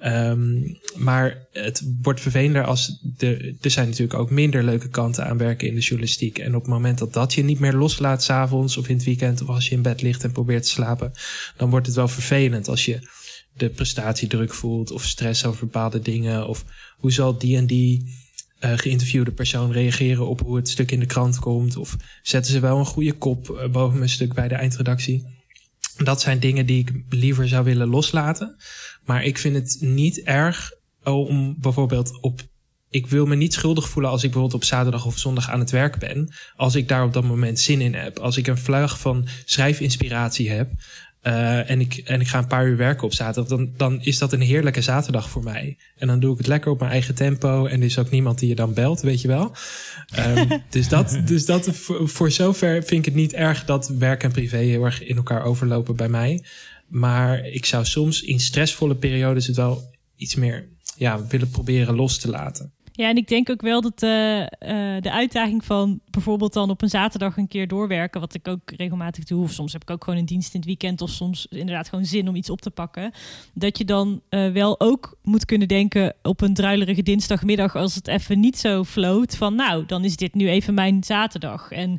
Um, 0.05 0.79
maar 0.97 1.47
het 1.53 1.83
wordt 2.03 2.21
vervelender 2.21 2.65
als 2.65 3.01
de, 3.17 3.57
er 3.61 3.71
zijn 3.71 3.89
natuurlijk 3.89 4.19
ook 4.19 4.31
minder 4.31 4.63
leuke 4.63 4.89
kanten 4.89 5.27
aan 5.27 5.39
werken 5.39 5.69
in 5.69 5.75
de 5.75 5.81
journalistiek. 5.81 6.39
En 6.39 6.55
op 6.55 6.63
het 6.63 6.71
moment 6.71 6.99
dat 6.99 7.13
dat 7.13 7.35
je 7.35 7.45
niet 7.45 7.59
meer 7.59 7.73
loslaat 7.73 8.23
s'avonds 8.23 8.77
of 8.77 8.89
in 8.89 8.97
het 8.97 9.05
weekend 9.05 9.43
of 9.43 9.49
als 9.49 9.69
je 9.69 9.75
in 9.75 9.83
bed 9.83 10.03
ligt 10.03 10.25
en 10.25 10.33
probeert 10.33 10.63
te 10.63 10.69
slapen, 10.69 11.13
dan 11.57 11.71
wordt 11.71 11.87
het 11.87 11.97
wel 11.97 12.09
vervelend 12.09 12.69
als 12.69 12.85
je 12.85 12.99
de 13.57 13.69
prestatiedruk 13.69 14.55
voelt 14.55 14.91
of 14.91 15.05
stress 15.05 15.45
over 15.45 15.65
bepaalde 15.65 16.01
dingen 16.01 16.49
of 16.49 16.65
hoe 16.97 17.13
zal 17.13 17.39
die 17.39 17.57
en 17.57 17.67
die 17.67 18.15
uh, 18.61 18.73
geïnterviewde 18.77 19.33
persoon 19.33 19.73
reageren 19.73 20.29
op 20.29 20.41
hoe 20.41 20.57
het 20.57 20.69
stuk 20.69 20.91
in 20.91 21.01
de 21.01 21.07
krant 21.07 21.39
komt 21.39 21.77
of 21.77 21.97
zetten 22.23 22.53
ze 22.53 22.61
wel 22.61 22.79
een 22.79 22.87
goede 22.87 23.13
kop 23.13 23.49
uh, 23.51 23.69
boven 23.69 23.99
mijn 23.99 24.11
stuk 24.11 24.35
bij 24.35 24.49
de 24.49 24.55
eindredactie. 24.55 25.35
Dat 25.97 26.21
zijn 26.21 26.39
dingen 26.39 26.67
die 26.67 26.79
ik 26.79 26.93
liever 27.09 27.49
zou 27.49 27.65
willen 27.65 27.89
loslaten. 27.89 28.57
Maar 29.05 29.25
ik 29.25 29.39
vind 29.39 29.55
het 29.57 29.77
niet 29.81 30.23
erg 30.23 30.73
om 31.03 31.57
bijvoorbeeld 31.59 32.21
op. 32.21 32.41
Ik 32.91 33.07
wil 33.07 33.27
me 33.27 33.35
niet 33.35 33.55
schuldig 33.55 33.89
voelen 33.89 34.11
als 34.11 34.23
ik 34.23 34.31
bijvoorbeeld 34.31 34.63
op 34.63 34.69
zaterdag 34.69 35.07
of 35.07 35.19
zondag 35.19 35.51
aan 35.51 35.61
het 35.61 35.71
werk 35.71 35.99
ben. 35.99 36.33
Als 36.57 36.75
ik 36.75 36.89
daar 36.89 37.05
op 37.05 37.13
dat 37.13 37.25
moment 37.25 37.61
zin 37.61 37.81
in 37.81 37.95
heb. 37.95 38.19
Als 38.19 38.37
ik 38.37 38.47
een 38.47 38.59
vlucht 38.59 38.99
van 38.99 39.29
schrijfinspiratie 39.45 40.51
heb. 40.51 40.71
Uh, 41.27 41.71
en, 41.71 41.81
ik, 41.81 41.97
en 42.05 42.21
ik 42.21 42.29
ga 42.29 42.39
een 42.39 42.47
paar 42.47 42.67
uur 42.67 42.77
werken 42.77 43.05
op 43.05 43.13
zaterdag, 43.13 43.59
dan, 43.59 43.71
dan 43.77 44.03
is 44.03 44.19
dat 44.19 44.33
een 44.33 44.41
heerlijke 44.41 44.83
zaterdag 44.83 45.31
voor 45.31 45.43
mij. 45.43 45.79
En 45.97 46.07
dan 46.07 46.21
doe 46.21 46.33
ik 46.33 46.39
het 46.39 46.47
lekker 46.47 46.71
op 46.71 46.79
mijn 46.79 46.91
eigen 46.91 47.15
tempo. 47.15 47.67
En 47.67 47.81
er 47.81 47.87
is 47.87 47.99
ook 47.99 48.11
niemand 48.11 48.39
die 48.39 48.49
je 48.49 48.55
dan 48.55 48.75
belt, 48.75 49.01
weet 49.01 49.21
je 49.21 49.29
wel. 49.29 49.55
Um, 50.19 50.63
dus 50.71 50.89
dat, 50.89 51.21
dus 51.25 51.47
dat 51.47 51.69
voor, 51.69 52.09
voor 52.09 52.31
zover 52.31 52.83
vind 52.83 52.91
ik 52.91 53.05
het 53.05 53.15
niet 53.15 53.33
erg 53.33 53.65
dat 53.65 53.89
werk 53.89 54.23
en 54.23 54.33
privé 54.33 54.57
heel 54.57 54.85
erg 54.85 55.03
in 55.03 55.17
elkaar 55.17 55.45
overlopen 55.45 55.97
bij 55.97 56.09
mij. 56.09 56.45
Maar 56.87 57.47
ik 57.47 57.65
zou 57.65 57.85
soms 57.85 58.23
in 58.23 58.41
stressvolle 58.41 58.97
periodes 58.97 59.47
het 59.47 59.57
wel 59.57 59.95
iets 60.17 60.35
meer 60.35 60.69
ja, 60.97 61.27
willen 61.27 61.51
proberen 61.51 61.95
los 61.95 62.19
te 62.19 62.31
laten. 62.31 62.73
Ja, 62.97 63.09
en 63.09 63.17
ik 63.17 63.29
denk 63.29 63.51
ook 63.51 63.61
wel 63.61 63.81
dat 63.81 64.03
uh, 64.03 64.41
uh, 64.41 64.47
de 65.01 65.11
uitdaging 65.11 65.65
van 65.65 66.01
bijvoorbeeld 66.11 66.53
dan 66.53 66.71
op 66.71 66.83
een 66.83 66.89
zaterdag 66.89 67.37
een 67.37 67.49
keer 67.49 67.69
doorwerken, 67.69 68.21
wat 68.21 68.35
ik 68.35 68.49
ook 68.49 68.71
regelmatig 68.77 69.25
doe, 69.25 69.43
of 69.43 69.53
soms 69.53 69.73
heb 69.73 69.83
ik 69.83 69.91
ook 69.91 70.05
gewoon 70.05 70.19
een 70.19 70.27
dienst 70.27 70.55
in 70.55 70.61
het 70.61 70.69
weekend, 70.69 71.01
of 71.01 71.11
soms 71.11 71.47
inderdaad 71.51 71.89
gewoon 71.89 72.05
zin 72.05 72.29
om 72.29 72.35
iets 72.35 72.51
op 72.51 72.61
te 72.61 72.71
pakken, 72.71 73.13
dat 73.55 73.79
je 73.79 73.85
dan 73.85 74.21
uh, 74.31 74.53
wel 74.53 74.81
ook 74.81 75.19
moet 75.23 75.45
kunnen 75.45 75.69
denken 75.69 76.15
op 76.23 76.41
een 76.41 76.55
druilerige 76.55 77.03
dinsdagmiddag, 77.03 77.77
als 77.77 77.95
het 77.95 78.09
even 78.09 78.41
niet 78.41 78.59
zo 78.59 78.85
floot, 78.85 79.37
van 79.37 79.55
nou, 79.55 79.87
dan 79.87 80.05
is 80.05 80.17
dit 80.17 80.35
nu 80.35 80.49
even 80.49 80.75
mijn 80.75 81.05
zaterdag. 81.05 81.71
En 81.71 81.99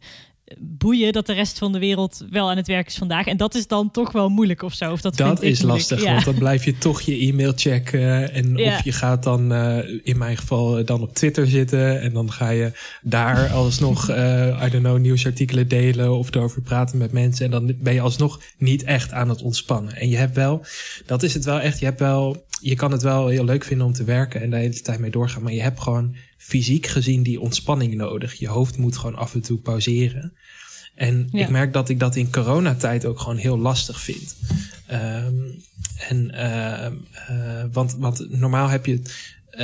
boeien 0.60 1.14
dat 1.14 1.26
de 1.26 1.34
rest 1.34 1.58
van 1.58 1.72
de 1.72 1.80
wereld 1.80 2.26
wel 2.30 2.50
aan 2.50 2.58
het 2.58 2.68
werk 2.68 2.88
is 2.88 2.98
vandaag. 2.98 3.26
En 3.26 3.38
dat 3.38 3.56
is 3.56 3.68
dan 3.68 3.92
toch 3.92 4.12
wel 4.12 4.30
moeilijk 4.30 4.62
of 4.62 4.74
zo. 4.74 4.92
Of 4.92 5.02
dat 5.02 5.18
dat 5.18 5.42
is 5.42 5.62
lastig, 5.62 6.04
want 6.04 6.26
dan 6.26 6.36
blijf 6.36 6.66
je 6.66 6.78
toch 6.78 7.02
je 7.02 7.18
e-mail 7.18 7.54
checken. 7.56 8.34
En 8.34 8.58
of 8.60 8.84
je 8.84 8.92
gaat 8.92 9.24
dan, 9.24 9.54
uh, 9.54 9.78
in 10.04 10.18
mijn 10.18 10.38
geval, 10.38 10.78
eh, 10.78 10.86
dan 10.86 11.02
op 11.02 11.14
Twitter 11.14 11.48
zitten. 11.48 12.02
En 12.02 12.14
dan 12.14 12.32
ga 12.32 12.50
je 12.50 12.72
daar 13.02 13.50
alsnog, 13.54 14.10
uh, 14.10 14.16
I 14.66 14.70
don't 14.70 14.84
know, 14.84 14.98
nieuwsartikelen 14.98 15.68
delen 15.68 16.18
of 16.18 16.36
erover 16.36 16.62
praten 16.62 16.98
met 16.98 17.12
mensen. 17.12 17.46
En 17.46 17.52
dan 17.52 17.76
ben 17.80 17.94
je 17.94 18.02
alsnog 18.02 18.42
niet 18.58 18.84
echt 18.84 19.12
aan 19.12 19.30
het 19.30 19.42
ontspannen. 19.42 19.96
En 19.96 20.10
je 20.10 20.18
hebt 20.18 20.36
wel, 20.36 20.66
dat 21.06 21.24
is 21.24 21.34
het 21.34 21.46
wel 21.46 21.60
echt, 21.60 21.80
je 21.80 21.86
hebt 21.86 22.00
wel, 22.00 22.46
je 22.62 22.76
kan 22.76 22.92
het 22.92 23.02
wel 23.02 23.28
heel 23.28 23.46
leuk 23.46 23.64
vinden 23.64 23.88
om 23.88 23.94
te 23.94 24.04
werken 24.04 24.42
en 24.42 24.50
de 24.50 24.56
hele 24.56 24.82
tijd 24.82 25.00
mee 25.00 25.12
doorgaan. 25.12 25.44
Maar 25.44 25.54
je 25.54 25.62
hebt 25.62 25.80
gewoon 25.80 26.16
fysiek 26.38 26.88
gezien 26.88 27.24
die 27.24 27.40
ontspanning 27.40 27.94
nodig. 27.94 28.34
Je 28.34 28.48
hoofd 28.48 28.78
moet 28.78 28.98
gewoon 28.98 29.16
af 29.16 29.34
en 29.34 29.42
toe 29.42 29.58
pauzeren. 29.58 30.34
En 30.96 31.30
ik 31.32 31.50
merk 31.50 31.74
dat 31.74 31.90
ik 31.90 32.00
dat 32.00 32.16
in 32.16 32.32
coronatijd 32.32 33.06
ook 33.06 33.20
gewoon 33.20 33.38
heel 33.38 33.58
lastig 33.58 34.02
vind. 34.02 34.36
Um, 34.92 35.64
en, 36.10 36.32
uh, 36.34 36.88
uh, 37.30 37.64
want, 37.72 37.96
want 38.00 38.30
normaal 38.30 38.68
heb, 38.68 38.86
je, 38.86 38.94
uh, 38.94 39.02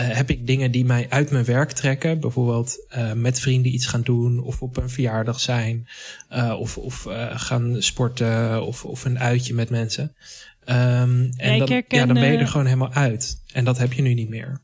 heb 0.08 0.30
ik 0.30 0.48
dingen 0.48 0.72
die 0.72 0.86
mij 0.86 1.06
uit 1.10 1.32
mijn 1.32 1.46
werk 1.46 1.72
trekken. 1.72 2.20
Bijvoorbeeld 2.20 2.88
met 3.16 3.40
vrienden 3.40 3.74
iets 3.74 3.86
gaan 3.86 4.02
doen. 4.02 4.40
Of 4.40 4.62
op 4.62 4.78
een 4.78 4.90
verjaardag 4.90 5.40
zijn. 5.40 5.88
of 6.60 6.78
of 6.78 7.08
gaan 7.34 7.76
sporten. 7.80 8.66
Of, 8.66 8.86
of 8.86 9.06
een 9.06 9.20
uitje 9.20 9.54
met 9.54 9.70
mensen. 9.70 10.16
Um, 10.66 11.32
en 11.38 11.60
dan, 11.60 11.84
ja, 11.88 12.06
dan 12.06 12.14
ben 12.14 12.32
je 12.32 12.38
er 12.38 12.48
gewoon 12.48 12.66
helemaal 12.66 12.94
uit. 12.94 13.42
En 13.54 13.66
dat 13.66 13.78
heb 13.78 13.94
je 13.94 14.02
nu 14.02 14.14
niet 14.14 14.30
meer. 14.30 14.62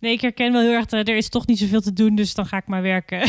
Nee, 0.00 0.12
ik 0.12 0.20
herken 0.20 0.52
wel 0.52 0.60
heel 0.60 0.72
erg, 0.72 0.90
er 0.90 1.16
is 1.16 1.28
toch 1.28 1.46
niet 1.46 1.58
zoveel 1.58 1.80
te 1.80 1.92
doen, 1.92 2.14
dus 2.14 2.34
dan 2.34 2.46
ga 2.46 2.56
ik 2.56 2.66
maar 2.66 2.82
werken. 2.82 3.20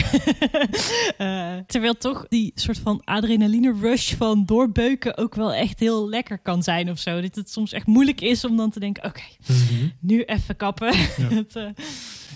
uh, 1.18 1.58
terwijl 1.72 1.94
toch 1.94 2.26
die 2.28 2.52
soort 2.56 2.78
van 2.78 3.02
adrenaline 3.04 3.76
rush 3.82 4.14
van 4.14 4.46
doorbeuken 4.46 5.18
ook 5.18 5.36
wel 5.36 5.54
echt 5.54 5.80
heel 5.80 6.10
lekker 6.10 6.40
kan 6.40 6.64
zijn 6.64 6.90
of 6.90 7.00
zo. 7.00 7.22
Dat 7.22 7.36
het 7.36 7.50
soms 7.50 7.74
echt 7.74 7.88
moeilijk 7.88 8.22
is 8.22 8.46
om 8.46 8.58
dan 8.58 8.70
te 8.70 8.80
denken, 8.80 9.04
oké, 9.04 9.20
okay, 9.20 9.58
mm 9.58 9.78
-hmm. 9.78 9.92
nu 10.00 10.24
even 10.24 10.56
kappen. 10.56 10.94
Ja. 10.94 11.28
het, 11.44 11.56
uh, 11.56 11.70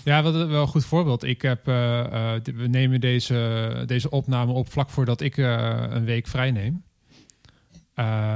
Ja, 0.04 0.22
wel 0.22 0.34
een 0.34 0.66
goed 0.66 0.84
voorbeeld. 0.84 1.22
Ik 1.22 1.42
heb, 1.42 1.64
we 1.64 2.66
nemen 2.68 3.00
deze, 3.00 3.82
deze 3.86 4.10
opname 4.10 4.52
op 4.52 4.70
vlak 4.70 4.90
voordat 4.90 5.20
ik 5.20 5.36
een 5.36 6.04
week 6.04 6.26
vrij 6.26 6.50
neem. 6.50 6.82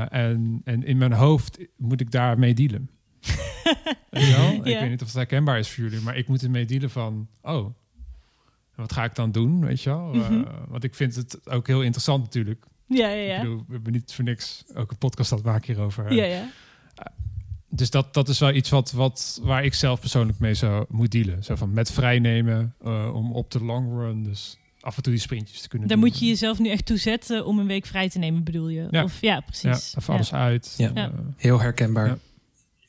en, 0.08 0.60
en 0.64 0.84
in 0.84 0.98
mijn 0.98 1.12
hoofd 1.12 1.58
moet 1.76 2.00
ik 2.00 2.10
daarmee 2.10 2.54
dealen. 2.54 2.90
ja. 4.10 4.50
Ik 4.50 4.62
weet 4.62 4.90
niet 4.90 5.00
of 5.00 5.06
het 5.06 5.16
herkenbaar 5.16 5.58
is 5.58 5.68
voor 5.68 5.84
jullie, 5.84 6.00
maar 6.00 6.16
ik 6.16 6.28
moet 6.28 6.42
ermee 6.42 6.64
dealen 6.64 6.90
van, 6.90 7.28
oh, 7.42 7.66
wat 8.74 8.92
ga 8.92 9.04
ik 9.04 9.14
dan 9.14 9.32
doen, 9.32 9.64
weet 9.64 9.82
je 9.82 9.90
wel? 9.90 10.14
Mhm. 10.14 10.42
want 10.68 10.84
ik 10.84 10.94
vind 10.94 11.14
het 11.14 11.50
ook 11.50 11.66
heel 11.66 11.82
interessant 11.82 12.22
natuurlijk. 12.22 12.64
Ja, 12.86 13.08
ja, 13.08 13.22
ja. 13.22 13.36
Ik 13.36 13.42
bedoel, 13.42 13.64
we 13.66 13.72
hebben 13.72 13.92
niet 13.92 14.12
voor 14.12 14.24
niks 14.24 14.64
ook 14.74 14.90
een 14.90 14.98
podcast 14.98 15.30
dat 15.30 15.42
maken 15.42 15.74
hierover. 15.74 16.12
Ja, 16.12 16.24
ja. 16.24 16.48
dus 17.68 17.90
dat, 17.90 18.14
dat 18.14 18.28
is 18.28 18.38
wel 18.38 18.54
iets 18.54 18.70
wat, 18.70 18.92
wat, 18.92 19.40
waar 19.42 19.64
ik 19.64 19.74
zelf 19.74 20.00
persoonlijk 20.00 20.38
mee 20.38 20.54
zou 20.54 20.84
moet 20.88 21.10
dealen. 21.10 21.44
Zo 21.44 21.54
van 21.54 21.72
met 21.72 21.92
vrijnemen 21.92 22.74
uh, 22.84 23.14
om 23.14 23.32
op 23.32 23.50
de 23.50 23.64
long 23.64 23.98
run 23.98 24.22
dus 24.22 24.58
af 24.80 24.96
en 24.96 25.02
toe 25.02 25.12
die 25.12 25.22
sprintjes 25.22 25.60
te 25.60 25.68
kunnen 25.68 25.88
Daar 25.88 25.98
moet 25.98 26.18
je 26.18 26.26
jezelf 26.26 26.58
nu 26.58 26.68
echt 26.68 26.86
toe 26.86 26.96
zetten 26.96 27.46
om 27.46 27.58
een 27.58 27.66
week 27.66 27.86
vrij 27.86 28.08
te 28.08 28.18
nemen, 28.18 28.44
bedoel 28.44 28.68
je? 28.68 28.86
Ja, 28.90 29.02
of, 29.02 29.20
ja 29.20 29.40
precies. 29.40 29.90
Ja, 29.90 29.98
of 29.98 30.10
alles 30.10 30.32
uit. 30.32 30.74
Ja. 30.76 31.12
Heel 31.36 31.60
herkenbaar. 31.60 32.18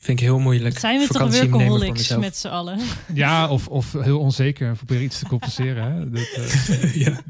Vind 0.02 0.20
ik 0.20 0.26
heel 0.26 0.40
moeilijk. 0.40 0.80
Zijn 0.80 1.00
we 1.00 1.08
toch 1.08 1.40
workaholics 1.40 2.16
met 2.18 2.38
z'n 2.38 2.48
allen? 2.48 2.80
Ja, 3.14 3.50
of, 3.50 3.68
of 3.68 3.92
heel 3.92 4.20
onzeker 4.20 4.68
en 4.68 4.76
proberen 4.76 5.04
iets 5.04 5.20
te 5.20 5.26
compenseren. 5.26 5.84
Hè? 5.84 6.10
Dat, 6.10 6.38
uh, 6.38 6.96
ja. 7.06 7.22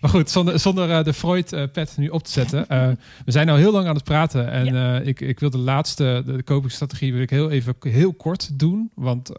Maar 0.00 0.10
goed, 0.10 0.30
zonder, 0.30 0.58
zonder 0.58 0.88
uh, 0.88 1.04
de 1.04 1.12
Freud-pet 1.12 1.94
nu 1.96 2.08
op 2.08 2.24
te 2.24 2.30
zetten. 2.30 2.66
Uh, 2.70 2.88
we 3.24 3.32
zijn 3.32 3.48
al 3.48 3.56
heel 3.56 3.72
lang 3.72 3.86
aan 3.86 3.94
het 3.94 4.04
praten. 4.04 4.50
En 4.50 4.74
ja. 4.74 5.00
ik, 5.00 5.20
ik 5.20 5.40
wil 5.40 5.50
de 5.50 5.58
laatste, 5.58 6.22
de, 6.26 6.36
de 6.36 6.42
kopingsstrategie, 6.42 7.12
wil 7.12 7.22
ik 7.22 7.30
heel 7.30 7.50
even 7.50 7.74
heel 7.80 8.12
kort 8.12 8.58
doen. 8.58 8.90
Want 8.94 9.32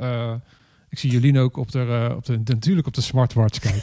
ik 0.91 0.99
zie 0.99 1.11
Jolien 1.11 1.37
ook 1.37 1.57
op 1.57 1.71
de, 1.71 2.07
uh, 2.09 2.15
op 2.15 2.25
de, 2.25 2.39
natuurlijk 2.43 2.87
op 2.87 2.93
de 2.93 3.01
smartwatch 3.01 3.59
kijken. 3.59 3.81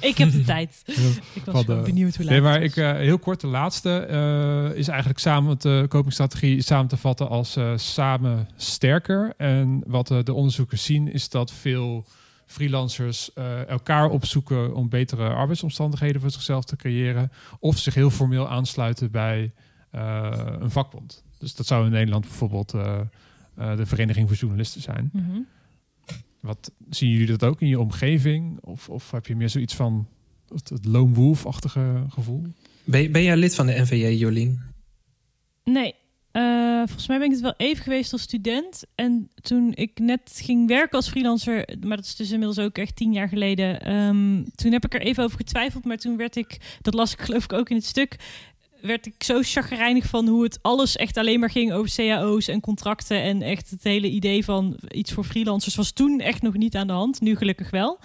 ik 0.08 0.18
heb 0.18 0.32
de 0.32 0.42
tijd. 0.44 0.82
ik 1.34 1.44
was 1.44 1.64
benieuwd 1.64 2.16
hoe 2.16 2.24
laat 2.24 2.32
Nee, 2.32 2.40
maar 2.40 2.62
ik, 2.62 2.76
uh, 2.76 2.92
heel 2.92 3.18
kort, 3.18 3.40
de 3.40 3.46
laatste 3.46 4.06
uh, 4.10 4.78
is 4.78 4.88
eigenlijk 4.88 5.18
samen 5.18 5.58
de 5.58 5.84
kopingsstrategie 5.88 6.62
samen 6.62 6.88
te 6.88 6.96
vatten 6.96 7.28
als 7.28 7.58
samen 7.76 8.48
sterker. 8.56 9.34
En 9.36 9.82
wat 9.86 10.06
de 10.06 10.32
onderzoekers 10.32 10.84
zien 10.84 11.12
is 11.12 11.28
dat 11.28 11.52
veel 11.52 12.04
freelancers 12.46 13.30
elkaar 13.66 14.08
opzoeken 14.08 14.74
om 14.74 14.88
betere 14.88 15.28
arbeidsomstandigheden 15.28 16.20
voor 16.20 16.30
zichzelf 16.30 16.64
te 16.64 16.76
creëren. 16.76 17.32
Of 17.58 17.78
zich 17.78 17.94
heel 17.94 18.10
formeel 18.10 18.48
aansluiten 18.48 19.10
bij 19.10 19.52
een 20.60 20.70
vakbond. 20.70 21.24
Dus 21.38 21.54
dat 21.54 21.66
zou 21.66 21.84
in 21.84 21.90
Nederland 21.90 22.24
bijvoorbeeld 22.24 22.70
de 22.70 23.86
Vereniging 23.86 24.28
voor 24.28 24.36
Journalisten 24.36 24.80
zijn. 24.80 25.10
Mm 25.12 25.24
-hmm. 25.24 25.46
Wat 26.42 26.72
zien 26.90 27.10
jullie 27.10 27.26
dat 27.26 27.44
ook 27.44 27.60
in 27.60 27.68
je 27.68 27.80
omgeving? 27.80 28.58
Of, 28.60 28.88
of 28.88 29.10
heb 29.10 29.26
je 29.26 29.36
meer 29.36 29.48
zoiets 29.48 29.74
van 29.74 30.08
het, 30.48 30.68
het 30.68 30.84
lone 30.84 31.14
wolf-achtige 31.14 32.04
gevoel? 32.08 32.46
Ben, 32.84 33.12
ben 33.12 33.22
jij 33.22 33.36
lid 33.36 33.54
van 33.54 33.66
de 33.66 33.80
NVJ, 33.80 34.06
Jolien? 34.06 34.60
Nee, 35.64 35.94
uh, 36.32 36.78
volgens 36.78 37.06
mij 37.06 37.18
ben 37.18 37.26
ik 37.26 37.32
het 37.32 37.42
wel 37.42 37.54
even 37.56 37.82
geweest 37.82 38.12
als 38.12 38.22
student. 38.22 38.84
En 38.94 39.30
toen 39.42 39.72
ik 39.74 39.98
net 39.98 40.32
ging 40.34 40.68
werken 40.68 40.96
als 40.96 41.08
freelancer, 41.08 41.76
maar 41.80 41.96
dat 41.96 42.06
is 42.06 42.16
dus 42.16 42.30
inmiddels 42.30 42.58
ook 42.58 42.78
echt 42.78 42.96
tien 42.96 43.12
jaar 43.12 43.28
geleden. 43.28 43.94
Um, 43.94 44.44
toen 44.54 44.72
heb 44.72 44.84
ik 44.84 44.94
er 44.94 45.00
even 45.00 45.24
over 45.24 45.36
getwijfeld, 45.36 45.84
maar 45.84 45.96
toen 45.96 46.16
werd 46.16 46.36
ik, 46.36 46.78
dat 46.80 46.94
las 46.94 47.12
ik 47.12 47.20
geloof 47.20 47.44
ik 47.44 47.52
ook 47.52 47.70
in 47.70 47.76
het 47.76 47.84
stuk, 47.84 48.16
werd 48.82 49.06
ik 49.06 49.22
zo 49.22 49.38
chagrijnig 49.42 50.06
van 50.06 50.28
hoe 50.28 50.42
het 50.42 50.58
alles 50.62 50.96
echt 50.96 51.16
alleen 51.16 51.40
maar 51.40 51.50
ging 51.50 51.72
over 51.72 51.94
cao's 51.96 52.48
en 52.48 52.60
contracten. 52.60 53.22
En 53.22 53.42
echt 53.42 53.70
het 53.70 53.82
hele 53.82 54.08
idee 54.08 54.44
van 54.44 54.78
iets 54.88 55.12
voor 55.12 55.24
freelancers 55.24 55.74
was 55.74 55.92
toen 55.92 56.20
echt 56.20 56.42
nog 56.42 56.56
niet 56.56 56.76
aan 56.76 56.86
de 56.86 56.92
hand. 56.92 57.20
Nu 57.20 57.36
gelukkig 57.36 57.70
wel. 57.70 57.98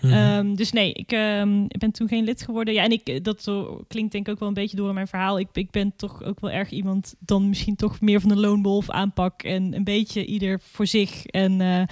Mhm. 0.00 0.12
Ehm, 0.12 0.54
dus 0.54 0.72
nee, 0.72 0.92
ik, 0.92 1.12
um, 1.12 1.64
ik, 1.68 1.78
ben 1.78 1.90
toen 1.90 2.08
geen 2.08 2.24
lid 2.24 2.42
geworden. 2.42 2.74
Ja, 2.74 2.82
en 2.82 2.92
ik, 2.92 3.24
dat 3.24 3.50
klinkt 3.88 4.12
denk 4.12 4.26
ik 4.26 4.32
ook 4.32 4.38
wel 4.38 4.48
een 4.48 4.54
beetje 4.54 4.76
door 4.76 4.88
in 4.88 4.94
mijn 4.94 5.08
verhaal. 5.08 5.38
Ik, 5.38 5.48
ik 5.52 5.70
ben 5.70 5.92
toch 5.96 6.22
ook 6.22 6.40
wel 6.40 6.50
erg 6.50 6.70
iemand 6.70 7.14
dan 7.18 7.48
misschien 7.48 7.76
toch 7.76 8.00
meer 8.00 8.20
van 8.20 8.28
de 8.28 8.36
lone 8.36 8.62
wolf 8.62 8.90
aanpak. 8.90 9.42
En 9.42 9.74
een 9.74 9.84
beetje 9.84 10.24
ieder 10.26 10.60
voor 10.60 10.86
zich. 10.86 11.26
En... 11.26 11.60
Uh, 11.60 11.82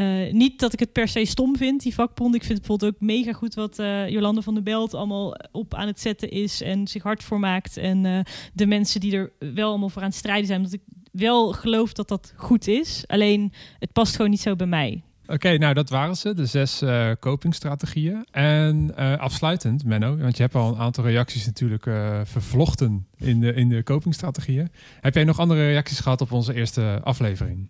uh, 0.00 0.32
niet 0.32 0.60
dat 0.60 0.72
ik 0.72 0.78
het 0.78 0.92
per 0.92 1.08
se 1.08 1.24
stom 1.24 1.56
vind, 1.56 1.82
die 1.82 1.94
vakbond. 1.94 2.34
Ik 2.34 2.44
vind 2.44 2.58
het 2.58 2.66
bijvoorbeeld 2.66 2.94
ook 2.94 3.08
mega 3.08 3.32
goed 3.32 3.54
wat 3.54 3.78
uh, 3.78 4.08
Jolande 4.08 4.42
van 4.42 4.54
der 4.54 4.62
Belt 4.62 4.94
allemaal 4.94 5.36
op 5.52 5.74
aan 5.74 5.86
het 5.86 6.00
zetten 6.00 6.30
is 6.30 6.62
en 6.62 6.86
zich 6.86 7.02
hard 7.02 7.22
voor 7.22 7.40
maakt. 7.40 7.76
En 7.76 8.04
uh, 8.04 8.20
de 8.52 8.66
mensen 8.66 9.00
die 9.00 9.16
er 9.16 9.32
wel 9.54 9.68
allemaal 9.68 9.88
voor 9.88 10.02
aan 10.02 10.08
het 10.08 10.16
strijden 10.16 10.46
zijn. 10.46 10.62
Dat 10.62 10.72
ik 10.72 10.82
wel 11.12 11.52
geloof 11.52 11.92
dat 11.92 12.08
dat 12.08 12.32
goed 12.36 12.68
is. 12.68 13.04
Alleen 13.06 13.52
het 13.78 13.92
past 13.92 14.16
gewoon 14.16 14.30
niet 14.30 14.40
zo 14.40 14.56
bij 14.56 14.66
mij. 14.66 15.02
Oké, 15.26 15.58
nou 15.58 15.74
dat 15.74 15.90
waren 15.90 16.16
ze, 16.16 16.34
de 16.34 16.46
zes 16.46 16.82
uh, 16.82 17.10
copingstrategieën. 17.20 18.26
En 18.30 18.92
uh, 18.98 19.18
afsluitend, 19.18 19.84
Menno, 19.84 20.16
want 20.16 20.36
je 20.36 20.42
hebt 20.42 20.54
al 20.54 20.68
een 20.68 20.78
aantal 20.78 21.04
reacties 21.04 21.46
natuurlijk 21.46 21.86
uh, 21.86 22.20
vervlochten 22.24 23.06
in 23.16 23.40
de, 23.40 23.54
in 23.54 23.68
de 23.68 23.82
copingstrategieën. 23.82 24.70
Heb 25.00 25.14
jij 25.14 25.24
nog 25.24 25.38
andere 25.38 25.66
reacties 25.66 26.00
gehad 26.00 26.20
op 26.20 26.32
onze 26.32 26.54
eerste 26.54 27.00
aflevering? 27.02 27.68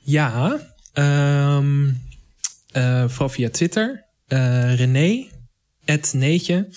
Ja, 0.00 0.58
Um, 0.94 2.00
vooral 3.08 3.28
via 3.28 3.50
Twitter. 3.50 4.04
Uh, 4.28 4.74
René, 4.74 5.26
het 5.84 6.12
Neetje, 6.16 6.68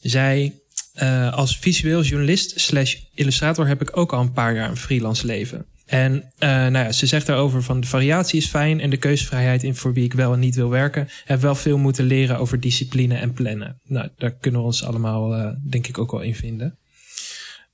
zei... 0.00 0.66
Uh, 1.02 1.32
als 1.32 1.58
visueel 1.58 2.02
journalist 2.02 2.60
slash 2.60 2.96
illustrator 3.14 3.66
heb 3.66 3.82
ik 3.82 3.96
ook 3.96 4.12
al 4.12 4.20
een 4.20 4.32
paar 4.32 4.54
jaar 4.54 4.68
een 4.68 4.76
freelance 4.76 5.26
leven. 5.26 5.66
En 5.86 6.32
nou 6.38 6.72
ja, 6.72 6.92
ze 6.92 7.06
zegt 7.06 7.26
daarover 7.26 7.62
van 7.62 7.80
de 7.80 7.86
variatie 7.86 8.38
is 8.38 8.46
fijn 8.46 8.80
en 8.80 8.90
de 8.90 8.96
keuzevrijheid 8.96 9.62
in 9.62 9.74
voor 9.74 9.92
wie 9.92 10.04
ik 10.04 10.12
wel 10.12 10.32
en 10.32 10.38
niet 10.38 10.54
wil 10.54 10.68
werken. 10.68 11.08
Heb 11.24 11.40
wel 11.40 11.54
veel 11.54 11.78
moeten 11.78 12.04
leren 12.04 12.38
over 12.38 12.60
discipline 12.60 13.14
en 13.14 13.32
plannen. 13.32 13.80
Nou, 13.84 14.08
daar 14.16 14.32
kunnen 14.32 14.60
we 14.60 14.66
ons 14.66 14.84
allemaal 14.84 15.54
denk 15.70 15.86
ik 15.86 15.98
ook 15.98 16.10
wel 16.10 16.20
in 16.20 16.34
vinden. 16.34 16.77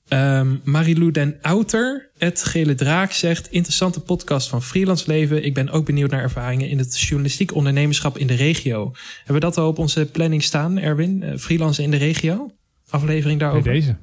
Um, 0.08 0.60
Marilou 0.64 1.10
den 1.10 1.38
Outer, 1.42 2.10
het 2.18 2.44
Gele 2.44 2.74
Draak, 2.74 3.12
zegt... 3.12 3.50
interessante 3.50 4.00
podcast 4.00 4.48
van 4.48 4.62
Freelance 4.62 5.04
Leven. 5.06 5.44
Ik 5.44 5.54
ben 5.54 5.70
ook 5.70 5.86
benieuwd 5.86 6.10
naar 6.10 6.22
ervaringen 6.22 6.68
in 6.68 6.78
het 6.78 7.00
journalistiek 7.00 7.54
ondernemerschap 7.54 8.18
in 8.18 8.26
de 8.26 8.34
regio. 8.34 8.92
Hebben 9.16 9.34
we 9.34 9.40
dat 9.40 9.58
al 9.58 9.68
op 9.68 9.78
onze 9.78 10.06
planning 10.06 10.42
staan, 10.42 10.78
Erwin? 10.78 11.22
Uh, 11.22 11.36
freelance 11.36 11.82
in 11.82 11.90
de 11.90 11.96
regio? 11.96 12.50
Aflevering 12.88 13.40
daarover? 13.40 13.62
Bij 13.72 13.80
deze. 13.80 13.96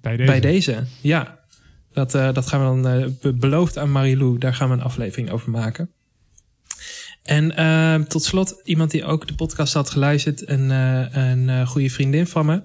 Bij 0.00 0.16
deze. 0.16 0.30
Bij 0.30 0.40
deze, 0.40 0.84
ja. 1.00 1.38
Dat, 1.92 2.14
uh, 2.14 2.32
dat 2.32 2.46
gaan 2.46 2.76
we 2.76 2.82
dan 2.82 2.98
uh, 3.22 3.32
beloofd 3.34 3.78
aan 3.78 3.92
Marilou. 3.92 4.38
Daar 4.38 4.54
gaan 4.54 4.68
we 4.68 4.74
een 4.74 4.82
aflevering 4.82 5.30
over 5.30 5.50
maken. 5.50 5.90
En 7.22 7.52
uh, 7.58 7.94
tot 8.06 8.24
slot, 8.24 8.60
iemand 8.64 8.90
die 8.90 9.04
ook 9.04 9.26
de 9.26 9.34
podcast 9.34 9.72
had 9.72 9.90
geluisterd, 9.90 10.48
een, 10.48 10.70
uh, 10.70 11.04
een 11.10 11.48
uh, 11.48 11.66
goede 11.66 11.90
vriendin 11.90 12.26
van 12.26 12.46
me. 12.46 12.62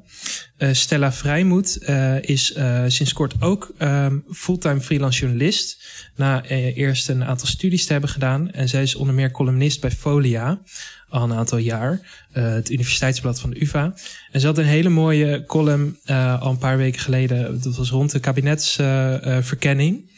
Stella 0.71 1.13
Vrijmoed 1.13 1.77
is 2.21 2.57
sinds 2.87 3.13
kort 3.13 3.41
ook 3.41 3.73
um, 3.79 4.23
fulltime 4.31 4.81
freelance 4.81 5.19
journalist. 5.19 5.85
Na 6.15 6.43
eerst 6.45 7.09
een 7.09 7.23
aantal 7.23 7.47
studies 7.47 7.85
te 7.85 7.91
hebben 7.91 8.09
gedaan. 8.09 8.51
En 8.51 8.69
zij 8.69 8.81
is 8.81 8.95
onder 8.95 9.15
meer 9.15 9.31
columnist 9.31 9.81
bij 9.81 9.91
Folia 9.91 10.61
al 11.09 11.23
een 11.23 11.33
aantal 11.33 11.57
jaar. 11.57 12.25
het 12.31 12.69
universiteitsblad 12.69 13.39
van 13.39 13.49
de 13.49 13.61
UvA. 13.61 13.93
En 14.31 14.39
ze 14.39 14.45
had 14.45 14.57
een 14.57 14.65
hele 14.65 14.89
mooie 14.89 15.43
column 15.45 15.97
al 16.39 16.49
een 16.49 16.57
paar 16.57 16.77
weken 16.77 17.01
geleden. 17.01 17.61
Dat 17.61 17.75
was 17.75 17.89
rond 17.89 18.11
de 18.11 18.19
kabinetsverkenning. 18.19 20.11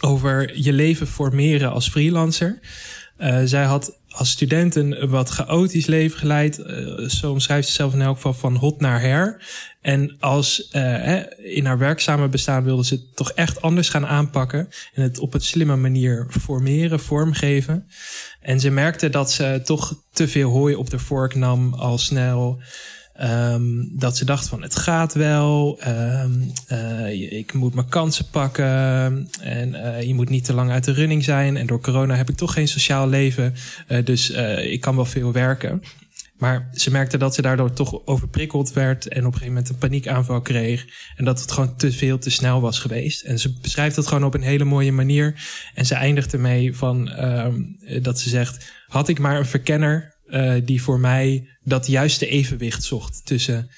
over 0.00 0.60
je 0.62 0.72
leven 0.72 1.06
formeren 1.06 1.70
als 1.70 1.88
freelancer. 1.88 2.58
Uh, 3.20 3.40
zij 3.44 3.64
had 3.64 3.98
als 4.08 4.30
student 4.30 4.74
een 4.74 5.08
wat 5.08 5.28
chaotisch 5.28 5.86
leven 5.86 6.18
geleid. 6.18 6.58
Uh, 6.58 7.08
zo 7.08 7.30
omschrijft 7.30 7.68
ze 7.68 7.74
zelf 7.74 7.92
in 7.92 8.02
elk 8.02 8.16
geval 8.16 8.34
van 8.34 8.56
hot 8.56 8.80
naar 8.80 9.00
her. 9.00 9.46
En 9.80 10.16
als 10.20 10.68
uh, 10.72 11.18
in 11.38 11.66
haar 11.66 11.78
werkzame 11.78 12.28
bestaan 12.28 12.64
wilde 12.64 12.84
ze 12.84 12.94
het 12.94 13.16
toch 13.16 13.32
echt 13.32 13.62
anders 13.62 13.88
gaan 13.88 14.06
aanpakken. 14.06 14.68
En 14.94 15.02
het 15.02 15.18
op 15.18 15.34
een 15.34 15.40
slimme 15.40 15.76
manier 15.76 16.26
formeren, 16.40 17.00
vormgeven. 17.00 17.88
En 18.40 18.60
ze 18.60 18.70
merkte 18.70 19.10
dat 19.10 19.32
ze 19.32 19.60
toch 19.64 20.02
te 20.12 20.28
veel 20.28 20.50
hooi 20.50 20.74
op 20.74 20.90
de 20.90 20.98
vork 20.98 21.34
nam 21.34 21.74
al 21.74 21.98
snel. 21.98 22.60
Um, 23.22 23.88
dat 23.92 24.16
ze 24.16 24.24
dacht 24.24 24.48
van 24.48 24.62
het 24.62 24.76
gaat 24.76 25.14
wel, 25.14 25.80
um, 25.86 26.52
uh, 26.72 27.38
ik 27.38 27.52
moet 27.52 27.74
mijn 27.74 27.88
kansen 27.88 28.28
pakken 28.30 28.64
en 29.40 29.68
uh, 29.68 30.02
je 30.02 30.14
moet 30.14 30.28
niet 30.28 30.44
te 30.44 30.52
lang 30.52 30.70
uit 30.70 30.84
de 30.84 30.92
running 30.92 31.24
zijn. 31.24 31.56
En 31.56 31.66
door 31.66 31.80
corona 31.80 32.14
heb 32.14 32.28
ik 32.28 32.36
toch 32.36 32.52
geen 32.52 32.68
sociaal 32.68 33.08
leven, 33.08 33.54
uh, 33.88 34.04
dus 34.04 34.30
ik 34.60 34.80
kan 34.80 34.96
wel 34.96 35.04
veel 35.04 35.32
werken. 35.32 35.82
Maar 36.36 36.68
ze 36.72 36.90
merkte 36.90 37.18
dat 37.18 37.34
ze 37.34 37.42
daardoor 37.42 37.72
toch 37.72 38.06
overprikkeld 38.06 38.72
werd 38.72 39.08
en 39.08 39.18
op 39.18 39.24
een 39.24 39.32
gegeven 39.32 39.48
moment 39.48 39.68
een 39.68 39.78
paniekaanval 39.78 40.40
kreeg. 40.40 40.86
En 41.16 41.24
dat 41.24 41.40
het 41.40 41.52
gewoon 41.52 41.76
te 41.76 41.92
veel 41.92 42.18
te 42.18 42.30
snel 42.30 42.60
was 42.60 42.78
geweest. 42.78 43.22
En 43.24 43.38
ze 43.38 43.58
beschrijft 43.60 43.96
het 43.96 44.06
gewoon 44.06 44.24
op 44.24 44.34
een 44.34 44.42
hele 44.42 44.64
mooie 44.64 44.92
manier. 44.92 45.34
En 45.74 45.86
ze 45.86 45.94
eindigt 45.94 46.32
ermee 46.32 46.76
van 46.76 47.24
um, 47.24 47.78
dat 48.02 48.20
ze 48.20 48.28
zegt: 48.28 48.72
had 48.86 49.08
ik 49.08 49.18
maar 49.18 49.38
een 49.38 49.46
verkenner 49.46 50.16
uh, 50.30 50.54
die 50.64 50.82
voor 50.82 51.00
mij 51.00 51.48
dat 51.62 51.86
juiste 51.86 52.26
evenwicht 52.26 52.82
zocht 52.82 53.26
tussen 53.26 53.70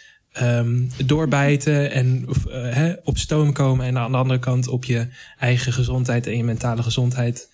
um, 0.42 0.90
doorbijten 1.06 1.90
en 1.90 2.24
uh, 2.28 2.34
hè, 2.74 2.92
op 3.04 3.18
stoom 3.18 3.52
komen 3.52 3.86
en 3.86 3.98
aan 3.98 4.10
de 4.10 4.18
andere 4.18 4.38
kant 4.38 4.68
op 4.68 4.84
je 4.84 5.06
eigen 5.38 5.72
gezondheid 5.72 6.26
en 6.26 6.36
je 6.36 6.44
mentale 6.44 6.82
gezondheid 6.82 7.48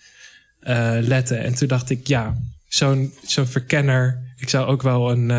letten. 1.00 1.42
En 1.42 1.54
toen 1.54 1.68
dacht 1.68 1.90
ik, 1.90 2.06
ja, 2.06 2.36
zo'n 2.68 3.12
zo'n 3.26 3.46
verkenner. 3.46 4.22
Ik 4.36 4.48
zou 4.48 4.66
ook 4.66 4.82
wel 4.82 5.10
een 5.10 5.30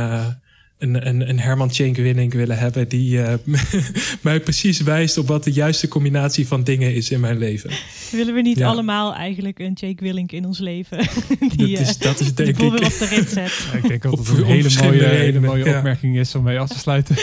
een, 0.78 1.07
een, 1.07 1.30
een 1.30 1.39
Herman 1.39 1.71
Cenk 1.71 1.95
Willink 1.95 2.34
willen 2.34 2.57
hebben 2.57 2.88
die 2.88 3.17
uh, 3.17 3.34
mij 4.21 4.39
precies 4.39 4.82
wijst 4.82 5.17
op 5.17 5.28
wat 5.28 5.43
de 5.43 5.51
juiste 5.51 5.88
combinatie 5.88 6.47
van 6.47 6.63
dingen 6.63 6.93
is 6.93 7.09
in 7.11 7.19
mijn 7.19 7.38
leven. 7.38 7.69
Willen 8.11 8.34
we 8.34 8.41
niet 8.41 8.63
allemaal 8.63 9.13
eigenlijk 9.13 9.59
een 9.59 9.73
Jake 9.73 10.03
Willink 10.03 10.32
in 10.32 10.45
ons 10.45 10.59
leven? 10.59 10.97
die, 11.55 11.78
dat, 11.78 11.88
is, 11.88 11.97
dat 11.97 12.19
is 12.19 12.34
denk 12.34 12.57
ik. 12.57 12.61
op 12.61 12.78
de 12.78 13.05
rit 13.05 13.30
zet. 13.30 13.67
Ja, 13.71 13.78
ik 13.78 13.88
denk 13.88 14.05
ook 14.05 14.17
dat 14.17 14.28
het 14.28 14.38
een 14.38 14.45
hele 14.45 14.69
mooie, 14.84 15.05
hele 15.05 15.39
mooie 15.39 15.75
opmerking 15.75 16.17
is 16.17 16.36
om 16.36 16.43
mee 16.43 16.59
af 16.59 16.69
te 16.69 16.80
sluiten. 16.80 17.15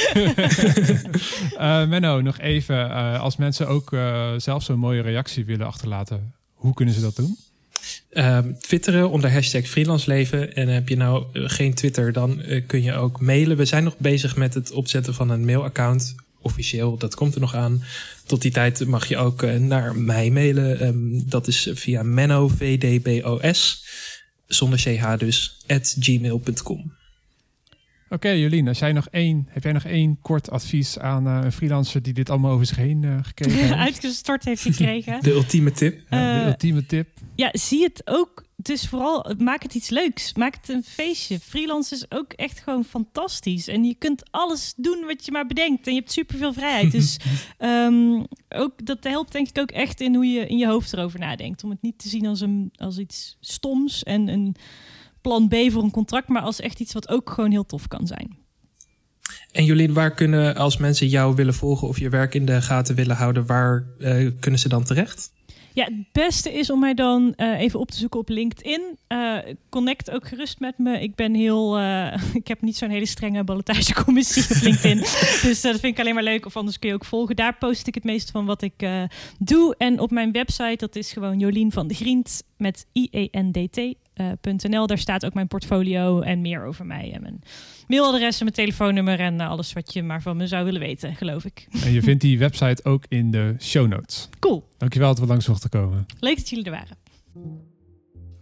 uh, 1.55 1.89
Menno, 1.89 2.21
nog 2.21 2.39
even. 2.39 2.77
Uh, 2.77 3.21
als 3.21 3.37
mensen 3.37 3.69
ook 3.69 3.97
zelf 4.37 4.63
zo'n 4.63 4.79
mooie 4.79 5.03
reactie 5.03 5.45
willen 5.45 5.67
achterlaten, 5.67 6.33
hoe 6.55 6.75
kunnen 6.75 6.95
ze 6.95 7.01
dat 7.01 7.17
doen? 7.17 7.37
Uh, 8.13 8.39
twitteren 8.61 9.11
onder 9.11 9.33
hashtag 9.33 9.67
freelanceleven. 9.67 10.55
En 10.55 10.69
heb 10.69 10.89
je 10.89 10.97
nou 10.97 11.25
eh, 11.33 11.43
geen 11.47 11.75
Twitter, 11.75 12.13
dan 12.13 12.43
uh, 12.47 12.63
kun 12.67 12.83
je 12.83 12.95
ook 12.95 13.21
mailen. 13.21 13.57
We 13.57 13.65
zijn 13.65 13.85
nog 13.85 13.99
bezig 13.99 14.37
met 14.37 14.55
het 14.55 14.73
opzetten 14.73 15.15
van 15.15 15.31
een 15.31 15.45
mailaccount. 15.45 16.15
Officieel, 16.41 16.97
dat 16.97 17.15
komt 17.15 17.35
er 17.35 17.41
nog 17.41 17.55
aan. 17.55 17.85
Tot 18.27 18.43
die 18.43 18.51
tijd 18.51 18.87
mag 18.87 19.07
je 19.07 19.17
ook 19.17 19.43
uh, 19.43 19.57
naar 19.57 19.97
mij 19.97 20.31
mailen. 20.31 20.87
Um, 20.87 21.29
dat 21.29 21.47
is 21.47 21.69
via 21.73 22.03
menno, 22.03 22.49
vdbos, 22.49 23.85
zonder 24.47 24.79
ch 24.79 25.17
dus, 25.17 25.57
at 25.67 25.97
gmail.com. 26.01 26.93
Oké, 28.15 28.27
okay, 28.27 28.41
Jolien, 28.41 28.69
als 28.69 28.79
jij 28.79 28.93
nog 28.93 29.09
één, 29.09 29.49
heb 29.51 29.63
jij 29.63 29.73
nog 29.73 29.85
één 29.85 30.19
kort 30.23 30.51
advies 30.51 30.99
aan 30.99 31.27
uh, 31.27 31.41
een 31.43 31.53
freelancer 31.53 32.03
die 32.03 32.13
dit 32.13 32.31
allemaal 32.31 32.51
over 32.51 32.67
zich 32.67 32.77
heen 32.77 33.03
uh, 33.03 33.19
gekregen 33.23 33.59
heeft? 33.61 33.73
Uitgestort 33.73 34.45
heeft 34.45 34.63
gekregen. 34.63 35.23
de 35.23 35.33
ultieme 35.33 35.73
tip. 35.73 36.01
Ja, 36.11 36.35
de 36.35 36.41
uh, 36.41 36.47
ultieme 36.47 36.87
tip. 36.87 37.09
Ja, 37.35 37.49
zie 37.53 37.83
het 37.83 38.03
ook. 38.05 38.45
Dus 38.57 38.89
vooral, 38.89 39.35
maak 39.39 39.63
het 39.63 39.75
iets 39.75 39.89
leuks. 39.89 40.35
Maak 40.35 40.55
het 40.55 40.69
een 40.69 40.83
feestje. 40.85 41.41
Freelance 41.41 41.95
is 41.95 42.11
ook 42.11 42.33
echt 42.33 42.61
gewoon 42.61 42.85
fantastisch. 42.85 43.69
En 43.69 43.85
je 43.85 43.95
kunt 43.95 44.23
alles 44.31 44.75
doen 44.77 45.05
wat 45.07 45.25
je 45.25 45.33
maar 45.33 45.47
bedenkt. 45.47 45.87
En 45.87 45.93
je 45.93 45.99
hebt 45.99 46.13
superveel 46.13 46.53
vrijheid. 46.53 46.93
dus 46.93 47.17
um, 47.59 48.27
ook, 48.63 48.87
dat 48.87 49.05
helpt 49.05 49.33
denk 49.33 49.49
ik 49.49 49.59
ook 49.59 49.71
echt 49.71 50.01
in 50.01 50.15
hoe 50.15 50.27
je 50.27 50.47
in 50.47 50.59
je 50.59 50.67
hoofd 50.67 50.93
erover 50.93 51.19
nadenkt. 51.19 51.65
Om 51.65 51.71
het 51.71 51.83
niet 51.83 51.99
te 51.99 52.09
zien 52.09 52.27
als, 52.27 52.41
een, 52.41 52.73
als 52.77 52.99
iets 52.99 53.37
stoms 53.41 54.03
en 54.03 54.29
een 54.29 54.57
plan 55.25 55.49
B 55.49 55.55
voor 55.73 55.83
een 55.83 55.91
contract, 55.91 56.29
maar 56.29 56.43
als 56.43 56.61
echt 56.61 56.81
iets 56.81 56.93
wat 56.93 57.09
ook 57.09 57.31
gewoon 57.31 57.51
heel 57.51 57.67
tof 57.67 57.89
kan 57.89 58.07
zijn. 58.07 58.37
En 59.53 59.65
Jolien, 59.65 59.93
waar 59.93 60.15
kunnen, 60.15 60.57
als 60.57 60.77
mensen 60.77 61.09
jou 61.09 61.35
willen 61.35 61.55
volgen 61.55 61.89
of 61.89 61.99
je 61.99 62.09
werk 62.09 62.35
in 62.35 62.45
de 62.45 62.63
gaten 62.63 62.95
willen 62.95 63.17
houden, 63.17 63.47
waar 63.47 63.87
uh, 63.99 64.31
kunnen 64.41 64.61
ze 64.61 64.69
dan 64.69 64.85
terecht? 64.85 65.33
Ja, 65.73 65.85
het 65.85 66.13
beste 66.13 66.53
is 66.53 66.71
om 66.71 66.81
mij 66.81 66.95
dan 66.95 67.33
uh, 67.37 67.61
even 67.61 67.81
op 67.81 67.91
te 67.91 67.97
zoeken 67.97 68.21
op 68.21 68.29
LinkedIn. 68.29 68.99
Uh, 69.09 69.39
connect 69.69 70.11
ook 70.11 70.29
gerust 70.29 70.61
met 70.61 70.79
me. 70.79 71.01
Ik 71.01 71.15
ben 71.15 71.35
heel. 71.35 71.81
Uh, 71.81 72.17
ik 72.41 72.49
heb 72.49 72.63
niet 72.63 72.77
zo'n 72.77 72.91
hele 72.91 73.07
strenge 73.07 73.45
ballotagecommissie 73.45 74.57
op 74.57 74.63
LinkedIn. 74.63 74.99
dus 75.49 75.61
dat 75.61 75.81
vind 75.81 75.85
ik 75.85 75.99
alleen 75.99 76.15
maar 76.15 76.23
leuk. 76.23 76.47
Of 76.47 76.57
anders 76.57 76.79
kun 76.79 76.89
je 76.89 76.95
ook 76.95 77.05
volgen. 77.05 77.37
Daar 77.37 77.57
post 77.57 77.87
ik 77.87 77.95
het 77.95 78.05
meeste 78.05 78.33
van 78.33 78.47
wat 78.47 78.63
ik 78.63 78.89
doe. 79.39 79.75
En 79.79 80.01
op 80.01 80.11
mijn 80.11 80.33
website, 80.33 80.77
dat 80.77 80.97
is 80.97 81.13
gewoon 81.13 81.39
Jolien 81.39 81.73
van 81.73 81.87
de 81.87 81.95
Griend 81.95 82.43
met 82.57 82.87
I-E-N-D-T. 82.93 84.04
.nl. 84.41 84.87
Daar 84.87 84.99
staat 84.99 85.27
ook 85.27 85.35
mijn 85.35 85.49
portfolio 85.49 86.21
en 86.21 86.41
meer 86.41 86.65
over 86.65 86.87
mij. 86.87 87.13
En 87.13 87.23
mijn 87.23 87.43
mailadres 87.87 88.39
en 88.39 88.45
mijn 88.45 88.57
telefoonnummer 88.57 89.21
en 89.21 89.41
alles 89.41 89.73
wat 89.73 89.93
je 89.93 90.03
maar 90.03 90.23
van 90.23 90.37
me 90.37 90.47
zou 90.47 90.65
willen 90.65 90.81
weten, 90.81 91.15
geloof 91.15 91.45
ik. 91.45 91.67
En 91.85 91.93
je 91.93 92.03
vindt 92.03 92.21
die 92.21 92.39
website 92.39 92.85
ook 92.85 93.05
in 93.09 93.31
de 93.31 93.55
show 93.61 93.87
notes. 93.87 94.29
Cool. 94.39 94.69
Dankjewel 94.79 95.09
dat 95.09 95.19
we 95.19 95.27
langs 95.27 95.49
mochten 95.49 95.71
komen. 95.71 96.07
Leuk 96.21 96.37
dat 96.37 96.49
jullie 96.49 96.65
er 96.65 96.71
waren. 96.71 96.97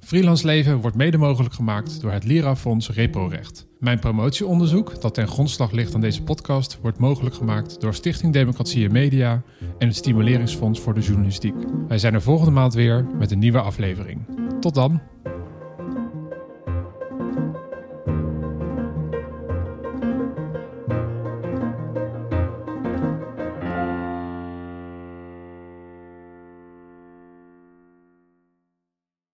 Freelance 0.01 0.47
Leven 0.47 0.77
wordt 0.81 0.97
mede 0.97 1.17
mogelijk 1.17 1.55
gemaakt 1.55 2.01
door 2.01 2.13
het 2.13 2.25
Lira-fonds 2.25 2.91
Reprorecht. 2.91 3.67
Mijn 3.79 3.99
promotieonderzoek, 3.99 5.01
dat 5.01 5.15
ten 5.15 5.29
grondslag 5.29 5.71
ligt 5.71 5.95
aan 5.95 6.01
deze 6.01 6.23
podcast, 6.23 6.79
wordt 6.81 6.99
mogelijk 6.99 7.35
gemaakt 7.35 7.81
door 7.81 7.95
Stichting 7.95 8.33
Democratie 8.33 8.85
en 8.85 8.93
Media 8.93 9.43
en 9.79 9.87
het 9.87 9.97
Stimuleringsfonds 9.97 10.81
voor 10.81 10.95
de 10.95 11.01
Journalistiek. 11.01 11.55
Wij 11.89 11.99
zijn 11.99 12.15
er 12.15 12.23
volgende 12.23 12.53
maand 12.53 12.75
weer 12.75 13.07
met 13.19 13.31
een 13.31 13.39
nieuwe 13.39 13.61
aflevering. 13.61 14.27
Tot 14.61 14.75
dan! 14.75 15.01